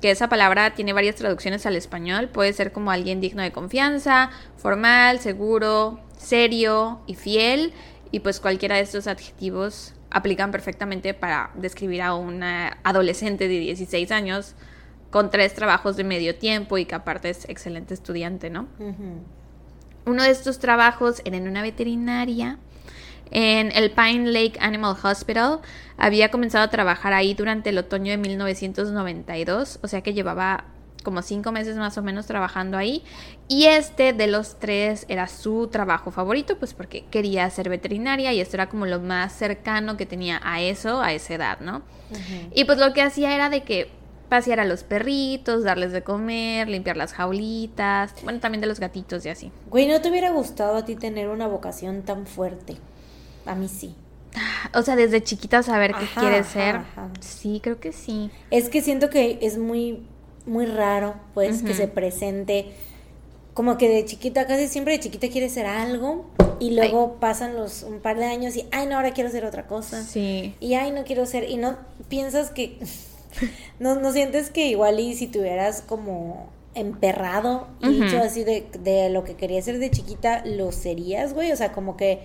que 0.02 0.12
esa 0.12 0.30
palabra 0.30 0.74
tiene 0.76 0.94
varias 0.94 1.16
traducciones 1.16 1.66
al 1.66 1.76
español. 1.76 2.30
Puede 2.30 2.54
ser 2.54 2.72
como 2.72 2.92
alguien 2.92 3.20
digno 3.20 3.42
de 3.42 3.52
confianza, 3.52 4.30
formal, 4.58 5.20
seguro, 5.20 6.00
serio 6.18 7.02
y 7.08 7.16
fiel. 7.16 7.74
Y 8.12 8.22
pues 8.22 8.40
cualquiera 8.40 8.76
de 8.76 8.82
estos 8.82 9.08
adjetivos 9.08 9.94
aplican 10.10 10.52
perfectamente 10.52 11.14
para 11.14 11.52
describir 11.56 12.02
a 12.02 12.14
una 12.14 12.78
adolescente 12.84 13.48
de 13.48 13.60
16 13.60 14.12
años 14.12 14.56
con 15.10 15.30
tres 15.30 15.54
trabajos 15.54 15.96
de 15.96 16.04
medio 16.04 16.36
tiempo 16.36 16.78
y 16.78 16.86
que 16.86 16.96
aparte 16.96 17.30
es 17.30 17.48
excelente 17.50 17.94
estudiante, 17.94 18.50
¿no? 18.50 18.68
Uno 20.06 20.24
de 20.24 20.30
estos 20.30 20.60
trabajos 20.60 21.22
era 21.26 21.38
en 21.38 21.48
una 21.48 21.62
veterinaria 21.62 22.60
en 23.32 23.72
el 23.76 23.92
Pine 23.92 24.32
Lake 24.32 24.58
Animal 24.60 24.96
Hospital. 25.02 25.60
Había 25.98 26.30
comenzado 26.32 26.64
a 26.64 26.70
trabajar 26.70 27.14
ahí 27.14 27.34
durante 27.34 27.70
el 27.70 27.78
otoño 27.78 28.12
de 28.12 28.18
1992, 28.18 29.80
o 29.82 29.88
sea 29.88 30.02
que 30.02 30.14
llevaba 30.14 30.66
como 31.04 31.22
cinco 31.22 31.54
meses 31.54 31.78
más 31.78 31.98
o 31.98 32.02
menos 32.02 32.26
trabajando 32.26 32.78
ahí. 32.78 33.04
Y 33.48 33.66
este 33.66 34.12
de 34.12 34.28
los 34.28 34.60
tres 34.60 35.06
era 35.08 35.28
su 35.28 35.70
trabajo 35.72 36.12
favorito, 36.12 36.58
pues 36.58 36.74
porque 36.74 37.06
quería 37.06 37.50
ser 37.50 37.70
veterinaria 37.70 38.34
y 38.34 38.42
esto 38.42 38.58
era 38.58 38.68
como 38.68 38.86
lo 38.86 39.00
más 39.00 39.34
cercano 39.34 39.96
que 39.96 40.06
tenía 40.06 40.42
a 40.44 40.62
eso, 40.62 41.02
a 41.02 41.14
esa 41.14 41.36
edad, 41.36 41.60
¿no? 41.62 41.82
Y 42.54 42.66
pues 42.66 42.78
lo 42.78 42.94
que 42.94 43.02
hacía 43.02 43.34
era 43.34 43.50
de 43.50 43.64
que 43.64 43.90
pasear 44.30 44.60
a 44.60 44.66
los 44.66 44.84
perritos, 44.84 45.64
darles 45.64 45.92
de 45.92 46.04
comer, 46.04 46.68
limpiar 46.68 46.98
las 46.98 47.14
jaulitas, 47.14 48.14
bueno, 48.24 48.40
también 48.40 48.62
de 48.62 48.68
los 48.68 48.80
gatitos 48.80 49.26
y 49.26 49.30
así. 49.30 49.52
Güey, 49.70 49.88
¿no 49.88 50.02
te 50.02 50.10
hubiera 50.10 50.32
gustado 50.32 50.76
a 50.78 50.86
ti 50.86 50.96
tener 50.96 51.30
una 51.30 51.48
vocación 51.48 52.04
tan 52.04 52.28
fuerte? 52.28 52.78
A 53.46 53.56
mí 53.56 53.68
sí. 53.68 53.96
O 54.74 54.82
sea, 54.84 54.96
desde 54.96 55.24
chiquita 55.24 55.64
saber 55.64 55.92
qué 55.92 56.04
Ajá, 56.06 56.22
quiere 56.22 56.38
ajá, 56.40 56.52
ser. 56.52 56.76
ajá. 56.76 57.10
Sí, 57.22 57.60
creo 57.64 57.80
que 57.80 57.92
sí. 57.92 58.30
Es 58.52 58.70
que 58.70 58.82
siento 58.82 59.10
que 59.10 59.40
es 59.42 59.58
muy, 59.58 60.04
muy 60.46 60.66
raro, 60.66 61.16
pues, 61.34 61.64
que 61.64 61.74
se 61.74 61.88
presente. 61.88 62.74
Como 63.54 63.78
que 63.78 63.90
de 63.90 64.06
chiquita, 64.06 64.46
casi 64.46 64.68
siempre 64.68 64.94
de 64.94 65.00
chiquita 65.00 65.30
quiere 65.30 65.50
ser 65.50 65.66
algo. 65.66 66.30
Y 66.60 66.76
luego 66.76 67.18
pasan 67.20 67.56
los 67.56 67.84
un 67.84 68.00
par 68.00 68.18
de 68.18 68.26
años 68.26 68.56
y, 68.56 68.68
ay, 68.72 68.88
no, 68.88 68.96
ahora 68.96 69.12
quiero 69.12 69.30
ser 69.30 69.46
otra 69.46 69.68
cosa. 69.68 70.04
Sí. 70.04 70.56
Y 70.60 70.74
ay, 70.74 70.92
no 70.92 71.04
quiero 71.04 71.26
ser. 71.26 71.50
Y 71.50 71.58
no 71.58 71.78
piensas 72.10 72.52
que. 72.52 72.80
no, 73.80 73.96
no 73.96 74.12
sientes 74.12 74.50
que 74.50 74.68
igual 74.68 75.00
y 75.00 75.14
si 75.16 75.28
te 75.28 75.40
hubieras 75.40 75.82
como 75.82 76.50
emperrado 76.76 77.68
y 77.82 77.90
dicho 78.02 78.20
así 78.20 78.44
de, 78.44 78.68
de 78.80 79.10
lo 79.10 79.24
que 79.24 79.36
querías 79.36 79.66
ser 79.66 79.80
de 79.80 79.90
chiquita, 79.90 80.44
lo 80.46 80.72
serías, 80.72 81.34
güey. 81.34 81.52
O 81.52 81.56
sea, 81.56 81.72
como 81.74 81.98
que 81.98 82.20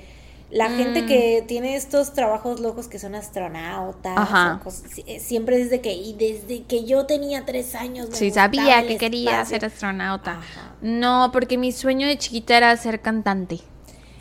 la 0.50 0.68
gente 0.68 1.02
Mm. 1.02 1.06
que 1.06 1.44
tiene 1.48 1.76
estos 1.76 2.12
trabajos 2.12 2.60
locos 2.60 2.86
que 2.86 2.98
son 2.98 3.14
astronautas, 3.14 4.58
o 4.60 4.62
cosas- 4.62 4.84
eh, 5.06 5.18
siempre 5.20 5.56
desde 5.56 5.80
que, 5.80 5.94
y 5.94 6.12
desde 6.12 6.64
que 6.64 6.84
yo 6.84 7.06
tenía 7.06 7.46
tres 7.46 7.74
años. 7.74 8.10
me 8.10 8.14
Sí, 8.16 8.30
sabía 8.30 8.86
que 8.86 8.98
quería 8.98 9.42
ser 9.46 9.64
astronauta. 9.64 10.32
Ajá. 10.32 10.74
No, 10.82 11.30
porque 11.32 11.56
mi 11.56 11.72
sueño 11.72 12.06
de 12.06 12.18
chiquita 12.18 12.56
era 12.58 12.76
ser 12.76 13.00
cantante. 13.00 13.60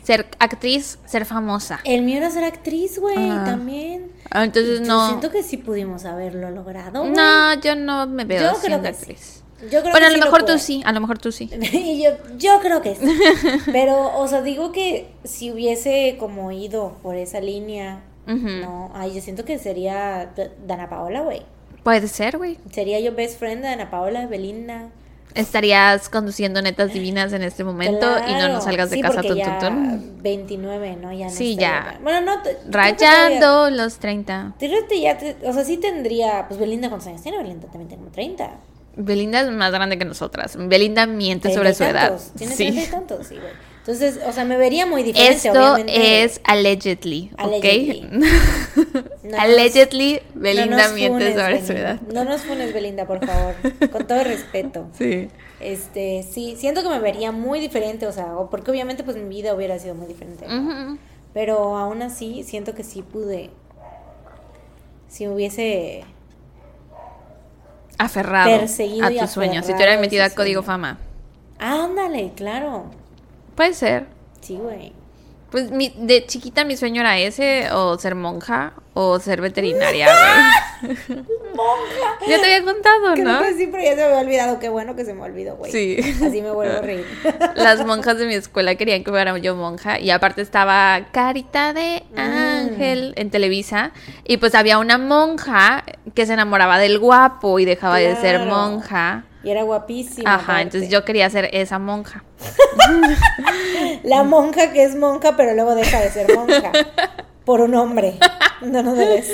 Ser 0.02 0.26
actriz, 0.40 0.98
ser 1.06 1.24
famosa. 1.24 1.80
El 1.84 2.02
mío 2.02 2.16
era 2.18 2.30
ser 2.30 2.44
actriz, 2.44 2.98
güey, 2.98 3.14
también. 3.14 4.10
Ah, 4.30 4.44
Entonces 4.44 4.80
Yo 4.80 4.86
no. 4.86 5.08
siento 5.08 5.30
que 5.30 5.42
sí 5.42 5.56
pudimos 5.58 6.04
haberlo 6.04 6.50
logrado. 6.50 7.04
No, 7.04 7.54
yo 7.60 7.76
no 7.76 8.06
me 8.06 8.24
veo 8.24 8.52
Yo 8.52 8.60
creo 8.60 8.82
que 8.82 8.92
sí. 8.94 9.00
actriz. 9.00 9.42
Yo 9.70 9.80
creo 9.80 9.92
Bueno, 9.92 9.98
que 9.98 10.04
a 10.06 10.10
sí 10.10 10.16
lo 10.18 10.24
mejor 10.24 10.44
tú 10.44 10.58
sí, 10.58 10.82
a 10.84 10.92
lo 10.92 11.00
mejor 11.00 11.18
tú 11.20 11.30
sí. 11.30 11.48
y 11.72 12.02
yo, 12.02 12.10
yo 12.36 12.58
creo 12.60 12.82
que 12.82 12.96
sí. 12.96 13.06
Pero, 13.72 14.18
o 14.18 14.26
sea, 14.26 14.42
digo 14.42 14.72
que 14.72 15.06
si 15.22 15.52
hubiese 15.52 16.16
como 16.18 16.50
ido 16.50 16.96
por 17.02 17.14
esa 17.14 17.40
línea, 17.40 18.00
no, 18.26 18.90
ay, 18.94 19.14
yo 19.14 19.20
siento 19.20 19.44
que 19.44 19.58
sería 19.60 20.32
Dana 20.66 20.88
Paola, 20.88 21.20
güey. 21.20 21.42
Puede 21.84 22.08
ser, 22.08 22.38
güey. 22.38 22.58
Sería 22.72 22.98
yo 23.00 23.14
best 23.14 23.38
friend 23.38 23.62
de 23.62 23.68
Dana 23.68 23.90
Paola, 23.90 24.26
Belinda. 24.26 24.88
Estarías 25.34 26.08
conduciendo 26.08 26.60
netas 26.62 26.92
divinas 26.92 27.32
en 27.32 27.42
este 27.42 27.64
momento 27.64 28.06
y 28.26 28.32
no 28.32 28.38
Claro. 28.38 28.54
nos 28.54 28.64
salgas 28.64 28.90
de 28.90 28.96
Sí, 28.96 29.02
casa 29.02 29.22
tun, 29.22 29.36
ya 29.36 29.58
tun, 29.58 29.68
tun. 29.88 30.22
29, 30.22 30.96
¿no? 31.00 31.12
Ya 31.12 31.26
no 31.26 31.30
Sí, 31.32 31.56
ya. 31.56 31.98
Bueno, 32.02 32.20
no. 32.20 32.42
Rayando 32.70 33.70
los 33.70 33.98
30. 33.98 34.54
todavía- 34.58 34.78
Fíjate, 34.78 35.00
ya 35.00 35.18
te- 35.18 35.36
o 35.48 35.52
sea, 35.52 35.64
sí 35.64 35.76
tendría, 35.78 36.46
pues 36.48 36.58
Belinda, 36.60 36.88
¿cuántos 36.88 37.08
años 37.08 37.22
tiene? 37.22 37.38
Belinda 37.38 37.66
también 37.68 37.88
tiene 37.88 38.02
como 38.02 38.12
30. 38.12 38.50
Belinda 38.94 39.40
es 39.40 39.50
más 39.50 39.72
grande 39.72 39.96
que 39.98 40.04
nosotras. 40.04 40.56
Belinda 40.58 41.06
miente 41.06 41.52
sobre 41.54 41.72
su 41.74 41.84
edad. 41.84 42.18
Tiene 42.36 42.54
Sí. 42.54 42.88
tantos, 42.90 43.26
sí, 43.26 43.36
güey. 43.36 43.71
Entonces, 43.82 44.20
o 44.24 44.32
sea, 44.32 44.44
me 44.44 44.56
vería 44.56 44.86
muy 44.86 45.02
diferente, 45.02 45.48
Esto 45.48 45.50
obviamente. 45.50 46.22
es 46.22 46.40
allegedly, 46.44 47.32
Allegedly. 47.36 48.06
¿ok? 48.06 49.02
No 49.24 49.38
allegedly, 49.40 50.14
nos- 50.34 50.42
Belinda 50.42 50.88
no 50.88 50.94
miente 50.94 51.18
funes, 51.30 51.34
sobre 51.34 51.66
su 51.66 51.72
edad. 51.72 52.00
No 52.12 52.24
nos 52.24 52.42
funes, 52.42 52.72
Belinda, 52.72 53.06
por 53.06 53.24
favor. 53.24 53.54
Con 53.90 54.06
todo 54.06 54.22
respeto. 54.24 54.86
Sí. 54.98 55.28
Este, 55.60 56.24
sí, 56.28 56.56
siento 56.58 56.82
que 56.82 56.88
me 56.88 56.98
vería 56.98 57.30
muy 57.32 57.60
diferente, 57.60 58.06
o 58.06 58.12
sea, 58.12 58.34
porque 58.50 58.70
obviamente 58.72 59.04
pues 59.04 59.16
mi 59.16 59.28
vida 59.28 59.54
hubiera 59.54 59.78
sido 59.78 59.94
muy 59.94 60.06
diferente. 60.06 60.44
Pero 61.34 61.76
aún 61.76 62.02
así, 62.02 62.42
siento 62.44 62.74
que 62.74 62.82
sí 62.84 63.02
pude. 63.02 63.50
Si 65.08 65.26
hubiese. 65.28 66.04
Aferrado 67.98 68.58
Perseguido 68.58 69.06
a 69.06 69.12
y 69.12 69.18
tu 69.18 69.26
sueño. 69.28 69.60
Si 69.62 69.68
te 69.68 69.74
hubieras 69.76 70.00
metido 70.00 70.24
a 70.24 70.30
Código. 70.30 70.62
Fama. 70.62 70.98
Ándale, 71.58 72.32
claro. 72.34 72.86
Puede 73.62 73.74
ser. 73.74 74.06
Sí, 74.40 74.56
güey. 74.56 74.92
Pues 75.52 75.70
mi, 75.70 75.92
de 75.96 76.26
chiquita 76.26 76.64
mi 76.64 76.76
sueño 76.76 77.02
era 77.02 77.16
ese, 77.18 77.70
o 77.72 77.96
ser 77.96 78.14
monja, 78.16 78.72
o 78.94 79.20
ser 79.20 79.40
veterinaria, 79.40 80.06
güey. 80.82 80.96
Monja. 81.54 82.26
Ya 82.26 82.40
te 82.40 82.44
había 82.54 82.64
contado, 82.64 83.12
Creo 83.14 83.24
¿no? 83.24 83.40
que 83.42 83.52
sí, 83.54 83.68
pero 83.70 83.84
ya 83.84 83.90
se 83.90 83.96
me 83.96 84.02
había 84.04 84.18
olvidado. 84.18 84.58
Qué 84.58 84.68
bueno 84.68 84.96
que 84.96 85.04
se 85.04 85.14
me 85.14 85.22
olvidó, 85.22 85.54
güey. 85.56 85.70
Sí. 85.70 85.96
Así 86.26 86.42
me 86.42 86.50
vuelvo 86.50 86.78
a 86.78 86.80
reír. 86.80 87.06
Las 87.54 87.86
monjas 87.86 88.18
de 88.18 88.26
mi 88.26 88.34
escuela 88.34 88.74
querían 88.74 89.04
que 89.04 89.10
fuera 89.10 89.38
yo 89.38 89.54
monja 89.54 90.00
y 90.00 90.10
aparte 90.10 90.42
estaba 90.42 91.06
Carita 91.12 91.72
de 91.72 92.02
Mm. 92.14 92.18
Ángel 92.18 93.12
en 93.16 93.30
Televisa 93.30 93.92
y 94.24 94.38
pues 94.38 94.54
había 94.56 94.78
una 94.78 94.98
monja 94.98 95.84
que 96.14 96.26
se 96.26 96.32
enamoraba 96.32 96.78
del 96.78 96.98
guapo 96.98 97.58
y 97.60 97.64
dejaba 97.64 97.98
de 97.98 98.16
ser 98.16 98.40
monja. 98.46 99.24
Y 99.44 99.50
era 99.50 99.62
guapísima. 99.62 100.34
Ajá, 100.34 100.62
entonces 100.62 100.88
yo 100.88 101.04
quería 101.04 101.28
ser 101.30 101.50
esa 101.52 101.78
monja. 101.78 102.24
La 104.04 104.22
monja 104.22 104.72
que 104.72 104.84
es 104.84 104.94
monja, 104.94 105.36
pero 105.36 105.54
luego 105.54 105.74
deja 105.74 106.00
de 106.00 106.10
ser 106.10 106.34
monja. 106.34 106.72
Por 107.44 107.60
un 107.60 107.74
hombre. 107.74 108.14
No, 108.60 108.82
no 108.82 108.94
debes. 108.94 109.30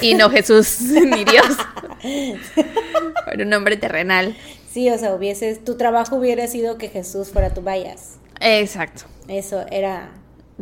Y 0.00 0.14
no 0.14 0.28
Jesús 0.30 0.80
ni 0.80 1.24
Dios. 1.24 1.56
Por 3.24 3.40
un 3.40 3.52
hombre 3.52 3.76
terrenal. 3.76 4.36
Sí, 4.72 4.90
o 4.90 4.98
sea, 4.98 5.14
hubieses, 5.14 5.64
tu 5.64 5.76
trabajo 5.76 6.16
hubiera 6.16 6.48
sido 6.48 6.78
que 6.78 6.88
Jesús 6.88 7.30
fuera 7.30 7.54
tu 7.54 7.62
vayas. 7.62 8.18
Exacto. 8.40 9.04
Eso 9.28 9.64
era. 9.70 10.10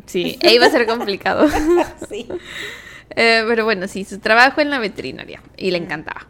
Sí, 0.07 0.39
e 0.43 0.53
iba 0.53 0.67
a 0.67 0.71
ser 0.71 0.87
complicado. 0.87 1.49
Sí. 2.09 2.29
Eh, 3.15 3.45
pero 3.47 3.65
bueno, 3.65 3.89
sí, 3.89 4.05
su 4.05 4.19
trabajo 4.19 4.61
en 4.61 4.71
la 4.71 4.79
veterinaria 4.79 5.43
y 5.57 5.71
le 5.71 5.79
encantaba. 5.79 6.27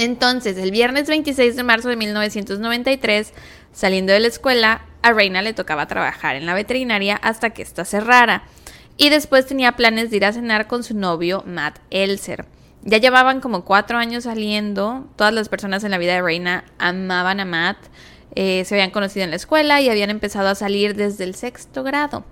Entonces, 0.00 0.56
el 0.56 0.70
viernes 0.70 1.08
26 1.08 1.56
de 1.56 1.62
marzo 1.62 1.90
de 1.90 1.96
1993, 1.96 3.34
saliendo 3.70 4.14
de 4.14 4.20
la 4.20 4.28
escuela, 4.28 4.86
a 5.02 5.12
Reina 5.12 5.42
le 5.42 5.52
tocaba 5.52 5.88
trabajar 5.88 6.36
en 6.36 6.46
la 6.46 6.54
veterinaria 6.54 7.16
hasta 7.16 7.50
que 7.50 7.60
ésta 7.60 7.84
cerrara. 7.84 8.44
Y 8.96 9.10
después 9.10 9.44
tenía 9.44 9.72
planes 9.72 10.08
de 10.08 10.16
ir 10.16 10.24
a 10.24 10.32
cenar 10.32 10.68
con 10.68 10.84
su 10.84 10.96
novio, 10.96 11.44
Matt 11.46 11.80
Elser. 11.90 12.46
Ya 12.82 12.96
llevaban 12.96 13.42
como 13.42 13.66
cuatro 13.66 13.98
años 13.98 14.24
saliendo. 14.24 15.06
Todas 15.16 15.34
las 15.34 15.50
personas 15.50 15.84
en 15.84 15.90
la 15.90 15.98
vida 15.98 16.14
de 16.14 16.22
Reina 16.22 16.64
amaban 16.78 17.38
a 17.38 17.44
Matt. 17.44 17.76
Eh, 18.34 18.64
se 18.64 18.76
habían 18.76 18.92
conocido 18.92 19.24
en 19.24 19.30
la 19.30 19.36
escuela 19.36 19.82
y 19.82 19.90
habían 19.90 20.08
empezado 20.08 20.48
a 20.48 20.54
salir 20.54 20.96
desde 20.96 21.24
el 21.24 21.34
sexto 21.34 21.82
grado. 21.82 22.24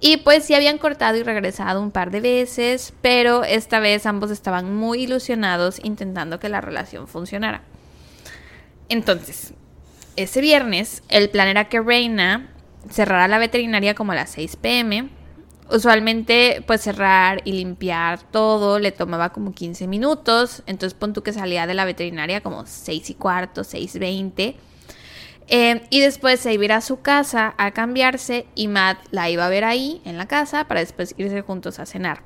Y 0.00 0.16
pues 0.18 0.44
sí 0.44 0.54
habían 0.54 0.78
cortado 0.78 1.18
y 1.18 1.22
regresado 1.22 1.82
un 1.82 1.90
par 1.90 2.10
de 2.10 2.20
veces, 2.20 2.94
pero 3.02 3.44
esta 3.44 3.80
vez 3.80 4.06
ambos 4.06 4.30
estaban 4.30 4.74
muy 4.74 5.02
ilusionados 5.02 5.78
intentando 5.84 6.40
que 6.40 6.48
la 6.48 6.62
relación 6.62 7.06
funcionara. 7.06 7.62
Entonces, 8.88 9.52
ese 10.16 10.40
viernes 10.40 11.02
el 11.08 11.28
plan 11.28 11.48
era 11.48 11.68
que 11.68 11.80
Reina 11.80 12.50
cerrara 12.88 13.28
la 13.28 13.38
veterinaria 13.38 13.94
como 13.94 14.12
a 14.12 14.14
las 14.14 14.30
6 14.30 14.56
pm. 14.56 15.10
Usualmente 15.70 16.64
pues 16.66 16.80
cerrar 16.80 17.42
y 17.44 17.52
limpiar 17.52 18.22
todo 18.22 18.78
le 18.78 18.90
tomaba 18.90 19.28
como 19.28 19.52
15 19.52 19.86
minutos, 19.86 20.64
entonces 20.66 20.98
pon 20.98 21.12
tú 21.12 21.22
que 21.22 21.32
salía 21.32 21.66
de 21.68 21.74
la 21.74 21.84
veterinaria 21.84 22.40
como 22.40 22.66
6 22.66 23.10
y 23.10 23.14
cuarto, 23.14 23.60
6.20. 23.60 24.56
Eh, 25.52 25.82
y 25.90 25.98
después 25.98 26.38
se 26.38 26.54
iba 26.54 26.62
a 26.62 26.64
ir 26.64 26.72
a 26.72 26.80
su 26.80 27.00
casa 27.00 27.54
a 27.58 27.72
cambiarse 27.72 28.46
y 28.54 28.68
Matt 28.68 28.98
la 29.10 29.28
iba 29.30 29.44
a 29.44 29.48
ver 29.48 29.64
ahí 29.64 30.00
en 30.04 30.16
la 30.16 30.28
casa 30.28 30.68
para 30.68 30.78
después 30.78 31.12
irse 31.18 31.42
juntos 31.42 31.80
a 31.80 31.86
cenar. 31.86 32.22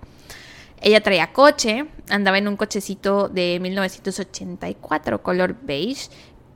Ella 0.83 1.01
traía 1.01 1.33
coche, 1.33 1.87
andaba 2.11 2.37
en 2.37 2.49
un 2.49 2.59
cochecito 2.59 3.31
de 3.31 3.59
1984 3.63 5.23
color 5.23 5.57
beige 5.63 6.11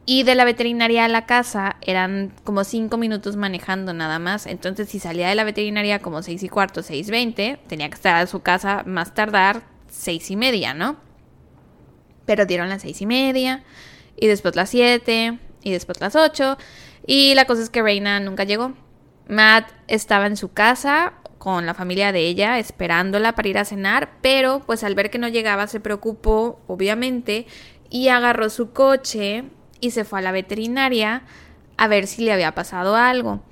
y 0.04 0.24
de 0.24 0.34
la 0.34 0.44
veterinaria 0.44 1.06
a 1.06 1.08
la 1.08 1.24
casa 1.24 1.76
eran 1.80 2.34
como 2.44 2.62
5 2.64 2.98
minutos 2.98 3.36
manejando 3.36 3.94
nada 3.94 4.18
más. 4.18 4.46
Entonces 4.46 4.90
si 4.90 4.98
salía 4.98 5.30
de 5.30 5.34
la 5.36 5.44
veterinaria 5.44 6.00
como 6.00 6.22
6 6.22 6.42
y 6.42 6.48
cuarto, 6.50 6.82
6.20, 6.82 7.60
tenía 7.66 7.88
que 7.88 7.94
estar 7.94 8.16
a 8.16 8.26
su 8.26 8.40
casa 8.40 8.82
más 8.84 9.14
tardar 9.14 9.62
6 9.88 10.32
y 10.32 10.36
media, 10.36 10.74
¿no? 10.74 10.96
Pero 12.26 12.44
dieron 12.44 12.68
las 12.68 12.82
6 12.82 13.00
y 13.00 13.06
media 13.06 13.64
y 14.20 14.26
después 14.26 14.54
las 14.54 14.68
7 14.68 15.38
y 15.62 15.72
después 15.72 16.00
las 16.00 16.16
8. 16.16 16.58
Y 17.06 17.34
la 17.34 17.46
cosa 17.46 17.62
es 17.62 17.70
que 17.70 17.82
Reina 17.82 18.20
nunca 18.20 18.44
llegó. 18.44 18.74
Matt 19.28 19.70
estaba 19.86 20.26
en 20.26 20.36
su 20.36 20.52
casa 20.52 21.14
con 21.38 21.66
la 21.66 21.74
familia 21.74 22.12
de 22.12 22.20
ella 22.20 22.58
esperándola 22.58 23.34
para 23.34 23.48
ir 23.48 23.58
a 23.58 23.64
cenar, 23.64 24.10
pero 24.20 24.62
pues 24.66 24.82
al 24.84 24.94
ver 24.94 25.10
que 25.10 25.18
no 25.18 25.28
llegaba 25.28 25.66
se 25.66 25.80
preocupó, 25.80 26.60
obviamente, 26.66 27.46
y 27.90 28.08
agarró 28.08 28.50
su 28.50 28.72
coche 28.72 29.44
y 29.80 29.92
se 29.92 30.04
fue 30.04 30.18
a 30.18 30.22
la 30.22 30.32
veterinaria 30.32 31.22
a 31.76 31.88
ver 31.88 32.06
si 32.06 32.24
le 32.24 32.32
había 32.32 32.54
pasado 32.54 32.96
algo. 32.96 33.42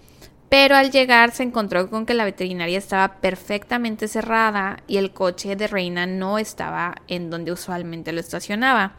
Pero 0.48 0.76
al 0.76 0.90
llegar 0.90 1.32
se 1.32 1.42
encontró 1.42 1.90
con 1.90 2.06
que 2.06 2.14
la 2.14 2.24
veterinaria 2.24 2.78
estaba 2.78 3.20
perfectamente 3.20 4.08
cerrada 4.08 4.78
y 4.86 4.96
el 4.98 5.12
coche 5.12 5.56
de 5.56 5.66
Reina 5.66 6.06
no 6.06 6.38
estaba 6.38 6.96
en 7.08 7.30
donde 7.30 7.52
usualmente 7.52 8.12
lo 8.12 8.20
estacionaba. 8.20 8.94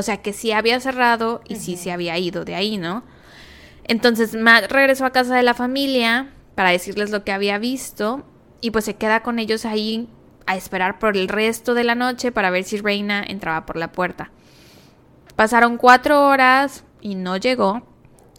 O 0.00 0.02
sea 0.02 0.22
que 0.22 0.32
sí 0.32 0.50
había 0.50 0.80
cerrado 0.80 1.42
y 1.46 1.56
sí 1.56 1.76
se 1.76 1.92
había 1.92 2.16
ido 2.16 2.46
de 2.46 2.54
ahí, 2.54 2.78
¿no? 2.78 3.04
Entonces 3.84 4.34
Matt 4.34 4.72
regresó 4.72 5.04
a 5.04 5.12
casa 5.12 5.36
de 5.36 5.42
la 5.42 5.52
familia 5.52 6.30
para 6.54 6.70
decirles 6.70 7.10
lo 7.10 7.22
que 7.22 7.32
había 7.32 7.58
visto 7.58 8.24
y 8.62 8.70
pues 8.70 8.86
se 8.86 8.94
queda 8.94 9.22
con 9.22 9.38
ellos 9.38 9.66
ahí 9.66 10.08
a 10.46 10.56
esperar 10.56 10.98
por 10.98 11.18
el 11.18 11.28
resto 11.28 11.74
de 11.74 11.84
la 11.84 11.94
noche 11.94 12.32
para 12.32 12.48
ver 12.48 12.64
si 12.64 12.78
Reina 12.78 13.22
entraba 13.22 13.66
por 13.66 13.76
la 13.76 13.92
puerta. 13.92 14.30
Pasaron 15.36 15.76
cuatro 15.76 16.26
horas 16.26 16.82
y 17.02 17.14
no 17.14 17.36
llegó. 17.36 17.82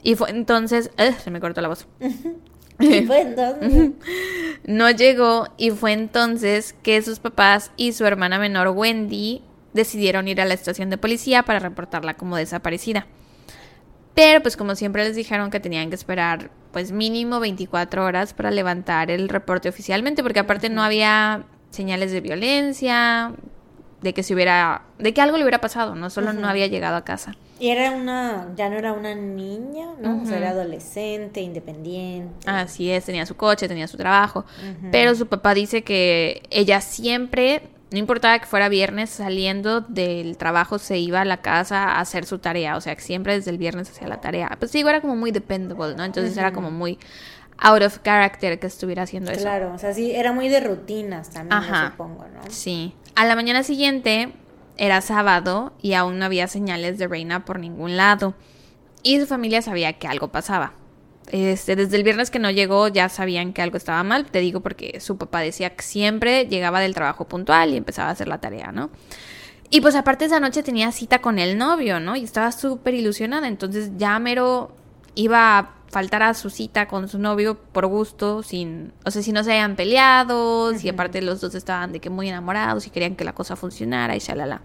Y 0.01 0.15
fue 0.15 0.31
entonces... 0.31 0.89
¡Ugh! 0.97 1.13
se 1.23 1.29
me 1.29 1.39
cortó 1.39 1.61
la 1.61 1.67
voz. 1.67 1.87
Y 2.79 3.05
fue 3.05 3.21
entonces. 3.21 3.91
No 4.65 4.89
llegó 4.89 5.47
y 5.57 5.69
fue 5.69 5.93
entonces 5.93 6.73
que 6.81 7.03
sus 7.03 7.19
papás 7.19 7.71
y 7.77 7.93
su 7.93 8.03
hermana 8.07 8.39
menor 8.39 8.69
Wendy 8.69 9.43
decidieron 9.73 10.27
ir 10.27 10.41
a 10.41 10.45
la 10.45 10.53
estación 10.53 10.89
de 10.89 10.97
policía 10.97 11.43
para 11.43 11.59
reportarla 11.59 12.15
como 12.15 12.35
desaparecida. 12.37 13.07
Pero 14.13 14.41
pues 14.41 14.57
como 14.57 14.75
siempre 14.75 15.03
les 15.05 15.15
dijeron 15.15 15.51
que 15.51 15.59
tenían 15.59 15.89
que 15.89 15.95
esperar 15.95 16.51
pues 16.71 16.91
mínimo 16.91 17.39
24 17.39 18.03
horas 18.05 18.33
para 18.33 18.51
levantar 18.51 19.09
el 19.09 19.29
reporte 19.29 19.69
oficialmente 19.69 20.23
porque 20.23 20.39
aparte 20.39 20.69
no 20.69 20.83
había 20.83 21.43
señales 21.69 22.11
de 22.11 22.21
violencia, 22.21 23.33
de 24.01 24.13
que 24.13 24.23
se 24.23 24.33
hubiera 24.33 24.83
de 24.99 25.13
que 25.13 25.21
algo 25.21 25.37
le 25.37 25.43
hubiera 25.43 25.61
pasado, 25.61 25.95
no 25.95 26.09
solo 26.09 26.33
no 26.33 26.47
había 26.47 26.67
llegado 26.67 26.95
a 26.97 27.05
casa. 27.05 27.35
Y 27.59 27.69
era 27.69 27.91
una, 27.91 28.47
ya 28.55 28.69
no 28.69 28.77
era 28.77 28.91
una 28.91 29.13
niña, 29.13 29.89
¿no? 30.01 30.23
O 30.23 30.25
sea, 30.25 30.33
Ujú. 30.37 30.43
era 30.43 30.49
adolescente, 30.49 31.41
independiente. 31.41 32.49
Así 32.49 32.89
es, 32.89 33.05
tenía 33.05 33.27
su 33.27 33.37
coche, 33.37 33.67
tenía 33.67 33.87
su 33.87 33.97
trabajo. 33.97 34.45
Pero 34.91 35.13
su 35.13 35.27
papá 35.27 35.53
dice 35.53 35.83
que 35.83 36.41
ella 36.49 36.81
siempre, 36.81 37.61
no 37.91 37.97
importaba 37.97 38.39
que 38.39 38.45
fuera 38.45 38.69
viernes, 38.69 39.09
saliendo 39.09 39.81
del 39.81 40.37
trabajo 40.37 40.79
se 40.79 40.97
iba 40.97 41.21
a 41.21 41.25
la 41.25 41.37
casa 41.41 41.83
a 41.83 41.99
hacer 41.99 42.25
su 42.25 42.39
tarea. 42.39 42.77
O 42.77 42.81
sea, 42.81 42.95
que 42.95 43.01
siempre 43.01 43.33
desde 43.33 43.51
el 43.51 43.57
viernes 43.57 43.89
hacía 43.89 44.07
la 44.07 44.21
tarea. 44.21 44.55
Pues 44.57 44.71
digo, 44.71 44.89
era 44.89 45.01
como 45.01 45.17
muy 45.17 45.31
dependable, 45.31 45.95
¿no? 45.95 46.05
Entonces 46.05 46.35
era 46.37 46.53
como 46.53 46.71
muy 46.71 46.97
out 47.57 47.83
of 47.83 47.99
character 48.01 48.59
que 48.59 48.67
estuviera 48.67 49.03
haciendo 49.03 49.31
eso. 49.31 49.41
Claro, 49.41 49.73
o 49.73 49.77
sea, 49.77 49.93
sí, 49.93 50.11
era 50.11 50.31
muy 50.31 50.47
de 50.47 50.61
rutinas 50.61 51.29
también, 51.31 51.51
Ajá. 51.53 51.91
supongo, 51.91 52.25
¿no? 52.33 52.41
Sí. 52.49 52.95
A 53.15 53.25
la 53.25 53.35
mañana 53.35 53.61
siguiente 53.63 54.31
era 54.77 55.01
sábado 55.01 55.73
y 55.81 55.93
aún 55.93 56.17
no 56.17 56.25
había 56.25 56.47
señales 56.47 56.97
de 56.97 57.07
Reina 57.07 57.43
por 57.43 57.59
ningún 57.59 57.97
lado. 57.97 58.35
Y 59.03 59.19
su 59.19 59.27
familia 59.27 59.61
sabía 59.61 59.93
que 59.93 60.07
algo 60.07 60.29
pasaba. 60.29 60.73
Este, 61.31 61.77
desde 61.77 61.95
el 61.95 62.03
viernes 62.03 62.29
que 62.29 62.39
no 62.39 62.51
llegó 62.51 62.89
ya 62.89 63.07
sabían 63.07 63.53
que 63.53 63.61
algo 63.61 63.77
estaba 63.77 64.03
mal. 64.03 64.25
Te 64.25 64.39
digo 64.39 64.59
porque 64.59 64.99
su 64.99 65.17
papá 65.17 65.39
decía 65.39 65.69
que 65.71 65.81
siempre 65.81 66.45
llegaba 66.47 66.81
del 66.81 66.93
trabajo 66.93 67.25
puntual 67.25 67.73
y 67.73 67.77
empezaba 67.77 68.09
a 68.09 68.11
hacer 68.11 68.27
la 68.27 68.39
tarea, 68.39 68.73
¿no? 68.73 68.89
Y 69.69 69.79
pues 69.79 69.95
aparte 69.95 70.25
esa 70.25 70.41
noche 70.41 70.61
tenía 70.61 70.91
cita 70.91 71.19
con 71.19 71.39
el 71.39 71.57
novio, 71.57 72.01
¿no? 72.01 72.17
Y 72.17 72.25
estaba 72.25 72.51
súper 72.51 72.95
ilusionada. 72.95 73.47
Entonces 73.47 73.91
ya 73.95 74.19
mero 74.19 74.75
iba 75.15 75.57
a 75.57 75.75
faltar 75.87 76.21
a 76.23 76.33
su 76.33 76.49
cita 76.49 76.89
con 76.89 77.07
su 77.07 77.17
novio 77.17 77.57
por 77.57 77.87
gusto, 77.87 78.43
sin, 78.43 78.91
o 79.05 79.11
sea, 79.11 79.21
si 79.21 79.31
no 79.31 79.43
se 79.43 79.51
habían 79.51 79.77
peleado, 79.77 80.73
si 80.77 80.89
aparte 80.89 81.21
los 81.21 81.39
dos 81.39 81.55
estaban 81.55 81.93
de 81.93 82.01
que 82.01 82.09
muy 82.09 82.27
enamorados 82.27 82.87
y 82.87 82.89
querían 82.89 83.15
que 83.15 83.23
la 83.23 83.33
cosa 83.33 83.55
funcionara 83.55 84.15
y 84.17 84.19
shalala. 84.19 84.61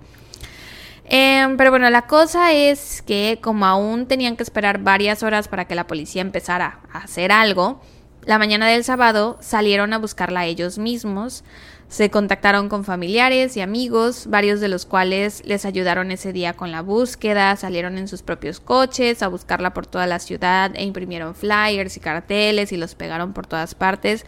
Em, 1.09 1.57
pero 1.57 1.71
bueno, 1.71 1.89
la 1.89 2.07
cosa 2.09 2.53
es 2.53 3.01
que 3.03 3.39
como 3.41 3.65
aún 3.65 4.07
tenían 4.07 4.37
que 4.37 4.43
esperar 4.43 4.79
varias 4.81 5.23
horas 5.23 5.47
para 5.47 5.67
que 5.67 5.77
la 5.77 5.87
policía 5.87 6.21
empezara 6.21 6.81
a 6.93 6.99
hacer 6.99 7.31
algo, 7.31 7.81
la 8.25 8.39
mañana 8.39 8.67
del 8.67 8.83
sábado 8.83 9.39
salieron 9.41 9.93
a 9.93 9.99
buscarla 9.99 10.47
ellos 10.47 10.79
mismos. 10.79 11.45
Se 11.87 12.11
contactaron 12.11 12.69
con 12.69 12.85
familiares 12.85 13.57
y 13.57 13.61
amigos, 13.61 14.27
varios 14.29 14.59
de 14.59 14.67
los 14.67 14.85
cuales 14.85 15.43
les 15.47 15.65
ayudaron 15.65 16.11
ese 16.11 16.33
día 16.33 16.55
con 16.55 16.73
la 16.73 16.83
búsqueda, 16.83 17.55
salieron 17.55 17.99
en 17.99 18.09
sus 18.09 18.23
propios 18.23 18.59
coches 18.59 19.23
a 19.23 19.29
buscarla 19.29 19.73
por 19.73 19.87
toda 19.87 20.09
la 20.09 20.19
ciudad 20.19 20.73
e 20.75 20.83
imprimieron 20.83 21.37
flyers 21.37 21.97
y 21.97 22.01
carteles 22.01 22.73
y 22.73 22.77
los 22.77 22.97
pegaron 22.97 23.33
por 23.33 23.47
todas 23.47 23.77
partes, 23.77 24.27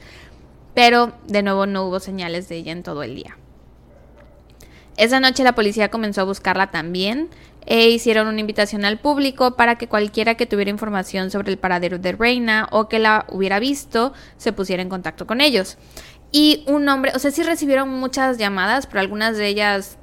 pero 0.74 1.12
de 1.26 1.42
nuevo 1.42 1.66
no 1.66 1.84
hubo 1.86 1.98
señales 1.98 2.48
de 2.48 2.58
ella 2.58 2.70
en 2.70 2.84
todo 2.84 3.02
el 3.02 3.16
día. 3.16 3.36
Esa 4.98 5.20
noche 5.20 5.44
la 5.44 5.54
policía 5.54 5.90
comenzó 5.90 6.22
a 6.22 6.24
buscarla 6.24 6.72
también 6.72 7.28
e 7.66 7.88
hicieron 7.88 8.26
una 8.26 8.40
invitación 8.40 8.84
al 8.84 8.98
público 8.98 9.54
para 9.54 9.78
que 9.78 9.86
cualquiera 9.86 10.34
que 10.34 10.44
tuviera 10.44 10.72
información 10.72 11.30
sobre 11.30 11.52
el 11.52 11.56
paradero 11.56 12.00
de 12.00 12.12
Reina 12.12 12.66
o 12.72 12.88
que 12.88 12.98
la 12.98 13.24
hubiera 13.28 13.60
visto 13.60 14.12
se 14.38 14.52
pusiera 14.52 14.82
en 14.82 14.88
contacto 14.88 15.24
con 15.24 15.40
ellos. 15.40 15.78
Y 16.32 16.64
un 16.66 16.88
hombre, 16.88 17.12
o 17.14 17.20
sea, 17.20 17.30
sí 17.30 17.44
recibieron 17.44 17.88
muchas 17.88 18.38
llamadas, 18.38 18.88
pero 18.88 18.98
algunas 18.98 19.36
de 19.36 19.46
ellas, 19.46 19.98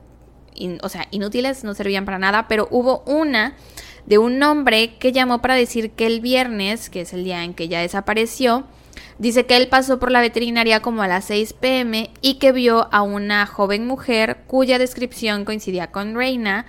o 0.82 0.88
sea, 0.88 1.08
inútiles, 1.12 1.66
no 1.66 1.74
servían 1.74 2.06
para 2.06 2.18
nada, 2.18 2.48
pero 2.48 2.70
hubo 2.72 3.04
una 3.06 3.58
de 4.06 4.18
un 4.18 4.42
hombre 4.44 4.96
que 4.96 5.12
llamó 5.12 5.42
para 5.42 5.56
decir 5.56 5.92
que 5.92 6.08
el 6.08 6.22
viernes, 6.22 6.90
que 6.90 7.02
es 7.02 7.12
el 7.12 7.26
día 7.26 7.44
en 7.44 7.54
que 7.54 7.68
ya 7.68 7.82
desapareció, 7.82 8.66
dice 9.20 9.46
que 9.46 9.58
él 9.58 9.68
pasó 9.68 10.00
por 10.00 10.12
la 10.12 10.22
veterinaria 10.22 10.82
como 10.82 11.02
a 11.02 11.08
las 11.08 11.26
6 11.26 11.54
pm 11.54 12.12
y 12.22 12.36
que 12.36 12.52
vio 12.52 12.88
a 12.92 13.02
una 13.02 13.46
joven 13.46 13.88
mujer 13.88 14.38
cuya 14.48 14.78
descripción 14.78 15.46
coincidía 15.46 15.92
con 15.92 16.16
Reina. 16.16 16.66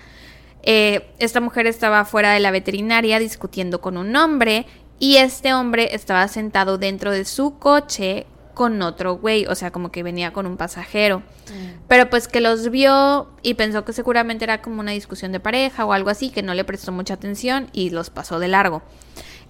Eh, 0.62 1.08
esta 1.18 1.40
mujer 1.40 1.66
estaba 1.66 2.04
fuera 2.04 2.32
de 2.32 2.40
la 2.40 2.50
veterinaria 2.50 3.18
discutiendo 3.18 3.80
con 3.80 3.96
un 3.96 4.14
hombre 4.16 4.66
y 4.98 5.16
este 5.16 5.54
hombre 5.54 5.94
estaba 5.94 6.26
sentado 6.28 6.78
dentro 6.78 7.10
de 7.10 7.24
su 7.24 7.58
coche 7.58 8.26
con 8.54 8.80
otro 8.80 9.18
güey, 9.18 9.44
o 9.46 9.54
sea, 9.54 9.70
como 9.70 9.92
que 9.92 10.02
venía 10.02 10.32
con 10.32 10.46
un 10.46 10.56
pasajero. 10.56 11.18
Mm. 11.18 11.84
Pero 11.88 12.08
pues 12.08 12.26
que 12.26 12.40
los 12.40 12.70
vio 12.70 13.28
y 13.42 13.52
pensó 13.52 13.84
que 13.84 13.92
seguramente 13.92 14.44
era 14.44 14.62
como 14.62 14.80
una 14.80 14.92
discusión 14.92 15.30
de 15.30 15.40
pareja 15.40 15.84
o 15.84 15.92
algo 15.92 16.08
así, 16.08 16.30
que 16.30 16.42
no 16.42 16.54
le 16.54 16.64
prestó 16.64 16.90
mucha 16.90 17.14
atención 17.14 17.68
y 17.74 17.90
los 17.90 18.08
pasó 18.08 18.38
de 18.38 18.48
largo. 18.48 18.82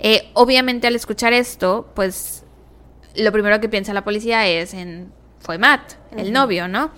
Eh, 0.01 0.29
obviamente 0.35 0.89
al 0.89 0.97
escuchar 0.97 1.33
esto, 1.33 1.89
pues 1.95 2.46
lo 3.17 3.33
primero 3.33 3.61
que 3.61 3.69
piensa 3.69 3.93
la 3.93 4.05
policía 4.05 4.47
es 4.47 4.75
en 4.75 5.13
fue 5.41 5.59
Matt, 5.59 5.93
el 6.17 6.33
novio, 6.33 6.67
¿no? 6.67 6.91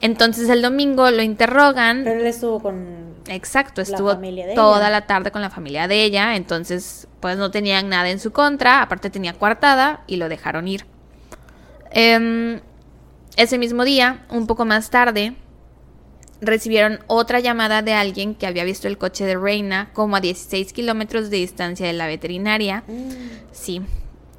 Entonces 0.00 0.48
el 0.48 0.60
domingo 0.60 1.10
lo 1.10 1.22
interrogan. 1.22 2.02
Pero 2.04 2.20
él 2.20 2.26
estuvo 2.26 2.60
con. 2.60 3.16
Exacto, 3.28 3.80
estuvo 3.80 4.16
toda 4.54 4.90
la 4.90 5.06
tarde 5.06 5.30
con 5.30 5.40
la 5.40 5.50
familia 5.50 5.88
de 5.88 6.04
ella. 6.04 6.36
Entonces, 6.36 7.08
pues 7.20 7.36
no 7.38 7.50
tenían 7.50 7.88
nada 7.88 8.10
en 8.10 8.20
su 8.20 8.32
contra. 8.32 8.82
Aparte 8.82 9.10
tenía 9.10 9.32
coartada 9.32 10.02
y 10.06 10.16
lo 10.16 10.28
dejaron 10.28 10.68
ir. 10.68 10.84
Em, 11.90 12.60
ese 13.36 13.58
mismo 13.58 13.84
día, 13.84 14.26
un 14.30 14.46
poco 14.46 14.64
más 14.64 14.90
tarde, 14.90 15.34
recibieron 16.40 17.00
otra 17.06 17.40
llamada 17.40 17.82
de 17.82 17.94
alguien 17.94 18.34
que 18.34 18.46
había 18.46 18.64
visto 18.64 18.86
el 18.86 18.98
coche 18.98 19.24
de 19.24 19.36
Reina 19.36 19.90
como 19.92 20.16
a 20.16 20.20
16 20.20 20.72
kilómetros 20.72 21.30
de 21.30 21.38
distancia 21.38 21.86
de 21.86 21.94
la 21.94 22.06
veterinaria. 22.06 22.84
Mm. 22.86 23.10
Sí. 23.52 23.82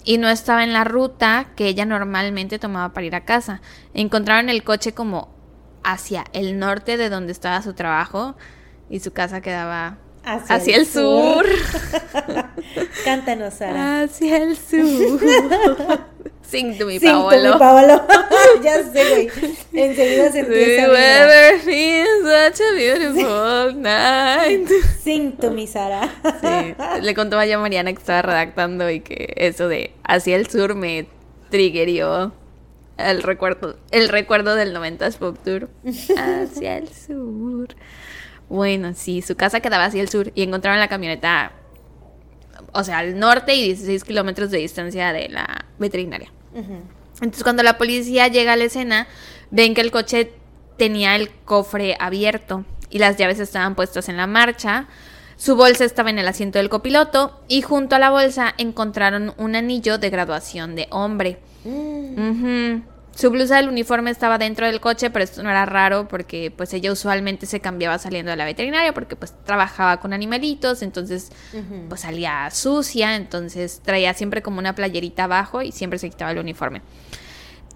Y 0.07 0.19
no 0.19 0.29
estaba 0.29 0.63
en 0.63 0.71
la 0.71 0.85
ruta 0.85 1.47
que 1.57 1.67
ella 1.67 1.85
normalmente 1.85 2.59
tomaba 2.59 2.93
para 2.93 3.05
ir 3.05 3.13
a 3.13 3.25
casa. 3.25 3.59
Encontraron 3.93 4.47
el 4.47 4.63
coche 4.63 4.93
como 4.93 5.35
hacia 5.83 6.23
el 6.31 6.59
norte 6.59 6.95
de 6.95 7.09
donde 7.09 7.33
estaba 7.33 7.61
su 7.61 7.73
trabajo 7.73 8.37
y 8.89 9.01
su 9.01 9.11
casa 9.11 9.41
quedaba 9.41 9.97
hacia, 10.23 10.77
el, 10.77 10.85
sur. 10.85 11.45
Cántanos, 13.03 13.55
Sara. 13.55 14.03
Hacia 14.03 14.37
el 14.37 14.55
sur. 14.55 15.19
Sing 16.49 16.77
to 16.77 16.85
me, 16.85 16.99
Sing 16.99 17.11
To 17.11 17.29
me, 17.29 17.57
Paolo. 17.59 18.07
ya 18.63 18.83
sé, 18.83 19.09
güey. 19.09 19.29
Enseguida 19.73 20.31
se 20.31 20.39
empieza 20.39 20.85
a 20.85 22.49
such 22.49 22.61
a 22.61 22.73
beautiful 22.73 23.81
night. 23.81 24.69
Sing 25.01 25.33
to 25.37 25.51
me, 25.51 25.67
Sara. 25.67 26.09
sí. 26.41 26.75
Le 27.01 27.13
contó 27.13 27.39
a 27.39 27.57
Mariana 27.57 27.91
que 27.91 27.99
estaba 27.99 28.21
redactando 28.21 28.89
y 28.89 29.01
que 29.01 29.33
eso 29.35 29.67
de 29.67 29.93
hacia 30.03 30.35
el 30.35 30.49
sur 30.49 30.75
me 30.75 31.07
triggerió 31.49 32.31
el 32.97 33.23
recuerdo, 33.23 33.77
el 33.91 34.09
recuerdo 34.09 34.55
del 34.55 34.73
90 34.73 35.11
Spoke 35.11 35.39
Tour. 35.43 35.69
Hacia 35.83 36.77
el 36.77 36.89
sur. 36.89 37.67
Bueno, 38.49 38.93
sí, 38.95 39.21
su 39.21 39.35
casa 39.35 39.59
quedaba 39.59 39.85
hacia 39.85 40.01
el 40.01 40.07
sur 40.09 40.31
y 40.33 40.41
encontraron 40.41 40.79
la 40.79 40.87
camioneta, 40.87 41.51
o 42.71 42.81
sea, 42.83 42.99
al 42.99 43.19
norte 43.19 43.53
y 43.55 43.65
16 43.65 44.05
kilómetros 44.05 44.51
de 44.51 44.59
distancia 44.59 45.11
de 45.11 45.27
la 45.27 45.65
veterinaria. 45.77 46.31
Entonces, 46.57 47.43
cuando 47.43 47.63
la 47.63 47.77
policía 47.77 48.27
llega 48.27 48.53
a 48.53 48.55
la 48.55 48.65
escena, 48.65 49.07
ven 49.51 49.73
que 49.73 49.81
el 49.81 49.91
coche 49.91 50.33
tenía 50.77 51.15
el 51.15 51.29
cofre 51.45 51.95
abierto 51.99 52.65
y 52.89 52.99
las 52.99 53.17
llaves 53.17 53.39
estaban 53.39 53.75
puestas 53.75 54.09
en 54.09 54.17
la 54.17 54.27
marcha. 54.27 54.87
Su 55.35 55.55
bolsa 55.55 55.85
estaba 55.85 56.09
en 56.09 56.19
el 56.19 56.27
asiento 56.27 56.57
del 56.57 56.69
copiloto 56.69 57.39
y 57.47 57.61
junto 57.61 57.95
a 57.95 57.99
la 57.99 58.09
bolsa 58.09 58.53
encontraron 58.57 59.33
un 59.37 59.55
anillo 59.55 59.97
de 59.97 60.09
graduación 60.09 60.75
de 60.75 60.87
hombre. 60.89 61.39
Mm. 61.63 62.81
Su 63.17 63.31
blusa 63.31 63.55
del 63.55 63.67
uniforme 63.67 64.11
estaba 64.11 64.37
dentro 64.37 64.67
del 64.67 64.79
coche, 64.79 65.09
pero 65.09 65.23
esto 65.23 65.41
no 65.41 65.49
era 65.49 65.65
raro 65.65 66.07
porque 66.07 66.53
pues 66.55 66.71
ella 66.75 66.91
usualmente 66.91 67.47
se 67.47 67.59
cambiaba 67.59 67.97
saliendo 67.97 68.29
de 68.29 68.37
la 68.37 68.45
veterinaria 68.45 68.93
porque 68.93 69.15
pues 69.15 69.33
trabajaba 69.43 69.99
con 69.99 70.13
animalitos, 70.13 70.83
entonces 70.83 71.31
pues 71.89 72.01
salía 72.01 72.47
sucia, 72.51 73.15
entonces 73.15 73.81
traía 73.83 74.13
siempre 74.13 74.43
como 74.43 74.59
una 74.59 74.75
playerita 74.75 75.23
abajo 75.23 75.63
y 75.63 75.71
siempre 75.71 75.97
se 75.97 76.11
quitaba 76.11 76.29
el 76.29 76.37
uniforme. 76.37 76.83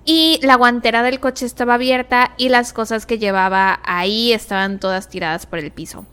Y 0.05 0.39
la 0.43 0.57
guantera 0.57 1.01
del 1.01 1.19
coche 1.19 1.47
estaba 1.47 1.73
abierta 1.73 2.35
y 2.37 2.49
las 2.49 2.71
cosas 2.71 3.07
que 3.07 3.17
llevaba 3.17 3.79
ahí 3.83 4.33
estaban 4.33 4.79
todas 4.79 5.09
tiradas 5.09 5.47
por 5.47 5.57
el 5.57 5.71
piso. 5.71 6.05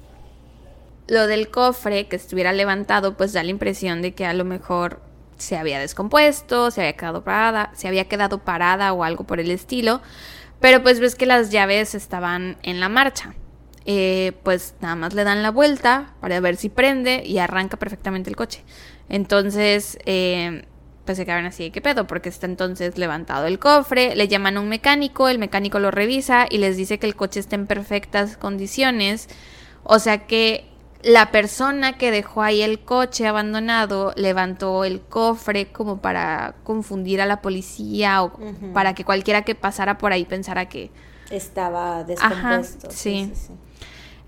Lo 1.07 1.27
del 1.27 1.51
cofre 1.51 2.09
que 2.09 2.17
estuviera 2.17 2.55
levantado 2.55 3.19
pues 3.19 3.35
da 3.35 3.43
la 3.43 3.51
impresión 3.51 4.01
de 4.01 4.15
que 4.15 4.25
a 4.25 4.33
lo 4.33 4.47
mejor 4.47 5.03
se 5.39 5.57
había 5.57 5.79
descompuesto, 5.79 6.71
se 6.71 6.83
había 6.83 6.95
quedado 6.95 7.25
parada, 7.25 7.71
se 7.75 7.89
había 7.89 8.05
quedado 8.07 8.39
parada 8.39 8.93
o 8.93 9.05
algo 9.05 9.25
por 9.25 9.41
el 9.41 9.51
estilo, 9.51 10.03
pero 10.61 10.83
pues 10.83 11.01
ves 11.01 11.15
que 11.15 11.27
las 11.27 11.51
llaves 11.51 11.95
estaban 11.95 12.59
en 12.63 12.81
la 12.81 12.89
marcha. 12.89 13.35
Eh, 13.91 14.33
pues 14.43 14.75
nada 14.81 14.97
más 14.97 15.15
le 15.15 15.25
dan 15.25 15.43
la 15.43 15.51
vuelta 15.51 16.13
para 16.21 16.39
ver 16.41 16.57
si 16.57 16.69
prende 16.69 17.23
y 17.25 17.39
arranca 17.39 17.79
perfectamente 17.79 18.29
el 18.29 18.37
coche. 18.37 18.63
Entonces, 19.09 19.97
eh, 20.05 20.67
pues 21.07 21.17
se 21.17 21.25
quedan 21.25 21.47
así 21.47 21.65
de 21.65 21.71
qué 21.71 21.81
pedo, 21.81 22.07
porque 22.07 22.29
está 22.29 22.45
entonces 22.45 22.99
levantado 22.99 23.47
el 23.47 23.59
cofre, 23.59 24.15
le 24.15 24.29
llaman 24.29 24.59
a 24.59 24.61
un 24.61 24.69
mecánico, 24.69 25.31
el 25.31 25.39
mecánico 25.39 25.79
lo 25.79 25.91
revisa 25.91 26.47
y 26.51 26.59
les 26.59 26.77
dice 26.77 26.99
que 26.99 27.07
el 27.07 27.17
coche 27.17 27.41
está 27.41 27.57
en 27.57 27.67
perfectas 27.67 28.37
condiciones. 28.37 29.29
O 29.85 30.01
sea 30.01 30.27
que 30.27 30.67
la 31.03 31.31
persona 31.31 31.97
que 31.97 32.11
dejó 32.11 32.43
ahí 32.43 32.63
el 32.63 32.81
coche 32.81 33.27
abandonado 33.27 34.13
levantó 34.17 34.85
el 34.85 35.01
cofre 35.01 35.67
como 35.67 36.01
para 36.01 36.57
confundir 36.65 37.21
a 37.21 37.27
la 37.27 37.41
policía 37.41 38.23
o 38.23 38.33
para 38.75 38.95
que 38.95 39.05
cualquiera 39.05 39.43
que 39.43 39.55
pasara 39.55 39.99
por 39.99 40.13
ahí 40.13 40.25
pensara 40.25 40.69
que 40.69 40.91
estaba 41.31 42.05
descompuesto. 42.05 42.89
sí. 42.91 43.33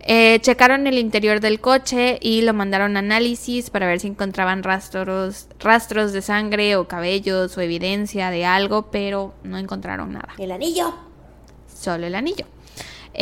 Eh, 0.03 0.39
checaron 0.41 0.87
el 0.87 0.97
interior 0.97 1.41
del 1.41 1.61
coche 1.61 2.19
y 2.23 2.41
lo 2.41 2.55
mandaron 2.55 2.97
a 2.97 3.01
análisis 3.01 3.69
para 3.69 3.87
ver 3.87 4.01
si 4.01 4.07
encontraban 4.07 4.63
rastros, 4.63 5.47
rastros 5.59 6.15
de 6.15 6.23
sangre 6.23 6.77
o 6.77 6.89
cabellos 6.89 7.59
o 7.59 7.61
evidencia 7.61 8.31
de 8.31 8.47
algo, 8.47 8.91
pero 8.91 9.35
no 9.43 9.59
encontraron 9.59 10.13
nada. 10.13 10.31
¿El 10.39 10.53
anillo? 10.53 10.95
Solo 11.67 12.07
el 12.07 12.15
anillo. 12.15 12.47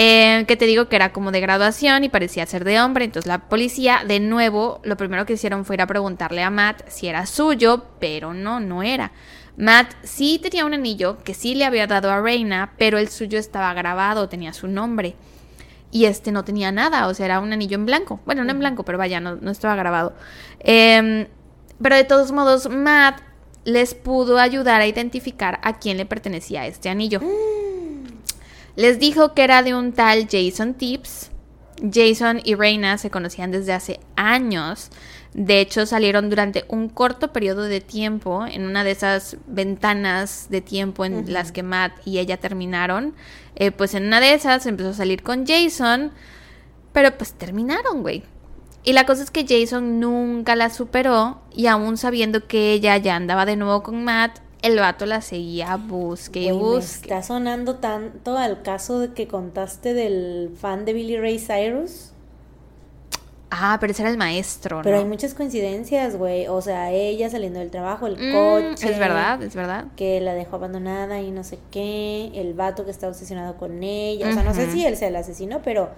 Eh, 0.00 0.44
que 0.46 0.56
te 0.56 0.66
digo 0.66 0.88
que 0.88 0.94
era 0.94 1.12
como 1.12 1.32
de 1.32 1.40
graduación 1.40 2.04
y 2.04 2.08
parecía 2.08 2.46
ser 2.46 2.62
de 2.62 2.80
hombre. 2.80 3.04
Entonces 3.04 3.26
la 3.26 3.48
policía, 3.48 4.04
de 4.06 4.20
nuevo, 4.20 4.80
lo 4.84 4.96
primero 4.96 5.26
que 5.26 5.32
hicieron 5.32 5.64
fue 5.64 5.74
ir 5.74 5.82
a 5.82 5.88
preguntarle 5.88 6.44
a 6.44 6.50
Matt 6.50 6.88
si 6.88 7.08
era 7.08 7.26
suyo, 7.26 7.84
pero 7.98 8.32
no, 8.32 8.60
no 8.60 8.84
era. 8.84 9.10
Matt 9.56 9.90
sí 10.04 10.38
tenía 10.40 10.64
un 10.66 10.74
anillo 10.74 11.18
que 11.24 11.34
sí 11.34 11.56
le 11.56 11.64
había 11.64 11.88
dado 11.88 12.12
a 12.12 12.20
Reina, 12.20 12.74
pero 12.78 12.96
el 12.96 13.08
suyo 13.08 13.40
estaba 13.40 13.74
grabado, 13.74 14.28
tenía 14.28 14.52
su 14.52 14.68
nombre. 14.68 15.16
Y 15.90 16.04
este 16.04 16.30
no 16.30 16.44
tenía 16.44 16.70
nada, 16.70 17.08
o 17.08 17.14
sea, 17.14 17.26
era 17.26 17.40
un 17.40 17.52
anillo 17.52 17.74
en 17.74 17.86
blanco. 17.86 18.20
Bueno, 18.24 18.44
no 18.44 18.52
en 18.52 18.60
blanco, 18.60 18.84
pero 18.84 18.98
vaya, 18.98 19.18
no, 19.18 19.34
no 19.34 19.50
estaba 19.50 19.74
grabado. 19.74 20.14
Em, 20.60 21.26
pero 21.82 21.96
de 21.96 22.04
todos 22.04 22.30
modos, 22.30 22.70
Matt 22.70 23.20
les 23.64 23.94
pudo 23.94 24.38
ayudar 24.38 24.80
a 24.80 24.86
identificar 24.86 25.58
a 25.64 25.80
quién 25.80 25.96
le 25.96 26.06
pertenecía 26.06 26.68
este 26.68 26.88
anillo. 26.88 27.18
Mm. 27.18 27.67
Les 28.78 29.00
dijo 29.00 29.34
que 29.34 29.42
era 29.42 29.64
de 29.64 29.74
un 29.74 29.90
tal 29.90 30.28
Jason 30.30 30.74
Tips. 30.74 31.32
Jason 31.92 32.40
y 32.44 32.54
Reina 32.54 32.96
se 32.96 33.10
conocían 33.10 33.50
desde 33.50 33.72
hace 33.72 33.98
años. 34.14 34.90
De 35.34 35.58
hecho, 35.58 35.84
salieron 35.84 36.30
durante 36.30 36.64
un 36.68 36.88
corto 36.88 37.32
periodo 37.32 37.62
de 37.62 37.80
tiempo, 37.80 38.46
en 38.46 38.62
una 38.62 38.84
de 38.84 38.92
esas 38.92 39.36
ventanas 39.48 40.46
de 40.48 40.60
tiempo 40.60 41.04
en 41.04 41.32
las 41.32 41.50
que 41.50 41.64
Matt 41.64 41.90
y 42.04 42.18
ella 42.18 42.36
terminaron. 42.36 43.14
Eh, 43.56 43.72
pues 43.72 43.94
en 43.94 44.06
una 44.06 44.20
de 44.20 44.34
esas 44.34 44.64
empezó 44.64 44.90
a 44.90 44.94
salir 44.94 45.24
con 45.24 45.44
Jason, 45.44 46.12
pero 46.92 47.18
pues 47.18 47.32
terminaron, 47.32 48.02
güey. 48.02 48.22
Y 48.84 48.92
la 48.92 49.06
cosa 49.06 49.24
es 49.24 49.32
que 49.32 49.44
Jason 49.44 49.98
nunca 49.98 50.54
la 50.54 50.70
superó 50.70 51.42
y 51.52 51.66
aún 51.66 51.96
sabiendo 51.96 52.46
que 52.46 52.74
ella 52.74 52.96
ya 52.98 53.16
andaba 53.16 53.44
de 53.44 53.56
nuevo 53.56 53.82
con 53.82 54.04
Matt, 54.04 54.38
el 54.62 54.78
vato 54.78 55.06
la 55.06 55.20
seguía 55.20 55.76
busque 55.76 56.40
y 56.40 56.50
busque. 56.50 57.02
está 57.02 57.22
sonando 57.22 57.76
tanto 57.76 58.36
al 58.36 58.62
caso 58.62 58.98
de 58.98 59.12
que 59.12 59.28
contaste 59.28 59.94
del 59.94 60.50
fan 60.60 60.84
de 60.84 60.92
Billy 60.92 61.16
Ray 61.16 61.38
Cyrus. 61.38 62.12
Ah, 63.50 63.78
pero 63.80 63.92
ese 63.92 64.02
era 64.02 64.10
el 64.10 64.18
maestro, 64.18 64.82
Pero 64.82 64.98
hay 64.98 65.06
muchas 65.06 65.32
coincidencias, 65.32 66.16
güey. 66.16 66.48
O 66.48 66.60
sea, 66.60 66.92
ella 66.92 67.30
saliendo 67.30 67.60
del 67.60 67.70
trabajo, 67.70 68.06
el 68.06 68.16
mm, 68.16 68.32
coche. 68.32 68.90
Es 68.92 68.98
verdad, 68.98 69.42
es 69.42 69.54
verdad. 69.54 69.86
Que 69.96 70.20
la 70.20 70.34
dejó 70.34 70.56
abandonada 70.56 71.22
y 71.22 71.30
no 71.30 71.44
sé 71.44 71.58
qué. 71.70 72.30
El 72.34 72.52
vato 72.52 72.84
que 72.84 72.90
está 72.90 73.08
obsesionado 73.08 73.56
con 73.56 73.82
ella. 73.82 74.28
O 74.28 74.32
sea, 74.32 74.42
no 74.42 74.52
sé 74.52 74.70
si 74.70 74.84
él 74.84 74.96
sea 74.96 75.08
el 75.08 75.16
asesino, 75.16 75.62
pero 75.64 75.88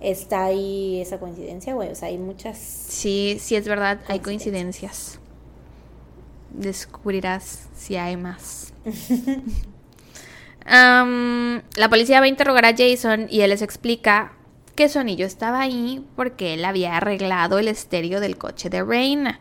está 0.00 0.44
ahí 0.44 1.00
esa 1.00 1.18
coincidencia, 1.18 1.74
güey. 1.74 1.90
O 1.90 1.94
sea, 1.96 2.06
hay 2.06 2.18
muchas. 2.18 2.56
Sí, 2.56 3.36
sí, 3.40 3.56
es 3.56 3.66
verdad. 3.66 3.98
Hay 4.06 4.20
coincidencias 4.20 5.18
descubrirás 6.54 7.68
si 7.74 7.96
hay 7.96 8.16
más. 8.16 8.72
La 10.64 11.88
policía 11.90 12.20
va 12.20 12.26
a 12.26 12.28
interrogar 12.28 12.64
a 12.64 12.76
Jason 12.76 13.26
y 13.28 13.40
él 13.40 13.50
les 13.50 13.62
explica 13.62 14.32
que 14.74 14.88
su 14.88 14.98
anillo 14.98 15.26
estaba 15.26 15.60
ahí 15.60 16.04
porque 16.16 16.54
él 16.54 16.64
había 16.64 16.96
arreglado 16.96 17.58
el 17.58 17.68
estéreo 17.68 18.20
del 18.20 18.38
coche 18.38 18.70
de 18.70 18.82
Reina 18.82 19.40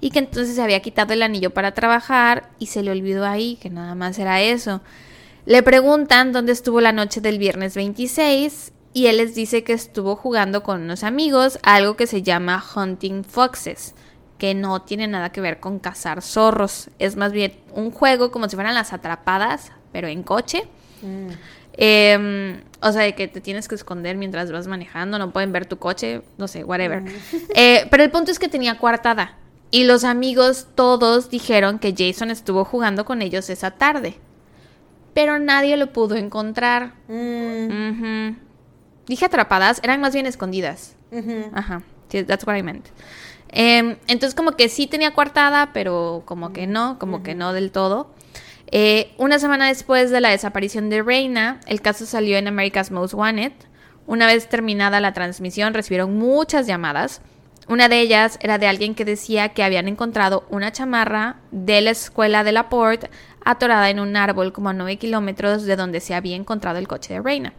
y 0.00 0.10
que 0.10 0.20
entonces 0.20 0.54
se 0.54 0.62
había 0.62 0.80
quitado 0.80 1.12
el 1.12 1.22
anillo 1.22 1.50
para 1.50 1.72
trabajar 1.72 2.50
y 2.58 2.66
se 2.66 2.82
le 2.82 2.90
olvidó 2.90 3.24
ahí, 3.26 3.56
que 3.56 3.70
nada 3.70 3.94
más 3.94 4.18
era 4.18 4.40
eso. 4.40 4.80
Le 5.46 5.62
preguntan 5.62 6.32
dónde 6.32 6.52
estuvo 6.52 6.80
la 6.80 6.92
noche 6.92 7.20
del 7.20 7.38
viernes 7.38 7.74
26 7.74 8.72
y 8.92 9.06
él 9.06 9.16
les 9.16 9.34
dice 9.34 9.64
que 9.64 9.72
estuvo 9.72 10.14
jugando 10.14 10.62
con 10.62 10.82
unos 10.82 11.02
amigos 11.02 11.58
algo 11.62 11.96
que 11.96 12.06
se 12.06 12.22
llama 12.22 12.62
Hunting 12.74 13.24
Foxes, 13.24 13.94
que 14.38 14.54
no 14.54 14.82
tiene 14.82 15.06
nada 15.08 15.30
que 15.30 15.40
ver 15.40 15.60
con 15.60 15.78
cazar 15.78 16.22
zorros, 16.22 16.90
es 16.98 17.16
más 17.16 17.32
bien 17.32 17.54
un 17.74 17.90
juego 17.90 18.30
como 18.30 18.48
si 18.48 18.56
fueran 18.56 18.74
las 18.74 18.92
atrapadas, 18.92 19.72
pero 19.92 20.08
en 20.08 20.22
coche. 20.22 20.62
Mm. 21.02 21.28
Eh, 21.80 22.60
o 22.80 22.92
sea, 22.92 23.02
de 23.02 23.14
que 23.14 23.28
te 23.28 23.40
tienes 23.40 23.68
que 23.68 23.74
esconder 23.74 24.16
mientras 24.16 24.50
vas 24.52 24.66
manejando, 24.66 25.18
no 25.18 25.32
pueden 25.32 25.52
ver 25.52 25.66
tu 25.66 25.78
coche, 25.78 26.22
no 26.36 26.48
sé, 26.48 26.64
whatever. 26.64 27.02
Eh, 27.54 27.86
pero 27.90 28.04
el 28.04 28.10
punto 28.10 28.30
es 28.30 28.38
que 28.38 28.48
tenía 28.48 28.78
coartada. 28.78 29.36
Y 29.70 29.84
los 29.84 30.04
amigos 30.04 30.68
todos 30.74 31.28
dijeron 31.28 31.78
que 31.78 31.94
Jason 31.96 32.30
estuvo 32.30 32.64
jugando 32.64 33.04
con 33.04 33.20
ellos 33.20 33.50
esa 33.50 33.72
tarde. 33.72 34.16
Pero 35.14 35.38
nadie 35.38 35.76
lo 35.76 35.92
pudo 35.92 36.14
encontrar. 36.14 36.94
Mm. 37.08 38.36
Dije 39.06 39.24
atrapadas, 39.24 39.80
eran 39.82 40.00
más 40.00 40.14
bien 40.14 40.26
escondidas. 40.26 40.94
Ajá, 41.52 41.82
sí, 42.08 42.22
that's 42.24 42.46
what 42.46 42.56
I 42.56 42.62
meant. 42.62 42.86
Em, 43.50 43.96
entonces 44.06 44.34
como 44.34 44.52
que 44.52 44.68
sí 44.68 44.86
tenía 44.86 45.12
coartada, 45.12 45.72
pero 45.72 46.22
como 46.26 46.52
que 46.52 46.66
no, 46.66 46.98
como 46.98 47.22
que 47.22 47.34
no 47.34 47.52
del 47.52 47.70
todo. 47.70 48.10
Eh, 48.70 49.12
una 49.16 49.38
semana 49.38 49.68
después 49.68 50.10
de 50.10 50.20
la 50.20 50.30
desaparición 50.30 50.90
de 50.90 51.02
Reina, 51.02 51.60
el 51.66 51.80
caso 51.80 52.04
salió 52.04 52.36
en 52.36 52.48
America's 52.48 52.90
Most 52.90 53.14
Wanted. 53.14 53.52
Una 54.06 54.26
vez 54.26 54.48
terminada 54.48 55.00
la 55.00 55.14
transmisión, 55.14 55.74
recibieron 55.74 56.16
muchas 56.16 56.66
llamadas. 56.66 57.22
Una 57.68 57.88
de 57.88 58.00
ellas 58.00 58.38
era 58.40 58.58
de 58.58 58.66
alguien 58.66 58.94
que 58.94 59.04
decía 59.04 59.50
que 59.50 59.62
habían 59.62 59.88
encontrado 59.88 60.46
una 60.48 60.72
chamarra 60.72 61.36
de 61.50 61.82
la 61.82 61.90
escuela 61.90 62.42
de 62.42 62.52
la 62.52 62.70
Port 62.70 63.04
atorada 63.44 63.90
en 63.90 64.00
un 64.00 64.16
árbol 64.16 64.52
como 64.52 64.70
a 64.70 64.72
9 64.72 64.96
kilómetros 64.96 65.64
de 65.64 65.76
donde 65.76 66.00
se 66.00 66.14
había 66.14 66.36
encontrado 66.36 66.78
el 66.78 66.88
coche 66.88 67.14
de 67.14 67.20
Reina. 67.20 67.52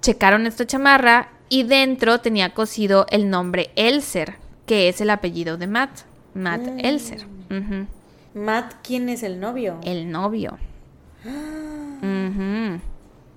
Checaron 0.00 0.46
esta 0.46 0.66
chamarra 0.66 1.30
y 1.48 1.62
dentro 1.62 2.20
tenía 2.20 2.54
cosido 2.54 3.06
el 3.10 3.30
nombre 3.30 3.70
Elser, 3.76 4.41
que 4.72 4.88
es 4.88 5.02
el 5.02 5.10
apellido 5.10 5.58
de 5.58 5.66
Matt. 5.66 5.90
Matt 6.32 6.62
Mm. 6.62 6.78
Elser. 6.86 7.26
Matt, 8.32 8.72
¿quién 8.82 9.10
es 9.10 9.22
el 9.22 9.38
novio? 9.38 9.78
El 9.84 10.10
novio. 10.10 10.56
Ujú. 11.26 12.80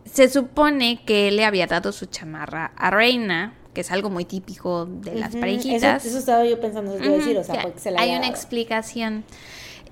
Se 0.05 0.29
supone 0.29 1.01
que 1.05 1.27
él 1.27 1.35
le 1.35 1.43
había 1.43 1.67
dado 1.67 1.91
su 1.91 2.05
chamarra 2.05 2.71
a 2.77 2.89
Reina, 2.89 3.53
que 3.73 3.81
es 3.81 3.91
algo 3.91 4.09
muy 4.09 4.23
típico 4.23 4.85
de 4.85 5.15
las 5.15 5.35
parejitas. 5.35 6.05
Eso, 6.05 6.09
eso 6.09 6.19
estaba 6.19 6.45
yo 6.45 6.57
pensando, 6.61 6.95
eso 6.95 7.03
decir, 7.11 7.37
o 7.37 7.43
sea, 7.43 7.55
sí, 7.55 7.61
fue 7.63 7.73
que 7.73 7.79
se 7.81 7.91
la 7.91 7.99
hay 7.99 8.11
una 8.11 8.19
dado. 8.21 8.31
explicación. 8.31 9.25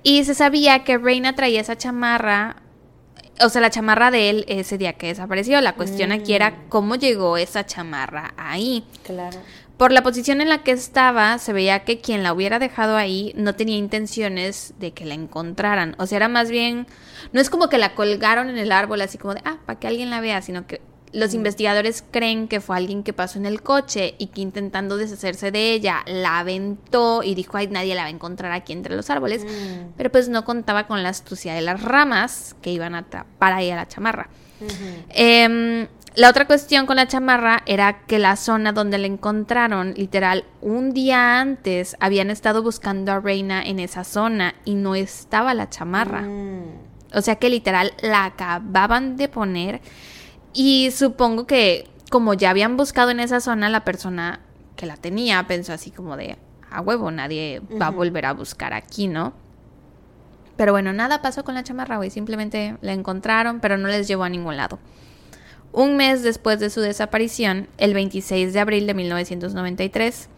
Y 0.02 0.24
se 0.24 0.34
sabía 0.36 0.86
que 0.86 0.98
Reina 0.98 1.36
traía 1.36 1.60
esa 1.60 1.76
chamarra, 1.78 2.56
o 3.42 3.50
sea, 3.50 3.60
la 3.60 3.70
chamarra 3.70 4.12
de 4.12 4.30
él 4.30 4.46
ese 4.48 4.78
día 4.78 4.94
que 4.94 5.08
desapareció. 5.08 5.60
La 5.60 5.76
cuestión 5.76 6.14
aquí 6.14 6.34
era 6.36 6.52
Mm. 6.52 6.56
cómo 6.70 6.96
llegó 6.96 7.36
esa 7.36 7.66
chamarra 7.66 8.34
ahí. 8.38 8.86
Claro. 9.04 9.40
Por 9.78 9.92
la 9.92 10.04
posición 10.04 10.40
en 10.40 10.50
la 10.50 10.64
que 10.64 10.72
estaba, 10.72 11.38
se 11.40 11.52
veía 11.52 11.84
que 11.84 12.00
quien 12.00 12.24
la 12.24 12.34
hubiera 12.34 12.60
dejado 12.60 12.96
ahí 12.96 13.34
no 13.36 13.56
tenía 13.56 13.78
intenciones 13.78 14.74
de 14.80 14.92
que 14.92 15.06
la 15.06 15.16
encontraran. 15.16 15.96
O 15.98 16.06
sea, 16.06 16.18
era 16.18 16.28
más 16.28 16.50
bien, 16.50 16.86
no 17.32 17.42
es 17.42 17.50
como 17.50 17.70
que 17.70 17.80
la 17.80 17.96
colgaron 17.96 18.50
en 18.50 18.58
el 18.58 18.72
árbol 18.72 19.02
así 19.02 19.18
como 19.18 19.34
de, 19.34 19.42
ah, 19.46 19.58
para 19.66 19.80
que 19.80 19.88
alguien 19.88 20.10
la 20.12 20.22
vea, 20.22 20.42
sino 20.42 20.68
que 20.68 20.80
los 21.14 21.34
investigadores 21.34 22.04
creen 22.10 22.48
que 22.48 22.60
fue 22.60 22.76
alguien 22.76 23.04
que 23.04 23.14
pasó 23.14 23.38
en 23.38 23.46
el 23.46 23.62
coche 23.62 24.16
y 24.18 24.28
que 24.28 24.42
intentando 24.42 24.98
deshacerse 24.98 25.52
de 25.52 25.72
ella, 25.72 26.04
la 26.08 26.40
aventó 26.40 27.22
y 27.24 27.36
dijo, 27.36 27.58
ay, 27.58 27.68
nadie 27.68 27.96
la 27.96 28.02
va 28.02 28.08
a 28.08 28.12
encontrar 28.12 28.52
aquí 28.52 28.74
entre 28.74 28.96
los 28.96 29.10
árboles. 29.10 29.46
Mm. 29.46 29.94
Pero 29.96 30.12
pues 30.12 30.28
no 30.28 30.44
contaba 30.44 30.88
con 30.88 31.04
la 31.04 31.10
astucia 31.10 31.54
de 31.54 31.62
las 31.62 31.82
ramas 31.82 32.56
que 32.62 32.72
iban 32.72 32.96
a 32.96 33.00
atrapar 33.00 33.54
ahí 33.54 33.70
a 33.70 33.76
la 33.76 33.88
chamarra. 33.88 34.30
La 36.16 36.30
otra 36.30 36.46
cuestión 36.46 36.86
con 36.86 36.98
la 36.98 37.08
chamarra 37.08 37.64
era 37.66 38.06
que 38.06 38.20
la 38.20 38.36
zona 38.36 38.72
donde 38.72 38.98
la 38.98 39.08
encontraron, 39.08 39.94
literal, 39.96 40.46
un 40.62 40.94
día 40.94 41.40
antes 41.40 41.96
habían 42.00 42.30
estado 42.30 42.62
buscando 42.62 43.12
a 43.12 43.20
Reina 43.20 43.64
en 43.64 43.80
esa 43.80 44.04
zona 44.04 44.54
y 44.64 44.76
no 44.76 44.96
estaba 44.96 45.54
la 45.54 45.70
chamarra. 45.70 46.22
Mm. 46.22 46.94
O 47.16 47.22
sea 47.22 47.36
que 47.36 47.50
literal 47.50 47.94
la 48.02 48.26
acababan 48.26 49.18
de 49.18 49.28
poner 49.28 49.82
y 50.54 50.92
supongo 50.92 51.48
que 51.48 51.90
como 52.10 52.36
ya 52.36 52.52
habían 52.52 52.78
buscado 52.78 53.10
en 53.10 53.20
esa 53.20 53.40
zona, 53.40 53.70
la 53.70 53.84
persona 53.84 54.40
que 54.76 54.86
la 54.86 54.98
tenía 54.98 55.48
pensó 55.48 55.74
así 55.74 55.90
como 55.90 56.16
de, 56.16 56.38
a 56.70 56.82
huevo, 56.82 57.10
nadie 57.10 57.62
va 57.82 57.88
a 57.88 57.92
volver 57.92 58.28
a 58.28 58.34
buscar 58.34 58.74
aquí, 58.74 59.08
¿no? 59.08 59.34
Pero 60.58 60.72
bueno, 60.72 60.94
nada 60.94 61.24
pasó 61.24 61.44
con 61.44 61.56
la 61.56 61.64
chamarra, 61.64 61.98
güey. 61.98 62.12
Simplemente 62.12 62.78
la 62.82 62.94
encontraron, 62.94 63.60
pero 63.60 63.78
no 63.78 63.88
les 63.88 64.08
llevó 64.08 64.24
a 64.24 64.30
ningún 64.30 64.58
lado. 64.58 64.78
Un 65.74 65.98
mes 65.98 66.22
después 66.22 66.60
de 66.60 66.70
su 66.70 66.82
desaparición, 66.82 67.68
el 67.80 67.94
26 67.96 68.54
de 68.54 68.60
abril 68.60 68.86
de 68.88 68.94
1993, 68.94 70.30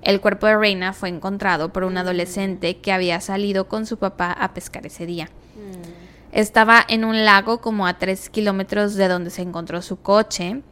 el 0.00 0.20
cuerpo 0.22 0.46
de 0.46 0.56
Reina 0.56 0.94
fue 0.94 1.10
encontrado 1.10 1.72
por 1.74 1.84
un 1.84 1.98
adolescente 1.98 2.78
que 2.78 2.90
había 2.90 3.20
salido 3.20 3.68
con 3.68 3.84
su 3.84 3.98
papá 3.98 4.32
a 4.32 4.54
pescar 4.54 4.86
ese 4.86 5.04
día. 5.04 5.26
Mm. 5.26 6.32
Estaba 6.32 6.82
en 6.88 7.04
un 7.04 7.24
lago 7.24 7.60
como 7.60 7.86
a 7.86 7.98
3 7.98 8.30
kilómetros 8.30 8.94
de 8.94 9.08
donde 9.08 9.28
se 9.30 9.42
encontró 9.42 9.82
su 9.82 10.00
coche. 10.00 10.62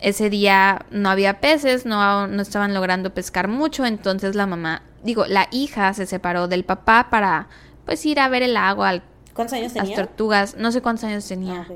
Ese 0.00 0.28
día 0.28 0.84
no 0.90 1.08
había 1.08 1.40
peces, 1.40 1.86
no, 1.86 2.26
no 2.26 2.42
estaban 2.42 2.74
logrando 2.74 3.14
pescar 3.14 3.48
mucho, 3.48 3.86
entonces 3.86 4.34
la 4.34 4.46
mamá, 4.46 4.82
digo, 5.02 5.24
la 5.26 5.48
hija 5.50 5.94
se 5.94 6.04
separó 6.04 6.46
del 6.46 6.64
papá 6.64 7.08
para 7.10 7.48
pues 7.86 8.04
ir 8.04 8.20
a 8.20 8.28
ver 8.28 8.42
el 8.42 8.52
lago, 8.54 8.84
al- 8.84 9.02
¿Cuántos 9.32 9.54
años 9.54 9.72
las 9.74 9.84
tenía? 9.84 9.96
tortugas, 9.96 10.56
no 10.56 10.72
sé 10.72 10.82
cuántos 10.82 11.04
años 11.04 11.26
tenía. 11.26 11.66
Ah. 11.70 11.74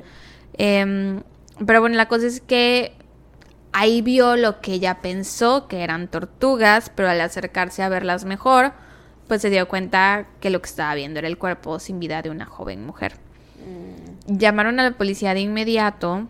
Em, 0.55 1.23
pero 1.67 1.81
bueno, 1.81 1.97
la 1.97 2.09
cosa 2.09 2.27
es 2.27 2.41
que 2.41 2.93
ahí 3.73 4.03
vio 4.03 4.37
lo 4.37 4.61
que 4.61 4.75
ella 4.75 5.01
pensó 5.01 5.69
que 5.69 5.83
eran 5.83 6.09
tortugas, 6.09 6.91
pero 6.95 7.11
al 7.11 7.21
acercarse 7.21 7.83
a 7.83 7.89
verlas 7.89 8.25
mejor, 8.25 8.73
pues 9.29 9.43
se 9.43 9.51
dio 9.51 9.69
cuenta 9.69 10.27
que 10.41 10.51
lo 10.51 10.61
que 10.61 10.69
estaba 10.69 10.95
viendo 10.95 11.19
era 11.19 11.29
el 11.29 11.39
cuerpo 11.39 11.79
sin 11.79 12.01
vida 12.01 12.23
de 12.23 12.31
una 12.31 12.47
joven 12.47 12.85
mujer. 12.85 13.15
Mm. 13.59 14.39
Llamaron 14.39 14.81
a 14.81 14.85
la 14.85 14.97
policía 14.97 15.35
de 15.35 15.41
inmediato. 15.41 16.29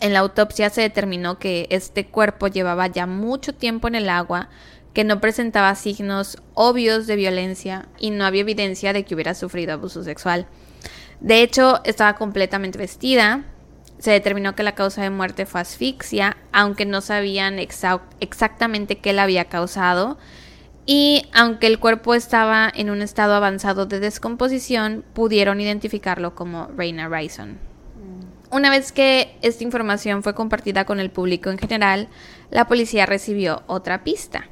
En 0.00 0.12
la 0.12 0.20
autopsia 0.20 0.70
se 0.70 0.82
determinó 0.82 1.38
que 1.38 1.66
este 1.70 2.06
cuerpo 2.06 2.48
llevaba 2.48 2.86
ya 2.88 3.06
mucho 3.06 3.54
tiempo 3.54 3.88
en 3.88 3.94
el 3.94 4.08
agua, 4.08 4.50
que 4.92 5.04
no 5.04 5.20
presentaba 5.20 5.74
signos 5.74 6.38
obvios 6.54 7.06
de 7.06 7.16
violencia 7.16 7.88
y 7.98 8.10
no 8.10 8.24
había 8.24 8.42
evidencia 8.42 8.92
de 8.92 9.04
que 9.04 9.14
hubiera 9.14 9.34
sufrido 9.34 9.72
abuso 9.72 10.04
sexual. 10.04 10.46
De 11.20 11.42
hecho, 11.42 11.80
estaba 11.84 12.14
completamente 12.14 12.78
vestida. 12.78 13.44
Se 14.04 14.10
determinó 14.10 14.54
que 14.54 14.62
la 14.62 14.74
causa 14.74 15.00
de 15.00 15.08
muerte 15.08 15.46
fue 15.46 15.62
asfixia, 15.62 16.36
aunque 16.52 16.84
no 16.84 17.00
sabían 17.00 17.56
exa- 17.56 18.02
exactamente 18.20 18.98
qué 18.98 19.14
la 19.14 19.22
había 19.22 19.46
causado. 19.46 20.18
Y 20.84 21.22
aunque 21.32 21.66
el 21.68 21.78
cuerpo 21.78 22.14
estaba 22.14 22.70
en 22.74 22.90
un 22.90 23.00
estado 23.00 23.32
avanzado 23.32 23.86
de 23.86 24.00
descomposición, 24.00 25.06
pudieron 25.14 25.58
identificarlo 25.58 26.34
como 26.34 26.66
Reina 26.76 27.08
Rison. 27.08 27.56
Una 28.50 28.68
vez 28.68 28.92
que 28.92 29.38
esta 29.40 29.64
información 29.64 30.22
fue 30.22 30.34
compartida 30.34 30.84
con 30.84 31.00
el 31.00 31.10
público 31.10 31.48
en 31.48 31.56
general, 31.56 32.08
la 32.50 32.66
policía 32.68 33.06
recibió 33.06 33.62
otra 33.68 34.04
pista. 34.04 34.50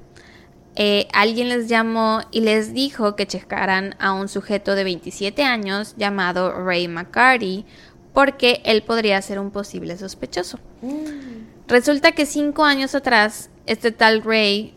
Eh, 0.76 1.08
alguien 1.12 1.50
les 1.50 1.68
llamó 1.68 2.22
y 2.30 2.40
les 2.40 2.72
dijo 2.72 3.16
que 3.16 3.26
checaran 3.26 3.96
a 3.98 4.14
un 4.14 4.28
sujeto 4.30 4.74
de 4.74 4.84
27 4.84 5.42
años 5.44 5.94
llamado 5.98 6.64
Ray 6.64 6.88
McCarty 6.88 7.66
porque 8.12 8.60
él 8.64 8.82
podría 8.82 9.20
ser 9.22 9.39
un 9.39 9.51
posible 9.51 9.97
sospechoso. 9.97 10.59
Mm. 10.82 11.68
Resulta 11.68 12.12
que 12.12 12.26
cinco 12.26 12.64
años 12.64 12.94
atrás, 12.94 13.51
este 13.66 13.93
tal 13.93 14.22
Ray 14.22 14.74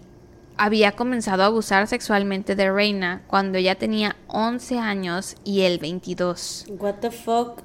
había 0.58 0.94
comenzado 0.94 1.44
a 1.44 1.48
abusar 1.48 1.88
sexualmente 1.88 2.56
de 2.56 2.72
Reina 2.72 3.24
cuando 3.28 3.58
ella 3.58 3.76
tenía 3.76 4.16
11 4.28 4.80
años 4.80 5.36
y 5.44 5.62
él 5.62 5.80
22. 5.80 6.68
What 6.80 6.96
the 7.02 7.12
fuck? 7.12 7.62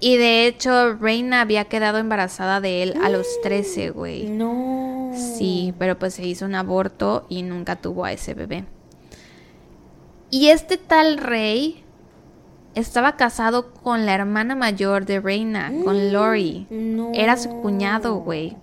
Y 0.00 0.16
de 0.16 0.46
hecho, 0.46 0.94
Reina 0.94 1.40
había 1.40 1.64
quedado 1.64 1.98
embarazada 1.98 2.60
de 2.60 2.82
él 2.84 2.94
a 3.02 3.08
los 3.08 3.26
13, 3.42 3.90
güey. 3.90 4.28
No. 4.28 5.12
Sí, 5.14 5.74
pero 5.78 5.98
pues 5.98 6.14
se 6.14 6.24
hizo 6.24 6.44
un 6.44 6.54
aborto 6.54 7.26
y 7.28 7.42
nunca 7.42 7.76
tuvo 7.76 8.04
a 8.04 8.12
ese 8.12 8.34
bebé. 8.34 8.64
Y 10.30 10.48
este 10.48 10.76
tal 10.76 11.18
rey 11.18 11.82
estaba 12.78 13.16
casado 13.16 13.72
con 13.72 14.06
la 14.06 14.14
hermana 14.14 14.54
mayor 14.54 15.04
de 15.04 15.20
Reina, 15.20 15.72
con 15.84 16.12
Lori. 16.12 16.66
No. 16.70 17.10
Era 17.14 17.36
su 17.36 17.60
cuñado, 17.60 18.16
güey. 18.16 18.56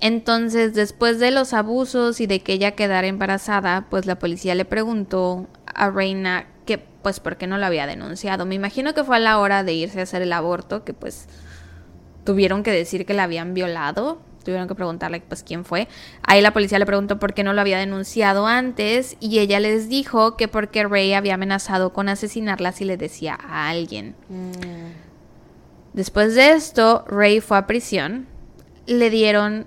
Entonces, 0.00 0.74
después 0.74 1.18
de 1.18 1.30
los 1.30 1.52
abusos 1.52 2.20
y 2.20 2.26
de 2.26 2.40
que 2.40 2.52
ella 2.52 2.72
quedara 2.72 3.06
embarazada, 3.06 3.86
pues 3.90 4.06
la 4.06 4.18
policía 4.18 4.54
le 4.54 4.64
preguntó 4.64 5.46
a 5.74 5.90
Reina 5.90 6.46
que 6.66 6.78
pues 6.78 7.18
por 7.20 7.36
qué 7.36 7.46
no 7.46 7.58
lo 7.58 7.66
había 7.66 7.86
denunciado. 7.86 8.46
Me 8.46 8.54
imagino 8.54 8.94
que 8.94 9.04
fue 9.04 9.16
a 9.16 9.20
la 9.20 9.38
hora 9.38 9.64
de 9.64 9.72
irse 9.72 10.00
a 10.00 10.04
hacer 10.04 10.22
el 10.22 10.32
aborto 10.32 10.84
que 10.84 10.94
pues 10.94 11.26
tuvieron 12.24 12.62
que 12.62 12.70
decir 12.70 13.06
que 13.06 13.14
la 13.14 13.24
habían 13.24 13.54
violado, 13.54 14.20
tuvieron 14.44 14.68
que 14.68 14.74
preguntarle 14.74 15.20
pues 15.20 15.42
quién 15.42 15.64
fue. 15.64 15.88
Ahí 16.22 16.40
la 16.40 16.52
policía 16.52 16.78
le 16.78 16.86
preguntó 16.86 17.18
por 17.18 17.34
qué 17.34 17.44
no 17.44 17.52
lo 17.52 17.60
había 17.60 17.78
denunciado 17.78 18.46
antes 18.46 19.16
y 19.20 19.38
ella 19.38 19.60
les 19.60 19.88
dijo 19.88 20.36
que 20.36 20.48
porque 20.48 20.84
Ray 20.84 21.12
había 21.12 21.34
amenazado 21.34 21.92
con 21.92 22.08
asesinarla 22.08 22.72
si 22.72 22.84
le 22.84 22.96
decía 22.96 23.38
a 23.40 23.68
alguien. 23.68 24.14
Mm. 24.28 25.08
Después 25.92 26.34
de 26.34 26.52
esto, 26.52 27.04
Ray 27.08 27.40
fue 27.40 27.58
a 27.58 27.66
prisión. 27.66 28.26
Le 28.86 29.10
dieron 29.10 29.66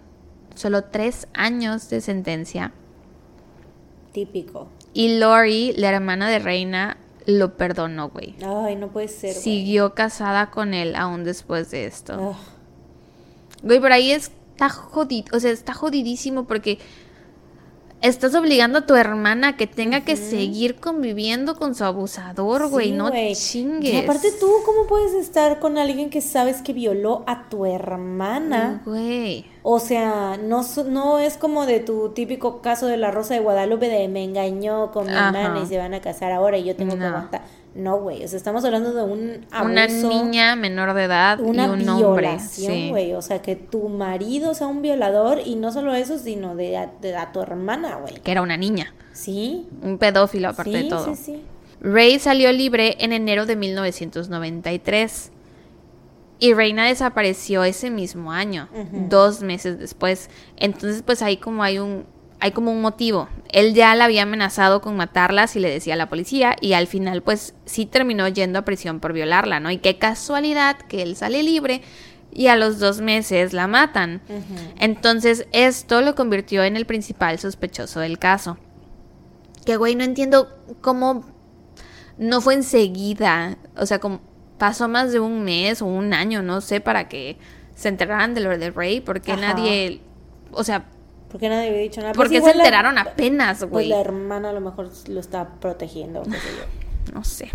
solo 0.56 0.86
tres 0.86 1.28
años 1.34 1.90
de 1.90 2.02
sentencia. 2.02 2.72
Típico. 4.12 4.70
Y 4.94 5.20
Lori, 5.20 5.74
la 5.78 5.90
hermana 5.90 6.30
de 6.30 6.40
Reina, 6.40 6.98
lo 7.26 7.56
perdonó, 7.56 8.10
güey. 8.10 8.36
Ay, 8.46 8.76
no 8.76 8.90
puede 8.90 9.08
ser. 9.08 9.34
Siguió 9.34 9.94
casada 9.94 10.52
con 10.52 10.74
él 10.74 10.96
aún 10.96 11.24
después 11.24 11.72
de 11.72 11.86
esto. 11.86 12.36
Güey, 13.64 13.80
por 13.80 13.92
ahí 13.92 14.12
está 14.62 14.70
jodido, 14.70 15.26
o 15.36 15.40
sea, 15.40 15.52
está 15.52 15.74
jodidísimo 15.74 16.44
porque 16.46 16.78
estás 18.02 18.34
obligando 18.36 18.80
a 18.80 18.86
tu 18.86 18.96
hermana 18.96 19.50
a 19.50 19.58
que 19.58 19.66
tenga 19.68 20.02
que 20.02 20.16
seguir 20.16 20.76
conviviendo 20.76 21.56
con 21.56 21.74
su 21.76 21.84
abusador, 21.84 22.68
güey, 22.68 22.88
Sí, 22.90 22.92
no 22.94 23.10
güey. 23.10 23.36
chingues. 23.36 23.94
Y 23.94 23.98
aparte 23.98 24.32
tú, 24.40 24.48
¿cómo 24.66 24.86
puedes 24.88 25.14
estar 25.14 25.60
con 25.60 25.78
alguien 25.80 26.10
que 26.12 26.22
sabes 26.22 26.62
que 26.62 26.74
violó 26.74 27.24
a 27.28 27.48
tu 27.50 27.66
hermana? 27.66 28.82
Güey. 28.86 29.46
O 29.64 29.80
sea, 29.80 30.38
no, 30.38 30.62
no 30.88 31.20
es 31.20 31.38
como 31.38 31.66
de 31.66 31.80
tu 31.80 32.10
típico 32.10 32.62
caso 32.62 32.86
de 32.88 32.98
la 32.98 33.10
Rosa 33.12 33.34
de 33.36 33.40
Guadalupe 33.40 33.88
de 33.88 34.08
me 34.08 34.24
engañó 34.24 34.92
con 34.92 35.06
mi 35.08 35.14
Ajá. 35.14 35.28
hermana 35.42 35.62
y 35.64 35.68
se 35.68 35.78
van 35.78 35.94
a 35.96 36.02
casar 36.02 36.32
ahora 36.32 36.58
y 36.58 36.64
yo 36.66 36.76
tengo 36.76 36.98
que 36.98 37.06
aguantar. 37.06 37.42
No, 37.74 38.00
güey, 38.02 38.24
o 38.24 38.28
sea, 38.28 38.36
estamos 38.36 38.66
hablando 38.66 38.94
de 38.94 39.02
un 39.04 39.46
abuso, 39.50 39.72
Una 39.72 39.88
niña 39.88 40.56
menor 40.58 40.94
de 40.94 41.04
edad 41.06 41.40
una 41.40 41.68
y 41.68 41.70
un 41.70 41.88
hombre. 41.90 42.28
violación, 42.28 42.74
Sí. 42.74 42.90
güey. 42.90 43.14
O 43.14 43.22
sea, 43.22 43.42
que 43.42 43.56
tu 43.56 43.88
marido 43.88 44.54
sea 44.54 44.68
un 44.68 44.82
violador 44.82 45.40
y 45.46 45.56
no 45.56 45.72
solo 45.72 45.94
eso, 45.96 46.20
sino 46.20 46.56
de 46.56 46.76
a, 46.78 46.88
de 47.02 47.16
a 47.16 47.32
tu 47.32 47.40
hermana, 47.42 47.96
güey. 47.96 48.16
Que 48.22 48.32
era 48.32 48.42
una 48.42 48.58
niña. 48.58 48.94
¿Sí? 49.14 49.68
Un 49.82 49.98
pedófilo 49.98 50.50
aparte 50.50 50.72
sí, 50.72 50.84
de 50.84 50.90
todo. 50.90 51.06
sí, 51.06 51.16
sí. 51.16 51.42
Ray 51.80 52.20
salió 52.20 52.52
libre 52.52 52.98
en 53.00 53.14
enero 53.14 53.46
de 53.46 53.56
1993 53.56 55.32
y 56.40 56.54
Reina 56.54 56.86
desapareció 56.88 57.64
ese 57.64 57.90
mismo 57.90 58.32
año, 58.32 58.68
dos 59.10 59.42
meses 59.44 59.78
después. 59.80 60.30
Entonces, 60.58 61.04
pues 61.04 61.22
ahí 61.22 61.38
como 61.38 61.64
hay 61.64 61.78
un 61.80 62.06
hay 62.42 62.52
como 62.52 62.72
un 62.72 62.82
motivo. 62.82 63.30
Él 63.50 63.74
ya 63.74 63.96
la 63.96 64.06
había 64.06 64.24
amenazado 64.24 64.82
con 64.82 64.98
matarla 64.98 65.48
si 65.48 65.60
le 65.60 65.70
decía 65.70 65.94
a 65.94 65.98
la 65.98 66.10
policía 66.10 66.56
y 66.60 66.74
al 66.74 66.88
final 66.88 67.22
pues 67.22 67.54
sí 67.66 67.86
terminó 67.86 68.28
yendo 68.28 68.60
a 68.60 68.66
prisión 68.66 69.00
por 69.00 69.14
violarla, 69.14 69.60
¿no? 69.60 69.70
Y 69.72 69.78
qué 69.78 69.98
casualidad 69.98 70.78
que 70.78 71.04
él 71.04 71.16
sale 71.16 71.44
libre 71.44 71.82
y 72.34 72.48
a 72.48 72.56
los 72.56 72.80
dos 72.80 73.00
meses 73.00 73.54
la 73.54 73.68
matan. 73.68 74.22
Entonces 74.80 75.48
esto 75.52 76.02
lo 76.02 76.16
convirtió 76.16 76.64
en 76.64 76.76
el 76.76 76.86
principal 76.86 77.38
sospechoso 77.40 78.00
del 78.00 78.18
caso. 78.18 78.58
Que 79.66 79.78
güey, 79.78 79.96
no 79.96 80.04
entiendo 80.04 80.50
cómo 80.82 81.24
no 82.18 82.42
fue 82.42 82.56
enseguida. 82.56 83.58
O 83.78 83.86
sea, 83.86 84.00
como 84.00 84.22
pasó 84.58 84.88
más 84.88 85.12
de 85.12 85.20
un 85.20 85.44
mes 85.44 85.82
o 85.82 85.86
un 85.86 86.14
año, 86.14 86.42
no 86.42 86.62
sé, 86.62 86.82
para 86.82 87.08
que 87.08 87.38
se 87.76 87.90
enteraran 87.90 88.34
de 88.34 88.42
lo 88.42 88.58
de 88.58 88.72
Ray. 88.72 89.02
Porque 89.02 89.34
Ajá. 89.34 89.42
nadie. 89.42 90.02
O 90.52 90.64
sea, 90.64 90.86
¿Por 91.32 91.40
qué 91.40 91.50
nadie 91.50 91.70
había 91.70 91.82
dicho 91.82 92.02
nada? 92.02 92.14
¿por 92.14 92.28
Pues 92.28 92.30
qué 92.30 92.36
se 92.36 92.40
igual 92.40 92.58
la- 92.58 92.64
enteraron 92.64 92.98
apenas, 92.98 93.60
Pues 93.60 93.70
güey? 93.72 93.88
la 93.88 94.02
hermana 94.02 94.50
a 94.50 94.54
lo 94.54 94.62
mejor 94.62 94.90
lo 95.08 95.20
está 95.20 95.48
protegiendo, 95.60 96.24
qué 96.24 96.32
sé 96.32 96.38
yo. 96.58 97.14
No 97.14 97.24
sé. 97.24 97.50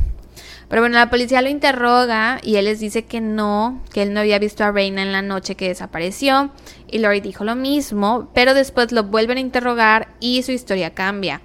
Pero 0.69 0.83
bueno, 0.83 0.97
la 0.99 1.09
policía 1.09 1.41
lo 1.41 1.49
interroga 1.49 2.41
y 2.43 2.57
él 2.57 2.65
les 2.65 2.81
dice 2.81 3.05
que 3.05 3.21
no, 3.21 3.81
que 3.93 4.03
él 4.03 4.13
no 4.13 4.19
había 4.21 4.39
visto 4.41 4.65
a 4.65 4.73
Reina 4.73 5.01
en 5.03 5.13
la 5.13 5.23
noche 5.23 5.55
que 5.55 5.69
desapareció. 5.69 6.51
Y 6.89 6.99
Lori 6.99 7.21
dijo 7.21 7.45
lo 7.45 7.55
mismo, 7.55 8.29
pero 8.35 8.53
después 8.53 8.91
lo 8.91 9.05
vuelven 9.05 9.37
a 9.39 9.41
interrogar 9.41 10.09
y 10.19 10.43
su 10.43 10.51
historia 10.51 10.91
cambia. 10.95 11.41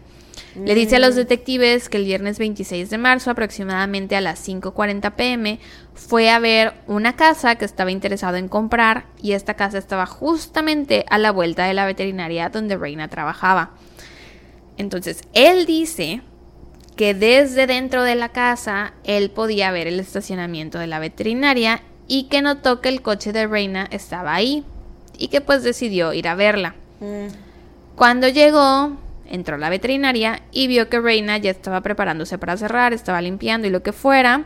Le 0.56 0.74
dice 0.76 0.96
a 0.98 1.00
los 1.00 1.16
detectives 1.16 1.88
que 1.88 1.96
el 1.98 2.04
viernes 2.06 2.38
26 2.40 2.90
de 2.90 2.98
marzo, 2.98 3.30
aproximadamente 3.32 4.16
a 4.18 4.22
las 4.22 4.46
5.40 4.46 5.12
pm, 5.16 5.60
fue 6.08 6.30
a 6.30 6.40
ver 6.40 6.74
una 6.88 7.16
casa 7.16 7.56
que 7.56 7.66
estaba 7.66 7.92
interesado 7.92 8.38
en 8.38 8.48
comprar 8.48 9.06
y 9.22 9.34
esta 9.34 9.54
casa 9.54 9.78
estaba 9.78 10.06
justamente 10.06 11.06
a 11.10 11.18
la 11.18 11.32
vuelta 11.32 11.66
de 11.66 11.74
la 11.74 11.86
veterinaria 11.86 12.50
donde 12.50 12.76
Reina 12.76 13.08
trabajaba. 13.08 13.72
Entonces, 14.78 15.22
él 15.34 15.66
dice 15.66 16.22
que 16.96 17.14
desde 17.14 17.68
dentro 17.68 18.04
de 18.04 18.16
la 18.16 18.30
casa 18.30 18.94
él 19.04 19.30
podía 19.30 19.72
ver 19.72 19.88
el 19.88 20.00
estacionamiento 20.00 20.80
de 20.80 20.88
la 20.88 21.00
veterinaria 21.00 21.82
y 22.08 22.24
que 22.24 22.42
notó 22.42 22.82
que 22.82 22.90
el 22.90 23.02
coche 23.02 23.32
de 23.32 23.48
Reina 23.48 23.88
estaba 23.92 24.34
ahí 24.34 24.66
y 25.18 25.28
que 25.30 25.40
pues 25.40 25.64
decidió 25.64 26.14
ir 26.14 26.28
a 26.28 26.36
verla. 26.36 26.76
Mm, 27.00 27.28
Cuando 27.96 28.28
llegó, 28.28 28.98
entró 29.28 29.56
a 29.56 29.60
la 29.60 29.70
veterinaria 29.70 30.42
y 30.52 30.68
vio 30.68 30.90
que 30.90 31.00
Reina 31.00 31.38
ya 31.38 31.52
estaba 31.52 31.82
preparándose 31.82 32.38
para 32.38 32.58
cerrar, 32.58 32.92
estaba 32.92 33.22
limpiando 33.22 33.68
y 33.68 33.70
lo 33.70 33.84
que 33.84 33.94
fuera, 33.94 34.46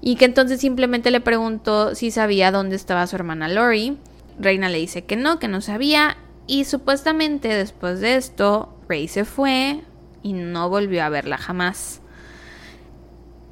y 0.00 0.16
que 0.16 0.24
entonces 0.24 0.60
simplemente 0.60 1.10
le 1.10 1.20
preguntó 1.20 1.94
si 1.94 2.10
sabía 2.10 2.50
dónde 2.50 2.76
estaba 2.76 3.06
su 3.06 3.16
hermana 3.16 3.48
Lori. 3.48 3.98
Reina 4.38 4.68
le 4.68 4.78
dice 4.78 5.04
que 5.04 5.16
no, 5.16 5.38
que 5.38 5.48
no 5.48 5.60
sabía, 5.60 6.16
y 6.46 6.64
supuestamente 6.64 7.48
después 7.48 8.00
de 8.00 8.16
esto, 8.16 8.76
Ray 8.88 9.08
se 9.08 9.24
fue 9.24 9.82
y 10.22 10.32
no 10.32 10.68
volvió 10.68 11.04
a 11.04 11.08
verla 11.08 11.38
jamás. 11.38 12.00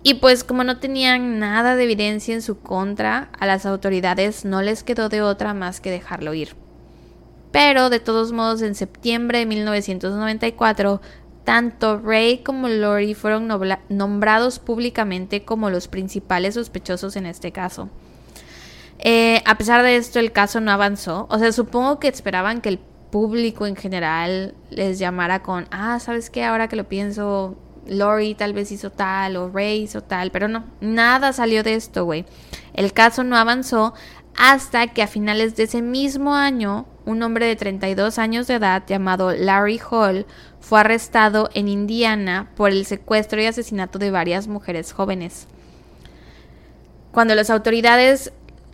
Y 0.03 0.15
pues 0.15 0.43
como 0.43 0.65
no 0.65 0.79
tenían 0.79 1.39
nada 1.39 1.77
de 1.77 1.85
evidencia 1.85 2.35
en 2.35 2.43
su 2.43 2.59
contra, 2.59 3.31
a 3.39 3.47
las 3.47 3.67
autoridades 3.67 4.45
no 4.45 4.61
les 4.61 4.83
quedó 4.83 5.09
de 5.09 5.23
otra 5.23 5.55
más 5.55 5.81
que 5.81 5.91
dejarlo 5.91 6.35
ir. 6.35 6.57
Pero 7.53 7.89
de 7.89 8.01
todos 8.01 8.33
modos, 8.33 8.63
en 8.63 8.75
septiembre 8.75 9.39
de 9.39 9.47
1994, 9.47 11.01
tanto 11.45 11.99
Ray 11.99 12.39
como 12.39 12.69
Lori 12.69 13.15
fueron 13.15 13.49
nombrados 13.89 14.59
públicamente 14.59 15.45
como 15.45 15.71
los 15.71 15.89
principales 15.89 16.55
sospechosos 16.55 17.17
en 17.17 17.27
este 17.27 17.53
caso. 17.53 17.89
Eh, 18.99 19.43
a 19.47 19.59
pesar 19.59 19.83
de 19.83 19.97
esto, 19.97 20.21
el 20.21 20.33
caso 20.33 20.61
no 20.61 20.71
avanzó. 20.71 21.27
O 21.29 21.39
sea, 21.39 21.51
supongo 21.53 21.99
que 21.99 22.09
esperaban 22.09 22.61
que 22.61 22.69
el 22.69 22.79
público 22.79 23.67
en 23.67 23.77
general 23.77 24.55
les 24.71 24.99
llamara 24.99 25.43
con, 25.43 25.67
ah, 25.71 25.99
¿sabes 25.99 26.31
qué? 26.31 26.45
Ahora 26.45 26.69
que 26.69 26.77
lo 26.77 26.89
pienso, 26.89 27.57
Lori 27.87 28.35
tal 28.35 28.53
vez 28.53 28.71
hizo 28.73 28.91
tal 28.91 29.37
o 29.37 29.51
Ray 29.51 29.83
hizo 29.83 30.03
tal, 30.03 30.31
pero 30.31 30.49
no, 30.49 30.65
nada 30.81 31.33
salió 31.33 31.63
de 31.63 31.75
esto, 31.75 32.05
güey. 32.05 32.25
El 32.75 32.93
caso 32.93 33.25
no 33.25 33.37
avanzó 33.37 33.93
hasta 34.37 34.87
que 34.89 35.03
a 35.03 35.07
finales 35.07 35.57
de 35.57 35.65
ese 35.65 35.83
mismo 35.83 36.35
año, 36.35 36.87
un 37.05 37.23
hombre 37.23 37.47
de 37.47 37.57
32 37.57 38.19
años 38.19 38.47
de 38.47 38.55
edad 38.55 38.85
llamado 38.87 39.33
Larry 39.33 39.81
Hall 39.91 40.27
fue 40.63 40.81
arrestado 40.81 41.51
en 41.53 41.69
Indiana 41.69 42.49
por 42.57 42.71
el 42.71 42.87
secuestro 42.87 43.43
y 43.43 43.45
asesinato 43.47 43.99
de 43.99 44.11
varias 44.11 44.49
mujeres 44.49 44.93
jóvenes. 44.95 45.47
Cuando 47.11 47.35
las 47.35 47.51
autoridades, 47.51 48.33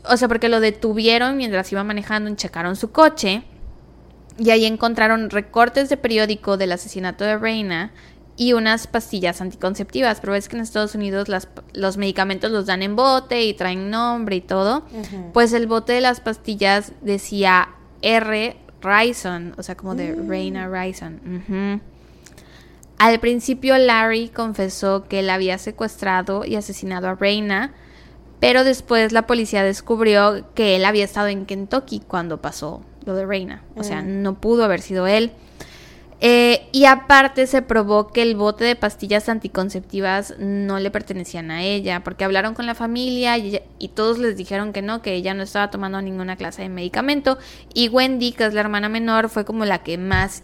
o 0.08 0.16
sea, 0.16 0.28
porque 0.28 0.48
lo 0.48 0.60
detuvieron 0.60 1.36
mientras 1.36 1.72
iba 1.72 1.82
manejando 1.82 2.32
checaron 2.36 2.76
su 2.76 2.92
coche, 2.92 3.42
y 4.38 4.50
ahí 4.50 4.66
encontraron 4.66 5.30
recortes 5.30 5.88
de 5.88 5.96
periódico 5.96 6.56
del 6.56 6.70
asesinato 6.70 7.24
de 7.24 7.36
Reina 7.38 7.90
y 8.36 8.52
unas 8.52 8.86
pastillas 8.86 9.40
anticonceptivas. 9.40 10.20
Pero 10.20 10.34
ves 10.34 10.48
que 10.48 10.54
en 10.54 10.62
Estados 10.62 10.94
Unidos 10.94 11.28
las- 11.28 11.48
los 11.72 11.96
medicamentos 11.96 12.52
los 12.52 12.66
dan 12.66 12.82
en 12.82 12.94
bote 12.94 13.42
y 13.42 13.54
traen 13.54 13.90
nombre 13.90 14.36
y 14.36 14.40
todo. 14.40 14.84
Pues 15.32 15.52
el 15.54 15.66
bote 15.66 15.94
de 15.94 16.00
las 16.02 16.20
pastillas 16.20 16.92
decía 17.00 17.70
R. 18.02 18.56
O 18.82 19.62
sea, 19.62 19.76
como 19.76 19.94
de 19.94 20.14
Mm. 20.14 20.28
Reina 20.28 20.68
Rison. 20.68 21.20
Ujú. 21.26 21.80
Al 22.98 23.20
principio 23.20 23.76
Larry 23.78 24.28
confesó 24.28 25.06
que 25.08 25.20
él 25.20 25.30
había 25.30 25.58
secuestrado 25.58 26.44
y 26.44 26.56
asesinado 26.56 27.08
a 27.08 27.14
Reina, 27.14 27.72
pero 28.40 28.64
después 28.64 29.12
la 29.12 29.26
policía 29.26 29.62
descubrió 29.62 30.44
que 30.54 30.76
él 30.76 30.84
había 30.84 31.04
estado 31.04 31.28
en 31.28 31.46
Kentucky 31.46 32.00
cuando 32.00 32.40
pasó 32.40 32.82
lo 33.04 33.14
de 33.14 33.24
Reina. 33.26 33.62
O 33.76 33.84
sea, 33.84 34.02
Mm. 34.02 34.22
no 34.22 34.34
pudo 34.40 34.64
haber 34.64 34.80
sido 34.80 35.06
él. 35.06 35.32
Eh, 36.20 36.68
y 36.72 36.86
aparte 36.86 37.46
se 37.46 37.62
probó 37.62 38.08
que 38.08 38.22
el 38.22 38.34
bote 38.34 38.64
de 38.64 38.74
pastillas 38.74 39.28
anticonceptivas 39.28 40.34
no 40.38 40.80
le 40.80 40.90
pertenecían 40.90 41.50
a 41.52 41.62
ella, 41.62 42.02
porque 42.02 42.24
hablaron 42.24 42.54
con 42.54 42.66
la 42.66 42.74
familia 42.74 43.38
y, 43.38 43.48
ella- 43.48 43.62
y 43.78 43.88
todos 43.88 44.18
les 44.18 44.36
dijeron 44.36 44.72
que 44.72 44.82
no, 44.82 45.00
que 45.00 45.14
ella 45.14 45.34
no 45.34 45.44
estaba 45.44 45.70
tomando 45.70 46.02
ninguna 46.02 46.36
clase 46.36 46.62
de 46.62 46.68
medicamento. 46.70 47.38
Y 47.72 47.88
Wendy, 47.88 48.32
que 48.32 48.46
es 48.46 48.54
la 48.54 48.60
hermana 48.62 48.88
menor, 48.88 49.28
fue 49.28 49.44
como 49.44 49.64
la 49.64 49.84
que 49.84 49.96
más, 49.96 50.42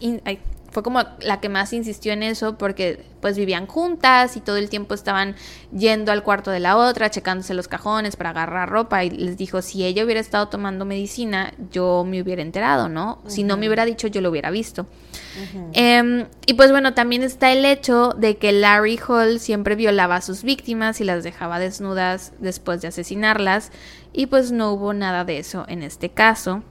fue 0.75 0.83
como 0.83 1.05
la 1.21 1.41
que 1.41 1.49
más 1.49 1.73
insistió 1.73 2.13
en 2.13 2.25
eso 2.25 2.59
porque 2.59 3.05
pues 3.21 3.39
vivían 3.39 3.69
juntas 3.69 4.37
y 4.37 4.41
todo 4.41 4.57
el 4.57 4.69
tiempo 4.69 4.93
estaban 4.93 5.37
yendo 5.73 6.11
al 6.11 6.25
cuarto 6.25 6.51
de 6.51 6.59
la 6.59 6.77
otra, 6.77 7.11
checándose 7.11 7.55
los 7.55 7.69
cajones 7.69 8.17
para 8.17 8.31
agarrar 8.31 8.69
ropa 8.69 9.05
y 9.05 9.11
les 9.11 9.37
dijo, 9.37 9.63
si 9.63 9.85
ella 9.85 10.05
hubiera 10.05 10.21
estado 10.21 10.49
tomando 10.49 10.85
medicina, 10.85 11.55
yo 11.71 12.05
me 12.05 12.21
hubiera 12.21 12.43
enterado, 12.43 12.89
¿no? 12.89 13.23
Si 13.29 13.45
no 13.45 13.57
me 13.57 13.69
hubiera 13.69 13.85
dicho, 13.85 14.09
yo 14.09 14.21
lo 14.21 14.31
hubiera 14.31 14.51
visto. 14.51 14.87
Em, 15.75 16.27
y 16.45 16.55
pues 16.55 16.73
bueno, 16.73 16.93
también 16.93 17.23
está 17.23 17.53
el 17.53 17.65
hecho 17.65 18.11
de 18.11 18.37
que 18.37 18.51
Larry 18.51 18.99
Hall 19.07 19.39
siempre 19.39 19.77
violaba 19.77 20.17
a 20.17 20.23
sus 20.23 20.43
víctimas 20.43 21.01
y 21.01 21.05
las 21.05 21.23
dejaba 21.23 21.61
desnudas 21.61 22.33
después 22.41 22.83
de 22.83 22.89
asesinarlas 22.89 23.71
y 24.13 24.27
pues 24.27 24.51
no 24.51 24.73
hubo 24.73 24.93
nada 24.93 25.25
de 25.25 25.39
eso 25.39 25.67
en 25.69 25.85
este 25.85 26.11
caso. 26.11 26.65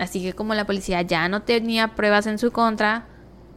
Así 0.00 0.22
que 0.22 0.32
como 0.32 0.54
la 0.54 0.64
policía 0.64 1.02
ya 1.02 1.28
no 1.28 1.42
tenía 1.42 1.88
pruebas 1.88 2.26
en 2.26 2.38
su 2.38 2.50
contra, 2.52 3.04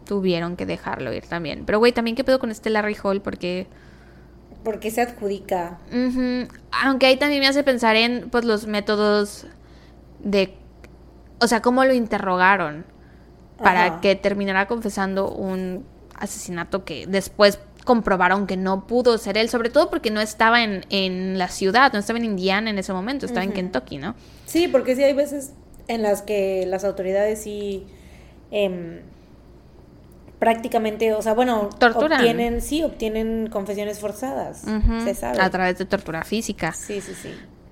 tuvieron 0.06 0.58
que 0.58 0.66
dejarlo 0.66 1.14
ir 1.14 1.26
también. 1.26 1.64
Pero 1.66 1.80
güey, 1.80 1.94
también 1.94 2.18
qué 2.18 2.26
pedo 2.26 2.38
con 2.38 2.52
este 2.52 2.70
Larry 2.70 2.98
Hall 3.02 3.22
porque... 3.22 3.66
Porque 4.62 4.92
se 4.92 5.02
adjudica. 5.02 5.80
Aunque 6.84 7.06
ahí 7.06 7.16
también 7.16 7.40
me 7.40 7.48
hace 7.48 7.64
pensar 7.64 7.96
en 7.96 8.30
pues 8.30 8.44
los 8.44 8.68
métodos 8.68 9.48
de... 10.20 10.54
O 11.40 11.48
sea, 11.48 11.62
cómo 11.62 11.86
lo 11.86 11.94
interrogaron 11.94 12.86
para 13.58 14.02
que 14.02 14.16
terminara 14.16 14.68
confesando 14.68 15.32
un 15.32 15.86
asesinato 16.16 16.84
que 16.84 17.08
después 17.08 17.60
comprobaron 17.86 18.48
que 18.48 18.58
no 18.58 18.86
pudo 18.86 19.18
ser 19.18 19.38
él, 19.38 19.48
sobre 19.48 19.70
todo 19.70 19.90
porque 19.90 20.12
no 20.12 20.20
estaba 20.20 20.62
en, 20.62 20.86
en 20.90 21.38
la 21.38 21.48
ciudad, 21.48 21.94
no 21.94 22.00
estaba 22.00 22.20
en 22.20 22.26
Indiana 22.26 22.70
en 22.70 22.78
ese 22.78 22.92
momento, 22.92 23.26
estaba 23.26 23.46
en 23.46 23.54
Kentucky, 23.54 23.98
¿no? 23.98 24.16
Sí, 24.46 24.68
porque 24.68 24.96
sí 24.96 25.04
hay 25.04 25.14
veces 25.14 25.54
en 25.88 26.02
las 26.02 26.22
que 26.22 26.66
las 26.68 26.84
autoridades 26.84 27.42
sí 27.42 27.86
em, 28.52 29.02
prácticamente, 30.40 31.14
o 31.14 31.22
sea, 31.22 31.34
bueno, 31.34 31.70
Torturan. 31.80 32.20
obtienen, 32.20 32.62
sí, 32.62 32.84
obtienen 32.84 33.48
confesiones 33.50 34.00
forzadas, 34.00 34.66
se 35.04 35.16
sabe. 35.16 35.42
A 35.42 35.50
través 35.50 35.78
de 35.78 35.86
tortura 35.86 36.24
física. 36.24 36.74
Sí, 36.74 37.00
sí, 37.00 37.14
sí. 37.14 37.30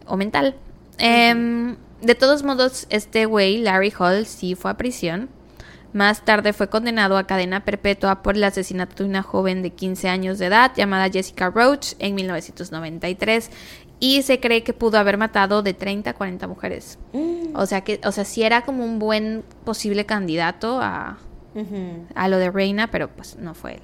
O 0.08 0.16
mental. 0.16 0.56
Em, 0.98 1.76
de 2.02 2.16
todos 2.16 2.44
modos, 2.44 2.88
este 2.90 3.26
güey, 3.26 3.58
Larry 3.58 3.94
Hall, 4.00 4.26
sí 4.26 4.56
fue 4.56 4.72
a 4.72 4.78
prisión. 4.78 5.30
Más 5.94 6.24
tarde 6.24 6.54
fue 6.54 6.70
condenado 6.70 7.18
a 7.18 7.28
cadena 7.28 7.66
perpetua 7.66 8.24
por 8.24 8.38
el 8.38 8.44
asesinato 8.46 9.04
de 9.04 9.10
una 9.10 9.24
joven 9.24 9.62
de 9.62 9.72
15 9.72 10.08
años 10.08 10.40
de 10.40 10.46
edad 10.46 10.72
llamada 10.74 11.10
Jessica 11.10 11.50
Roach 11.50 11.96
en 12.00 12.16
1993 12.16 13.52
y 14.02 14.24
se 14.24 14.40
cree 14.40 14.64
que 14.64 14.74
pudo 14.74 14.98
haber 14.98 15.18
matado 15.18 15.62
de 15.62 15.76
30 15.76 16.10
a 16.10 16.14
40 16.16 16.48
mujeres. 16.48 16.98
Mm. 17.14 17.56
O 17.56 17.66
sea 17.68 17.82
que, 17.82 18.02
o 18.04 18.12
sea, 18.12 18.26
sí 18.26 18.42
era 18.42 18.64
como 18.64 18.84
un 18.84 18.98
buen 18.98 19.44
posible 19.64 20.06
candidato 20.08 20.82
a, 20.82 21.20
a 22.16 22.28
lo 22.28 22.38
de 22.40 22.50
Reina, 22.50 22.90
pero 22.90 23.10
pues 23.10 23.38
no 23.38 23.54
fue 23.54 23.76
él. 23.76 23.82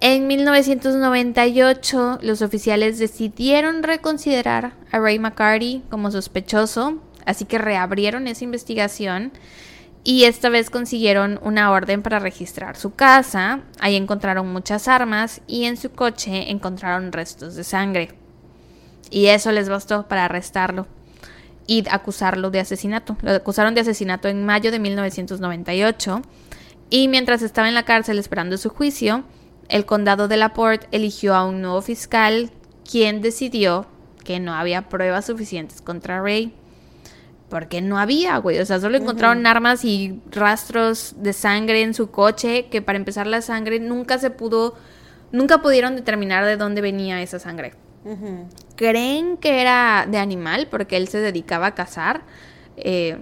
En 0.00 0.26
1998, 0.26 2.20
los 2.22 2.40
oficiales 2.40 2.98
decidieron 2.98 3.82
reconsiderar 3.82 4.72
a 4.90 4.98
Ray 4.98 5.18
McCarty 5.18 5.82
como 5.90 6.10
sospechoso, 6.10 7.02
así 7.26 7.44
que 7.44 7.58
reabrieron 7.58 8.26
esa 8.28 8.44
investigación 8.44 9.32
y 10.04 10.24
esta 10.24 10.48
vez 10.48 10.70
consiguieron 10.70 11.38
una 11.42 11.70
orden 11.70 12.02
para 12.02 12.18
registrar 12.18 12.76
su 12.76 12.94
casa. 12.94 13.60
Ahí 13.80 13.96
encontraron 13.96 14.50
muchas 14.50 14.88
armas 14.88 15.42
y 15.46 15.64
en 15.64 15.76
su 15.76 15.90
coche 15.90 16.50
encontraron 16.50 17.12
restos 17.12 17.56
de 17.56 17.64
sangre. 17.64 18.23
Y 19.14 19.26
eso 19.28 19.52
les 19.52 19.68
bastó 19.68 20.08
para 20.08 20.24
arrestarlo 20.24 20.88
y 21.68 21.84
acusarlo 21.88 22.50
de 22.50 22.58
asesinato. 22.58 23.16
Lo 23.22 23.30
acusaron 23.30 23.72
de 23.76 23.82
asesinato 23.82 24.26
en 24.26 24.44
mayo 24.44 24.72
de 24.72 24.80
1998 24.80 26.20
y 26.90 27.06
mientras 27.06 27.40
estaba 27.42 27.68
en 27.68 27.74
la 27.74 27.84
cárcel 27.84 28.18
esperando 28.18 28.58
su 28.58 28.70
juicio, 28.70 29.22
el 29.68 29.86
condado 29.86 30.26
de 30.26 30.36
Laporte 30.36 30.88
eligió 30.90 31.36
a 31.36 31.46
un 31.46 31.62
nuevo 31.62 31.80
fiscal 31.80 32.50
quien 32.90 33.22
decidió 33.22 33.86
que 34.24 34.40
no 34.40 34.52
había 34.52 34.88
pruebas 34.88 35.26
suficientes 35.26 35.80
contra 35.80 36.20
Ray. 36.20 36.52
Porque 37.48 37.80
no 37.80 37.98
había, 38.00 38.36
güey. 38.38 38.58
O 38.58 38.66
sea, 38.66 38.80
solo 38.80 38.96
encontraron 38.96 39.46
armas 39.46 39.84
y 39.84 40.20
rastros 40.32 41.14
de 41.18 41.32
sangre 41.32 41.82
en 41.82 41.94
su 41.94 42.10
coche, 42.10 42.66
que 42.66 42.82
para 42.82 42.98
empezar 42.98 43.28
la 43.28 43.42
sangre 43.42 43.78
nunca 43.78 44.18
se 44.18 44.30
pudo, 44.30 44.74
nunca 45.30 45.62
pudieron 45.62 45.94
determinar 45.94 46.44
de 46.44 46.56
dónde 46.56 46.80
venía 46.80 47.22
esa 47.22 47.38
sangre. 47.38 47.74
Creen 48.76 49.36
que 49.36 49.60
era 49.60 50.06
de 50.08 50.18
animal 50.18 50.68
porque 50.70 50.96
él 50.96 51.08
se 51.08 51.18
dedicaba 51.18 51.68
a 51.68 51.74
cazar, 51.74 52.22
eh, 52.76 53.18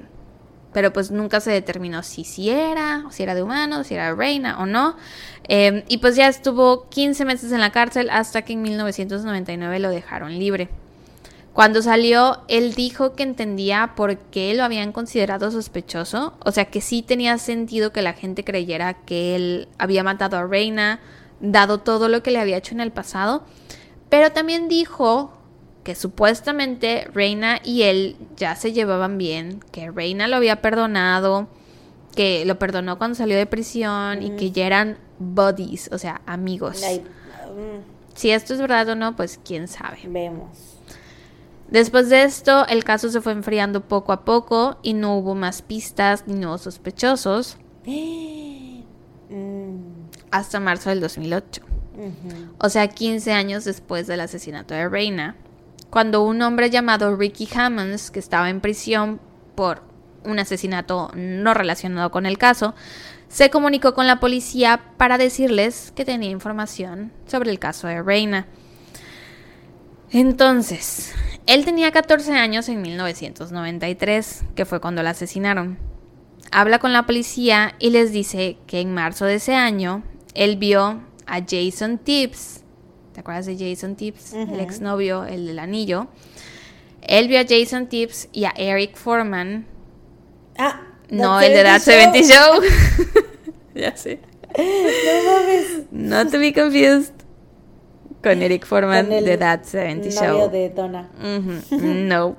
pero 0.72 0.92
pues 0.92 1.10
nunca 1.10 1.40
se 1.40 1.50
determinó 1.50 2.02
si 2.02 2.24
sí 2.24 2.50
era, 2.50 3.04
si 3.10 3.22
era 3.22 3.34
de 3.34 3.42
humano, 3.42 3.84
si 3.84 3.94
era 3.94 4.14
reina 4.14 4.58
o 4.60 4.66
no. 4.66 4.96
Em, 5.44 5.82
y 5.88 5.98
pues 5.98 6.16
ya 6.16 6.28
estuvo 6.28 6.88
15 6.88 7.24
meses 7.24 7.52
en 7.52 7.60
la 7.60 7.70
cárcel 7.70 8.10
hasta 8.10 8.42
que 8.42 8.54
en 8.54 8.62
1999 8.62 9.78
lo 9.78 9.90
dejaron 9.90 10.38
libre. 10.38 10.68
Cuando 11.52 11.82
salió, 11.82 12.40
él 12.48 12.72
dijo 12.72 13.12
que 13.12 13.22
entendía 13.22 13.92
por 13.94 14.16
qué 14.16 14.54
lo 14.54 14.64
habían 14.64 14.90
considerado 14.90 15.50
sospechoso, 15.50 16.32
o 16.42 16.50
sea 16.50 16.64
que 16.66 16.80
sí 16.80 17.02
tenía 17.02 17.36
sentido 17.36 17.92
que 17.92 18.00
la 18.00 18.14
gente 18.14 18.42
creyera 18.42 18.94
que 18.94 19.36
él 19.36 19.68
había 19.76 20.02
matado 20.02 20.38
a 20.38 20.46
Reina, 20.46 21.00
dado 21.40 21.78
todo 21.78 22.08
lo 22.08 22.22
que 22.22 22.30
le 22.30 22.38
había 22.38 22.56
hecho 22.56 22.74
en 22.74 22.80
el 22.80 22.90
pasado, 22.90 23.44
pero 24.12 24.30
también 24.30 24.68
dijo 24.68 25.32
que 25.84 25.94
supuestamente 25.94 27.08
Reina 27.14 27.60
y 27.64 27.84
él 27.84 28.18
ya 28.36 28.56
se 28.56 28.74
llevaban 28.74 29.16
bien, 29.16 29.60
que 29.72 29.90
Reina 29.90 30.28
lo 30.28 30.36
había 30.36 30.60
perdonado, 30.60 31.48
que 32.14 32.44
lo 32.44 32.58
perdonó 32.58 32.98
cuando 32.98 33.14
salió 33.14 33.38
de 33.38 33.46
prisión 33.46 34.22
y 34.22 34.36
que 34.36 34.50
ya 34.50 34.66
eran 34.66 34.98
buddies, 35.18 35.88
o 35.92 35.96
sea, 35.96 36.20
amigos. 36.26 36.84
Si 38.12 38.30
esto 38.30 38.52
es 38.52 38.60
verdad 38.60 38.86
o 38.90 38.96
no, 38.96 39.16
pues 39.16 39.40
quién 39.42 39.66
sabe. 39.66 40.00
Vemos. 40.04 40.76
Después 41.70 42.10
de 42.10 42.24
esto, 42.24 42.66
el 42.68 42.84
caso 42.84 43.08
se 43.08 43.22
fue 43.22 43.32
enfriando 43.32 43.80
poco 43.80 44.12
a 44.12 44.26
poco 44.26 44.76
y 44.82 44.92
no 44.92 45.16
hubo 45.16 45.34
más 45.34 45.62
pistas 45.62 46.24
ni 46.26 46.34
nuevos 46.34 46.60
sospechosos. 46.60 47.56
Mm. 49.34 49.78
Hasta 50.30 50.60
marzo 50.60 50.90
del 50.90 51.00
2008. 51.00 51.71
O 52.58 52.68
sea, 52.68 52.88
15 52.88 53.32
años 53.32 53.64
después 53.64 54.06
del 54.06 54.20
asesinato 54.20 54.74
de 54.74 54.88
Reina, 54.88 55.36
cuando 55.90 56.22
un 56.24 56.40
hombre 56.42 56.70
llamado 56.70 57.14
Ricky 57.16 57.48
Hammonds, 57.54 58.10
que 58.10 58.18
estaba 58.18 58.48
en 58.48 58.60
prisión 58.60 59.20
por 59.54 59.82
un 60.24 60.38
asesinato 60.38 61.10
no 61.14 61.52
relacionado 61.54 62.10
con 62.10 62.26
el 62.26 62.38
caso, 62.38 62.74
se 63.28 63.50
comunicó 63.50 63.94
con 63.94 64.06
la 64.06 64.20
policía 64.20 64.82
para 64.96 65.18
decirles 65.18 65.92
que 65.94 66.04
tenía 66.04 66.30
información 66.30 67.12
sobre 67.26 67.50
el 67.50 67.58
caso 67.58 67.88
de 67.88 68.02
Reina. 68.02 68.46
Entonces, 70.10 71.14
él 71.46 71.64
tenía 71.64 71.90
14 71.90 72.34
años 72.34 72.68
en 72.68 72.82
1993, 72.82 74.44
que 74.54 74.66
fue 74.66 74.80
cuando 74.80 75.02
la 75.02 75.10
asesinaron. 75.10 75.78
Habla 76.50 76.78
con 76.78 76.92
la 76.92 77.06
policía 77.06 77.74
y 77.78 77.90
les 77.90 78.12
dice 78.12 78.58
que 78.66 78.80
en 78.80 78.92
marzo 78.92 79.24
de 79.24 79.36
ese 79.36 79.54
año 79.54 80.02
él 80.34 80.56
vio 80.56 81.00
a 81.26 81.40
Jason 81.40 81.98
Tibbs. 81.98 82.62
¿Te 83.12 83.20
acuerdas 83.20 83.46
de 83.46 83.56
Jason 83.58 83.94
Tibbs? 83.96 84.32
El 84.32 84.60
exnovio, 84.60 85.24
el 85.24 85.46
del 85.46 85.58
anillo. 85.58 86.08
Él 87.02 87.28
vio 87.28 87.40
a 87.40 87.44
Jason 87.48 87.86
Tibbs 87.88 88.28
y 88.32 88.44
a 88.44 88.52
Eric 88.56 88.96
Foreman. 88.96 89.66
Ah, 90.56 90.80
no, 91.10 91.40
el 91.40 91.52
de 91.52 91.62
That 91.62 91.80
70 91.80 92.18
Show. 92.22 92.62
ya 93.74 93.96
sé. 93.96 94.20
No 94.56 95.32
mames. 95.32 95.66
No 95.90 96.26
to 96.30 96.38
be 96.38 96.52
confused 96.52 97.12
con 98.22 98.40
Eric 98.42 98.64
Foreman 98.64 99.08
de 99.10 99.36
That 99.36 99.64
70 99.64 100.10
Show. 100.10 100.50
de 100.50 100.70
Donna. 100.70 101.10
No. 101.70 102.36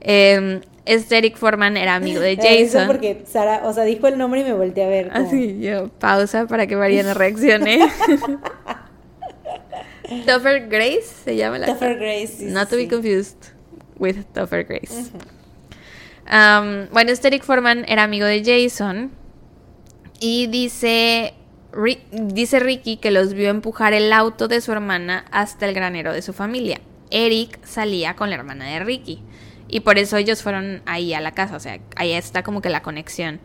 eh, 0.00 0.60
este 0.86 1.18
Eric 1.18 1.36
Foreman 1.36 1.76
era 1.76 1.94
amigo 1.94 2.20
de 2.20 2.36
Jason. 2.36 2.82
Eso 2.82 2.86
porque 2.86 3.24
Sara, 3.26 3.62
o 3.64 3.72
sea, 3.72 3.84
dijo 3.84 4.06
el 4.06 4.16
nombre 4.16 4.40
y 4.40 4.44
me 4.44 4.52
volteé 4.52 4.84
a 4.84 4.88
ver. 4.88 5.10
Así, 5.12 5.60
yo, 5.60 5.88
pausa 5.88 6.46
para 6.46 6.66
que 6.66 6.76
Mariana 6.76 7.14
reaccione. 7.14 7.80
Topher 10.24 10.68
Grace 10.68 11.06
se 11.24 11.36
llama 11.36 11.58
la 11.58 11.66
Topher 11.66 11.98
Grace. 11.98 12.44
Not 12.44 12.70
to 12.70 12.76
be 12.76 12.86
confused 12.86 13.36
with 13.98 14.16
Topher 14.32 14.64
Grace. 14.64 15.10
Um, 16.26 16.88
bueno, 16.92 17.10
este 17.12 17.28
Eric 17.28 17.42
Foreman 17.42 17.84
era 17.88 18.04
amigo 18.04 18.26
de 18.26 18.42
Jason 18.44 19.10
y 20.20 20.46
dice, 20.46 21.34
dice 22.10 22.60
Ricky 22.60 22.96
que 22.96 23.10
los 23.10 23.34
vio 23.34 23.50
empujar 23.50 23.92
el 23.92 24.12
auto 24.12 24.48
de 24.48 24.60
su 24.60 24.72
hermana 24.72 25.24
hasta 25.30 25.66
el 25.66 25.74
granero 25.74 26.12
de 26.12 26.22
su 26.22 26.32
familia. 26.32 26.80
Eric 27.10 27.64
salía 27.64 28.14
con 28.14 28.30
la 28.30 28.36
hermana 28.36 28.64
de 28.66 28.80
Ricky. 28.80 29.22
Y 29.68 29.80
por 29.80 29.98
eso 29.98 30.16
ellos 30.16 30.42
fueron 30.42 30.82
ahí 30.86 31.12
a 31.14 31.20
la 31.20 31.32
casa, 31.32 31.56
o 31.56 31.60
sea, 31.60 31.80
ahí 31.96 32.12
está 32.12 32.42
como 32.42 32.60
que 32.60 32.70
la 32.70 32.82
conexión. 32.82 33.40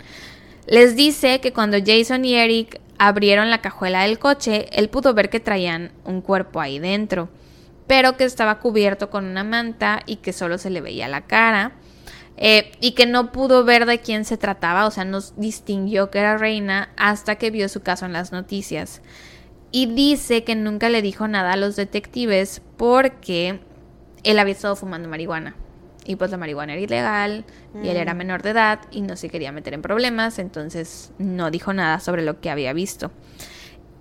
Les 0.68 0.95
dice 0.95 1.41
que 1.41 1.53
cuando 1.53 1.77
Jason 1.84 2.23
y 2.26 2.35
Eric 2.35 2.80
abrieron 2.99 3.49
la 3.49 3.61
cajuela 3.61 4.03
del 4.03 4.19
coche, 4.19 4.68
él 4.72 4.89
pudo 4.89 5.14
ver 5.14 5.30
que 5.30 5.39
traían 5.39 5.91
un 6.06 6.22
cuerpo 6.22 6.61
ahí 6.61 6.77
dentro, 6.80 7.30
pero 7.88 8.15
que 8.15 8.26
estaba 8.26 8.60
cubierto 8.60 9.10
con 9.10 9.26
una 9.26 9.43
manta 9.43 10.02
y 10.06 10.18
que 10.18 10.34
solo 10.34 10.57
se 10.57 10.69
le 10.69 10.81
veía 10.81 11.07
la 11.07 11.22
cara. 11.22 11.73
eh, 12.38 12.72
y 12.80 12.93
que 12.93 13.06
no 13.06 13.31
pudo 13.31 13.64
ver 13.65 13.85
de 13.85 13.99
quién 13.99 14.26
se 14.26 14.38
trataba, 14.38 14.88
o 14.88 14.91
sea, 14.91 15.06
no 15.06 15.19
distinguió 15.38 16.10
que 16.10 16.19
era 16.19 16.38
reina 16.38 16.89
hasta 16.98 17.35
que 17.35 17.52
vio 17.52 17.69
su 17.69 17.81
caso 17.81 18.06
en 18.06 18.14
las 18.14 18.31
noticias. 18.31 19.02
Y 19.72 19.85
dice 19.93 20.43
que 20.43 20.56
nunca 20.56 20.89
le 20.89 21.02
dijo 21.02 21.27
nada 21.27 21.53
a 21.53 21.57
los 21.57 21.76
detectives 21.76 22.61
porque 22.77 23.60
él 24.23 24.39
había 24.39 24.53
estado 24.53 24.76
fumando 24.76 25.07
marihuana. 25.10 25.56
Y 26.06 26.15
pues 26.15 26.32
la 26.32 26.38
marihuana 26.38 26.73
era 26.73 26.82
ilegal 26.82 27.45
y 27.84 27.90
él 27.90 27.98
era 27.98 28.14
Mm. 28.14 28.18
menor 28.18 28.41
de 28.41 28.49
edad 28.49 28.80
y 28.90 29.02
no 29.02 29.15
se 29.15 29.30
quería 29.30 29.52
meter 29.52 29.73
en 29.73 29.82
problemas, 29.82 30.40
entonces 30.40 31.11
no 31.19 31.52
dijo 31.52 31.73
nada 31.73 31.99
sobre 31.99 32.23
lo 32.23 32.41
que 32.41 32.49
había 32.49 32.73
visto. 32.73 33.11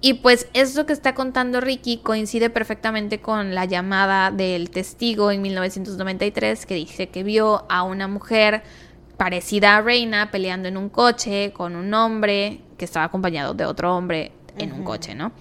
Y 0.01 0.14
pues 0.14 0.48
esto 0.55 0.86
que 0.86 0.94
está 0.94 1.14
contando 1.14 1.60
Ricky 1.60 1.98
coincide 1.98 2.48
perfectamente 2.48 3.20
con 3.20 3.55
la 3.55 3.66
llamada 3.66 4.31
del 4.31 4.70
testigo 4.70 5.31
en 5.31 5.43
1993 5.43 6.64
que 6.64 6.74
dice 6.74 7.09
que 7.10 7.22
vio 7.22 7.66
a 7.68 7.82
una 7.82 8.09
mujer 8.09 8.62
parecida 9.18 9.77
a 9.77 9.82
Reina 9.82 10.31
peleando 10.31 10.68
en 10.68 10.78
un 10.78 10.89
coche 10.89 11.52
con 11.52 11.77
un 11.77 11.93
hombre 11.93 12.62
que 12.78 12.86
estaba 12.86 13.05
acompañado 13.05 13.52
de 13.52 13.66
otro 13.66 13.94
hombre 13.94 14.32
en 14.56 14.72
un 14.72 14.85
coche, 14.85 15.14
¿no? 15.14 15.32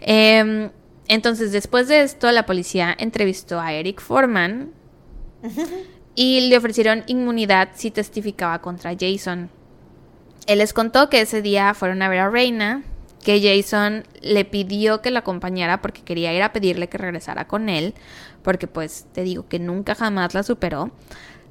Em, 0.00 0.68
entonces 1.08 1.52
después 1.52 1.88
de 1.88 2.02
esto 2.02 2.30
la 2.32 2.44
policía 2.44 2.94
entrevistó 2.98 3.58
a 3.60 3.72
Eric 3.72 4.02
Foreman 4.02 4.72
y 6.14 6.48
le 6.48 6.56
ofrecieron 6.56 7.04
inmunidad 7.06 7.70
si 7.74 7.90
testificaba 7.90 8.60
contra 8.60 8.96
Jason. 8.98 9.50
Él 10.46 10.58
les 10.58 10.72
contó 10.72 11.08
que 11.08 11.20
ese 11.20 11.42
día 11.42 11.74
fueron 11.74 12.02
a 12.02 12.08
ver 12.08 12.20
a 12.20 12.30
Reina, 12.30 12.84
que 13.24 13.42
Jason 13.42 14.04
le 14.22 14.44
pidió 14.44 15.02
que 15.02 15.10
la 15.10 15.20
acompañara 15.20 15.82
porque 15.82 16.02
quería 16.02 16.32
ir 16.32 16.42
a 16.42 16.52
pedirle 16.52 16.88
que 16.88 16.98
regresara 16.98 17.48
con 17.48 17.68
él, 17.68 17.94
porque 18.42 18.68
pues 18.68 19.06
te 19.12 19.22
digo 19.22 19.48
que 19.48 19.58
nunca 19.58 19.96
jamás 19.96 20.34
la 20.34 20.44
superó. 20.44 20.92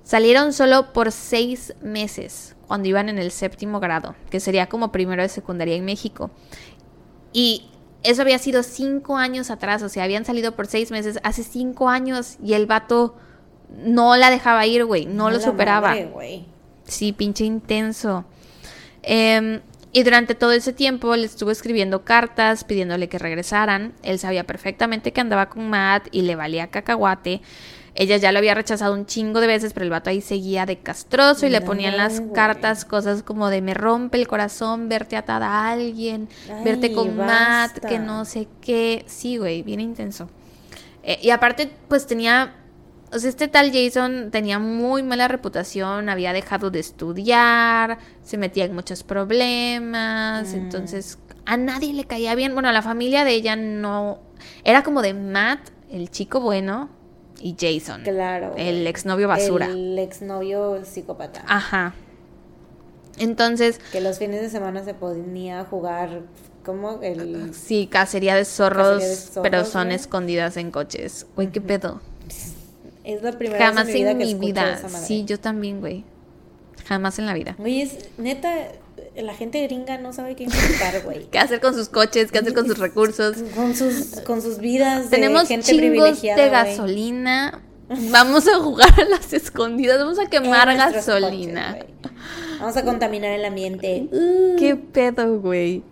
Salieron 0.04 0.54
solo 0.54 0.94
por 0.94 1.12
seis 1.12 1.74
meses 1.82 2.56
cuando 2.68 2.88
iban 2.88 3.10
en 3.10 3.18
el 3.18 3.32
séptimo 3.32 3.80
grado, 3.80 4.16
que 4.30 4.40
sería 4.40 4.70
como 4.70 4.92
primero 4.92 5.22
de 5.22 5.30
secundaria 5.30 5.76
en 5.76 5.84
México. 5.84 6.32
Y 7.34 7.70
eso 8.04 8.22
había 8.22 8.40
sido 8.40 8.64
cinco 8.64 9.18
años 9.18 9.52
atrás, 9.52 9.82
o 9.82 9.90
sea, 9.90 10.04
habían 10.04 10.26
salido 10.26 10.56
por 10.56 10.68
seis 10.68 10.92
meses 10.92 11.20
hace 11.24 11.44
cinco 11.44 11.90
años 11.90 12.38
y 12.42 12.54
el 12.54 12.68
vato 12.68 13.16
no 13.70 14.16
la 14.16 14.30
dejaba 14.30 14.66
ir, 14.66 14.86
güey, 14.86 15.06
no 15.06 15.30
lo 15.30 15.38
La 15.38 15.44
superaba. 15.44 15.90
madre, 15.90 16.06
güey. 16.06 16.46
Sí, 16.86 17.12
pinche 17.14 17.46
intenso. 17.46 18.26
Em, 19.04 19.62
y 19.92 20.04
durante 20.04 20.36
todo 20.36 20.52
ese 20.52 20.74
tiempo 20.74 21.16
le 21.16 21.26
estuvo 21.26 21.52
escribiendo 21.52 22.04
cartas 22.04 22.64
pidiéndole 22.64 23.08
que 23.10 23.18
regresaran. 23.20 23.94
Él 24.04 24.20
sabía 24.20 24.44
perfectamente 24.46 25.14
que 25.14 25.22
andaba 25.22 25.48
con 25.50 25.70
Matt 25.70 26.08
y 26.12 26.24
le 26.24 26.36
valía 26.36 26.68
cacahuate. 26.68 27.42
Ella 27.98 28.18
ya 28.18 28.34
lo 28.34 28.40
había 28.40 28.54
rechazado 28.54 28.94
un 28.94 29.06
chingo 29.06 29.40
de 29.40 29.48
veces, 29.48 29.72
pero 29.72 29.86
el 29.86 29.90
vato 29.90 30.10
ahí 30.10 30.20
seguía 30.20 30.66
de 30.66 30.80
castroso 30.80 31.46
y 31.46 31.50
le 31.50 31.62
No, 31.62 31.66
ponían 31.66 31.96
las 31.96 32.22
cartas 32.34 32.84
cosas 32.84 33.24
como 33.24 33.50
de 33.50 33.62
me 33.62 33.74
rompe 33.74 34.18
el 34.18 34.28
corazón 34.28 34.90
verte 34.90 35.16
atada 35.16 35.48
a 35.48 35.72
alguien, 35.72 36.28
verte 36.66 36.92
con 36.92 37.16
Matt, 37.16 37.80
que 37.88 37.98
no 37.98 38.26
sé 38.26 38.50
qué. 38.60 39.06
Sí, 39.08 39.38
güey, 39.38 39.64
bien 39.64 39.80
intenso. 39.80 40.30
Eh, 41.04 41.20
y 41.22 41.30
aparte, 41.30 41.72
pues 41.88 42.06
tenía 42.06 42.54
o 43.16 43.20
sea, 43.20 43.30
este 43.30 43.48
tal 43.48 43.72
Jason 43.74 44.30
tenía 44.32 44.60
muy 44.60 45.02
mala 45.04 45.28
reputación, 45.28 46.10
había 46.10 46.34
dejado 46.34 46.70
de 46.70 46.80
estudiar, 46.80 47.98
se 48.24 48.38
metía 48.38 48.66
en 48.66 48.76
muchos 48.76 49.04
problemas, 49.04 50.52
Mm. 50.54 50.56
entonces 50.58 51.18
a 51.46 51.58
nadie 51.58 51.94
le 51.94 52.06
caía 52.06 52.36
bien. 52.36 52.54
Bueno, 52.54 52.72
la 52.72 52.82
familia 52.82 53.24
de 53.24 53.32
ella 53.32 53.56
no. 53.56 54.20
Era 54.64 54.84
como 54.84 55.02
de 55.02 55.14
Matt, 55.14 55.60
el 55.92 56.10
chico 56.12 56.40
bueno, 56.42 56.90
y 57.40 57.56
Jason, 57.60 58.02
Claro. 58.04 58.54
el 58.58 58.86
exnovio 58.88 59.28
basura. 59.28 59.68
El 59.68 59.98
exnovio 60.00 60.84
psicópata. 60.86 61.44
Ajá. 61.48 61.94
Entonces, 63.18 63.80
Que 63.92 64.02
los 64.02 64.18
fines 64.20 64.42
de 64.42 64.50
semana 64.50 64.84
se 64.84 64.94
ponía 64.94 65.62
a 65.62 65.66
jugar 65.66 66.24
como 66.66 67.02
el... 67.02 67.54
sí, 67.54 67.88
cacería 67.88 68.36
de 68.36 68.44
zorros, 68.44 68.96
Cacería 68.96 69.08
de 69.10 69.16
zorros, 69.16 69.44
pero 69.44 69.66
son 69.66 69.90
¿no? 69.90 69.94
escondidas 69.94 70.58
en 70.58 70.72
coches. 70.72 71.28
Güey, 71.36 71.52
qué 71.52 71.62
pedo. 71.62 72.02
Es 73.06 73.22
la 73.22 73.32
primera 73.34 73.64
Jamás 73.68 73.88
vez 73.88 73.96
en 73.96 74.08
en 74.08 74.18
mi 74.18 74.24
vida 74.24 74.34
que 74.34 74.36
mi 74.36 74.48
vida. 74.48 74.74
esa 74.74 74.88
madre. 74.88 75.06
Sí, 75.06 75.26
yo 75.26 75.40
también, 75.40 75.80
güey. 75.80 76.04
Jamás 76.86 77.20
en 77.20 77.26
la 77.26 77.34
vida. 77.34 77.56
Oye, 77.60 77.84
es 77.84 78.10
neta, 78.18 78.52
la 79.16 79.34
gente 79.34 79.62
gringa 79.64 79.98
no 79.98 80.12
sabe 80.12 80.36
qué 80.36 80.44
inventar, 80.44 81.02
güey. 81.04 81.26
¿Qué 81.32 81.40
hacer 81.40 81.62
con 81.62 81.74
sus 81.74 81.90
coches? 81.90 82.32
¿Qué 82.32 82.40
hacer 82.40 82.54
con 82.54 82.66
sus 82.68 82.80
recursos? 82.80 83.38
Con 83.56 83.76
sus, 83.76 84.22
con 84.22 84.42
sus 84.42 84.58
vidas 84.60 85.10
de 85.10 85.18
Tenemos 85.18 85.48
gente 85.48 85.68
chingos 85.68 85.82
privilegiada, 85.82 86.44
de 86.44 86.50
gasolina. 86.50 87.62
Vamos 88.12 88.48
a 88.48 88.60
jugar 88.60 89.00
a 89.00 89.06
las 89.06 89.32
escondidas. 89.34 90.00
Vamos 90.00 90.18
a 90.18 90.26
quemar 90.26 90.76
gasolina. 90.76 91.78
coches. 91.78 92.12
Vamos 92.60 92.78
a 92.78 92.84
contaminar 92.84 93.32
el 93.32 93.46
ambiente. 93.46 94.08
Uh, 94.12 94.56
¿Qué 94.58 94.76
pedo, 94.76 95.40
güey? 95.40 95.84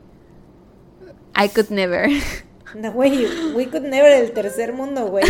I 1.35 1.49
could 1.49 1.69
never. 1.69 2.09
No, 2.75 2.91
güey, 2.91 3.25
we 3.55 3.67
could 3.67 3.83
never 3.83 4.11
el 4.11 4.31
tercer 4.31 4.73
mundo, 4.73 5.07
güey. 5.07 5.25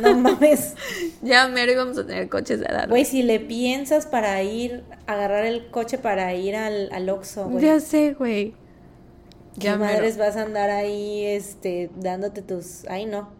No 0.00 0.14
mames. 0.18 0.74
ya 1.22 1.48
mero 1.48 1.72
íbamos 1.72 1.98
a 1.98 2.06
tener 2.06 2.28
coches 2.28 2.60
de 2.60 2.66
edad. 2.66 2.88
Güey, 2.88 3.04
si 3.04 3.22
le 3.22 3.40
piensas 3.40 4.06
para 4.06 4.42
ir, 4.42 4.84
agarrar 5.06 5.44
el 5.44 5.70
coche 5.70 5.98
para 5.98 6.34
ir 6.34 6.56
al, 6.56 6.90
al 6.92 7.08
Oxxo, 7.08 7.48
güey. 7.48 7.64
Ya 7.64 7.80
sé, 7.80 8.14
güey. 8.14 8.54
¿Qué 9.54 9.60
Ya 9.66 9.76
mero. 9.76 9.92
madres 9.92 10.16
vas 10.18 10.36
a 10.36 10.42
andar 10.42 10.70
ahí, 10.70 11.24
este, 11.26 11.90
dándote 11.96 12.42
tus... 12.42 12.84
Ay, 12.88 13.06
no. 13.06 13.30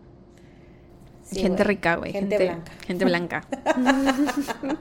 Sí, 1.25 1.41
gente 1.41 1.65
rica, 1.65 1.97
güey. 1.97 2.13
Gente, 2.13 2.37
blanca. 2.37 2.73
Gente 2.87 3.05
blanca. 3.05 3.45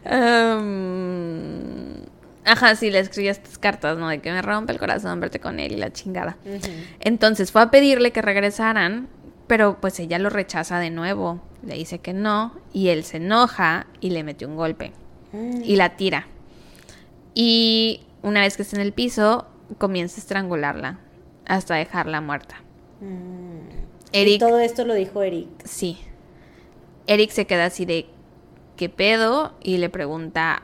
Um, 0.02 2.06
ajá, 2.52 2.74
sí, 2.76 2.90
le 2.90 2.98
escribí 2.98 3.28
estas 3.28 3.58
cartas, 3.58 3.96
¿no? 3.98 4.08
De 4.08 4.20
que 4.20 4.30
me 4.32 4.42
rompe 4.42 4.72
el 4.72 4.78
corazón 4.78 5.20
verte 5.20 5.40
con 5.40 5.60
él 5.60 5.72
y 5.72 5.76
la 5.76 5.92
chingada. 5.92 6.36
Entonces 7.00 7.50
fue 7.52 7.62
a 7.62 7.70
pedirle 7.70 8.10
que 8.12 8.22
regresaran, 8.22 9.08
pero 9.46 9.80
pues 9.80 9.98
ella 10.00 10.18
lo 10.18 10.30
rechaza 10.30 10.78
de 10.78 10.90
nuevo. 10.90 11.40
Le 11.62 11.74
dice 11.74 11.98
que 11.98 12.12
no 12.12 12.54
y 12.72 12.88
él 12.88 13.04
se 13.04 13.18
enoja 13.18 13.86
y 14.00 14.10
le 14.10 14.24
mete 14.24 14.46
un 14.46 14.56
golpe 14.56 14.92
Mm. 15.32 15.62
y 15.64 15.76
la 15.76 15.96
tira. 15.96 16.26
Y 17.34 18.02
una 18.22 18.40
vez 18.40 18.56
que 18.56 18.62
está 18.62 18.76
en 18.76 18.82
el 18.82 18.92
piso, 18.92 19.46
comienza 19.78 20.16
a 20.16 20.20
estrangularla 20.20 20.98
hasta 21.46 21.74
dejarla 21.76 22.20
muerta. 22.20 22.56
Mm. 23.00 23.80
Eric, 24.12 24.34
Y 24.34 24.38
todo 24.38 24.58
esto 24.58 24.84
lo 24.84 24.94
dijo 24.94 25.22
Eric. 25.22 25.48
sí. 25.64 25.98
Eric 27.06 27.30
se 27.30 27.46
queda 27.46 27.66
así 27.66 27.84
de 27.86 28.06
¿qué 28.76 28.88
pedo? 28.88 29.54
Y 29.62 29.78
le 29.78 29.88
pregunta 29.88 30.62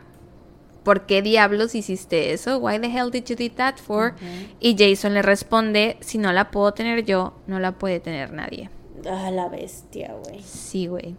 ¿Por 0.87 1.05
qué 1.05 1.21
diablos 1.21 1.75
hiciste 1.75 2.33
eso? 2.33 2.59
Why 2.59 2.79
the 2.79 2.87
hell 2.87 3.11
did 3.11 3.25
you 3.25 3.35
do 3.35 3.53
that 3.57 3.75
for? 3.79 4.15
Y 4.61 4.77
Jason 4.79 5.15
le 5.15 5.23
responde, 5.23 5.97
si 5.99 6.17
no 6.17 6.33
la 6.33 6.53
puedo 6.53 6.73
tener 6.75 7.05
yo, 7.05 7.35
no 7.49 7.59
la 7.59 7.73
puede 7.73 7.99
tener 7.99 8.33
nadie. 8.33 8.71
Ah, 9.05 9.33
la 9.33 9.49
bestia, 9.49 10.15
güey. 10.25 10.41
Sí, 10.45 10.87
güey. 10.87 11.17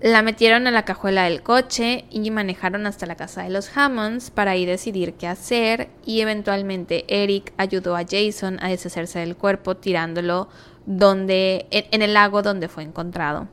La 0.00 0.22
metieron 0.22 0.66
a 0.66 0.70
la 0.70 0.86
cajuela 0.86 1.24
del 1.24 1.42
coche 1.42 2.06
y 2.10 2.30
manejaron 2.30 2.86
hasta 2.86 3.04
la 3.04 3.16
casa 3.16 3.42
de 3.42 3.50
los 3.50 3.76
Hammonds 3.76 4.30
para 4.30 4.52
ahí 4.52 4.64
decidir 4.64 5.12
qué 5.12 5.26
hacer 5.26 5.90
y 6.06 6.22
eventualmente 6.22 7.04
Eric 7.08 7.52
ayudó 7.58 7.94
a 7.94 8.06
Jason 8.10 8.58
a 8.62 8.70
deshacerse 8.70 9.18
del 9.18 9.36
cuerpo 9.36 9.76
tirándolo 9.76 10.48
donde 10.86 11.66
en, 11.70 11.84
en 11.90 12.00
el 12.00 12.14
lago 12.14 12.40
donde 12.40 12.68
fue 12.68 12.84
encontrado. 12.84 13.48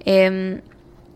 Em, 0.00 0.62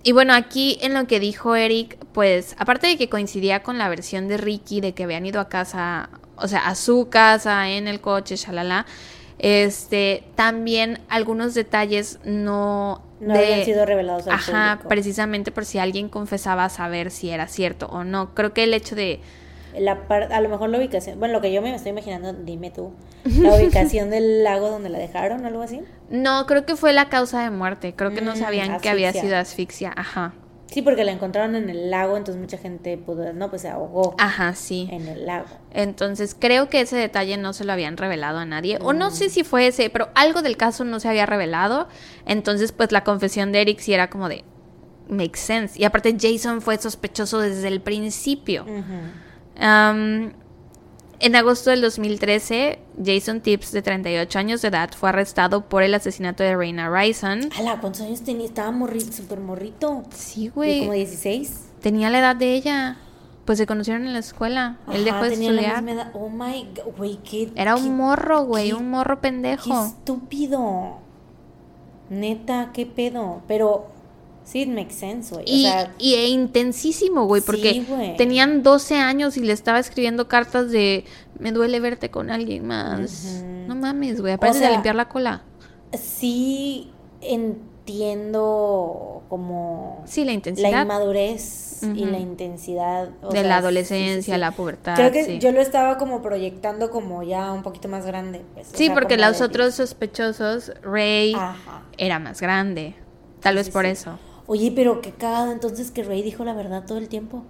y 0.08 0.12
bueno, 0.12 0.32
aquí 0.34 0.78
en 0.82 0.94
lo 0.94 1.06
que 1.08 1.18
dijo 1.18 1.56
Eric, 1.56 1.98
pues 2.12 2.54
aparte 2.58 2.86
de 2.86 2.96
que 2.96 3.08
coincidía 3.08 3.64
con 3.64 3.76
la 3.76 3.88
versión 3.88 4.28
de 4.28 4.36
Ricky 4.36 4.80
de 4.80 4.92
que 4.94 5.02
habían 5.02 5.26
ido 5.26 5.40
a 5.40 5.48
casa, 5.48 6.10
o 6.36 6.46
sea, 6.46 6.68
a 6.68 6.76
su 6.76 7.08
casa 7.10 7.68
en 7.70 7.88
el 7.88 8.00
coche, 8.00 8.36
shalala, 8.36 8.86
este, 9.40 10.22
también 10.36 11.00
algunos 11.08 11.54
detalles 11.54 12.20
no, 12.24 13.02
No 13.20 13.34
de- 13.34 13.38
habían 13.40 13.64
sido 13.64 13.84
revelados 13.84 14.26
al 14.28 14.34
Ajá, 14.34 14.74
público. 14.76 14.88
precisamente 14.88 15.50
por 15.50 15.64
si 15.64 15.78
alguien 15.78 16.08
confesaba 16.08 16.68
saber 16.68 17.10
si 17.10 17.30
era 17.30 17.48
cierto 17.48 17.86
o 17.86 18.04
no. 18.04 18.32
Creo 18.34 18.54
que 18.54 18.62
el 18.62 18.74
hecho 18.74 18.94
de 18.94 19.20
La 19.78 20.08
par- 20.08 20.32
a 20.32 20.40
lo 20.40 20.48
mejor 20.48 20.70
la 20.70 20.78
ubicación, 20.78 21.18
bueno, 21.18 21.34
lo 21.34 21.40
que 21.40 21.52
yo 21.52 21.60
me 21.62 21.74
estoy 21.74 21.90
imaginando, 21.90 22.32
dime 22.32 22.70
tú, 22.70 22.92
la 23.24 23.54
ubicación 23.54 24.10
del 24.10 24.42
lago 24.44 24.70
donde 24.70 24.88
la 24.88 24.98
dejaron, 24.98 25.44
algo 25.46 25.62
así. 25.62 25.82
no, 26.10 26.46
creo 26.46 26.64
que 26.66 26.76
fue 26.76 26.92
la 26.92 27.08
causa 27.08 27.42
de 27.42 27.50
muerte. 27.50 27.94
Creo 27.94 28.12
que 28.12 28.22
no 28.22 28.32
Mm, 28.34 28.36
sabían 28.38 28.80
que 28.80 28.88
había 28.88 29.12
sido 29.12 29.36
asfixia. 29.36 29.92
Ajá. 29.96 30.32
Sí, 30.68 30.82
porque 30.82 31.04
la 31.04 31.12
encontraron 31.12 31.54
en 31.54 31.70
el 31.70 31.90
lago, 31.92 32.16
entonces 32.16 32.40
mucha 32.42 32.58
gente 32.58 32.98
pudo, 32.98 33.32
no, 33.32 33.50
pues 33.50 33.62
se 33.62 33.68
ahogó 33.68 34.16
Ajá, 34.18 34.52
sí. 34.54 34.88
en 34.90 35.06
el 35.06 35.24
lago. 35.24 35.46
Entonces 35.72 36.36
creo 36.38 36.68
que 36.68 36.80
ese 36.80 36.96
detalle 36.96 37.36
no 37.36 37.52
se 37.52 37.64
lo 37.64 37.72
habían 37.72 37.96
revelado 37.96 38.38
a 38.40 38.44
nadie. 38.46 38.78
O 38.82 38.92
no 38.92 39.12
sé 39.12 39.28
si 39.30 39.44
fue 39.44 39.68
ese, 39.68 39.90
pero 39.90 40.08
algo 40.16 40.42
del 40.42 40.56
caso 40.56 40.84
no 40.84 40.98
se 40.98 41.08
había 41.08 41.24
revelado. 41.24 41.86
Entonces, 42.26 42.72
pues 42.72 42.90
la 42.90 43.04
confesión 43.04 43.52
de 43.52 43.60
Eric 43.60 43.78
sí 43.78 43.94
era 43.94 44.10
como 44.10 44.28
de. 44.28 44.42
Makes 45.08 45.38
sense. 45.38 45.80
Y 45.80 45.84
aparte, 45.84 46.16
Jason 46.20 46.60
fue 46.60 46.78
sospechoso 46.78 47.38
desde 47.38 47.68
el 47.68 47.80
principio. 47.80 48.64
Ujú. 48.64 48.82
En 49.58 51.34
agosto 51.34 51.70
del 51.70 51.80
2013, 51.80 52.78
Jason 53.02 53.40
Tips, 53.40 53.72
de 53.72 53.80
38 53.82 54.38
años 54.38 54.60
de 54.62 54.68
edad, 54.68 54.90
fue 54.94 55.08
arrestado 55.08 55.66
por 55.68 55.82
el 55.82 55.94
asesinato 55.94 56.42
de 56.42 56.54
Reina 56.56 56.90
Rison. 56.90 57.48
Ala, 57.58 57.80
¿cuántos 57.80 58.02
años 58.02 58.22
tenía? 58.22 58.46
Estaba 58.46 58.70
morrito, 58.70 59.12
súper 59.12 59.40
morrito. 59.40 60.02
Sí, 60.14 60.44
¿De 60.44 60.50
güey. 60.50 60.80
como 60.80 60.92
16? 60.92 61.68
Tenía 61.80 62.10
la 62.10 62.18
edad 62.18 62.36
de 62.36 62.54
ella. 62.54 62.98
Pues 63.46 63.58
se 63.58 63.66
conocieron 63.66 64.04
en 64.06 64.12
la 64.12 64.18
escuela. 64.18 64.78
Él 64.92 65.04
dejó 65.04 65.18
Ajá, 65.18 65.28
de 65.28 65.36
la 65.36 65.44
estudiar. 65.72 66.10
Oh 66.14 66.28
my 66.28 66.68
god, 66.74 66.96
güey, 66.96 67.16
qué. 67.22 67.50
Era 67.54 67.74
qué- 67.76 67.80
un 67.80 67.96
morro, 67.96 68.42
güey. 68.44 68.68
qué- 68.68 68.74
Un 68.74 68.90
morro 68.90 69.16
Qué 69.16 69.22
pendejo. 69.22 69.86
estúpido. 69.86 70.98
Neta, 72.10 72.70
qué 72.74 72.86
pedo. 72.86 73.42
Pero 73.48 73.86
sí, 74.46 74.62
it 74.62 74.68
makes 74.68 74.94
sense, 74.94 75.34
güey. 75.34 75.44
Y, 75.46 75.66
o 75.66 75.70
sea, 75.70 75.94
y 75.98 76.14
e 76.14 76.28
intensísimo, 76.28 77.26
güey, 77.26 77.42
Sí, 77.42 77.46
porque 77.46 77.84
güey. 77.86 78.16
tenían 78.16 78.62
12 78.62 78.94
años 78.96 79.36
y 79.36 79.40
le 79.40 79.52
estaba 79.52 79.78
escribiendo 79.78 80.26
cartas 80.28 80.70
de 80.70 81.04
me 81.38 81.52
duele 81.52 81.80
verte 81.80 82.10
con 82.10 82.30
alguien 82.30 82.66
más. 82.66 83.42
No 83.66 83.74
mames, 83.74 84.22
güey, 84.22 84.32
aparte 84.32 84.58
sea, 84.58 84.68
de 84.68 84.72
limpiar 84.74 84.94
la 84.94 85.08
cola. 85.10 85.42
sí 85.92 86.90
entiendo 87.20 89.22
como 89.28 90.02
Sí, 90.06 90.20
la 90.20 90.26
la 90.26 90.32
intensidad 90.32 90.82
inmadurez 90.82 91.82
y 91.82 92.04
la 92.06 92.18
intensidad 92.18 93.10
o 93.22 93.28
de 93.28 93.40
sea, 93.40 93.48
la 93.48 93.56
adolescencia, 93.58 94.22
sí, 94.22 94.32
sí. 94.32 94.38
la 94.40 94.50
pubertad. 94.52 94.96
Creo 94.96 95.12
que 95.12 95.38
yo 95.38 95.52
lo 95.52 95.60
estaba 95.60 95.98
como 95.98 96.22
proyectando 96.22 96.90
como 96.90 97.22
ya 97.22 97.52
un 97.52 97.62
poquito 97.62 97.88
más 97.88 98.06
grande. 98.06 98.42
pues, 98.54 98.72
o 98.72 98.76
Sí, 98.76 98.90
porque 98.90 99.16
los 99.16 99.40
otros 99.40 99.74
sospechosos, 99.74 100.72
Ray 100.82 101.34
Ajá. 101.34 101.82
era 101.98 102.18
más 102.18 102.40
grande. 102.40 102.94
Tal 103.40 103.56
vez 103.56 103.70
por 103.70 103.86
eso. 103.86 104.18
Oye, 104.46 104.72
pero 104.74 105.00
qué 105.00 105.10
cagado 105.12 105.52
entonces 105.52 105.90
que 105.90 106.02
Rey 106.02 106.22
dijo 106.22 106.44
la 106.44 106.54
verdad 106.54 106.84
todo 106.86 106.98
el 106.98 107.08
tiempo. 107.08 107.42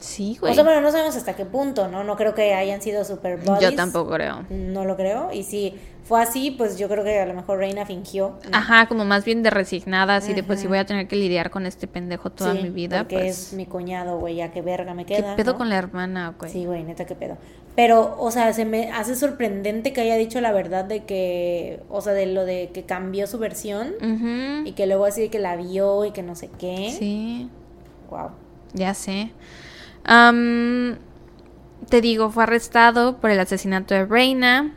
Sí, 0.00 0.36
O 0.38 0.40
güey. 0.42 0.54
sea, 0.54 0.64
bueno, 0.64 0.80
no 0.80 0.90
sabemos 0.90 1.14
hasta 1.16 1.36
qué 1.36 1.44
punto, 1.44 1.86
¿no? 1.88 2.04
No 2.04 2.16
creo 2.16 2.34
que 2.34 2.54
hayan 2.54 2.80
sido 2.80 3.04
super 3.04 3.36
buddies. 3.38 3.60
Yo 3.72 3.74
tampoco 3.76 4.12
creo. 4.12 4.46
No 4.48 4.86
lo 4.86 4.96
creo. 4.96 5.30
Y 5.30 5.42
si 5.42 5.74
fue 6.04 6.22
así, 6.22 6.52
pues 6.52 6.78
yo 6.78 6.88
creo 6.88 7.04
que 7.04 7.18
a 7.20 7.26
lo 7.26 7.34
mejor 7.34 7.58
Reina 7.58 7.84
fingió. 7.84 8.38
¿no? 8.50 8.56
Ajá, 8.56 8.86
como 8.86 9.04
más 9.04 9.26
bien 9.26 9.42
de 9.42 9.50
resignada, 9.50 10.16
así 10.16 10.32
de 10.32 10.42
pues 10.42 10.60
si 10.60 10.66
voy 10.66 10.78
a 10.78 10.86
tener 10.86 11.06
que 11.06 11.16
lidiar 11.16 11.50
con 11.50 11.66
este 11.66 11.86
pendejo 11.86 12.30
toda 12.30 12.54
Sí, 12.54 12.62
mi 12.62 12.70
vida, 12.70 13.00
porque 13.00 13.16
pues 13.16 13.48
es 13.48 13.52
mi 13.52 13.66
cuñado, 13.66 14.18
güey, 14.18 14.36
ya 14.36 14.50
que 14.50 14.62
verga 14.62 14.94
me 14.94 15.04
¿qué 15.04 15.16
queda. 15.16 15.36
pedo 15.36 15.52
¿no? 15.52 15.58
con 15.58 15.68
la 15.68 15.76
hermana, 15.76 16.34
güey? 16.38 16.50
Sí, 16.50 16.64
güey, 16.64 16.82
neta, 16.82 17.04
qué 17.04 17.14
pedo. 17.14 17.36
Pero, 17.76 18.16
o 18.18 18.30
sea, 18.30 18.52
se 18.52 18.64
me 18.64 18.90
hace 18.90 19.14
sorprendente 19.16 19.92
que 19.92 20.00
haya 20.02 20.16
dicho 20.16 20.40
la 20.40 20.52
verdad 20.52 20.84
de 20.84 21.04
que, 21.04 21.80
o 21.88 22.00
sea, 22.00 22.12
de 22.12 22.26
lo 22.26 22.44
de 22.44 22.70
que 22.74 22.82
cambió 22.84 23.26
su 23.26 23.38
versión 23.38 23.94
y 24.66 24.72
que 24.72 24.86
luego 24.86 25.04
así 25.06 25.22
de 25.22 25.30
que 25.30 25.38
la 25.38 25.56
vio 25.56 26.04
y 26.04 26.10
que 26.10 26.22
no 26.22 26.34
sé 26.34 26.50
qué. 26.58 26.94
Sí, 26.96 27.48
Wow. 28.10 28.30
ya 28.74 28.92
sé. 28.92 29.30
Am, 30.04 30.98
te 31.88 32.00
digo, 32.00 32.30
fue 32.30 32.42
arrestado 32.42 33.18
por 33.18 33.30
el 33.30 33.38
asesinato 33.40 33.94
de 33.94 34.04
Reina. 34.04 34.74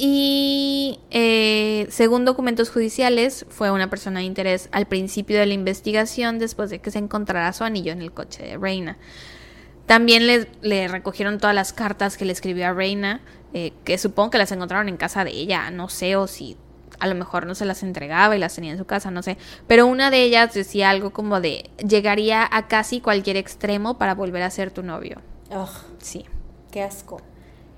Y 0.00 1.00
eh, 1.10 1.88
según 1.90 2.24
documentos 2.24 2.70
judiciales, 2.70 3.44
fue 3.48 3.72
una 3.72 3.90
persona 3.90 4.20
de 4.20 4.26
interés 4.26 4.68
al 4.70 4.86
principio 4.86 5.40
de 5.40 5.46
la 5.46 5.54
investigación 5.54 6.38
después 6.38 6.70
de 6.70 6.78
que 6.78 6.92
se 6.92 7.00
encontrara 7.00 7.52
su 7.52 7.64
anillo 7.64 7.90
en 7.90 8.00
el 8.00 8.12
coche 8.12 8.44
de 8.44 8.56
Reina. 8.56 8.96
También 9.88 10.26
le, 10.26 10.48
le 10.62 10.86
recogieron 10.86 11.38
todas 11.38 11.54
las 11.54 11.72
cartas 11.72 12.16
que 12.16 12.24
le 12.24 12.32
escribió 12.32 12.68
a 12.68 12.72
Reina, 12.72 13.20
eh, 13.54 13.72
que 13.84 13.96
supongo 13.98 14.30
que 14.30 14.38
las 14.38 14.52
encontraron 14.52 14.88
en 14.88 14.98
casa 14.98 15.24
de 15.24 15.30
ella, 15.30 15.70
no 15.70 15.88
sé, 15.88 16.14
o 16.14 16.26
si 16.26 16.56
a 17.00 17.06
lo 17.06 17.14
mejor 17.14 17.46
no 17.46 17.54
se 17.54 17.64
las 17.64 17.82
entregaba 17.82 18.36
y 18.36 18.38
las 18.38 18.54
tenía 18.54 18.72
en 18.72 18.78
su 18.78 18.84
casa, 18.84 19.10
no 19.10 19.22
sé. 19.22 19.38
Pero 19.66 19.86
una 19.86 20.10
de 20.10 20.22
ellas 20.22 20.52
decía 20.52 20.90
algo 20.90 21.10
como 21.10 21.40
de, 21.40 21.70
llegaría 21.78 22.46
a 22.50 22.68
casi 22.68 23.00
cualquier 23.00 23.36
extremo 23.36 23.98
para 23.98 24.14
volver 24.14 24.42
a 24.42 24.50
ser 24.50 24.70
tu 24.70 24.82
novio. 24.82 25.22
Ugh, 25.50 25.68
Sí. 26.00 26.26
qué 26.70 26.82
asco. 26.82 27.22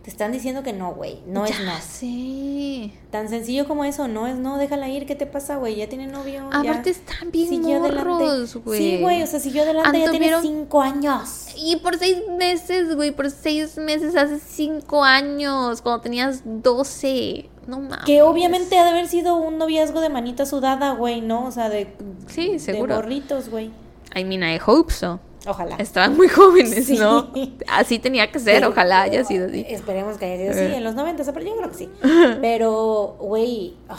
Te 0.02 0.08
están 0.08 0.32
diciendo 0.32 0.62
que 0.62 0.72
no, 0.72 0.94
güey. 0.94 1.18
No 1.26 1.44
es 1.44 1.60
no. 1.60 1.72
sé. 1.78 2.90
Tan 3.10 3.28
sencillo 3.28 3.68
como 3.68 3.84
eso, 3.84 4.08
no 4.08 4.26
es 4.26 4.36
no, 4.36 4.56
déjala 4.56 4.88
ir, 4.88 5.04
¿qué 5.04 5.14
te 5.14 5.26
pasa, 5.26 5.56
güey? 5.56 5.76
Ya 5.76 5.90
tiene 5.90 6.06
novio. 6.06 6.46
Aparte 6.46 6.92
ya. 6.92 6.98
están 6.98 7.30
bien 7.30 7.48
Siguió 7.48 7.80
morros, 7.80 8.56
güey. 8.64 8.78
Sí, 8.78 9.02
güey, 9.02 9.22
o 9.22 9.26
sea, 9.26 9.40
siguió 9.40 9.62
adelante, 9.62 10.00
ya 10.00 10.10
tiene 10.10 10.40
cinco 10.40 10.80
años. 10.80 11.48
Y 11.54 11.76
por 11.76 11.98
seis 11.98 12.16
meses, 12.30 12.96
güey, 12.96 13.10
por 13.10 13.30
seis 13.30 13.76
meses 13.76 14.16
hace 14.16 14.38
cinco 14.38 15.04
años, 15.04 15.82
cuando 15.82 16.00
tenías 16.00 16.42
12. 16.44 17.50
No 17.66 17.80
mames. 17.80 18.04
Que 18.06 18.22
obviamente 18.22 18.78
ha 18.78 18.84
de 18.84 18.90
haber 18.90 19.06
sido 19.06 19.36
un 19.36 19.58
noviazgo 19.58 20.00
de 20.00 20.08
manita 20.08 20.46
sudada, 20.46 20.92
güey, 20.92 21.20
¿no? 21.20 21.44
O 21.44 21.50
sea, 21.50 21.68
de. 21.68 21.94
Sí, 22.26 22.58
seguro. 22.58 22.94
De 22.94 23.02
gorritos, 23.02 23.50
güey. 23.50 23.70
I 24.16 24.24
mean, 24.24 24.42
I 24.42 24.58
hope 24.64 24.92
so. 24.92 25.20
Ojalá. 25.46 25.76
Estaban 25.76 26.16
muy 26.16 26.28
jóvenes, 26.28 26.86
Sí. 26.86 26.98
¿no? 26.98 27.32
Así 27.68 27.98
tenía 27.98 28.30
que 28.30 28.38
ser, 28.38 28.64
ojalá 28.64 29.02
haya 29.02 29.24
sido 29.24 29.46
así. 29.46 29.64
Esperemos 29.68 30.18
que 30.18 30.26
haya 30.26 30.52
sido 30.52 30.64
así 30.66 30.74
en 30.74 30.84
los 30.84 30.94
90, 30.94 31.24
pero 31.32 31.46
yo 31.46 31.56
creo 31.56 31.70
que 31.70 31.76
sí. 31.76 31.88
Pero, 32.42 33.16
güey. 33.18 33.74
ah. 33.88 33.98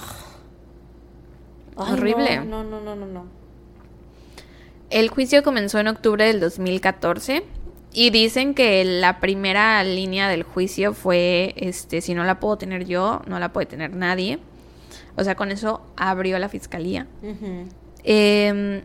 Horrible. 1.76 2.46
No, 2.46 2.64
no, 2.64 2.80
no, 2.82 2.96
no, 2.96 3.06
no. 3.08 3.26
El 4.90 5.10
juicio 5.10 5.42
comenzó 5.42 5.80
en 5.80 5.88
octubre 5.88 6.26
del 6.26 6.40
2014 6.40 7.44
y 7.94 8.10
dicen 8.10 8.54
que 8.54 8.84
la 8.84 9.20
primera 9.20 9.84
línea 9.84 10.28
del 10.30 10.44
juicio 10.44 10.94
fue, 10.94 11.54
este, 11.58 12.02
si 12.02 12.14
no 12.14 12.24
la 12.24 12.40
puedo 12.40 12.58
tener 12.58 12.86
yo, 12.86 13.22
no 13.26 13.40
la 13.40 13.52
puede 13.54 13.66
tener 13.68 13.96
nadie. 13.96 14.40
O 15.18 15.24
sea, 15.24 15.36
con 15.36 15.50
eso 15.52 15.82
abrió 15.96 16.38
la 16.40 16.50
fiscalía. 16.50 17.08
Eh, 18.04 18.84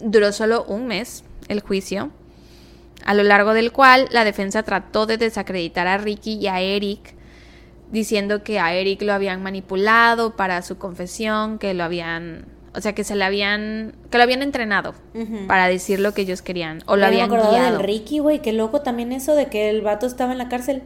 duró 0.00 0.32
solo 0.32 0.64
un 0.64 0.86
mes 0.86 1.24
el 1.48 1.60
juicio, 1.60 2.10
a 3.04 3.14
lo 3.14 3.22
largo 3.22 3.54
del 3.54 3.72
cual 3.72 4.08
la 4.10 4.24
defensa 4.24 4.62
trató 4.62 5.06
de 5.06 5.16
desacreditar 5.16 5.86
a 5.86 5.98
Ricky 5.98 6.34
y 6.34 6.46
a 6.46 6.60
Eric, 6.60 7.14
diciendo 7.90 8.42
que 8.42 8.58
a 8.58 8.74
Eric 8.74 9.02
lo 9.02 9.12
habían 9.12 9.42
manipulado 9.42 10.36
para 10.36 10.60
su 10.62 10.78
confesión, 10.78 11.58
que 11.58 11.72
lo 11.74 11.84
habían, 11.84 12.46
o 12.74 12.80
sea, 12.80 12.94
que 12.94 13.04
se 13.04 13.16
le 13.16 13.24
habían, 13.24 13.94
que 14.10 14.18
lo 14.18 14.24
habían 14.24 14.42
entrenado 14.42 14.94
para 15.46 15.68
decir 15.68 16.00
lo 16.00 16.12
que 16.12 16.22
ellos 16.22 16.42
querían, 16.42 16.82
o 16.86 16.96
lo 16.96 17.06
habían 17.06 17.30
me 17.30 17.36
acordaba 17.36 17.58
guiado. 17.58 17.78
del 17.78 17.86
Ricky, 17.86 18.18
güey. 18.18 18.42
Qué 18.42 18.52
loco 18.52 18.82
también 18.82 19.12
eso 19.12 19.34
de 19.34 19.46
que 19.46 19.70
el 19.70 19.80
vato 19.80 20.06
estaba 20.06 20.32
en 20.32 20.38
la 20.38 20.48
cárcel. 20.48 20.82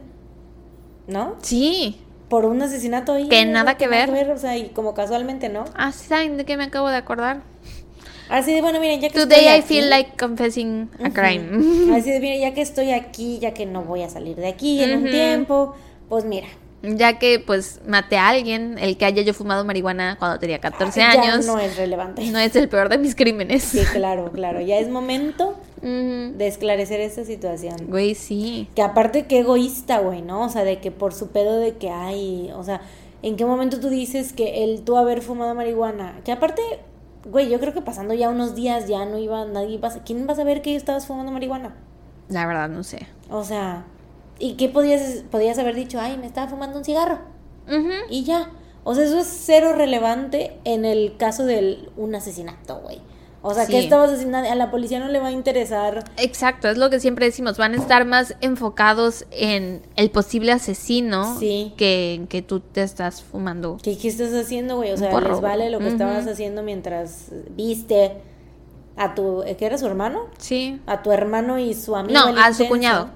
¿No? 1.07 1.35
Sí. 1.41 1.99
Por 2.29 2.45
un 2.45 2.61
asesinato 2.61 3.11
ahí. 3.11 3.27
Que 3.27 3.45
nada 3.45 3.75
que 3.75 3.89
ver. 3.89 4.31
O 4.31 4.37
sea, 4.37 4.57
y 4.57 4.69
como 4.69 4.93
casualmente, 4.93 5.49
¿no? 5.49 5.65
Ah, 5.75 5.91
¿sí 5.91 6.07
¿saben 6.07 6.37
de 6.37 6.45
qué 6.45 6.55
me 6.55 6.63
acabo 6.63 6.87
de 6.89 6.95
acordar? 6.95 7.41
Así 8.29 8.53
de, 8.53 8.61
bueno, 8.61 8.79
miren, 8.79 9.01
ya 9.01 9.09
que 9.09 9.13
Today 9.19 9.39
estoy 9.39 9.45
I 9.55 9.59
aquí- 9.59 9.67
feel 9.67 9.89
like 9.89 10.11
confessing 10.17 10.89
a 11.03 11.09
crime. 11.11 11.93
Así 11.95 12.09
de, 12.11 12.19
mira, 12.21 12.37
ya 12.37 12.53
que 12.53 12.61
estoy 12.61 12.91
aquí, 12.91 13.39
ya 13.39 13.53
que 13.53 13.65
no 13.65 13.83
voy 13.83 14.01
a 14.03 14.09
salir 14.09 14.35
de 14.35 14.47
aquí 14.47 14.81
en 14.81 14.97
un 14.97 15.09
tiempo, 15.09 15.75
pues 16.09 16.25
mira. 16.25 16.47
Ya 16.85 17.17
que 17.17 17.39
pues 17.39 17.79
maté 17.87 18.17
a 18.17 18.27
alguien, 18.27 18.77
el 18.77 18.97
que 18.97 19.05
haya 19.05 19.21
yo 19.21 19.33
fumado 19.33 19.63
marihuana 19.63 20.17
cuando 20.19 20.37
tenía 20.39 20.59
14 20.59 20.99
ya 20.99 21.11
años, 21.11 21.45
no 21.45 21.57
es 21.57 21.77
relevante. 21.77 22.25
no 22.29 22.37
es 22.39 22.53
el 22.57 22.67
peor 22.67 22.89
de 22.89 22.97
mis 22.97 23.15
crímenes. 23.15 23.63
Sí, 23.63 23.79
claro, 23.93 24.31
claro. 24.33 24.59
Ya 24.59 24.77
es 24.79 24.89
momento 24.89 25.55
de 25.81 26.45
esclarecer 26.45 26.99
esta 26.99 27.23
situación. 27.23 27.75
Güey, 27.87 28.15
sí. 28.15 28.67
Que 28.75 28.81
aparte, 28.81 29.27
qué 29.27 29.39
egoísta, 29.39 29.99
güey, 29.99 30.21
¿no? 30.21 30.41
O 30.43 30.49
sea, 30.49 30.65
de 30.65 30.79
que 30.79 30.91
por 30.91 31.13
su 31.13 31.29
pedo 31.29 31.57
de 31.57 31.75
que 31.77 31.89
hay, 31.89 32.51
o 32.53 32.63
sea, 32.65 32.81
¿en 33.21 33.37
qué 33.37 33.45
momento 33.45 33.79
tú 33.79 33.87
dices 33.87 34.33
que 34.33 34.65
el 34.65 34.81
tú 34.81 34.97
haber 34.97 35.21
fumado 35.21 35.55
marihuana? 35.55 36.19
Que 36.25 36.33
aparte, 36.33 36.61
güey, 37.25 37.49
yo 37.49 37.59
creo 37.59 37.73
que 37.73 37.81
pasando 37.81 38.13
ya 38.13 38.29
unos 38.29 38.55
días 38.55 38.87
ya 38.87 39.05
no 39.05 39.17
iba, 39.17 39.45
nadie 39.45 39.75
iba 39.75 39.87
a, 39.87 40.03
¿quién 40.03 40.27
va 40.27 40.33
a 40.33 40.35
saber 40.35 40.61
que 40.61 40.75
estabas 40.75 41.07
fumando 41.07 41.31
marihuana? 41.31 41.75
La 42.29 42.45
verdad 42.45 42.69
no 42.69 42.83
sé. 42.83 43.07
O 43.29 43.43
sea, 43.43 43.85
¿y 44.39 44.53
qué 44.53 44.69
podías, 44.69 45.23
podías 45.31 45.57
haber 45.57 45.75
dicho? 45.75 45.99
Ay, 45.99 46.17
me 46.17 46.27
estaba 46.27 46.47
fumando 46.47 46.77
un 46.77 46.85
cigarro. 46.85 47.19
Y 48.09 48.23
ya. 48.23 48.51
O 48.83 48.93
sea, 48.95 49.05
eso 49.05 49.19
es 49.19 49.27
cero 49.27 49.73
relevante 49.73 50.59
en 50.65 50.83
el 50.83 51.15
caso 51.15 51.45
de 51.45 51.87
un 51.95 52.13
asesinato, 52.15 52.81
güey. 52.81 52.99
O 53.45 53.53
sea, 53.53 53.65
Sí. 53.65 53.73
que 53.73 53.79
estabas 53.79 54.09
asesinando? 54.11 54.49
A 54.49 54.55
la 54.55 54.71
policía 54.71 54.99
no 54.99 55.09
le 55.09 55.19
va 55.19 55.27
a 55.27 55.31
interesar. 55.33 56.05
Exacto, 56.15 56.69
es 56.69 56.77
lo 56.77 56.89
que 56.89 57.01
siempre 57.01 57.25
decimos, 57.25 57.57
van 57.57 57.73
a 57.73 57.77
estar 57.77 58.05
más 58.05 58.35
enfocados 58.39 59.25
en 59.31 59.81
el 59.97 60.09
posible 60.11 60.53
asesino 60.53 61.37
Sí. 61.39 61.73
que 61.75 62.13
en 62.13 62.27
que 62.27 62.41
tú 62.41 62.61
te 62.61 62.83
estás 62.83 63.21
fumando. 63.21 63.77
¿Qué, 63.83 63.97
qué 63.97 64.07
estás 64.07 64.33
haciendo, 64.33 64.77
güey? 64.77 64.91
O 64.93 64.97
sea, 64.97 65.11
porro, 65.11 65.31
les 65.31 65.41
vale 65.41 65.69
lo 65.69 65.79
que 65.79 65.89
estabas 65.89 66.25
haciendo 66.25 66.63
mientras 66.63 67.27
viste 67.49 68.13
a 68.95 69.13
tu... 69.13 69.43
¿Qué 69.57 69.65
era 69.65 69.77
su 69.77 69.87
hermano? 69.87 70.21
Sí. 70.37 70.79
A 70.85 71.03
tu 71.03 71.11
hermano 71.11 71.59
y 71.59 71.73
su 71.73 71.95
amigo. 71.97 72.17
No, 72.17 72.29
el 72.29 72.37
a 72.37 72.53
su 72.53 72.67
cuñado. 72.69 73.09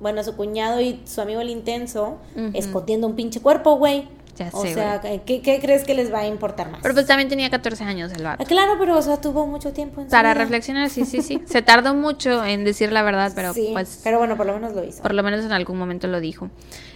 Bueno, 0.00 0.20
a 0.20 0.24
su 0.24 0.34
cuñado 0.36 0.80
y 0.80 1.00
su 1.06 1.20
amigo 1.20 1.40
el 1.40 1.50
intenso, 1.50 2.18
Ujú. 2.36 2.50
escotiendo 2.54 3.06
un 3.06 3.14
pinche 3.16 3.40
cuerpo, 3.40 3.76
güey. 3.76 4.08
Ya 4.40 4.48
O 4.52 4.64
sea. 4.64 5.02
¿qué, 5.26 5.42
¿qué 5.42 5.60
crees 5.60 5.84
que 5.84 5.94
les 5.94 6.10
va 6.12 6.20
a 6.20 6.26
importar 6.26 6.70
más? 6.70 6.80
Pero 6.80 6.94
pues 6.94 7.06
también 7.06 7.28
tenía 7.28 7.50
14 7.50 7.84
años 7.84 8.10
el 8.12 8.22
vato. 8.22 8.42
Ah, 8.42 8.46
claro, 8.46 8.76
pero, 8.78 8.96
o 8.96 9.02
sea, 9.02 9.20
tuvo 9.20 9.46
mucho 9.46 9.72
tiempo 9.74 10.00
en 10.00 10.06
su 10.06 10.10
Para 10.10 10.32
vida. 10.32 10.42
reflexionar, 10.42 10.88
sí, 10.88 11.04
sí, 11.04 11.20
sí. 11.20 11.42
Se 11.46 11.60
tardó 11.60 11.94
mucho 11.94 12.42
en 12.44 12.64
decir 12.64 12.90
la 12.90 13.02
verdad, 13.02 13.32
pero 13.34 13.52
sí, 13.52 13.68
pues 13.72 14.00
pero 14.02 14.16
bueno, 14.18 14.38
por 14.38 14.46
lo 14.46 14.54
menos 14.54 14.72
lo 14.72 14.82
hizo. 14.82 15.02
por 15.02 15.12
lo 15.12 15.22
menos 15.22 15.44
en 15.44 15.52
algún 15.52 15.78
momento 15.78 16.06
lo 16.06 16.20
dijo. 16.20 16.48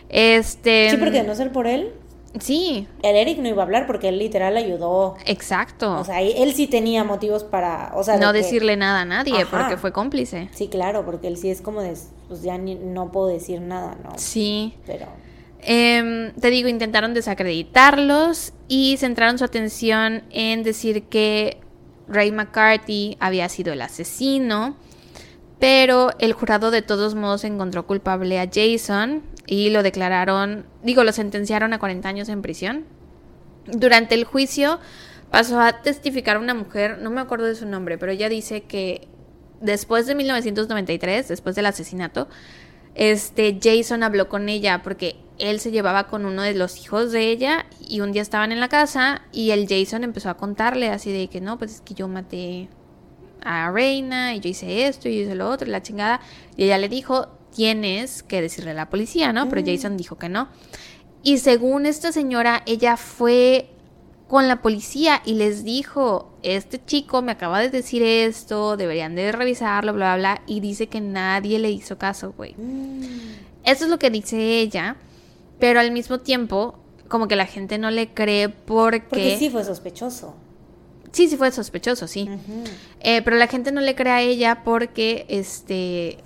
Este 0.08 0.88
Sí, 0.90 0.96
porque 0.96 1.20
de 1.20 1.24
no 1.24 1.34
ser 1.34 1.52
por 1.52 1.66
él, 1.66 1.92
Sí. 2.40 2.88
El 3.02 3.14
Eric 3.14 3.38
no 3.38 3.48
iba 3.48 3.62
a 3.62 3.64
hablar 3.64 3.86
porque 3.86 4.08
él 4.08 4.18
literal 4.18 4.56
ayudó. 4.56 5.14
Exacto. 5.24 6.00
O 6.00 6.04
sea, 6.04 6.20
él 6.20 6.52
sí 6.54 6.66
tenía 6.66 7.04
motivos 7.04 7.44
para, 7.44 7.92
o 7.94 8.02
sea, 8.02 8.16
no 8.16 8.32
decirle 8.32 8.76
nada 8.76 9.02
a 9.02 9.04
nadie 9.04 9.46
porque 9.46 9.76
fue 9.76 9.92
cómplice. 9.92 10.48
Sí, 10.52 10.66
claro, 10.68 11.04
porque 11.04 11.28
él 11.28 11.36
sí 11.36 11.50
es 11.50 11.60
como 11.60 11.80
de, 11.80 11.96
pues 12.26 12.42
ya 12.42 12.58
no 12.58 13.12
puedo 13.12 13.28
decir 13.28 13.60
nada, 13.60 13.96
¿no? 14.02 14.10
Sí. 14.16 14.74
Pero... 14.86 15.06
Em, 15.66 16.34
te 16.34 16.50
digo, 16.50 16.68
intentaron 16.68 17.14
desacreditarlos 17.14 18.52
y 18.68 18.98
centraron 18.98 19.38
su 19.38 19.44
atención 19.44 20.24
en 20.30 20.62
decir 20.62 21.04
que 21.04 21.58
Ray 22.06 22.32
McCarthy 22.32 23.16
había 23.18 23.48
sido 23.48 23.72
el 23.72 23.80
asesino, 23.80 24.76
pero 25.58 26.10
el 26.18 26.34
jurado 26.34 26.70
de 26.70 26.82
todos 26.82 27.14
modos 27.14 27.44
encontró 27.44 27.86
culpable 27.86 28.38
a 28.38 28.50
Jason 28.52 29.22
y 29.46 29.70
lo 29.70 29.82
declararon, 29.82 30.66
digo, 30.82 31.02
lo 31.02 31.12
sentenciaron 31.12 31.72
a 31.72 31.78
40 31.78 32.10
años 32.10 32.28
en 32.28 32.42
prisión. 32.42 32.84
Durante 33.66 34.14
el 34.14 34.24
juicio 34.24 34.80
pasó 35.30 35.60
a 35.60 35.80
testificar 35.80 36.36
una 36.36 36.52
mujer, 36.52 36.98
no 36.98 37.08
me 37.08 37.22
acuerdo 37.22 37.46
de 37.46 37.54
su 37.54 37.64
nombre, 37.64 37.96
pero 37.96 38.12
ella 38.12 38.28
dice 38.28 38.64
que 38.64 39.08
después 39.62 40.06
de 40.06 40.14
1993, 40.14 41.26
después 41.26 41.56
del 41.56 41.64
asesinato, 41.64 42.28
este 42.94 43.58
Jason 43.62 44.02
habló 44.02 44.28
con 44.28 44.50
ella 44.50 44.82
porque 44.82 45.23
él 45.38 45.60
se 45.60 45.70
llevaba 45.70 46.06
con 46.06 46.24
uno 46.24 46.42
de 46.42 46.54
los 46.54 46.80
hijos 46.80 47.12
de 47.12 47.30
ella 47.30 47.66
y 47.80 48.00
un 48.00 48.12
día 48.12 48.22
estaban 48.22 48.52
en 48.52 48.60
la 48.60 48.68
casa 48.68 49.22
y 49.32 49.50
el 49.50 49.66
Jason 49.68 50.04
empezó 50.04 50.30
a 50.30 50.36
contarle 50.36 50.88
así 50.88 51.12
de 51.12 51.28
que 51.28 51.40
no, 51.40 51.58
pues 51.58 51.74
es 51.74 51.80
que 51.80 51.94
yo 51.94 52.08
maté 52.08 52.68
a 53.44 53.70
Reina 53.70 54.34
y 54.34 54.40
yo 54.40 54.48
hice 54.48 54.86
esto 54.86 55.08
y 55.08 55.16
yo 55.16 55.22
hice 55.22 55.34
lo 55.34 55.50
otro 55.50 55.68
y 55.68 55.70
la 55.70 55.82
chingada. 55.82 56.20
Y 56.56 56.64
ella 56.64 56.78
le 56.78 56.88
dijo, 56.88 57.28
tienes 57.54 58.22
que 58.22 58.40
decirle 58.40 58.72
a 58.72 58.74
la 58.74 58.90
policía, 58.90 59.32
¿no? 59.32 59.48
Pero 59.48 59.62
mm. 59.62 59.66
Jason 59.66 59.96
dijo 59.96 60.16
que 60.16 60.28
no. 60.28 60.48
Y 61.22 61.38
según 61.38 61.86
esta 61.86 62.12
señora, 62.12 62.62
ella 62.66 62.96
fue 62.96 63.70
con 64.28 64.48
la 64.48 64.62
policía 64.62 65.22
y 65.24 65.34
les 65.34 65.64
dijo, 65.64 66.34
este 66.42 66.82
chico 66.84 67.22
me 67.22 67.32
acaba 67.32 67.60
de 67.60 67.70
decir 67.70 68.02
esto, 68.02 68.76
deberían 68.76 69.14
de 69.14 69.32
revisarlo, 69.32 69.92
bla, 69.92 70.16
bla, 70.16 70.34
bla, 70.34 70.42
y 70.46 70.60
dice 70.60 70.88
que 70.88 71.00
nadie 71.00 71.58
le 71.58 71.70
hizo 71.70 71.98
caso, 71.98 72.32
güey. 72.36 72.54
Mm. 72.56 73.02
Eso 73.64 73.84
es 73.84 73.90
lo 73.90 73.98
que 73.98 74.10
dice 74.10 74.60
ella, 74.60 74.96
pero 75.58 75.80
al 75.80 75.90
mismo 75.90 76.18
tiempo, 76.18 76.78
como 77.08 77.28
que 77.28 77.36
la 77.36 77.46
gente 77.46 77.78
no 77.78 77.90
le 77.90 78.12
cree 78.12 78.48
porque... 78.48 79.06
Porque 79.08 79.36
sí 79.38 79.50
fue 79.50 79.64
sospechoso. 79.64 80.34
Sí, 81.12 81.28
sí 81.28 81.36
fue 81.36 81.52
sospechoso, 81.52 82.08
sí. 82.08 82.28
Eh, 83.00 83.22
pero 83.22 83.36
la 83.36 83.46
gente 83.46 83.70
no 83.70 83.80
le 83.80 83.94
cree 83.94 84.12
a 84.12 84.20
ella 84.20 84.62
porque, 84.64 85.26
este, 85.28 86.18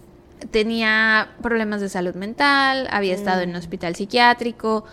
tenía 0.50 1.34
problemas 1.42 1.80
de 1.80 1.88
salud 1.88 2.14
mental, 2.14 2.88
había 2.90 3.14
estado 3.14 3.42
en 3.42 3.50
un 3.50 3.56
mm. 3.56 3.58
hospital 3.58 3.96
psiquiátrico, 3.96 4.84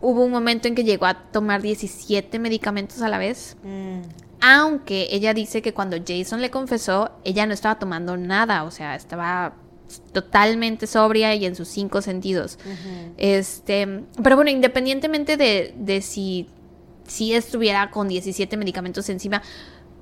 hubo 0.00 0.24
un 0.24 0.30
momento 0.30 0.68
en 0.68 0.74
que 0.74 0.84
llegó 0.84 1.06
a 1.06 1.14
tomar 1.14 1.62
17 1.62 2.38
medicamentos 2.38 3.02
a 3.02 3.08
la 3.08 3.18
vez. 3.18 3.56
Mm. 3.62 4.00
Aunque 4.40 5.08
ella 5.10 5.32
dice 5.34 5.62
que 5.62 5.72
cuando 5.72 5.96
Jason 6.06 6.40
le 6.42 6.50
confesó, 6.50 7.10
ella 7.24 7.46
no 7.46 7.54
estaba 7.54 7.78
tomando 7.78 8.16
nada, 8.16 8.64
o 8.64 8.70
sea, 8.70 8.94
estaba 8.94 9.54
totalmente 10.12 10.86
sobria 10.86 11.34
y 11.34 11.44
en 11.46 11.54
sus 11.54 11.68
cinco 11.68 12.02
sentidos. 12.02 12.58
Este, 13.16 14.02
pero 14.22 14.36
bueno, 14.36 14.50
independientemente 14.50 15.36
de, 15.36 15.74
de 15.76 16.00
si, 16.00 16.48
si 17.06 17.34
estuviera 17.34 17.90
con 17.90 18.08
17 18.08 18.56
medicamentos 18.56 19.08
encima, 19.08 19.42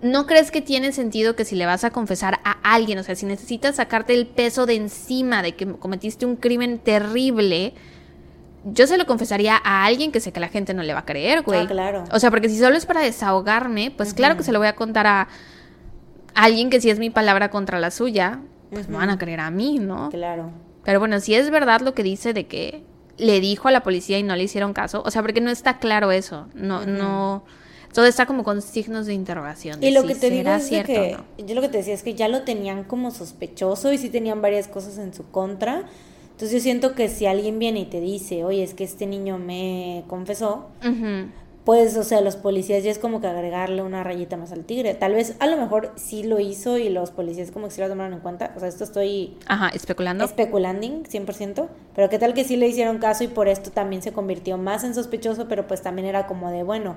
¿no 0.03 0.27
crees 0.27 0.51
que 0.51 0.61
tiene 0.61 0.93
sentido 0.93 1.37
que 1.37 1.45
si 1.45 1.55
le 1.57 1.65
vas 1.65 1.85
a 1.85 1.91
confesar 1.91 2.41
a 2.45 2.59
alguien, 2.63 2.99
o 2.99 3.03
sea, 3.03 3.15
si 3.15 3.25
necesitas 3.25 3.77
sacarte 3.77 4.15
el 4.15 4.27
peso 4.27 4.67
de 4.67 4.75
encima 4.75 5.43
de 5.43 5.55
que 5.55 5.67
cometiste 5.67 6.27
un 6.27 6.37
crimen 6.37 6.79
terrible, 6.79 7.75
yo 8.65 8.87
se 8.87 8.99
lo 8.99 9.07
confesaría 9.07 9.61
a 9.63 9.85
alguien 9.85 10.13
que 10.13 10.21
sé 10.21 10.33
que 10.33 10.41
la 10.41 10.49
gente 10.49 10.75
no 10.75 10.83
le 10.83 10.93
va 10.93 11.01
a 11.01 11.05
creer, 11.05 11.43
güey. 11.43 11.61
Ah, 11.61 11.67
claro. 11.67 12.05
O 12.13 12.19
sea, 12.19 12.31
porque 12.31 12.49
si 12.49 12.59
solo 12.59 12.77
es 12.77 12.87
para 12.87 13.01
desahogarme, 13.01 13.93
pues 13.97 14.15
claro 14.15 14.37
que 14.37 14.43
se 14.43 14.53
lo 14.53 14.59
voy 14.59 14.69
a 14.69 14.75
contar 14.75 15.07
a 15.07 15.29
alguien 16.35 16.71
que 16.71 16.81
si 16.81 16.91
es 16.91 16.99
mi 16.99 17.11
palabra 17.11 17.51
contra 17.51 17.81
la 17.81 17.91
suya, 17.91 18.41
pues 18.73 18.89
me 18.89 18.97
van 18.97 19.11
a 19.11 19.19
creer 19.19 19.41
a 19.41 19.51
mí, 19.51 19.79
¿no? 19.79 20.11
Claro. 20.11 20.51
Pero 20.85 20.99
bueno, 20.99 21.21
si 21.21 21.35
es 21.35 21.51
verdad 21.51 21.81
lo 21.81 21.95
que 21.95 22.03
dice 22.03 22.33
de 22.33 22.47
que 22.47 22.83
le 23.19 23.41
dijo 23.41 23.69
a 23.69 23.71
la 23.71 23.83
policía 23.83 24.19
y 24.19 24.23
no 24.23 24.35
le 24.35 24.45
hicieron 24.45 24.73
caso, 24.73 25.03
o 25.05 25.11
sea, 25.11 25.23
porque 25.23 25.41
no 25.41 25.51
está 25.51 25.79
claro 25.79 26.11
eso, 26.11 26.49
no, 26.55 26.87
no, 26.87 27.45
todo 27.93 28.07
está 28.07 28.27
como 28.27 28.43
con 28.43 28.63
signos 28.63 29.07
de 29.07 29.15
interrogación. 29.15 29.83
y 29.83 29.91
lo 29.91 30.05
que 30.05 30.15
te 30.15 30.31
digo 30.31 30.51
es 30.51 30.69
que, 30.69 31.17
yo 31.39 31.55
lo 31.55 31.61
que 31.61 31.69
te 31.69 31.79
decía 31.79 31.95
es 31.95 32.03
que 32.03 32.15
ya 32.15 32.29
lo 32.29 32.43
tenían 32.43 32.85
como 32.85 33.11
sospechoso 33.11 33.93
y 33.93 33.99
sí 33.99 34.09
tenían 34.09 34.43
varias 34.43 34.67
cosas 34.67 34.99
en 34.99 35.15
su 35.15 35.31
contra, 35.31 35.85
entonces 36.33 36.53
yo 36.53 36.61
siento 36.61 36.95
que 36.95 37.09
si 37.09 37.27
alguien 37.27 37.59
viene 37.59 37.81
y 37.81 37.85
te 37.85 38.01
dice, 38.01 38.43
oye, 38.45 38.65
es 38.65 38.75
que 38.75 38.85
este 38.85 39.07
niño 39.07 39.39
me 39.39 40.05
confesó, 40.09 40.71
pues, 41.65 41.97
o 41.97 42.03
sea, 42.03 42.21
los 42.21 42.35
policías 42.35 42.83
ya 42.83 42.91
es 42.91 42.99
como 42.99 43.21
que 43.21 43.29
agregarle 43.29 43.83
una 43.83 44.03
rayita 44.03 44.37
más 44.37 44.51
al 44.51 44.65
tigre. 44.65 44.95
Tal 44.95 45.15
vez, 45.15 45.37
a 45.39 45.47
lo 45.47 45.57
mejor 45.57 45.93
sí 45.95 46.25
lo 46.25 46.41
hizo 46.41 46.77
y 46.77 46.89
los 46.89 47.13
policías 47.13 47.53
como 47.53 47.69
que 47.69 47.75
sí 47.75 47.81
lo 47.81 47.89
tomaron 47.89 48.15
en 48.15 48.21
cuenta. 48.21 48.53
O 48.57 48.61
sea, 48.61 48.69
esto 48.69 48.83
estoy... 48.83 49.37
Ajá, 49.47 49.69
especulando. 49.69 50.25
Especulando, 50.25 50.87
100%. 50.87 51.69
Pero 51.95 52.09
qué 52.09 52.19
tal 52.19 52.35
que 52.35 52.43
sí 52.43 52.57
le 52.57 52.67
hicieron 52.67 52.99
caso 52.99 53.23
y 53.23 53.29
por 53.29 53.47
esto 53.47 53.71
también 53.71 54.03
se 54.03 54.13
convirtió 54.13 54.59
más 54.59 54.83
en 54.83 54.95
sospechoso, 54.95 55.47
pero 55.47 55.69
pues 55.69 55.83
también 55.83 56.09
era 56.09 56.27
como 56.27 56.51
de, 56.51 56.65
bueno, 56.65 56.97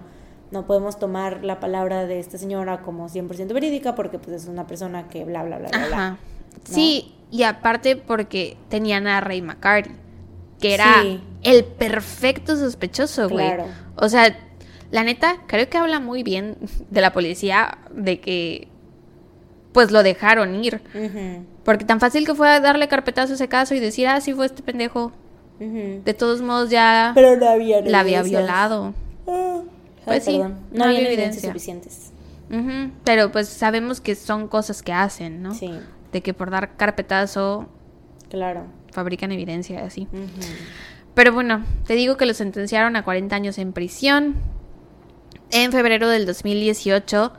no 0.49 0.65
podemos 0.65 0.97
tomar 0.97 1.43
la 1.43 1.59
palabra 1.59 2.07
de 2.07 2.19
esta 2.19 2.39
señora 2.39 2.81
como 2.81 3.07
100% 3.07 3.53
verídica 3.53 3.93
porque 3.93 4.17
pues 4.17 4.43
es 4.43 4.47
una 4.47 4.65
persona 4.65 5.07
que 5.09 5.25
bla, 5.25 5.43
bla, 5.43 5.59
bla, 5.59 5.69
bla, 5.69 5.87
bla. 5.87 6.17
Sí, 6.63 7.13
y 7.29 7.43
aparte 7.43 7.97
porque 7.97 8.57
tenían 8.69 9.05
a 9.05 9.21
Ray 9.21 9.43
McCarty, 9.43 9.91
que 10.59 10.73
era 10.73 11.03
el 11.43 11.65
perfecto 11.65 12.55
sospechoso, 12.55 13.29
güey. 13.29 13.45
Claro. 13.45 13.65
O 13.97 14.09
sea, 14.09 14.35
la 14.91 15.03
neta, 15.03 15.37
creo 15.47 15.69
que 15.69 15.77
habla 15.77 15.99
muy 15.99 16.23
bien 16.23 16.57
de 16.89 17.01
la 17.01 17.13
policía, 17.13 17.77
de 17.91 18.19
que 18.19 18.67
pues 19.71 19.91
lo 19.91 20.03
dejaron 20.03 20.63
ir. 20.63 20.81
Porque 21.63 21.85
tan 21.85 21.99
fácil 21.99 22.25
que 22.25 22.33
fue 22.35 22.59
darle 22.59 22.87
carpetazo 22.87 23.33
a 23.33 23.35
ese 23.35 23.47
caso 23.47 23.75
y 23.75 23.79
decir, 23.79 24.07
ah, 24.07 24.21
sí 24.21 24.33
fue 24.33 24.45
este 24.45 24.63
pendejo. 24.63 25.11
De 25.59 26.13
todos 26.13 26.41
modos 26.41 26.69
ya 26.69 27.13
Pero 27.15 27.37
no 27.37 27.47
había 27.47 27.81
la 27.81 28.01
había 28.01 28.21
violado. 28.23 28.93
Ah. 29.25 29.61
pues 30.03 30.25
sí, 30.25 30.41
no, 30.71 30.83
había 30.83 30.99
evidencias 30.99 31.43
suficientes. 31.43 32.11
Pero 33.03 33.31
pues 33.31 33.47
sabemos 33.49 34.01
que 34.01 34.15
son 34.15 34.47
cosas 34.47 34.83
que 34.83 34.93
hacen, 34.93 35.41
¿no? 35.41 35.53
Sí 35.53 35.71
de 36.15 36.21
que 36.21 36.33
por 36.33 36.49
dar 36.49 36.77
carpetazo 36.77 37.67
claro. 38.29 38.67
fabrican 38.93 39.33
evidencia 39.33 39.83
así. 39.83 40.07
Pero 41.13 41.33
bueno, 41.33 41.65
te 41.85 41.95
digo 41.95 42.15
que 42.15 42.25
lo 42.25 42.33
sentenciaron 42.33 42.95
a 42.95 43.03
40 43.03 43.35
años 43.35 43.57
en 43.57 43.73
prisión. 43.73 44.35
En 45.51 45.71
febrero 45.71 46.09
del 46.09 46.25
2018, 46.25 47.31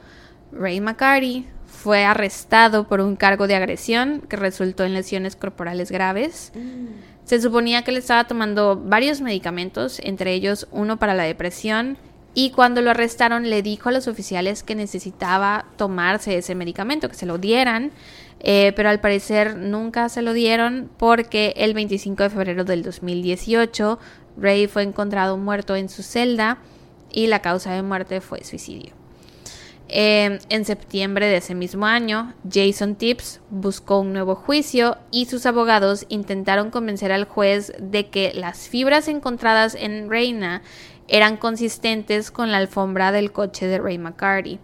Ray 0.53 0.81
McCarty 0.81 1.47
fue 1.67 2.05
arrestado 2.05 2.89
por 2.89 3.01
un 3.01 3.17
cargo 3.17 3.47
de 3.47 3.55
agresión 3.55 4.23
que 4.29 4.37
resultó 4.37 4.85
en 4.85 4.95
lesiones 4.95 5.37
corporales 5.37 5.91
graves. 5.91 6.53
Mm. 6.55 6.87
Se 7.25 7.41
suponía 7.41 7.83
que 7.83 7.93
le 7.93 7.99
estaba 7.99 8.25
tomando 8.25 8.77
varios 8.77 9.21
medicamentos, 9.21 10.01
entre 10.03 10.33
ellos 10.33 10.69
uno 10.71 10.99
para 10.99 11.15
la 11.15 11.25
depresión, 11.25 11.99
y 12.35 12.51
cuando 12.51 12.83
lo 12.83 12.91
arrestaron 12.91 13.49
le 13.49 13.63
dijo 13.63 13.89
a 13.89 13.93
los 13.93 14.09
oficiales 14.09 14.63
que 14.63 14.75
necesitaba 14.75 15.65
tomarse 15.77 16.37
ese 16.37 16.55
medicamento, 16.55 17.09
que 17.09 17.15
se 17.15 17.25
lo 17.25 17.39
dieran, 17.39 17.93
eh, 18.41 18.73
pero 18.77 18.91
al 18.91 19.01
parecer 19.01 19.57
nunca 19.57 20.09
se 20.11 20.23
lo 20.23 20.35
dieron 20.35 20.91
porque 20.99 21.55
el 21.57 21.73
25 21.73 22.25
de 22.25 22.31
febrero 22.31 22.65
del 22.65 22.83
2018 22.83 23.99
Ray 24.37 24.67
fue 24.67 24.83
encontrado 24.83 25.39
muerto 25.39 25.77
en 25.77 25.89
su 25.89 26.03
celda 26.03 26.59
y 27.17 27.29
la 27.29 27.41
causa 27.41 27.73
de 27.73 27.83
muerte 27.83 28.21
fue 28.21 28.45
suicidio. 28.45 28.93
Eh, 29.89 30.39
en 30.51 30.65
septiembre 30.67 31.27
de 31.27 31.39
ese 31.39 31.55
mismo 31.55 31.87
año, 31.87 32.35
Jason 32.53 32.95
Tips 32.95 33.41
buscó 33.49 34.01
un 34.01 34.13
nuevo 34.13 34.35
juicio 34.35 34.99
y 35.11 35.25
sus 35.25 35.47
abogados 35.47 36.05
intentaron 36.11 36.71
convencer 36.71 37.13
al 37.13 37.25
juez 37.25 37.73
de 37.79 38.09
que 38.09 38.33
las 38.35 38.69
fibras 38.69 39.09
encontradas 39.09 39.75
en 39.75 40.11
Reina 40.11 40.61
eran 41.09 41.39
consistentes 41.39 42.31
con 42.31 42.53
la 42.53 42.59
alfombra 42.59 43.13
del 43.13 43.33
coche 43.33 43.67
de 43.67 43.79
Ray 43.79 43.97
McCarty. 43.97 44.59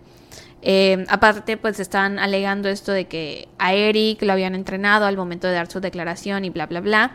Eh, 0.60 1.06
aparte, 1.08 1.56
pues 1.56 1.80
estaban 1.80 2.18
alegando 2.18 2.68
esto 2.68 2.92
de 2.92 3.06
que 3.06 3.48
a 3.58 3.72
Eric 3.72 4.20
lo 4.22 4.34
habían 4.34 4.54
entrenado 4.54 5.06
al 5.06 5.16
momento 5.16 5.46
de 5.46 5.54
dar 5.54 5.70
su 5.70 5.80
declaración 5.80 6.44
y 6.44 6.50
bla, 6.50 6.66
bla, 6.66 6.80
bla. 6.80 7.12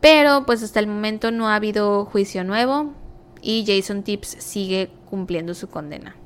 Pero 0.00 0.46
pues 0.46 0.62
hasta 0.62 0.78
el 0.78 0.86
momento 0.86 1.32
no 1.32 1.48
ha 1.48 1.56
habido 1.56 2.04
juicio 2.04 2.44
nuevo 2.44 2.94
y 3.42 3.64
Jason 3.66 4.02
Tips 4.02 4.36
sigue 4.38 4.90
cumpliendo 5.08 5.54
su 5.54 5.68
condena. 5.68 6.16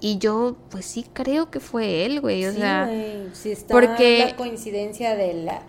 Y 0.00 0.18
yo, 0.18 0.56
pues 0.70 0.84
sí 0.84 1.06
creo 1.12 1.50
que 1.50 1.60
fue 1.60 2.04
él, 2.04 2.20
güey. 2.20 2.46
O 2.46 2.52
sea, 2.52 2.90
sí 3.32 3.52
está 3.52 3.72
porque... 3.72 4.26
la 4.26 4.36
coincidencia 4.36 5.16
de 5.16 5.34
la 5.34 5.62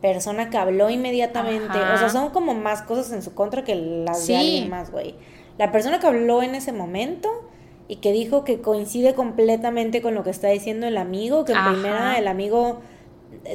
persona 0.00 0.50
que 0.50 0.56
habló 0.56 0.90
inmediatamente. 0.90 1.78
O 1.78 1.98
sea, 1.98 2.08
son 2.08 2.30
como 2.30 2.54
más 2.54 2.82
cosas 2.82 3.12
en 3.12 3.22
su 3.22 3.34
contra 3.34 3.64
que 3.64 3.74
las 3.74 4.26
de 4.26 4.36
alguien 4.36 4.70
más, 4.70 4.90
güey. 4.90 5.14
La 5.58 5.70
persona 5.70 6.00
que 6.00 6.06
habló 6.06 6.42
en 6.42 6.54
ese 6.54 6.72
momento 6.72 7.28
y 7.88 7.96
que 7.96 8.12
dijo 8.12 8.44
que 8.44 8.60
coincide 8.60 9.14
completamente 9.14 10.02
con 10.02 10.14
lo 10.14 10.24
que 10.24 10.30
está 10.30 10.48
diciendo 10.48 10.86
el 10.86 10.96
amigo, 10.96 11.44
que 11.44 11.52
en 11.52 11.64
primera 11.72 12.18
el 12.18 12.28
amigo 12.28 12.80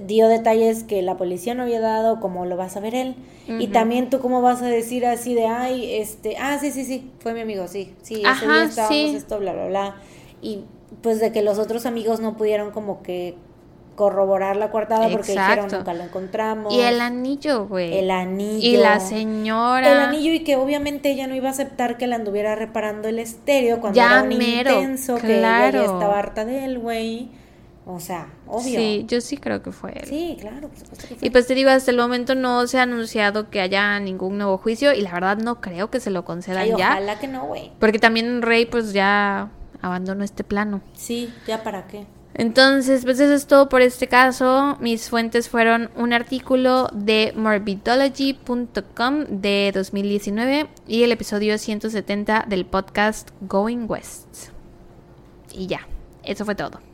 dio 0.05 0.27
detalles 0.27 0.83
que 0.83 1.01
la 1.01 1.17
policía 1.17 1.55
no 1.55 1.63
había 1.63 1.79
dado, 1.79 2.19
como 2.19 2.45
lo 2.45 2.57
vas 2.57 2.77
a 2.77 2.79
ver 2.79 2.95
él. 2.95 3.15
Y 3.47 3.67
también 3.67 4.11
tú 4.11 4.19
cómo 4.19 4.43
vas 4.43 4.61
a 4.61 4.67
decir 4.67 5.07
así 5.07 5.33
de, 5.33 5.47
ay, 5.47 5.95
este, 5.95 6.37
ah, 6.37 6.59
sí, 6.59 6.69
sí, 6.69 6.85
sí, 6.85 7.09
fue 7.19 7.33
mi 7.33 7.41
amigo, 7.41 7.67
sí, 7.67 7.95
sí, 8.03 8.21
ese 8.23 8.45
día 8.45 8.63
estábamos 8.63 8.95
sí. 8.95 9.15
esto, 9.15 9.39
bla, 9.39 9.53
bla, 9.53 9.65
bla. 9.65 9.95
Y 10.41 10.65
pues 11.01 11.19
de 11.19 11.31
que 11.31 11.41
los 11.41 11.57
otros 11.57 11.87
amigos 11.87 12.19
no 12.19 12.37
pudieron 12.37 12.69
como 12.69 13.01
que 13.01 13.35
corroborar 13.99 14.55
la 14.55 14.71
coartada 14.71 15.09
porque 15.09 15.33
dijeron 15.33 15.67
nunca 15.69 15.93
lo 15.93 16.03
encontramos. 16.05 16.73
Y 16.73 16.79
el 16.79 17.01
anillo, 17.01 17.67
güey. 17.67 17.97
El 17.97 18.11
anillo. 18.11 18.65
Y 18.65 18.77
la 18.77 19.01
señora. 19.01 19.91
El 19.91 19.97
anillo 19.99 20.31
y 20.31 20.39
que 20.45 20.55
obviamente 20.55 21.11
ella 21.11 21.27
no 21.27 21.35
iba 21.35 21.49
a 21.49 21.51
aceptar 21.51 21.97
que 21.97 22.07
la 22.07 22.15
anduviera 22.15 22.55
reparando 22.55 23.09
el 23.09 23.19
estéreo 23.19 23.81
cuando 23.81 23.97
Ya 23.97 24.05
era 24.05 24.21
un 24.23 24.37
mero, 24.37 24.71
intenso, 24.71 25.17
que 25.17 25.39
ella 25.39 25.69
ya 25.71 25.81
estaba 25.81 26.17
harta 26.17 26.45
de 26.45 26.63
él, 26.63 26.79
güey. 26.79 27.27
O 27.91 27.99
sea, 27.99 28.27
obvio. 28.45 28.79
Sí, 28.79 29.05
yo 29.07 29.19
sí 29.19 29.37
creo 29.37 29.63
que 29.63 29.71
fue 29.71 29.93
él. 29.95 30.05
Sí, 30.07 30.37
claro, 30.39 30.67
por 30.67 30.77
supuesto 30.77 31.07
que 31.07 31.15
fue. 31.15 31.27
Y 31.27 31.31
pues 31.31 31.47
te 31.47 31.55
digo, 31.55 31.71
hasta 31.71 31.89
el 31.89 31.97
momento 31.97 32.35
no 32.35 32.67
se 32.67 32.77
ha 32.77 32.83
anunciado 32.83 33.49
que 33.49 33.61
haya 33.61 33.99
ningún 33.99 34.37
nuevo 34.37 34.59
juicio 34.59 34.93
y 34.93 35.01
la 35.01 35.11
verdad 35.11 35.37
no 35.37 35.59
creo 35.59 35.89
que 35.89 35.99
se 35.99 36.11
lo 36.11 36.23
concedan 36.23 36.61
Ay, 36.61 36.73
ya. 36.77 36.91
ojalá 36.91 37.17
que 37.17 37.27
no, 37.27 37.47
güey. 37.47 37.71
Porque 37.79 37.97
también 37.97 38.43
Rey 38.43 38.67
pues 38.67 38.93
ya 38.93 39.49
abandonó 39.81 40.23
este 40.23 40.43
plano. 40.43 40.81
Sí, 40.93 41.33
ya 41.47 41.63
para 41.63 41.87
qué. 41.87 42.05
Entonces, 42.35 43.05
pues 43.05 43.19
eso 43.19 43.33
es 43.33 43.47
todo 43.47 43.69
por 43.69 43.81
este 43.81 44.07
caso. 44.07 44.77
Mis 44.79 45.09
fuentes 45.09 45.49
fueron 45.49 45.89
un 45.95 46.13
artículo 46.13 46.89
de 46.93 47.33
morbidology.com 47.35 49.25
de 49.29 49.71
2019 49.73 50.69
y 50.87 51.01
el 51.01 51.11
episodio 51.11 51.57
170 51.57 52.45
del 52.47 52.67
podcast 52.67 53.31
Going 53.41 53.85
West. 53.87 54.49
Y 55.51 55.65
ya, 55.65 55.87
eso 56.23 56.45
fue 56.45 56.53
todo. 56.53 56.87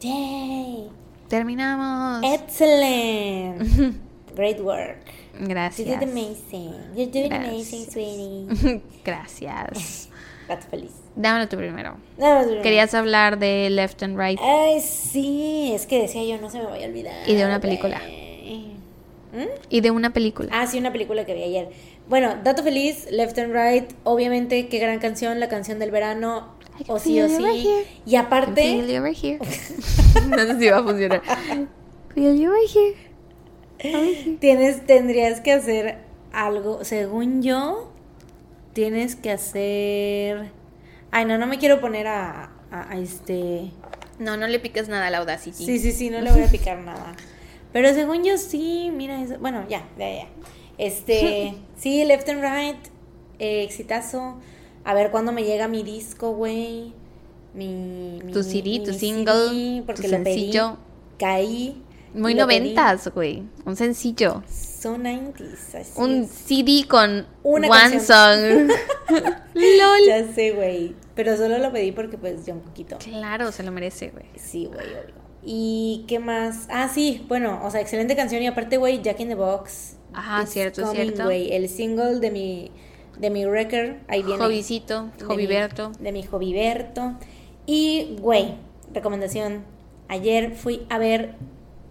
Yay. 0.00 0.90
Terminamos. 1.28 2.22
Excellent. 2.24 3.96
Great 4.34 4.60
work. 4.60 4.98
You 5.34 5.46
did 5.46 5.54
Gracias. 5.54 6.02
amazing. 6.02 6.74
You're 6.94 7.10
doing 7.10 7.32
amazing, 7.32 7.90
sweetie. 7.90 8.82
Gracias. 9.04 10.08
Gato 10.48 10.66
feliz. 10.68 10.90
Dámelo 11.14 11.48
tú 11.48 11.56
primero. 11.56 11.96
No, 12.18 12.42
no, 12.42 12.54
no. 12.56 12.62
Querías 12.62 12.94
hablar 12.94 13.38
de 13.38 13.70
Left 13.70 14.02
and 14.02 14.18
Right 14.18 14.40
Ay, 14.42 14.80
sí, 14.80 15.72
es 15.74 15.86
que 15.86 16.00
decía 16.02 16.24
yo, 16.24 16.40
no 16.40 16.50
se 16.50 16.58
me 16.58 16.64
vaya 16.64 16.86
a 16.86 16.88
olvidar. 16.88 17.28
Y 17.28 17.34
de 17.34 17.44
una 17.44 17.60
película. 17.60 18.00
¿Mm? 19.32 19.44
y 19.68 19.80
de 19.80 19.92
una 19.92 20.12
película. 20.12 20.50
Ah, 20.52 20.66
sí, 20.66 20.78
una 20.78 20.90
película 20.90 21.24
que 21.24 21.34
vi 21.34 21.44
ayer. 21.44 21.68
Bueno, 22.08 22.34
Dato 22.42 22.64
Feliz, 22.64 23.06
Left 23.12 23.38
and 23.38 23.54
Right, 23.54 23.92
obviamente, 24.02 24.66
qué 24.66 24.80
gran 24.80 24.98
canción, 24.98 25.38
la 25.38 25.48
canción 25.48 25.78
del 25.78 25.92
verano, 25.92 26.48
o 26.88 26.98
sí 26.98 27.20
o 27.20 27.26
right 27.26 27.38
sí. 27.62 27.70
Y 28.06 28.16
aparte, 28.16 28.62
Feel 28.62 28.88
you 28.88 29.02
right 29.02 29.16
here. 29.16 29.38
no 30.28 30.36
sé 30.38 30.58
si 30.58 30.68
va 30.68 30.78
a 30.78 30.82
funcionar. 30.82 31.22
Feel 32.14 32.38
you 32.38 32.52
here. 32.74 32.94
Here. 33.78 34.36
tienes, 34.40 34.84
tendrías 34.86 35.40
que 35.40 35.52
hacer 35.52 35.98
algo, 36.32 36.84
según 36.84 37.42
yo, 37.42 37.92
tienes 38.72 39.16
que 39.16 39.30
hacer... 39.30 40.50
Ay, 41.10 41.24
no, 41.24 41.38
no 41.38 41.46
me 41.46 41.58
quiero 41.58 41.80
poner 41.80 42.06
a, 42.06 42.50
a- 42.70 42.90
a 42.92 42.98
este... 42.98 43.70
No, 44.18 44.36
no 44.36 44.46
le 44.48 44.60
piques 44.60 44.88
nada 44.88 45.06
a 45.06 45.10
la 45.10 45.18
Audacity. 45.18 45.64
Sí, 45.64 45.78
sí, 45.78 45.92
sí, 45.92 46.10
no 46.10 46.20
le 46.20 46.30
voy 46.30 46.42
a 46.42 46.46
picar 46.48 46.78
nada. 46.78 47.14
Pero 47.72 47.92
según 47.94 48.22
yo 48.22 48.36
sí, 48.36 48.90
mira, 48.94 49.20
eso- 49.22 49.38
bueno, 49.40 49.64
ya, 49.68 49.88
ya, 49.98 50.12
ya. 50.12 50.28
Este, 50.76 51.54
sí, 51.76 52.04
Left 52.04 52.28
and 52.28 52.42
Right, 52.42 52.86
eh, 53.38 53.62
exitazo. 53.64 54.36
A 54.90 54.94
ver 54.94 55.10
cuándo 55.12 55.30
me 55.32 55.44
llega 55.44 55.68
mi 55.68 55.82
disco, 55.84 56.32
güey. 56.32 56.92
Mi, 57.54 58.20
mi- 58.24 58.32
Tu 58.32 58.42
CD, 58.42 58.62
mi- 58.80 58.84
tu 58.84 58.92
single, 58.92 59.48
CD, 59.50 59.82
porque 59.86 60.02
tu 60.02 60.08
lo 60.08 60.24
pedí, 60.24 60.34
sencillo. 60.40 60.76
caí. 61.18 61.82
Muy 62.12 62.34
noventas, 62.34 63.06
güey. 63.14 63.44
Un 63.64 63.76
sencillo. 63.76 64.42
So 64.48 64.96
90s, 64.98 65.74
así 65.78 65.92
Un 65.94 66.22
es. 66.24 66.30
CD 66.30 66.84
con 66.88 67.26
Una 67.44 67.68
one 67.68 67.78
canción. 67.98 68.68
song. 68.68 68.76
LOL. 69.54 70.06
Ya 70.06 70.32
sé, 70.32 70.52
güey. 70.52 70.96
Pero 71.14 71.36
solo 71.36 71.58
lo 71.58 71.70
pedí 71.72 71.92
porque 71.92 72.18
pues 72.18 72.44
yo 72.46 72.54
un 72.54 72.60
poquito. 72.62 72.98
Claro, 72.98 73.52
se 73.52 73.62
lo 73.62 73.70
merece, 73.70 74.10
güey. 74.10 74.24
Sí, 74.36 74.66
güey. 74.66 74.86
¿Y 75.44 76.04
qué 76.08 76.18
más? 76.18 76.66
Ah, 76.68 76.88
sí, 76.92 77.24
bueno, 77.28 77.60
o 77.64 77.70
sea, 77.70 77.80
excelente 77.80 78.16
canción 78.16 78.42
y 78.42 78.46
aparte, 78.48 78.76
güey, 78.76 79.00
Jack 79.02 79.20
in 79.20 79.28
the 79.28 79.34
Box. 79.36 79.96
Ajá, 80.12 80.42
It's 80.42 80.50
cierto, 80.52 80.82
coming, 80.82 80.96
cierto. 81.02 81.24
güey, 81.24 81.52
el 81.52 81.68
single 81.68 82.18
de 82.20 82.30
mi 82.32 82.70
de 83.20 83.30
mi 83.30 83.44
record, 83.44 83.96
ahí 84.08 84.22
viene. 84.22 84.42
Jovicito, 84.42 85.10
de 85.18 85.24
Joviberto. 85.24 85.90
Mi, 85.90 86.04
de 86.04 86.12
mi 86.12 86.22
Joviberto. 86.22 87.14
Y, 87.66 88.16
güey, 88.20 88.54
recomendación. 88.92 89.62
Ayer 90.08 90.54
fui 90.56 90.86
a 90.88 90.98
ver 90.98 91.34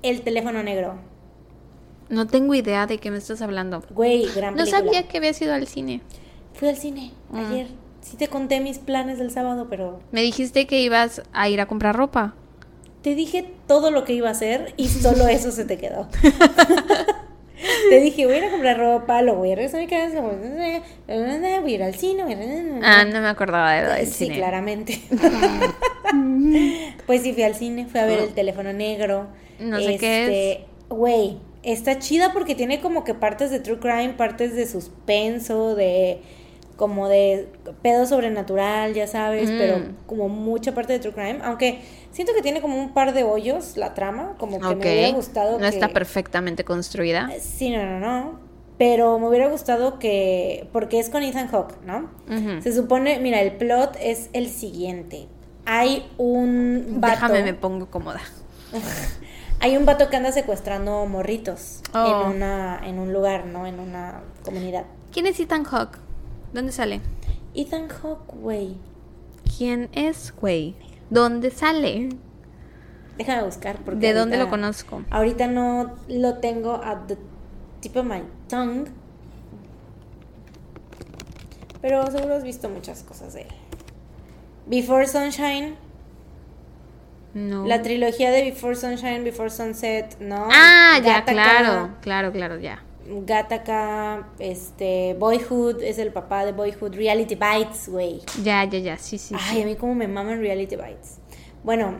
El 0.01 0.22
teléfono 0.22 0.64
negro. 0.64 0.95
No 2.10 2.26
tengo 2.27 2.56
idea 2.56 2.88
de 2.88 2.97
qué 2.97 3.11
me 3.11 3.18
estás 3.18 3.41
hablando. 3.41 3.84
Güey, 3.91 4.26
gran 4.35 4.56
No 4.56 4.64
película. 4.64 4.84
sabía 4.85 5.07
que 5.07 5.18
habías 5.19 5.41
ido 5.41 5.53
al 5.53 5.68
cine. 5.68 6.01
Fui 6.53 6.68
al 6.69 6.76
cine 6.77 7.11
Ah. 7.34 7.47
ayer. 7.49 7.68
Sí 8.01 8.15
te 8.18 8.27
conté 8.30 8.60
mis 8.61 8.80
planes 8.80 9.19
del 9.19 9.30
sábado, 9.30 9.68
pero 9.69 9.99
Me 10.11 10.22
dijiste 10.22 10.65
que 10.68 10.81
ibas 10.81 11.22
a 11.34 11.47
ir 11.49 11.61
a 11.61 11.68
comprar 11.68 11.95
ropa. 11.95 12.34
Te 13.03 13.14
dije 13.14 13.53
todo 13.68 13.91
lo 13.91 14.03
que 14.06 14.14
iba 14.14 14.30
a 14.30 14.31
hacer 14.31 14.73
y 14.77 14.88
solo 14.88 15.27
eso 15.30 15.51
se 15.51 15.65
te 15.65 15.77
quedó. 15.77 16.07
te 17.90 17.99
dije, 17.99 18.26
voy 18.26 18.36
a 18.36 18.38
ir 18.40 18.44
a 18.45 18.52
comprar 18.52 18.77
ropa, 18.77 19.22
lo 19.22 19.36
voy 19.36 19.52
a 19.52 19.56
regresar 19.56 19.80
a 19.80 19.84
mi 19.84 19.88
casa, 19.90 20.22
voy 20.22 20.31
a 21.45 21.68
ir 21.69 21.84
al 21.84 21.95
cine. 21.95 22.23
voy 22.23 22.34
a- 22.34 22.80
Ah, 22.84 23.06
no 23.06 23.22
me 23.22 23.27
acordaba 23.27 23.73
de 23.73 23.84
lo 23.84 23.91
del 23.94 24.07
sí, 24.07 24.26
cine. 24.26 24.36
claramente. 24.38 24.99
pues 27.06 27.22
sí, 27.23 27.34
fui 27.34 27.44
al 27.44 27.56
cine, 27.56 27.86
fui 27.90 27.99
a 27.99 28.06
ver 28.06 28.19
el 28.19 28.30
teléfono 28.34 28.73
negro. 28.73 29.27
No 29.60 29.80
sé 29.80 29.98
qué 29.98 30.22
Este, 30.23 30.65
Güey, 30.90 31.38
está 31.64 31.99
chida 31.99 32.31
porque 32.34 32.56
tiene 32.56 32.80
como 32.81 33.03
que 33.03 33.14
partes 33.14 33.52
de 33.52 33.60
true 33.60 33.80
crime, 33.80 34.14
partes 34.18 34.56
de 34.56 34.65
suspenso, 34.65 35.76
de 35.76 36.19
como 36.80 37.10
de 37.10 37.49
pedo 37.84 38.06
sobrenatural, 38.06 38.93
ya 38.93 39.06
sabes, 39.06 39.49
Mm. 39.51 39.57
pero 39.57 39.81
como 40.07 40.30
mucha 40.30 40.73
parte 40.73 40.93
de 40.93 40.99
true 40.99 41.11
crime, 41.14 41.39
aunque 41.43 41.81
siento 42.11 42.34
que 42.34 42.41
tiene 42.41 42.61
como 42.61 42.80
un 42.80 42.93
par 42.93 43.14
de 43.14 43.23
hoyos 43.23 43.76
la 43.76 43.93
trama, 43.93 44.35
como 44.39 44.60
que 44.60 44.65
me 44.76 44.76
hubiera 44.76 45.11
gustado 45.11 45.51
No 45.51 45.60
que 45.60 45.68
está 45.68 45.89
perfectamente 45.89 46.64
construida. 46.64 47.30
Sí, 47.41 47.69
no, 47.69 47.85
no, 47.85 47.99
no. 47.99 48.39
Pero 48.77 49.19
me 49.19 49.27
hubiera 49.27 49.49
gustado 49.49 49.99
que. 49.99 50.69
Porque 50.72 50.99
es 51.01 51.10
con 51.10 51.22
Ethan 51.22 51.49
Hawke, 51.49 51.76
¿no? 51.85 52.10
Se 52.61 52.73
supone. 52.73 53.19
Mira, 53.19 53.41
el 53.41 53.51
plot 53.57 53.97
es 53.99 54.30
el 54.31 54.47
siguiente: 54.49 55.27
hay 55.65 56.10
un 56.18 57.01
vato. 57.01 57.15
Déjame, 57.15 57.43
me 57.43 57.53
pongo 57.53 57.88
cómoda. 57.91 58.22
Hay 59.61 59.76
un 59.76 59.85
vato 59.85 60.10
que 60.10 60.15
anda 60.15 60.31
secuestrando 60.31 61.06
morritos 61.06 61.81
Oh. 61.93 62.23
en, 62.30 62.35
una, 62.38 62.80
en 62.85 62.97
un 62.97 63.11
lugar, 63.11 63.45
¿no? 63.45 63.68
En 63.68 63.81
una 63.81 64.22
comunidad. 64.45 64.85
¿Quién 65.11 65.26
es 65.26 65.38
Ethan 65.38 65.65
Hawke? 65.65 65.97
¿Dónde 66.53 66.71
sale? 66.71 67.01
Ethan 67.53 67.88
Hawke, 67.89 68.34
güey. 68.34 68.77
¿Quién 69.57 69.89
es, 69.93 70.34
güey? 70.39 70.76
¿Dónde 71.09 71.51
sale? 71.51 72.09
Déjame 73.17 73.43
buscar. 73.43 73.77
Porque 73.84 73.99
¿De 73.99 74.13
dónde 74.13 74.38
lo 74.38 74.49
conozco? 74.49 75.03
Ahorita 75.09 75.47
no 75.47 75.95
lo 76.07 76.35
tengo 76.38 76.76
at 76.76 77.07
the 77.07 77.17
tip 77.81 77.95
of 77.97 78.05
my 78.05 78.23
tongue. 78.47 78.85
Pero 81.81 82.09
seguro 82.11 82.35
has 82.35 82.43
visto 82.43 82.69
muchas 82.69 83.03
cosas 83.03 83.34
de 83.34 83.41
él. 83.43 83.47
Before 84.67 85.07
Sunshine, 85.07 85.76
No. 87.34 87.65
la 87.65 87.81
trilogía 87.81 88.31
de 88.31 88.43
Before 88.43 88.76
Sunshine, 88.76 89.23
Before 89.23 89.49
Sunset, 89.49 90.19
¿no? 90.19 90.47
Ah, 90.51 90.99
ya, 91.03 91.23
claro. 91.26 91.91
Claro, 92.01 92.31
claro, 92.31 92.59
ya. 92.59 92.84
Gattaca, 93.26 94.30
este, 94.40 95.15
Boyhood, 95.19 95.81
es 95.81 95.98
el 95.98 96.11
papá 96.11 96.45
de 96.45 96.52
Boyhood, 96.52 96.95
Reality 96.95 97.36
Bites, 97.36 97.90
güey. 97.90 98.22
Ya, 98.44 98.64
ya, 98.65 98.80
ya. 98.80 98.98
Sí, 98.98 99.18
sí. 99.18 99.36
Ay, 99.38 99.57
sí. 99.57 99.61
a 99.61 99.65
mí 99.65 99.76
como 99.76 99.95
me 99.95 100.07
maman 100.07 100.40
Reality 100.40 100.76
Bites. 100.76 101.18
Bueno, 101.64 101.95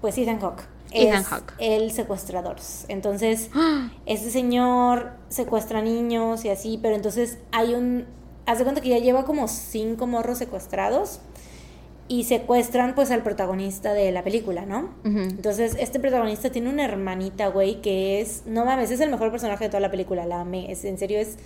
pues 0.00 0.18
Ethan 0.18 0.40
Hawke. 0.40 0.64
Ethan 0.90 1.20
es 1.20 1.26
Hawke. 1.26 1.54
el 1.58 1.92
secuestrador. 1.92 2.56
Entonces, 2.88 3.50
¡Ah! 3.54 3.90
este 4.06 4.30
señor 4.30 5.12
secuestra 5.28 5.80
niños 5.80 6.44
y 6.44 6.50
así, 6.50 6.78
pero 6.82 6.94
entonces 6.94 7.38
hay 7.52 7.74
un... 7.74 8.06
Haz 8.44 8.58
de 8.58 8.64
cuenta 8.64 8.80
que 8.80 8.88
ya 8.88 8.98
lleva 8.98 9.24
como 9.24 9.46
cinco 9.46 10.08
morros 10.08 10.38
secuestrados 10.38 11.20
y 12.08 12.24
secuestran 12.24 12.94
pues 12.94 13.10
al 13.10 13.22
protagonista 13.22 13.94
de 13.94 14.12
la 14.12 14.22
película, 14.22 14.66
¿no? 14.66 14.90
Entonces, 15.04 15.76
este 15.78 15.98
protagonista 16.00 16.50
tiene 16.50 16.68
una 16.68 16.84
hermanita, 16.84 17.48
güey, 17.48 17.80
que 17.80 18.20
es, 18.20 18.42
no 18.46 18.64
mames, 18.64 18.90
es 18.90 19.00
el 19.00 19.10
mejor 19.10 19.30
personaje 19.30 19.64
de 19.64 19.70
toda 19.70 19.80
la 19.80 19.90
película, 19.90 20.26
la 20.26 20.40
amé, 20.40 20.70
es, 20.70 20.84
en 20.84 20.98
serio 20.98 21.18
es 21.18 21.36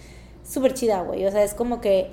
súper 0.49 0.75
chida, 0.75 1.03
güey, 1.03 1.25
o 1.27 1.31
sea, 1.31 1.45
es 1.45 1.55
como 1.55 1.81
que 1.81 2.09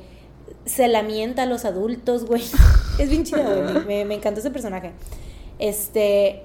se 0.66 0.88
lamenta 0.88 1.44
a 1.44 1.46
los 1.46 1.66
adultos, 1.66 2.26
güey, 2.26 2.44
es 3.00 3.10
bien 3.10 3.24
chida, 3.24 3.44
güey, 3.44 3.86
me, 3.86 4.06
me 4.06 4.16
encantó 4.16 4.40
ese 4.40 4.52
personaje. 4.52 4.92
Este, 5.58 6.44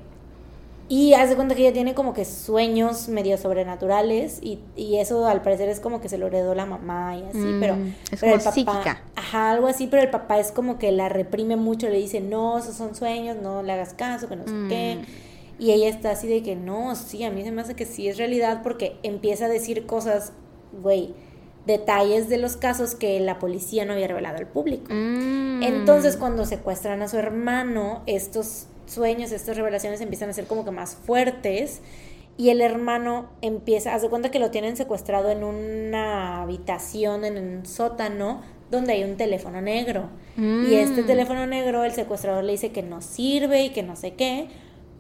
y 0.91 1.13
haz 1.15 1.29
de 1.29 1.37
cuenta 1.37 1.55
que 1.55 1.61
ella 1.63 1.73
tiene 1.73 1.95
como 1.95 2.15
que 2.15 2.25
sueños 2.25 3.09
medio 3.09 3.37
sobrenaturales 3.37 4.39
y, 4.43 4.61
y 4.75 4.97
eso 4.97 5.27
al 5.27 5.43
parecer 5.43 5.69
es 5.69 5.81
como 5.81 6.01
que 6.01 6.09
se 6.09 6.17
lo 6.17 6.29
heredó 6.29 6.55
la 6.55 6.65
mamá 6.67 7.17
y 7.17 7.25
así, 7.25 7.39
Mm, 7.39 7.61
pero, 7.61 7.75
es 7.75 8.21
pero 8.21 8.21
como 8.21 8.35
el 8.35 8.41
papá, 8.41 8.53
psíquica. 8.53 9.03
ajá, 9.15 9.51
algo 9.51 9.67
así, 9.67 9.87
pero 9.87 10.03
el 10.03 10.11
papá 10.11 10.39
es 10.39 10.51
como 10.51 10.79
que 10.79 10.91
la 10.93 11.09
reprime 11.11 11.57
mucho, 11.57 11.89
le 11.89 11.99
dice, 11.99 12.21
no, 12.21 12.59
esos 12.59 12.75
son 12.75 12.95
sueños, 12.95 13.37
no 13.43 13.63
le 13.63 13.73
hagas 13.73 13.93
caso, 13.95 14.29
que 14.29 14.37
no 14.37 14.45
sé 14.45 14.51
Mm. 14.53 14.69
qué. 14.69 14.99
Y 15.59 15.73
ella 15.73 15.89
está 15.89 16.13
así 16.13 16.27
de 16.29 16.43
que 16.43 16.55
no, 16.57 16.95
sí, 16.95 17.25
a 17.25 17.31
mí 17.31 17.43
se 17.43 17.51
me 17.53 17.61
hace 17.63 17.75
que 17.75 17.85
sí 17.85 18.09
es 18.09 18.17
realidad 18.17 18.61
porque 18.63 18.97
empieza 19.03 19.47
a 19.47 19.49
decir 19.49 19.87
cosas, 19.87 20.33
güey, 20.83 21.13
detalles 21.67 22.29
de 22.31 22.39
los 22.39 22.57
casos 22.57 22.95
que 22.95 23.21
la 23.21 23.39
policía 23.39 23.85
no 23.85 23.93
había 23.93 24.07
revelado 24.09 24.39
al 24.39 24.47
público. 24.47 24.87
Mm. 24.91 25.63
Entonces, 25.63 26.17
cuando 26.17 26.47
secuestran 26.47 27.03
a 27.03 27.09
su 27.09 27.19
hermano, 27.19 28.03
estos 28.07 28.69
sueños, 28.89 29.33
estas 29.33 29.57
revelaciones 29.57 30.01
empiezan 30.01 30.31
a 30.31 30.33
ser 30.33 30.47
como 30.47 30.65
que 30.65 30.71
más 30.71 30.95
fuertes. 30.95 31.81
Y 32.37 32.51
el 32.51 32.61
hermano 32.61 33.31
empieza, 33.41 33.95
haz 33.95 34.03
de 34.03 34.09
cuenta 34.09 34.31
que 34.31 34.39
lo 34.39 34.51
tienen 34.51 34.77
secuestrado 34.77 35.31
en 35.31 35.43
una 35.43 36.43
habitación, 36.43 37.25
en 37.25 37.37
un 37.37 37.67
sótano, 37.67 38.43
donde 38.71 38.93
hay 38.93 39.03
un 39.05 39.17
teléfono 39.17 39.61
negro. 39.61 40.09
Y 40.37 40.75
este 40.75 41.03
Mm. 41.03 41.07
teléfono 41.07 41.47
negro, 41.47 41.83
el 41.85 41.93
secuestrador 41.93 42.45
le 42.45 42.53
dice 42.53 42.71
que 42.71 42.83
no 42.83 43.01
sirve 43.01 43.65
y 43.65 43.71
que 43.71 43.83
no 43.83 43.97
sé 43.97 44.15
qué. 44.15 44.49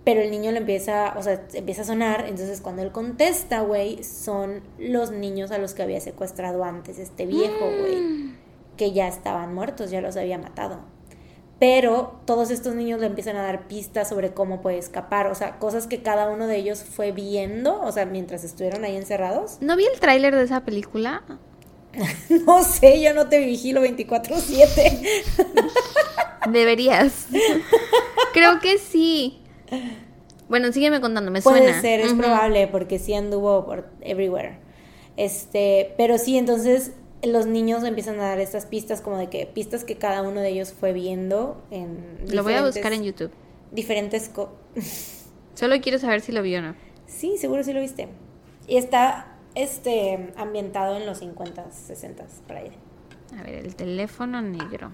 Pero 0.04 0.20
el 0.22 0.30
niño 0.30 0.50
le 0.52 0.58
empieza, 0.58 1.14
o 1.16 1.22
sea, 1.22 1.44
empieza 1.52 1.82
a 1.82 1.84
sonar. 1.84 2.20
Entonces, 2.28 2.60
cuando 2.60 2.82
él 2.82 2.90
contesta, 2.92 3.60
güey, 3.60 4.02
son 4.02 4.62
los 4.78 5.10
niños 5.12 5.50
a 5.52 5.58
los 5.58 5.74
que 5.74 5.82
había 5.82 6.00
secuestrado 6.00 6.64
antes 6.64 6.98
este 6.98 7.26
viejo, 7.26 7.66
güey 7.80 8.28
que 8.78 8.92
ya 8.92 9.08
estaban 9.08 9.54
muertos, 9.54 9.90
ya 9.90 10.00
los 10.00 10.16
había 10.16 10.38
matado. 10.38 10.78
Pero 11.58 12.20
todos 12.24 12.50
estos 12.50 12.74
niños 12.76 13.00
le 13.00 13.06
empiezan 13.06 13.36
a 13.36 13.42
dar 13.42 13.66
pistas 13.66 14.08
sobre 14.08 14.32
cómo 14.32 14.60
puede 14.60 14.78
escapar, 14.78 15.26
o 15.26 15.34
sea, 15.34 15.58
cosas 15.58 15.88
que 15.88 16.02
cada 16.02 16.30
uno 16.30 16.46
de 16.46 16.56
ellos 16.56 16.84
fue 16.84 17.10
viendo, 17.10 17.80
o 17.80 17.90
sea, 17.90 18.06
mientras 18.06 18.44
estuvieron 18.44 18.84
ahí 18.84 18.96
encerrados. 18.96 19.58
¿No 19.60 19.76
vi 19.76 19.84
el 19.92 19.98
tráiler 19.98 20.36
de 20.36 20.44
esa 20.44 20.60
película? 20.64 21.22
No 22.46 22.62
sé, 22.62 23.00
yo 23.00 23.12
no 23.14 23.28
te 23.28 23.38
vigilo 23.40 23.82
24/7. 23.82 25.24
Deberías. 26.52 27.26
Creo 28.32 28.60
que 28.60 28.78
sí. 28.78 29.40
Bueno, 30.48 30.70
sígueme 30.72 31.00
contando, 31.00 31.30
me 31.30 31.42
Puede 31.42 31.58
suena. 31.58 31.80
ser, 31.80 32.00
es 32.00 32.12
probable, 32.14 32.68
porque 32.68 32.98
sí 32.98 33.14
anduvo 33.14 33.64
por 33.66 33.88
everywhere. 34.00 34.58
Este, 35.16 35.94
pero 35.96 36.18
sí, 36.18 36.38
entonces 36.38 36.92
los 37.22 37.46
niños 37.46 37.82
empiezan 37.84 38.20
a 38.20 38.24
dar 38.28 38.38
estas 38.40 38.66
pistas, 38.66 39.00
como 39.00 39.16
de 39.16 39.28
que 39.28 39.46
pistas 39.46 39.84
que 39.84 39.96
cada 39.96 40.22
uno 40.22 40.40
de 40.40 40.50
ellos 40.50 40.72
fue 40.72 40.92
viendo 40.92 41.60
en 41.70 42.18
Lo 42.32 42.42
voy 42.42 42.54
a 42.54 42.64
buscar 42.64 42.92
en 42.92 43.02
YouTube. 43.04 43.30
Diferentes 43.72 44.28
co- 44.28 44.52
Solo 45.54 45.80
quiero 45.80 45.98
saber 45.98 46.20
si 46.20 46.32
lo 46.32 46.42
vi 46.42 46.54
o 46.56 46.62
no. 46.62 46.74
Sí, 47.06 47.36
seguro 47.38 47.64
sí 47.64 47.72
lo 47.72 47.80
viste. 47.80 48.08
Y 48.68 48.76
está 48.76 49.34
este 49.54 50.32
ambientado 50.36 50.96
en 50.96 51.06
los 51.06 51.18
50, 51.18 51.70
60 51.72 52.26
por 52.46 52.56
ahí. 52.56 52.70
A 53.38 53.42
ver, 53.42 53.54
el 53.56 53.74
teléfono 53.74 54.40
negro. 54.40 54.90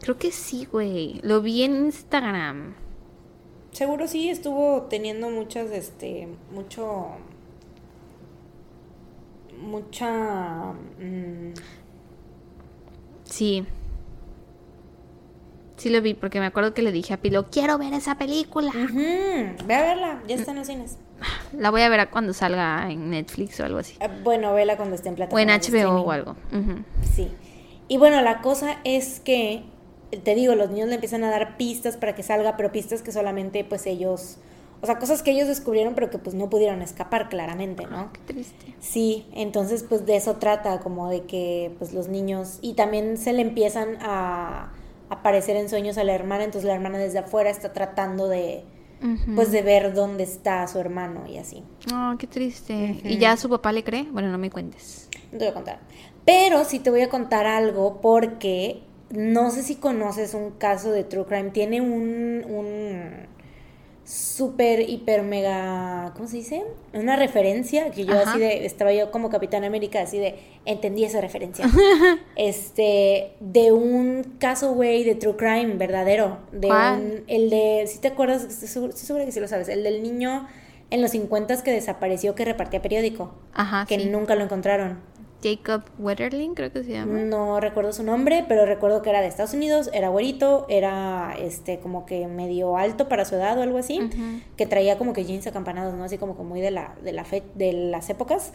Creo 0.00 0.18
que 0.18 0.32
sí, 0.32 0.66
güey. 0.70 1.20
Lo 1.22 1.40
vi 1.40 1.62
en 1.62 1.76
Instagram. 1.86 2.74
Seguro 3.70 4.06
sí 4.06 4.28
estuvo 4.28 4.82
teniendo 4.82 5.30
muchas 5.30 5.70
este 5.70 6.28
mucho 6.52 7.06
mucha 9.62 10.72
mm, 11.00 11.52
Sí. 13.24 13.64
Sí 15.76 15.90
lo 15.90 16.00
vi 16.00 16.14
porque 16.14 16.38
me 16.38 16.46
acuerdo 16.46 16.74
que 16.74 16.82
le 16.82 16.92
dije 16.92 17.14
a 17.14 17.16
Pilo, 17.16 17.50
quiero 17.50 17.76
ver 17.78 17.92
esa 17.94 18.16
película. 18.16 18.70
ujú, 18.70 19.66
ve 19.66 19.74
a 19.74 19.82
verla, 19.82 20.22
ya 20.28 20.36
está 20.36 20.52
en 20.52 20.58
los 20.58 20.66
cines. 20.66 20.96
La 21.56 21.70
voy 21.70 21.82
a 21.82 21.88
ver 21.88 22.08
cuando 22.10 22.32
salga 22.32 22.90
en 22.90 23.10
Netflix 23.10 23.58
o 23.60 23.64
algo 23.64 23.78
así. 23.78 23.96
Eh, 24.00 24.08
Bueno, 24.22 24.52
vela 24.54 24.76
cuando 24.76 24.94
esté 24.96 25.08
en 25.08 25.14
O 25.14 25.16
plataforma. 25.16 25.42
en 25.54 25.60
HBO 25.60 26.02
o 26.02 26.10
algo. 26.10 26.36
Sí. 27.14 27.28
Y 27.88 27.96
bueno, 27.96 28.20
la 28.22 28.40
cosa 28.42 28.76
es 28.84 29.18
que, 29.20 29.64
te 30.24 30.34
digo, 30.34 30.54
los 30.54 30.70
niños 30.70 30.88
le 30.88 30.94
empiezan 30.96 31.24
a 31.24 31.30
dar 31.30 31.56
pistas 31.56 31.96
para 31.96 32.14
que 32.14 32.22
salga, 32.22 32.56
pero 32.56 32.70
pistas 32.72 33.02
que 33.02 33.10
solamente 33.12 33.64
pues 33.64 33.86
ellos, 33.86 34.38
o 34.82 34.86
sea, 34.86 34.98
cosas 34.98 35.22
que 35.22 35.30
ellos 35.30 35.46
descubrieron 35.46 35.94
pero 35.94 36.10
que 36.10 36.18
pues 36.18 36.34
no 36.34 36.50
pudieron 36.50 36.82
escapar 36.82 37.28
claramente, 37.28 37.86
¿no? 37.86 38.12
Qué 38.12 38.20
triste. 38.32 38.74
Sí, 38.80 39.26
entonces 39.32 39.84
pues 39.88 40.04
de 40.06 40.16
eso 40.16 40.34
trata, 40.36 40.80
como 40.80 41.08
de 41.08 41.22
que 41.22 41.72
pues 41.78 41.94
los 41.94 42.08
niños, 42.08 42.58
y 42.62 42.74
también 42.74 43.16
se 43.16 43.32
le 43.32 43.42
empiezan 43.42 43.96
a 44.00 44.72
aparecer 45.08 45.56
en 45.56 45.68
sueños 45.68 45.98
a 45.98 46.04
la 46.04 46.14
hermana, 46.14 46.42
entonces 46.44 46.66
la 46.66 46.74
hermana 46.74 46.98
desde 46.98 47.20
afuera 47.20 47.48
está 47.48 47.72
tratando 47.72 48.26
de, 48.26 48.64
pues 49.36 49.52
de 49.52 49.62
ver 49.62 49.94
dónde 49.94 50.24
está 50.24 50.66
su 50.66 50.80
hermano 50.80 51.26
y 51.28 51.38
así. 51.38 51.62
Oh, 51.94 52.14
qué 52.18 52.26
triste. 52.26 53.00
¿Y 53.04 53.18
ya 53.18 53.36
su 53.36 53.48
papá 53.48 53.70
le 53.70 53.84
cree? 53.84 54.08
Bueno, 54.10 54.32
no 54.32 54.38
me 54.38 54.50
cuentes. 54.50 55.08
No 55.30 55.38
te 55.38 55.44
voy 55.44 55.48
a 55.48 55.54
contar. 55.54 55.80
Pero 56.24 56.64
sí 56.64 56.80
te 56.80 56.90
voy 56.90 57.02
a 57.02 57.08
contar 57.08 57.46
algo 57.46 58.00
porque 58.00 58.82
no 59.10 59.50
sé 59.50 59.62
si 59.62 59.76
conoces 59.76 60.34
un 60.34 60.52
caso 60.52 60.90
de 60.90 61.04
True 61.04 61.26
Crime. 61.26 61.50
Tiene 61.50 61.80
un, 61.80 62.44
un 62.48 63.26
súper, 64.04 64.88
hiper, 64.88 65.22
mega, 65.22 66.12
¿cómo 66.16 66.28
se 66.28 66.38
dice? 66.38 66.64
Una 66.92 67.16
referencia 67.16 67.90
que 67.90 68.04
yo 68.04 68.14
Ajá. 68.14 68.32
así 68.32 68.40
de, 68.40 68.66
estaba 68.66 68.92
yo 68.92 69.10
como 69.10 69.30
Capitán 69.30 69.64
América, 69.64 70.02
así 70.02 70.18
de, 70.18 70.38
entendí 70.64 71.04
esa 71.04 71.20
referencia. 71.20 71.66
este, 72.36 73.32
de 73.40 73.72
un 73.72 74.36
caso, 74.38 74.74
güey, 74.74 75.04
de 75.04 75.14
True 75.14 75.36
Crime 75.36 75.74
verdadero. 75.74 76.38
De 76.52 76.68
un, 76.68 77.24
el 77.28 77.50
de, 77.50 77.84
si 77.86 77.98
te 78.00 78.08
acuerdas, 78.08 78.44
estoy 78.44 78.68
segura, 78.68 78.90
estoy 78.90 79.06
segura 79.06 79.24
que 79.24 79.32
sí 79.32 79.40
lo 79.40 79.48
sabes, 79.48 79.68
el 79.68 79.82
del 79.82 80.02
niño 80.02 80.46
en 80.90 81.00
los 81.00 81.12
50 81.12 81.62
que 81.62 81.72
desapareció, 81.72 82.34
que 82.34 82.44
repartía 82.44 82.82
periódico. 82.82 83.32
Ajá, 83.54 83.86
Que 83.86 83.98
sí. 83.98 84.10
nunca 84.10 84.34
lo 84.34 84.44
encontraron. 84.44 85.00
Jacob 85.42 85.82
Wetterling, 85.98 86.54
creo 86.54 86.72
que 86.72 86.84
se 86.84 86.92
llama. 86.92 87.18
No 87.20 87.58
recuerdo 87.60 87.92
su 87.92 88.02
nombre, 88.02 88.44
pero 88.48 88.64
recuerdo 88.66 89.02
que 89.02 89.10
era 89.10 89.20
de 89.20 89.26
Estados 89.26 89.54
Unidos, 89.54 89.90
era 89.92 90.08
güerito, 90.08 90.66
era 90.68 91.34
este 91.38 91.78
como 91.80 92.06
que 92.06 92.26
medio 92.28 92.76
alto 92.76 93.08
para 93.08 93.24
su 93.24 93.34
edad 93.34 93.58
o 93.58 93.62
algo 93.62 93.78
así, 93.78 93.98
que 94.56 94.66
traía 94.66 94.98
como 94.98 95.12
que 95.12 95.24
jeans 95.24 95.46
acampanados, 95.46 95.94
¿no? 95.94 96.04
Así 96.04 96.18
como 96.18 96.36
que 96.36 96.42
muy 96.42 96.60
de 96.60 96.70
la 96.70 96.94
de 97.02 97.12
la 97.12 97.24
fe- 97.24 97.42
de 97.54 97.72
las 97.72 98.08
épocas, 98.10 98.52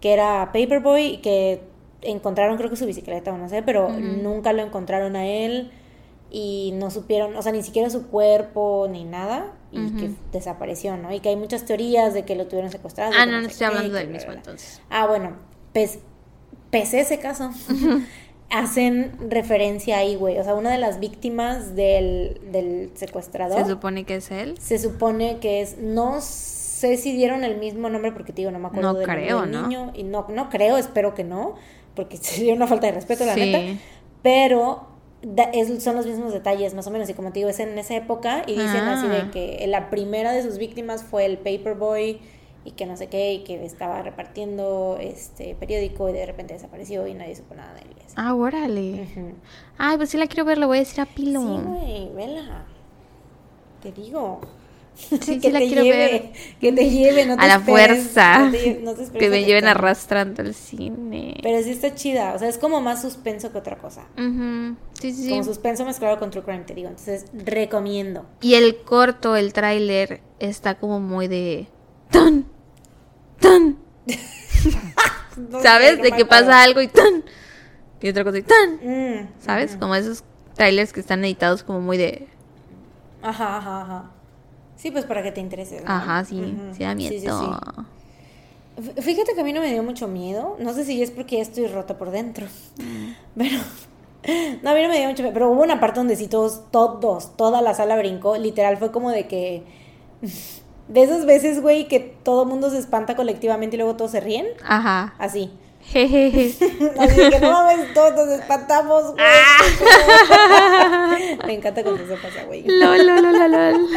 que 0.00 0.12
era 0.12 0.46
Paperboy 0.52 1.18
que 1.22 1.60
encontraron 2.02 2.56
creo 2.56 2.70
que 2.70 2.76
su 2.76 2.86
bicicleta 2.86 3.32
o 3.32 3.36
no 3.36 3.48
sé, 3.50 3.62
pero 3.62 3.88
nunca 4.22 4.52
lo 4.54 4.62
encontraron 4.62 5.16
a 5.16 5.26
él 5.26 5.70
y 6.30 6.72
no 6.76 6.90
supieron, 6.90 7.36
o 7.36 7.42
sea, 7.42 7.52
ni 7.52 7.62
siquiera 7.62 7.90
su 7.90 8.06
cuerpo 8.06 8.86
ni 8.90 9.04
nada 9.04 9.52
y 9.72 9.78
que 9.98 10.10
desapareció, 10.32 10.96
¿no? 10.96 11.12
Y 11.12 11.20
que 11.20 11.28
hay 11.28 11.36
muchas 11.36 11.64
teorías 11.64 12.14
de 12.14 12.24
que 12.24 12.36
lo 12.36 12.46
tuvieron 12.46 12.70
secuestrado. 12.70 13.12
Ah, 13.16 13.26
no, 13.26 13.32
no 13.42 13.48
estoy 13.48 13.66
hablando 13.66 13.96
del 13.96 14.08
mismo 14.08 14.32
entonces. 14.38 14.80
Ah, 14.90 15.06
bueno, 15.06 15.32
pues, 15.72 15.98
pese 16.70 17.00
ese 17.00 17.18
caso, 17.18 17.50
hacen 18.50 19.12
referencia 19.30 19.98
ahí, 19.98 20.16
güey. 20.16 20.38
O 20.38 20.44
sea, 20.44 20.54
una 20.54 20.70
de 20.72 20.78
las 20.78 20.98
víctimas 21.00 21.76
del, 21.76 22.40
del 22.50 22.90
secuestrador 22.94 23.62
Se 23.64 23.70
supone 23.70 24.04
que 24.04 24.16
es 24.16 24.30
él. 24.30 24.54
se 24.58 24.78
supone 24.78 25.38
que 25.38 25.60
es, 25.60 25.78
no 25.78 26.20
sé 26.20 26.96
si 26.96 27.12
dieron 27.12 27.44
el 27.44 27.58
mismo 27.58 27.88
nombre 27.90 28.10
porque 28.12 28.32
te 28.32 28.42
digo, 28.42 28.50
no 28.50 28.58
me 28.58 28.68
acuerdo 28.68 28.92
No 28.92 28.98
del 28.98 29.06
creo, 29.08 29.42
del 29.42 29.50
¿no? 29.52 29.62
niño. 29.62 29.92
Y 29.94 30.02
no, 30.02 30.26
no 30.28 30.48
creo, 30.50 30.76
espero 30.78 31.14
que 31.14 31.24
no, 31.24 31.54
porque 31.94 32.16
sería 32.20 32.54
una 32.54 32.66
falta 32.66 32.86
de 32.86 32.92
respeto, 32.92 33.24
la 33.24 33.34
Sí. 33.34 33.40
neta. 33.52 33.80
Pero 34.22 34.86
da- 35.22 35.50
es- 35.52 35.82
son 35.82 35.94
los 35.96 36.06
mismos 36.06 36.32
detalles, 36.32 36.74
más 36.74 36.86
o 36.86 36.90
menos. 36.90 37.08
Y 37.08 37.14
como 37.14 37.30
te 37.32 37.38
digo, 37.38 37.48
es 37.50 37.60
en 37.60 37.78
esa 37.78 37.94
época 37.94 38.42
y 38.46 38.52
dicen 38.52 38.80
así 38.88 39.06
Ah. 39.08 39.24
de 39.24 39.30
que 39.30 39.64
la 39.68 39.90
primera 39.90 40.32
de 40.32 40.42
sus 40.42 40.58
víctimas 40.58 41.04
fue 41.04 41.24
el 41.24 41.38
Paperboy 41.38 42.18
y 42.64 42.72
que 42.72 42.86
no 42.86 42.96
sé 42.96 43.08
qué, 43.08 43.32
y 43.34 43.44
que 43.44 43.64
estaba 43.64 44.02
repartiendo 44.02 44.98
este 45.00 45.54
periódico 45.54 46.08
y 46.08 46.12
de 46.12 46.26
repente 46.26 46.54
desapareció 46.54 47.06
y 47.06 47.14
nadie 47.14 47.34
supo 47.36 47.54
nada 47.54 47.72
de 47.74 47.80
él. 47.80 47.96
así. 48.04 48.14
Ah, 48.16 48.34
órale. 48.34 49.06
Ay, 49.78 49.96
pues 49.96 50.10
sí 50.10 50.18
la 50.18 50.26
quiero 50.26 50.44
ver, 50.44 50.58
le 50.58 50.66
voy 50.66 50.78
a 50.78 50.80
decir 50.80 51.00
a 51.00 51.06
Pilo. 51.06 51.40
Sí, 51.40 51.62
güey, 51.64 52.08
vela. 52.14 52.64
Te 53.82 53.92
digo. 53.92 54.40
Sí, 54.94 55.16
sí 55.22 55.40
que 55.40 55.50
la 55.50 55.60
te 55.60 55.66
quiero 55.68 55.82
lleve, 55.84 55.96
ver. 55.96 56.32
que 56.60 56.72
te 56.72 56.90
lleve, 56.90 57.24
no 57.24 57.36
te 57.36 57.42
a 57.44 57.46
la 57.46 57.54
esperes, 57.54 58.02
fuerza. 58.10 58.38
no 58.40 58.50
te 58.50 58.80
no 58.82 58.94
te 58.94 59.10
que 59.18 59.30
me 59.30 59.44
lleven 59.44 59.66
arrastrando 59.66 60.42
al 60.42 60.52
cine. 60.52 61.38
Pero 61.42 61.62
sí 61.62 61.70
está 61.70 61.94
chida, 61.94 62.34
o 62.34 62.38
sea, 62.38 62.48
es 62.48 62.58
como 62.58 62.82
más 62.82 63.00
suspenso 63.00 63.50
que 63.52 63.58
otra 63.58 63.78
cosa. 63.78 64.02
Ujú. 64.18 64.76
Sí, 65.00 65.12
sí, 65.12 65.22
sí. 65.22 65.30
Como 65.30 65.44
suspenso 65.44 65.86
mezclado 65.86 66.18
con 66.18 66.30
true 66.30 66.42
crime, 66.42 66.64
te 66.64 66.74
digo. 66.74 66.88
Entonces, 66.88 67.24
recomiendo. 67.32 68.26
Y 68.42 68.54
el 68.54 68.82
corto, 68.82 69.36
el 69.36 69.54
tráiler, 69.54 70.20
está 70.40 70.74
como 70.78 71.00
muy 71.00 71.26
de... 71.28 71.68
¡Tan! 72.10 72.44
¡Tan! 73.40 73.76
No 75.50 75.62
¿Sabes? 75.62 75.96
no 75.98 76.04
de 76.04 76.12
que 76.12 76.26
pasa 76.26 76.62
algo 76.62 76.82
y 76.82 76.88
¡tan! 76.88 77.24
Y 78.02 78.08
otra 78.10 78.24
cosa 78.24 78.38
y 78.38 78.42
¡tan! 78.42 78.74
Mm, 78.82 79.28
¿Sabes? 79.40 79.70
ujú. 79.72 79.80
Como 79.80 79.94
esos 79.94 80.22
trailers 80.54 80.92
que 80.92 81.00
están 81.00 81.24
editados 81.24 81.62
como 81.62 81.80
muy 81.80 81.96
de... 81.96 82.28
Ajá, 83.22 83.56
ajá, 83.58 83.82
ajá. 83.82 84.10
Sí, 84.76 84.90
pues 84.90 85.04
para 85.06 85.22
que 85.22 85.32
te 85.32 85.40
interese. 85.40 85.80
¿no? 85.80 85.90
Ajá, 85.90 86.24
sí, 86.24 86.56
sí 86.76 86.82
da 86.82 86.94
miedo. 86.94 87.10
Sí, 87.12 87.20
sí, 87.20 87.26
sí. 87.26 87.46
F- 88.78 89.02
Fíjate 89.02 89.34
que 89.34 89.40
a 89.40 89.44
mí 89.44 89.52
no 89.52 89.60
me 89.60 89.70
dio 89.72 89.82
mucho 89.82 90.08
miedo. 90.08 90.56
No 90.58 90.72
sé 90.74 90.84
si 90.84 91.02
es 91.02 91.10
porque 91.10 91.36
ya 91.36 91.42
estoy 91.42 91.66
rota 91.66 91.96
por 91.98 92.10
dentro. 92.10 92.46
Mm. 92.78 93.12
Pero. 93.38 93.58
No, 94.62 94.70
a 94.70 94.74
mí 94.74 94.82
no 94.82 94.88
me 94.90 94.98
dio 94.98 95.08
mucho 95.08 95.22
miedo. 95.22 95.32
Pero 95.32 95.50
hubo 95.50 95.62
una 95.62 95.80
parte 95.80 95.98
donde 96.00 96.14
sí 96.14 96.28
todos, 96.28 96.70
todos, 96.70 97.34
toda 97.38 97.62
la 97.62 97.72
sala 97.72 97.96
brincó. 97.96 98.36
Literal 98.36 98.76
fue 98.76 98.92
como 98.92 99.10
de 99.10 99.26
que. 99.26 99.62
De 100.90 101.04
esas 101.04 101.24
veces, 101.24 101.62
güey, 101.62 101.86
que 101.86 102.00
todo 102.00 102.44
mundo 102.44 102.68
se 102.68 102.78
espanta 102.78 103.14
colectivamente 103.14 103.76
y 103.76 103.78
luego 103.78 103.94
todos 103.94 104.10
se 104.10 104.18
ríen. 104.18 104.48
Ajá. 104.64 105.14
Así. 105.18 105.52
Jejeje. 105.82 106.48
Así 106.98 107.30
que 107.30 107.38
no 107.38 107.52
mames, 107.52 107.94
todos 107.94 108.16
nos 108.16 108.40
espantamos, 108.40 109.12
güey. 109.12 109.24
Me 111.46 111.54
encanta 111.54 111.84
cuando 111.84 112.02
eso 112.02 112.16
pasa, 112.20 112.42
güey. 112.42 112.64
Lol, 112.66 113.06
lol, 113.06 113.22
lol, 113.22 113.52
lol. 113.52 113.88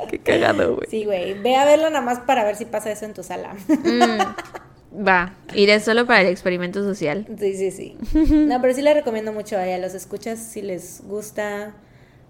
Qué 0.10 0.20
cagado, 0.20 0.76
güey. 0.76 0.88
Sí, 0.88 1.04
güey. 1.04 1.34
Ve 1.34 1.56
a 1.56 1.66
verlo 1.66 1.90
nada 1.90 2.00
más 2.00 2.20
para 2.20 2.44
ver 2.44 2.56
si 2.56 2.64
pasa 2.64 2.90
eso 2.90 3.04
en 3.04 3.12
tu 3.12 3.22
sala. 3.22 3.54
Mm, 3.68 5.04
va, 5.06 5.34
iré 5.52 5.80
solo 5.80 6.06
para 6.06 6.22
el 6.22 6.28
experimento 6.28 6.82
social. 6.82 7.26
Sí, 7.38 7.58
sí, 7.58 7.70
sí. 7.70 7.98
No, 8.14 8.58
pero 8.62 8.72
sí 8.72 8.80
le 8.80 8.94
recomiendo 8.94 9.34
mucho 9.34 9.58
a 9.58 9.66
ella. 9.66 9.76
Los 9.76 9.92
escuchas 9.92 10.38
si 10.38 10.62
les 10.62 11.02
gusta. 11.06 11.74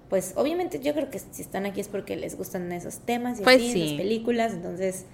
Pues 0.09 0.35
obviamente 0.36 0.81
yo 0.81 0.93
creo 0.94 1.10
que 1.10 1.18
si 1.18 1.43
están 1.43 1.66
aquí 1.66 1.81
es 1.81 1.89
porque 1.89 2.16
les 2.16 2.36
gustan 2.36 2.70
esos 2.72 2.98
temas 2.98 3.40
y 3.40 3.43
Pues 3.43 3.56
así, 3.56 3.72
sí. 3.72 3.85
esas 3.85 3.97
películas. 3.98 4.52
Entonces, 4.52 5.06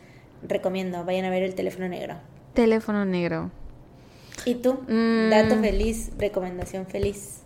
recomiendo, 0.47 1.05
vayan 1.05 1.25
a 1.25 1.31
ver 1.31 1.43
el 1.43 1.55
teléfono 1.55 1.89
negro. 1.89 2.17
Teléfono 2.55 3.05
negro. 3.05 3.51
¿Y 4.45 4.55
tú? 4.57 4.75
Mm. 4.89 5.31
Dato 5.31 5.57
feliz, 5.61 6.11
recomendación 6.19 6.87
feliz. 6.87 7.41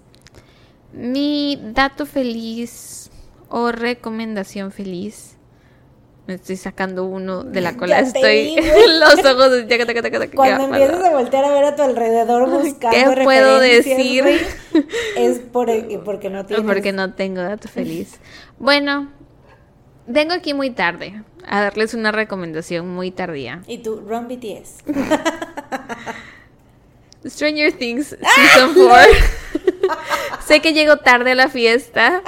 Mi 0.92 1.60
dato 1.74 2.06
feliz 2.06 3.10
o 3.48 3.72
recomendación 3.72 4.70
feliz. 4.72 5.33
Me 6.26 6.34
estoy 6.34 6.56
sacando 6.56 7.04
uno 7.04 7.44
de 7.44 7.60
la 7.60 7.76
cola. 7.76 7.98
Estoy 8.00 8.56
los 9.00 9.24
ojos. 9.26 9.50
de- 9.50 10.30
Cuando 10.34 10.64
empiezas 10.64 11.04
a 11.04 11.10
voltear 11.10 11.44
a 11.44 11.50
ver 11.52 11.64
a 11.64 11.76
tu 11.76 11.82
alrededor 11.82 12.48
buscando 12.48 13.14
¿Qué 13.14 13.24
puedo 13.24 13.58
decir? 13.58 14.24
es 15.16 15.38
por 15.40 15.68
el- 15.68 15.98
porque 16.00 16.30
no 16.30 16.46
tienes. 16.46 16.64
Porque 16.64 16.92
no 16.92 17.12
tengo 17.12 17.42
dato 17.42 17.68
feliz. 17.68 18.20
Bueno, 18.58 19.10
vengo 20.06 20.32
aquí 20.32 20.54
muy 20.54 20.70
tarde 20.70 21.22
a 21.46 21.60
darles 21.60 21.92
una 21.92 22.10
recomendación 22.10 22.88
muy 22.88 23.10
tardía. 23.10 23.60
Y 23.66 23.78
tú, 23.78 24.00
Run 24.00 24.26
BTS. 24.28 24.82
Stranger 27.26 27.72
Things 27.72 28.16
Season 28.34 28.74
4. 28.74 29.12
sé 30.46 30.60
que 30.60 30.72
llego 30.72 30.98
tarde 30.98 31.32
a 31.32 31.34
la 31.34 31.48
fiesta. 31.48 32.22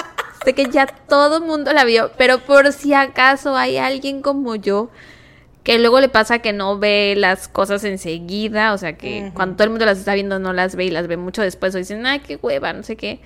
Sé 0.47 0.55
que 0.55 0.67
ya 0.71 0.87
todo 0.87 1.39
el 1.39 1.43
mundo 1.43 1.73
la 1.73 1.83
vio. 1.85 2.13
Pero 2.17 2.39
por 2.39 2.73
si 2.73 2.95
acaso 2.95 3.57
hay 3.57 3.79
alguien 3.79 4.23
como 4.23 4.55
yo 4.55 4.91
que 5.65 5.81
luego 5.81 5.99
le 6.01 6.09
pasa 6.09 6.39
que 6.39 6.53
no 6.53 6.79
ve 6.79 7.15
las 7.17 7.49
cosas 7.49 7.83
enseguida. 7.83 8.73
O 8.73 8.79
sea 8.79 8.97
que 8.97 9.33
cuando 9.35 9.57
todo 9.57 9.65
el 9.65 9.71
mundo 9.71 9.87
las 9.87 9.99
está 9.99 10.15
viendo 10.15 10.39
no 10.39 10.53
las 10.53 10.77
ve 10.77 10.85
y 10.85 10.91
las 10.91 11.09
ve 11.09 11.17
mucho 11.17 11.43
después. 11.43 11.75
O 11.75 11.79
dicen, 11.79 12.07
ay, 12.07 12.21
qué 12.21 12.39
hueva, 12.41 12.73
no 12.73 12.85
sé 12.85 12.95
qué. 12.95 13.19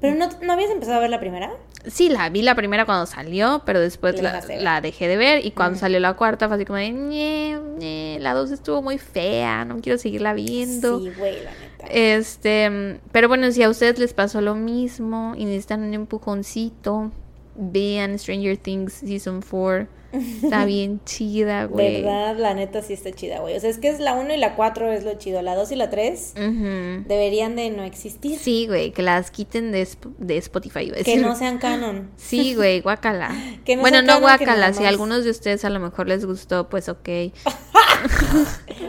¿Pero 0.00 0.14
no, 0.14 0.28
no 0.40 0.52
habías 0.52 0.70
empezado 0.70 0.98
a 0.98 1.00
ver 1.00 1.10
la 1.10 1.18
primera? 1.18 1.50
Sí, 1.86 2.08
la 2.08 2.28
vi 2.28 2.42
la 2.42 2.54
primera 2.54 2.84
cuando 2.84 3.06
salió, 3.06 3.62
pero 3.66 3.80
después 3.80 4.14
La 4.22 4.80
dejé 4.80 5.08
de 5.08 5.16
ver. 5.16 5.44
Y 5.44 5.50
cuando 5.50 5.80
salió 5.80 5.98
la 5.98 6.14
cuarta 6.14 6.46
fue 6.46 6.56
así 6.56 6.64
como 6.64 6.78
de, 6.78 6.90
"Ñe, 6.90 7.58
ñe, 7.78 8.18
la 8.20 8.34
dos 8.34 8.52
estuvo 8.52 8.82
muy 8.82 8.98
fea, 8.98 9.64
no 9.64 9.80
quiero 9.80 9.98
seguirla 9.98 10.32
viendo. 10.32 11.00
Sí, 11.00 11.10
güey, 11.18 11.42
la 11.42 11.50
neta. 11.50 11.71
Este, 11.90 13.00
pero 13.10 13.28
bueno, 13.28 13.50
si 13.52 13.62
a 13.62 13.68
ustedes 13.68 13.98
les 13.98 14.14
pasó 14.14 14.40
lo 14.40 14.54
mismo 14.54 15.34
y 15.36 15.44
necesitan 15.44 15.82
un 15.82 15.94
empujoncito, 15.94 17.10
vean 17.56 18.18
Stranger 18.18 18.56
Things 18.56 18.92
Season 18.94 19.42
4. 19.42 19.88
Está 20.12 20.64
bien 20.66 21.00
chida, 21.04 21.64
güey. 21.64 22.02
¿Verdad? 22.02 22.36
La 22.38 22.54
neta 22.54 22.82
sí 22.82 22.92
está 22.92 23.12
chida, 23.12 23.40
güey. 23.40 23.56
O 23.56 23.60
sea, 23.60 23.70
es 23.70 23.78
que 23.78 23.88
es 23.88 24.00
la 24.00 24.14
1 24.14 24.34
y 24.34 24.36
la 24.36 24.54
4 24.54 24.92
es 24.92 25.04
lo 25.04 25.14
chido. 25.14 25.42
La 25.42 25.54
2 25.54 25.72
y 25.72 25.76
la 25.76 25.90
3 25.90 26.34
Ujú. 26.36 27.08
deberían 27.08 27.56
de 27.56 27.70
no 27.70 27.82
existir. 27.82 28.38
Sí, 28.38 28.66
güey, 28.66 28.92
que 28.92 29.02
las 29.02 29.30
quiten 29.30 29.72
de, 29.72 29.88
de 30.18 30.36
Spotify. 30.38 30.90
Que 31.04 31.16
no 31.16 31.34
sean 31.34 31.58
canon. 31.58 32.10
Sí, 32.16 32.54
güey. 32.54 32.82
Que 33.64 33.76
no 33.76 33.82
bueno, 33.82 34.02
no 34.02 34.20
nada 34.20 34.72
Si 34.72 34.84
a 34.84 34.88
algunos 34.88 35.24
de 35.24 35.30
ustedes 35.30 35.64
a 35.64 35.70
lo 35.70 35.80
mejor 35.80 36.08
les 36.08 36.24
gustó, 36.24 36.68
pues 36.68 36.88
ok. 36.88 37.08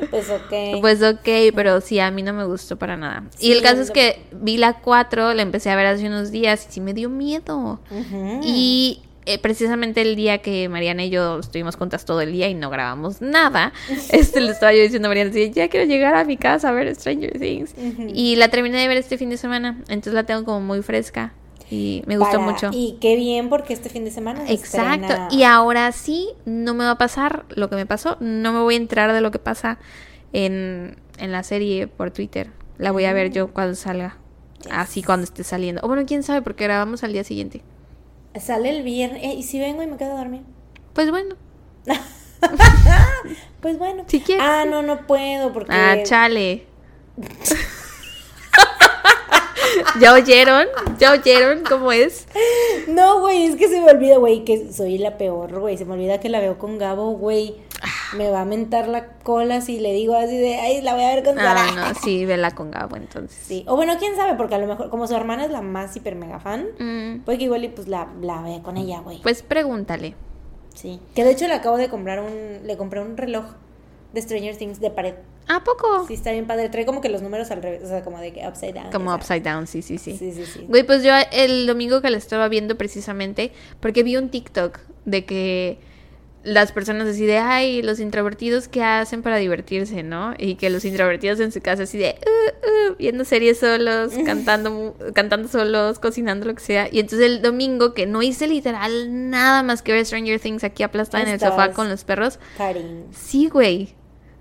Pues 0.10 0.30
ok. 0.30 0.82
Pues 0.82 1.02
ok, 1.02 1.54
pero 1.56 1.82
sí, 1.82 2.00
a 2.00 2.12
mí 2.12 2.24
no 2.24 2.34
me 2.34 2.46
gustó 2.46 2.78
para 2.78 2.98
nada. 2.98 3.26
Sí, 3.38 3.48
y 3.48 3.52
el 3.52 3.62
caso 3.62 3.82
es 3.82 3.92
que 3.92 4.22
vi 4.32 4.58
la 4.58 4.80
4, 4.80 5.34
la 5.34 5.42
empecé 5.42 5.70
a 5.70 5.76
ver 5.76 5.88
hace 5.88 6.08
unos 6.08 6.32
días 6.32 6.68
y 6.70 6.74
sí 6.74 6.82
me 6.82 6.94
dio 6.94 7.10
miedo. 7.10 7.80
Y 8.44 9.02
eh, 9.26 9.40
precisamente 9.40 10.02
el 10.02 10.16
día 10.16 10.40
que 10.40 10.68
Mariana 10.70 11.06
y 11.06 11.10
yo 11.10 11.40
estuvimos 11.40 11.76
juntas 11.76 12.06
todo 12.06 12.22
el 12.22 12.32
día 12.32 12.48
y 12.50 12.54
no 12.54 12.70
grabamos 12.70 13.22
nada, 13.22 13.74
este 14.12 14.42
le 14.42 14.52
estaba 14.52 14.74
yo 14.74 14.82
diciendo 14.82 15.08
a 15.08 15.10
Mariana, 15.10 15.32
ya 15.32 15.68
quiero 15.70 15.86
llegar 15.86 16.16
a 16.16 16.24
mi 16.26 16.38
casa 16.38 16.70
a 16.70 16.72
ver 16.72 16.94
Stranger 16.96 17.40
Things. 17.40 17.74
Y 18.14 18.36
la 18.36 18.50
terminé 18.50 18.78
de 18.80 18.88
ver 18.88 18.98
este 18.98 19.18
fin 19.18 19.30
de 19.30 19.38
semana, 19.38 19.78
entonces 19.88 20.14
la 20.14 20.24
tengo 20.24 20.44
como 20.46 20.60
muy 20.62 20.82
fresca 20.82 21.34
y 21.72 22.04
me 22.06 22.18
gustó 22.18 22.38
Para- 22.40 22.52
mucho. 22.52 22.70
Y 22.74 22.98
qué 23.02 23.16
bien 23.16 23.50
porque 23.50 23.74
este 23.74 23.90
fin 23.90 24.04
de 24.06 24.12
semana 24.12 24.46
se 24.46 24.54
Exacto. 24.54 25.06
estrena- 25.08 25.28
Y 25.32 25.44
ahora 25.44 25.92
sí, 25.92 26.30
no 26.46 26.74
me 26.74 26.84
va 26.84 26.92
a 26.92 26.98
pasar 26.98 27.46
lo 27.50 27.70
que 27.70 27.76
me 27.76 27.86
pasó. 27.88 28.18
No 28.20 28.54
me 28.54 28.60
voy 28.60 28.76
a 28.76 28.78
enterar 28.78 29.12
de 29.14 29.22
lo 29.22 29.32
que 29.32 29.40
pasa 29.40 29.80
en, 30.34 30.98
en 31.18 31.32
la 31.32 31.42
serie 31.44 31.88
por 31.88 32.12
Twitter. 32.12 32.52
La 32.78 32.92
voy 32.92 33.06
a 33.06 33.14
ver 33.14 33.32
yo 33.32 33.48
cuando 33.54 33.76
salga. 33.76 34.18
Yes. 34.64 34.72
Así 34.72 35.04
cuando 35.04 35.24
esté 35.24 35.44
saliendo. 35.44 35.82
O 35.84 35.88
bueno, 35.88 36.04
quién 36.06 36.22
sabe, 36.24 36.42
porque 36.42 36.64
grabamos 36.66 37.04
al 37.04 37.14
día 37.14 37.24
siguiente. 37.24 37.62
Sale 38.40 38.70
el 38.70 38.84
viernes. 38.84 39.24
Eh, 39.24 39.34
¿Y 39.36 39.44
si 39.44 39.60
vengo 39.60 39.84
y 39.84 39.88
me 39.88 39.98
quedo 39.98 40.16
a 40.16 40.20
dormir? 40.20 40.42
Pues 40.94 41.10
bueno. 41.10 41.36
Pues 43.62 43.78
bueno. 43.78 44.04
Si 44.08 44.20
quieres. 44.20 44.44
Ah, 44.46 44.66
no, 44.66 44.84
no 44.84 45.08
puedo 45.08 45.54
porque... 45.54 45.72
Ah, 45.72 45.96
chale. 46.04 46.66
¿Ya 50.02 50.14
oyeron? 50.14 50.68
¿Ya 51.00 51.14
oyeron 51.14 51.64
cómo 51.64 51.94
es? 51.94 52.28
No, 52.88 53.22
güey, 53.22 53.46
es 53.46 53.56
que 53.56 53.70
se 53.70 53.80
me 53.80 53.90
olvida, 53.90 54.18
güey, 54.18 54.44
que 54.44 54.74
soy 54.74 54.98
la 54.98 55.18
peor, 55.18 55.58
güey. 55.60 55.78
Se 55.78 55.86
me 55.86 55.94
olvida 55.94 56.20
que 56.20 56.28
la 56.28 56.42
veo 56.42 56.60
con 56.60 56.78
Gabo, 56.78 57.12
güey. 57.12 57.56
Me 58.16 58.30
va 58.30 58.42
a 58.42 58.46
mentar 58.46 58.88
la 58.88 59.08
cola 59.24 59.62
si 59.62 59.80
le 59.80 59.94
digo 59.94 60.16
así 60.16 60.38
de, 60.38 60.56
ay, 60.56 60.82
la 60.82 60.94
voy 60.94 61.04
a 61.04 61.16
ver 61.16 61.24
con 61.24 61.36
Sara. 61.36 61.66
Ah, 61.70 61.72
no, 61.94 62.00
sí, 62.00 62.26
vela 62.28 62.52
con 62.52 62.72
Gabo 62.72 62.96
entonces. 62.96 63.38
Sí. 63.46 63.64
O 63.68 63.76
bueno, 63.76 63.94
quién 64.00 64.16
sabe, 64.16 64.36
porque 64.36 64.56
a 64.56 64.58
lo 64.60 64.68
mejor, 64.68 64.90
como 64.90 65.08
su 65.08 65.16
hermana 65.16 65.46
es 65.46 65.52
la 65.52 65.62
más 65.62 65.96
hiper 65.96 66.16
mega 66.16 66.40
fan, 66.40 66.68
Mm, 66.80 67.20
puede 67.26 67.38
que 67.38 67.44
igual 67.46 67.64
y 67.64 67.70
pues 67.70 67.88
la, 67.88 68.08
la 68.22 68.42
vea 68.42 68.62
con 68.62 68.78
ella, 68.78 69.00
güey. 69.02 69.22
pues 69.22 69.42
pregúntale. 69.44 70.16
Sí. 70.74 71.00
Que 71.16 71.24
de 71.24 71.32
hecho 71.32 71.48
le 71.48 71.54
acabo 71.54 71.78
de 71.78 71.90
comprar 71.90 72.20
un, 72.20 72.66
le 72.66 72.78
compré 72.78 73.00
un 73.02 73.16
reloj 73.18 73.46
de 74.14 74.22
Stranger 74.22 74.56
Things 74.58 74.80
de 74.80 74.90
pared. 74.92 75.16
¿A 75.48 75.64
poco? 75.64 76.06
Sí, 76.08 76.14
está 76.14 76.32
bien 76.32 76.48
padre. 76.48 76.70
Trae 76.70 76.86
como 76.86 77.02
que 77.02 77.10
los 77.10 77.22
números 77.22 77.52
al 77.52 77.62
revés, 77.62 77.84
o 77.84 77.88
sea, 77.88 78.02
como 78.04 78.18
de 78.20 78.32
que 78.32 78.48
upside 78.48 78.74
down. 78.74 78.92
Como 78.92 79.14
upside 79.14 79.42
down, 79.42 79.68
sí, 79.68 79.82
sí, 79.82 79.98
sí. 79.98 80.16
Sí, 80.18 80.32
sí, 80.32 80.46
sí. 80.46 80.66
Güey, 80.70 80.84
pues 80.84 81.04
yo 81.04 81.12
el 81.32 81.68
domingo 81.68 82.02
que 82.02 82.10
la 82.10 82.18
estaba 82.18 82.48
viendo 82.48 82.78
precisamente, 82.78 83.52
porque 83.82 84.04
vi 84.04 84.16
un 84.16 84.30
TikTok 84.30 84.80
de 85.06 85.26
que 85.26 85.80
las 86.44 86.72
personas 86.74 87.08
así 87.08 87.26
de, 87.26 87.38
ay, 87.38 87.82
los 87.82 88.00
introvertidos 88.00 88.68
que 88.68 88.84
hacen 88.84 89.22
para 89.22 89.38
divertirse, 89.38 90.04
¿no? 90.04 90.34
Y 90.38 90.56
que 90.56 90.70
los 90.70 90.84
introvertidos 90.84 91.40
en 91.40 91.52
su 91.52 91.62
casa 91.62 91.84
así 91.84 91.98
de, 91.98 92.16
"Uh, 92.26 92.92
uh", 92.92 92.96
viendo 92.98 93.24
series 93.24 93.60
solos, 93.60 94.12
cantando, 94.26 94.96
cantando 95.14 95.48
solos, 95.48 96.00
cocinando 96.00 96.46
lo 96.46 96.54
que 96.56 96.62
sea. 96.62 96.90
Y 96.92 97.00
entonces 97.00 97.28
el 97.28 97.42
domingo 97.42 97.94
que 97.94 98.06
no 98.06 98.22
hice 98.22 98.48
literal 98.48 99.30
nada 99.30 99.64
más 99.64 99.82
que 99.82 99.94
ver 99.94 100.06
Stranger 100.06 100.40
Things 100.40 100.64
aquí 100.64 100.84
aplastada 100.84 101.24
en 101.24 101.30
el 101.30 101.40
sofá 101.40 101.72
con 101.72 101.90
los 101.90 102.04
perros. 102.04 102.40
Karin. 102.58 103.06
Sí, 103.12 103.48
güey. 103.48 103.96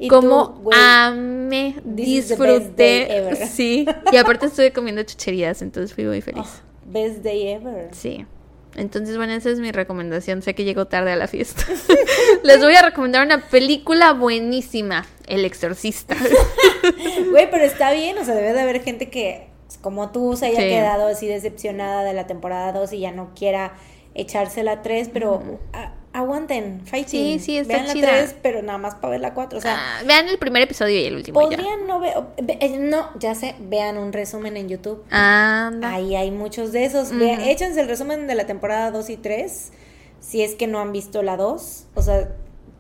Como 0.09 0.61
tú, 0.65 0.71
amé, 0.73 1.77
disfruté. 1.85 3.37
Sí. 3.49 3.87
Y 4.11 4.17
aparte 4.17 4.47
estuve 4.47 4.73
comiendo 4.73 5.03
chucherías, 5.05 5.63
entonces 5.63 5.95
fui 5.95 6.05
muy 6.05 6.21
feliz. 6.21 6.43
oh, 6.45 6.91
best 6.91 7.19
day 7.19 7.49
ever. 7.53 7.89
Sí. 7.93 8.27
Entonces, 8.75 9.17
bueno, 9.17 9.33
esa 9.35 9.51
es 9.51 9.59
mi 9.61 9.71
recomendación. 9.71 10.41
Sé 10.43 10.55
que 10.55 10.65
llego 10.65 10.87
tarde 10.87 11.13
a 11.13 11.17
la 11.17 11.29
fiesta. 11.29 11.65
Les 12.43 12.59
voy 12.61 12.75
a 12.75 12.83
recomendar 12.83 13.25
una 13.27 13.41
película 13.49 14.13
buenísima, 14.13 15.07
El 15.27 15.45
Exorcista. 15.45 16.17
Güey, 17.31 17.51
pero 17.51 17.65
está 17.65 17.93
bien, 17.93 18.19
o 18.19 18.25
sea, 18.25 18.35
debe 18.35 18.53
de 18.53 18.61
haber 18.61 18.83
gente 18.83 19.09
que, 19.09 19.49
como 19.81 20.11
tú, 20.11 20.37
se 20.37 20.47
haya 20.47 20.61
Sí. 20.61 20.69
quedado 20.69 21.07
así 21.07 21.27
decepcionada 21.27 22.03
de 22.05 22.13
la 22.13 22.27
temporada 22.27 22.73
2 22.73 22.93
y 22.95 23.01
ya 23.01 23.13
no 23.13 23.33
quiera 23.35 23.75
echarse 24.15 24.63
la 24.63 24.83
3, 24.83 25.11
pero 25.13 25.43
a- 25.73 25.95
aguanten, 26.13 26.83
fighting. 26.85 27.39
Sí, 27.39 27.45
sí, 27.45 27.59
está 27.59 27.75
Vean 27.75 27.87
la 27.87 27.93
chida. 27.95 28.09
3, 28.09 28.37
pero 28.43 28.63
nada 28.63 28.79
más 28.79 28.95
para 28.97 29.13
ver 29.13 29.21
la 29.21 29.35
4, 29.35 29.59
o 29.59 29.61
sea... 29.63 29.77
Ah, 29.79 30.03
vean 30.07 30.29
el 30.29 30.39
primer 30.39 30.63
episodio 30.63 30.99
y 31.01 31.05
el 31.07 31.17
último 31.17 31.41
ya. 31.51 31.57
Podrían 31.57 31.87
no 31.87 32.01
ver, 32.01 32.15
ve- 32.43 32.59
eh, 32.61 32.77
no, 32.79 33.09
ya 33.19 33.35
sé, 33.35 33.55
vean 33.61 33.97
un 33.99 34.13
resumen 34.13 34.57
en 34.57 34.69
YouTube. 34.69 35.05
Anda. 35.11 35.95
Ahí 35.95 36.15
hay 36.17 36.31
muchos 36.31 36.73
de 36.73 36.85
esos. 36.85 37.11
Ve- 37.11 37.33
Ujú. 37.39 37.49
échense 37.49 37.81
el 37.81 37.89
resumen 37.89 38.27
de 38.27 38.35
la 38.35 38.47
temporada 38.47 38.91
2 38.91 39.09
y 39.11 39.17
3, 39.17 39.73
si 40.21 40.43
es 40.43 40.55
que 40.55 40.67
no 40.67 40.81
han 40.81 40.93
visto 40.93 41.23
la 41.23 41.37
2. 41.37 41.87
O 41.95 42.03
sea, 42.03 42.29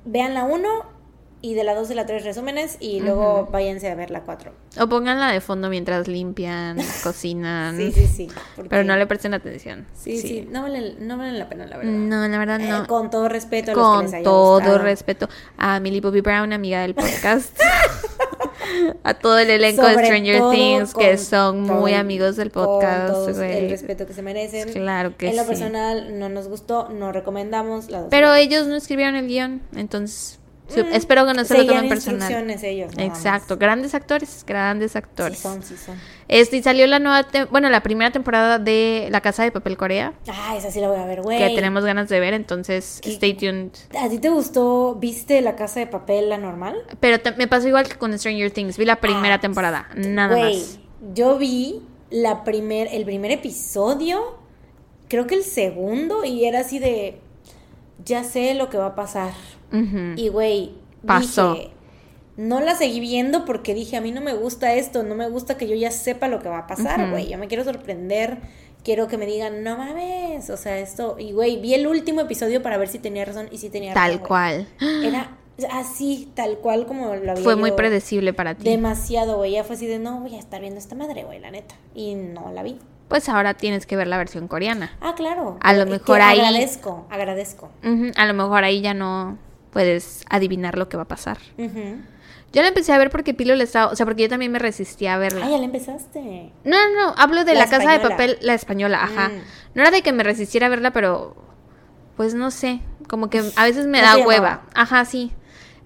vean 0.04 0.34
la 0.34 0.44
1 0.44 0.68
y 1.42 1.54
de 1.54 1.64
la 1.64 1.74
2 1.74 1.90
y 1.90 1.94
la 1.94 2.06
3 2.06 2.24
resúmenes 2.24 2.76
y 2.80 3.00
luego 3.00 3.48
váyanse 3.50 3.90
a 3.90 3.94
ver 3.96 4.10
la 4.10 4.22
4. 4.22 4.52
O 4.80 4.86
pónganla 4.86 5.32
de 5.32 5.40
fondo 5.40 5.68
mientras 5.68 6.06
limpian, 6.08 6.78
cocinan. 7.02 7.76
Sí, 7.76 7.92
sí, 7.92 8.06
sí. 8.06 8.28
porque- 8.56 8.70
Pero 8.70 8.84
no 8.84 8.96
le 8.96 9.06
presten 9.06 9.34
atención. 9.34 9.86
Sí, 9.92 10.18
sí, 10.20 10.48
no 10.50 10.62
valen, 10.62 11.06
no 11.06 11.18
valen 11.18 11.38
la 11.38 11.48
pena, 11.48 11.66
la 11.66 11.76
verdad. 11.76 11.92
No, 11.92 12.28
la 12.28 12.38
verdad 12.38 12.60
Eh, 12.60 12.68
no. 12.68 12.86
con 12.86 13.10
todo 13.10 13.28
respeto 13.28 13.72
a 13.72 13.74
los 13.74 13.84
que 13.98 14.02
les 14.04 14.10
Con 14.10 14.14
haya 14.14 14.24
todo 14.24 14.54
gustado. 14.60 14.78
respeto 14.78 15.28
a 15.58 15.80
Millie 15.80 16.00
Bobby 16.00 16.20
Brown, 16.20 16.52
amiga 16.52 16.80
del 16.82 16.94
podcast. 16.94 17.58
a 19.04 19.14
todo 19.14 19.38
el 19.38 19.50
elenco 19.50 19.86
de 19.86 19.94
Stranger 19.94 20.42
Things, 20.50 20.94
que 20.94 21.08
con 21.10 21.18
son 21.18 21.60
muy 21.62 21.94
amigos 21.94 22.36
del 22.36 22.50
con 22.52 22.64
podcast, 22.66 23.08
todos 23.12 23.36
güey. 23.36 23.64
el 23.64 23.70
respeto 23.70 24.06
que 24.06 24.12
se 24.14 24.22
merecen. 24.22 24.72
Claro 24.72 25.16
que 25.16 25.28
en 25.28 25.36
lo 25.36 25.42
sí. 25.42 25.48
personal 25.48 26.18
no 26.18 26.28
nos 26.28 26.48
gustó, 26.48 26.88
no 26.88 27.12
recomendamos 27.12 27.90
la 27.90 28.00
dos. 28.00 28.08
Pero 28.10 28.32
ellos 28.34 28.66
no 28.66 28.76
escribieron 28.76 29.16
el 29.16 29.26
guion, 29.26 29.62
entonces 29.74 30.38
Su- 30.72 30.80
Espero 30.80 31.26
que 31.26 31.34
no 31.34 31.44
se 31.44 31.58
lo 31.58 31.66
tomen 31.66 31.88
personal. 31.88 32.50
ellos. 32.62 32.92
Exacto, 32.96 33.56
grandes 33.56 33.94
actores, 33.94 34.44
grandes 34.46 34.92
Sí 34.92 34.98
actores. 34.98 35.38
son, 35.38 35.62
sí 35.62 35.76
son. 35.76 35.96
Este, 36.28 36.56
y 36.56 36.62
salió 36.62 36.86
la 36.86 36.98
nueva, 36.98 37.26
bueno, 37.50 37.68
la 37.68 37.82
primera 37.82 38.10
temporada 38.10 38.58
de 38.58 39.08
La 39.10 39.20
Casa 39.20 39.42
de 39.42 39.50
Papel 39.52 39.76
Corea, 39.76 40.14
Ah, 40.28 40.54
esa 40.56 40.70
sí 40.70 40.80
la 40.80 40.88
voy 40.88 40.98
a 40.98 41.04
ver, 41.04 41.20
güey. 41.22 41.38
que 41.38 41.54
tenemos 41.54 41.84
ganas 41.84 42.08
de 42.08 42.20
ver, 42.20 42.32
entonces 42.34 43.00
¿Qué? 43.02 43.12
stay 43.12 43.34
tuned. 43.34 43.70
¿A 44.00 44.08
ti 44.08 44.18
te 44.18 44.30
gustó? 44.30 44.96
¿Viste 44.98 45.40
la 45.42 45.56
casa 45.56 45.80
de 45.80 45.86
papel, 45.86 46.28
la 46.30 46.38
normal? 46.38 46.76
Pero 47.00 47.20
te- 47.20 47.32
me 47.32 47.48
pasó 47.48 47.68
igual 47.68 47.88
que 47.88 47.96
con 47.96 48.16
Stranger 48.18 48.50
Things, 48.50 48.78
vi 48.78 48.84
la 48.86 48.96
primera 48.96 49.34
Ah, 49.34 49.40
temporada, 49.40 49.88
nada 49.94 50.36
Güey, 50.36 50.56
más. 50.58 50.78
yo 51.14 51.36
vi 51.38 51.82
la 52.10 52.44
primer, 52.44 52.88
el 52.92 53.04
primer 53.04 53.30
episodio, 53.30 54.38
creo 55.08 55.26
que 55.26 55.34
el 55.34 55.44
segundo, 55.44 56.24
y 56.24 56.44
era 56.46 56.60
así 56.60 56.78
de, 56.78 57.18
ya 58.04 58.24
sé 58.24 58.54
lo 58.54 58.70
que 58.70 58.78
va 58.78 58.86
a 58.86 58.94
pasar. 58.94 59.32
Y 60.16 60.28
güey, 60.28 60.72
Pasó. 61.06 61.54
dije, 61.54 61.70
no 62.36 62.60
la 62.60 62.74
seguí 62.74 63.00
viendo 63.00 63.44
porque 63.44 63.74
dije, 63.74 63.96
a 63.96 64.00
mí 64.00 64.10
no 64.12 64.20
me 64.20 64.34
gusta 64.34 64.74
esto, 64.74 65.02
no 65.02 65.14
me 65.14 65.28
gusta 65.28 65.56
que 65.56 65.68
yo 65.68 65.74
ya 65.74 65.90
sepa 65.90 66.28
lo 66.28 66.40
que 66.40 66.48
va 66.48 66.58
a 66.58 66.66
pasar, 66.66 67.10
güey. 67.10 67.28
Yo 67.28 67.38
me 67.38 67.46
quiero 67.48 67.64
sorprender, 67.64 68.38
quiero 68.84 69.06
que 69.08 69.18
me 69.18 69.26
digan, 69.26 69.62
no 69.62 69.76
mames, 69.76 70.48
o 70.50 70.56
sea, 70.56 70.78
esto. 70.78 71.16
Y 71.18 71.32
güey, 71.32 71.60
vi 71.60 71.74
el 71.74 71.86
último 71.86 72.20
episodio 72.22 72.62
para 72.62 72.76
ver 72.78 72.88
si 72.88 72.98
tenía 72.98 73.24
razón 73.24 73.48
y 73.50 73.58
si 73.58 73.68
tenía 73.70 73.92
Tal 73.94 74.12
razón. 74.12 74.18
güey. 74.18 74.28
cual. 74.28 74.66
Era 75.04 75.36
así, 75.70 76.30
tal 76.34 76.56
cual 76.58 76.86
como 76.86 77.14
lo 77.14 77.30
había 77.32 77.44
Fue 77.44 77.56
muy 77.56 77.72
predecible 77.72 78.32
para 78.32 78.54
ti. 78.54 78.64
Demasiado, 78.64 79.36
güey. 79.36 79.52
Ya 79.52 79.64
fue 79.64 79.76
así 79.76 79.86
de, 79.86 79.98
no 79.98 80.20
voy 80.20 80.34
a 80.34 80.38
estar 80.38 80.60
viendo 80.62 80.78
esta 80.80 80.94
madre, 80.94 81.24
güey, 81.24 81.38
la 81.40 81.50
neta. 81.50 81.74
Y 81.94 82.14
no 82.14 82.50
la 82.52 82.62
vi. 82.62 82.78
Pues 83.08 83.28
ahora 83.28 83.52
tienes 83.54 83.84
que 83.84 83.94
ver 83.94 84.06
la 84.06 84.16
versión 84.16 84.48
coreana. 84.48 84.96
Ah, 85.02 85.14
claro. 85.14 85.58
A 85.60 85.74
lo 85.74 85.84
mejor 85.84 86.22
ahí- 86.22 86.40
Agradezco, 86.40 87.06
agradezco. 87.10 87.68
A 88.16 88.24
lo 88.26 88.32
mejor 88.32 88.64
ahí 88.64 88.80
ya 88.80 88.94
no 88.94 89.36
puedes 89.72 90.24
adivinar 90.28 90.76
lo 90.78 90.88
que 90.88 90.96
va 90.96 91.04
a 91.04 91.08
pasar. 91.08 91.38
Yo 92.52 92.60
la 92.60 92.68
empecé 92.68 92.92
a 92.92 92.98
ver 92.98 93.10
porque 93.10 93.32
Pilo 93.32 93.54
le 93.54 93.64
estaba, 93.64 93.90
o 93.90 93.96
sea, 93.96 94.04
porque 94.04 94.22
yo 94.22 94.28
también 94.28 94.52
me 94.52 94.58
resistía 94.58 95.14
a 95.14 95.18
verla. 95.18 95.46
Ah, 95.46 95.50
ya 95.50 95.56
la 95.56 95.64
empezaste. 95.64 96.52
No, 96.64 96.76
no, 96.88 97.06
no, 97.06 97.14
hablo 97.16 97.44
de 97.44 97.54
La 97.54 97.60
la, 97.60 97.70
casa 97.70 97.92
de 97.92 98.00
papel, 98.00 98.36
la 98.42 98.52
española, 98.52 99.02
ajá. 99.02 99.30
Mm. 99.30 99.40
No 99.74 99.82
era 99.82 99.90
de 99.90 100.02
que 100.02 100.12
me 100.12 100.22
resistiera 100.22 100.66
a 100.66 100.70
verla, 100.70 100.92
pero 100.92 101.34
pues 102.16 102.34
no 102.34 102.50
sé, 102.50 102.80
como 103.08 103.30
que 103.30 103.42
a 103.56 103.64
veces 103.64 103.86
me 103.86 104.02
No 104.02 104.18
da 104.18 104.26
hueva. 104.26 104.62
Ajá, 104.74 105.06
sí. 105.06 105.32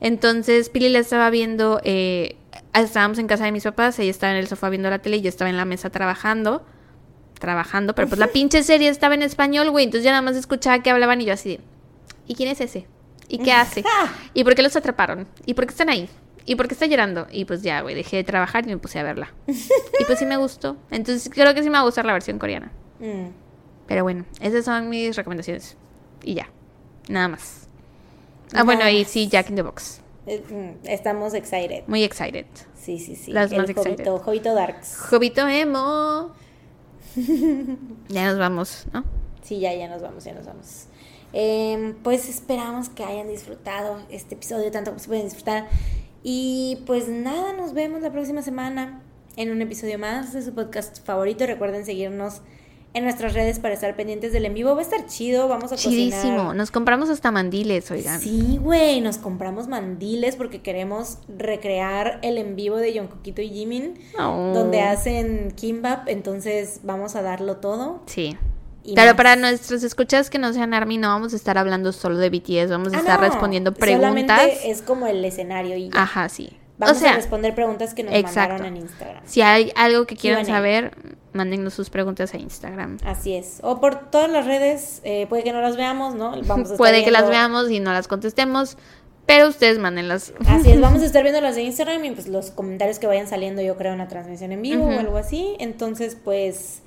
Entonces 0.01 0.69
Pili 0.69 0.89
la 0.89 0.99
estaba 0.99 1.31
viendo, 1.31 1.81
eh, 1.85 2.37
estábamos 2.75 3.19
en 3.19 3.29
casa 3.29 3.45
de 3.45 3.53
mis 3.53 3.63
papás, 3.63 3.99
ella 4.01 4.11
estaba 4.11 4.33
en 4.33 4.39
el 4.39 4.49
sofá 4.49 4.69
viendo 4.69 4.91
la 4.91 4.99
tele 4.99 5.19
y 5.19 5.23
yo 5.23 5.29
estaba 5.29 5.49
en 5.49 5.57
la 5.57 5.65
mesa 5.65 5.91
trabajando, 5.91 6.67
trabajando, 7.39 7.95
pero 7.95 8.09
pues 8.09 8.19
la 8.19 8.27
pinche 8.33 8.65
serie 8.65 8.89
estaba 8.89 9.15
en 9.15 9.23
español, 9.23 9.71
güey, 9.71 9.85
entonces 9.85 10.05
yo 10.05 10.11
nada 10.11 10.23
más 10.23 10.35
escuchaba 10.35 10.83
que 10.83 10.91
hablaban 10.91 11.21
y 11.21 11.27
yo 11.27 11.33
así 11.33 11.51
de, 11.51 11.61
¿y 12.27 12.35
quién 12.35 12.49
es 12.49 12.61
ese? 12.61 12.87
¿Y 13.29 13.39
qué 13.39 13.53
hace? 13.53 13.85
¿Y 14.35 14.45
por 14.45 14.55
qué 14.55 14.63
los 14.63 14.77
atraparon? 14.77 15.27
¿Y 15.45 15.55
por 15.55 15.67
qué 15.67 15.73
están 15.73 15.89
ahí? 15.89 16.09
¿Y 16.45 16.55
por 16.55 16.69
qué 16.69 16.75
está 16.75 16.87
llorando? 16.87 17.27
Y 17.31 17.45
pues 17.45 17.63
ya, 17.63 17.81
güey, 17.81 17.95
dejé 17.95 18.17
de 18.19 18.25
trabajar 18.25 18.65
y 18.67 18.69
me 18.71 18.79
puse 18.79 18.99
a 18.99 19.03
verla. 19.03 19.33
Y 19.47 20.05
pues 20.07 20.19
sí 20.19 20.27
me 20.27 20.37
gustó. 20.37 20.77
Entonces 20.91 21.31
creo 21.33 21.53
que 21.55 21.63
sí 21.63 21.69
me 21.69 21.75
va 21.75 21.81
a 21.81 21.85
gustar 21.85 22.05
la 22.05 22.13
versión 22.13 22.39
coreana. 22.39 22.71
Mm. 23.01 23.29
Pero 23.87 24.03
bueno, 24.03 24.25
esas 24.41 24.65
son 24.65 24.89
mis 24.89 25.17
recomendaciones. 25.17 25.77
Y 26.23 26.35
ya, 26.35 26.49
nada 27.09 27.29
más. 27.29 27.69
Ah, 28.49 28.63
Nada 28.63 28.65
bueno, 28.65 28.89
y 28.89 29.05
sí, 29.05 29.29
Jack 29.29 29.51
in 29.51 29.57
the 29.57 29.63
Box. 29.63 30.01
Eh, 30.27 30.43
mm, 30.49 30.87
Estamos 30.89 31.35
excited. 31.35 31.85
Muy 31.87 32.05
excited. 32.05 32.47
Sí, 32.75 32.99
sí, 32.99 33.17
sí. 33.17 33.33
Las 33.33 33.51
El 33.51 33.59
más 33.59 33.71
excited. 33.71 34.05
Jovito, 34.05 34.19
Jovito 34.19 34.55
Darks. 34.55 34.99
Jovito 35.11 35.49
emo. 35.49 36.33
ya 38.09 38.27
nos 38.27 38.39
vamos, 38.39 38.87
¿no? 38.93 39.05
Sí, 39.43 39.61
ya, 39.61 39.75
ya 39.75 39.89
nos 39.89 40.03
vamos, 40.03 40.25
ya 40.25 40.33
nos 40.33 40.47
vamos. 40.47 40.87
Em, 41.33 41.95
pues 42.03 42.29
esperamos 42.29 42.89
que 42.89 43.05
hayan 43.05 43.29
disfrutado 43.29 43.99
este 44.11 44.35
episodio 44.35 44.71
tanto 44.71 44.91
como 44.91 45.01
se 45.01 45.09
pueden 45.09 45.25
disfrutar. 45.25 45.69
Y 46.23 46.79
pues 46.87 47.09
nada, 47.09 47.53
nos 47.53 47.73
vemos 47.73 48.03
la 48.03 48.11
próxima 48.11 48.43
semana 48.43 49.03
en 49.37 49.51
un 49.51 49.61
episodio 49.63 49.99
más 49.99 50.33
de 50.33 50.43
su 50.43 50.55
podcast 50.55 51.05
favorito. 51.05 51.47
Recuerden 51.47 51.85
seguirnos 51.85 52.41
en 52.95 53.05
nuestras 53.05 53.35
redes 53.35 53.59
para 53.59 53.75
estar 53.75 53.95
pendientes 53.95 54.33
del 54.33 54.47
en 54.47 54.55
vivo. 54.55 54.73
Va 54.75 54.79
a 54.79 54.83
estar 54.83 55.05
chido, 55.07 55.47
vamos 55.49 55.71
a 55.73 55.77
Chidísimo. 55.77 56.17
cocinar. 56.23 56.57
Nos 56.57 56.71
compramos 56.71 57.11
hasta 57.11 57.31
mandiles, 57.31 57.91
oigan. 57.91 58.19
Sí, 58.21 58.59
güey, 58.63 59.03
nos 59.03 59.19
compramos 59.19 59.69
mandiles 59.69 60.35
porque 60.37 60.63
queremos 60.63 61.19
recrear 61.29 62.19
el 62.23 62.39
en 62.39 62.57
vivo 62.57 62.77
de 62.79 62.97
John 62.99 63.09
Coquito 63.09 63.43
y 63.43 63.51
Jimin, 63.51 63.99
Oh. 64.19 64.53
donde 64.55 64.81
hacen 64.81 65.51
kimbap, 65.55 66.09
entonces 66.09 66.81
vamos 66.85 67.15
a 67.17 67.23
darlo 67.23 67.59
todo. 67.59 68.01
Sí. 68.07 68.37
Más. 68.95 69.15
para 69.15 69.37
nuestros 69.37 69.83
escuchas 69.83 70.31
que 70.31 70.39
no 70.39 70.53
sean 70.53 70.75
Army, 70.75 70.99
no 70.99 71.09
vamos 71.09 71.33
a 71.33 71.37
estar 71.37 71.59
hablando 71.59 71.93
solo 71.93 72.17
de 72.19 72.31
BTS, 72.31 72.71
vamos 72.71 72.93
a 72.93 72.97
Ah, 72.97 73.01
estar 73.01 73.21
no, 73.21 73.27
respondiendo 73.29 73.73
preguntas. 73.73 74.09
Solamente 74.11 74.71
es 74.71 74.83
como 74.83 75.07
el 75.07 75.25
escenario 75.25 75.77
y 75.77 75.91
ya. 75.91 76.03
Ajá, 76.03 76.29
sí. 76.29 76.57
Vamos 76.79 76.99
o 76.99 77.01
sea, 77.01 77.13
a 77.13 77.17
responder 77.17 77.55
preguntas 77.55 77.95
que 77.95 78.03
nos 78.03 78.13
exacto. 78.13 78.53
mandaron 78.55 78.67
en 78.67 78.83
Instagram. 78.83 79.23
si 79.25 79.41
hay 79.41 79.73
algo 79.77 80.07
que 80.07 80.15
quieran 80.15 80.45
saber, 80.45 80.95
mándennos 81.33 81.73
sus 81.73 81.89
preguntas 81.89 82.35
a 82.35 82.37
Instagram. 82.37 82.99
Así 83.05 83.35
es. 83.35 83.61
O 83.63 83.81
por 83.81 84.11
todas 84.11 84.31
las 84.31 84.45
redes, 84.45 85.01
eh, 85.03 85.27
puede 85.29 85.43
que 85.43 85.53
no 85.53 85.63
las 85.63 85.77
veamos, 85.79 86.15
¿no? 86.15 86.33
Vamos 86.43 86.49
a 86.49 86.63
estar 86.75 86.77
Puede 86.77 87.03
que 87.03 87.11
las 87.11 87.29
veamos 87.31 87.71
y 87.71 87.81
no 87.81 87.93
las 87.95 88.09
contestemos, 88.09 88.77
pero 89.25 89.49
ustedes 89.49 89.79
mándenlas. 89.79 90.35
Así 90.47 90.71
es, 90.71 90.81
vamos 90.83 91.01
a 91.01 91.07
estar 91.07 91.23
viendo 91.23 91.41
las 91.41 91.55
de 91.55 91.63
Instagram 91.63 92.05
y 92.05 92.11
pues 92.11 92.29
los 92.29 92.51
comentarios 92.51 92.99
que 92.99 93.07
vayan 93.07 93.27
saliendo, 93.27 93.63
yo 93.63 93.77
creo, 93.79 93.93
en 93.93 93.99
la 93.99 94.09
transmisión 94.09 94.53
en 94.53 94.61
vivo 94.61 94.85
o 94.85 94.99
algo 94.99 95.17
así. 95.17 95.57
Entonces, 95.59 96.15
pues 96.23 96.83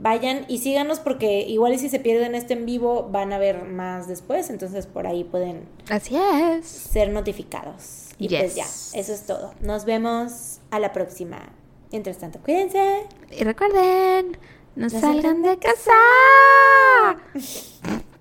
vayan 0.00 0.44
y 0.48 0.58
síganos 0.58 0.98
porque 0.98 1.40
igual 1.40 1.74
y 1.74 1.78
si 1.78 1.88
se 1.88 2.00
pierden 2.00 2.34
este 2.34 2.54
en 2.54 2.64
vivo 2.66 3.08
van 3.10 3.32
a 3.32 3.38
ver 3.38 3.64
más 3.64 4.08
después, 4.08 4.50
entonces 4.50 4.86
por 4.86 5.06
ahí 5.06 5.24
pueden 5.24 5.68
Así 5.90 6.16
es. 6.16 6.66
ser 6.66 7.10
notificados. 7.10 8.08
Y 8.18 8.28
pues 8.28 8.54
ya, 8.54 8.64
eso 8.64 9.12
es 9.12 9.22
todo. 9.26 9.54
Nos 9.60 9.84
vemos 9.84 10.58
a 10.70 10.78
la 10.78 10.92
próxima. 10.92 11.50
Mientras 11.90 12.18
tanto, 12.18 12.38
cuídense. 12.40 13.06
Y 13.30 13.44
recuerden, 13.44 14.32
no, 14.76 14.84
No 14.84 14.90
salgan 14.90 15.12
salgan 15.22 15.42
de 15.42 15.58
casa. 15.58 15.92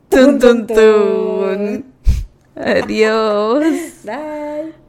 Tun, 0.10 0.40
tun, 0.40 0.68
tun. 0.68 1.94
Adiós. 2.56 3.64
Bye. 4.04 4.74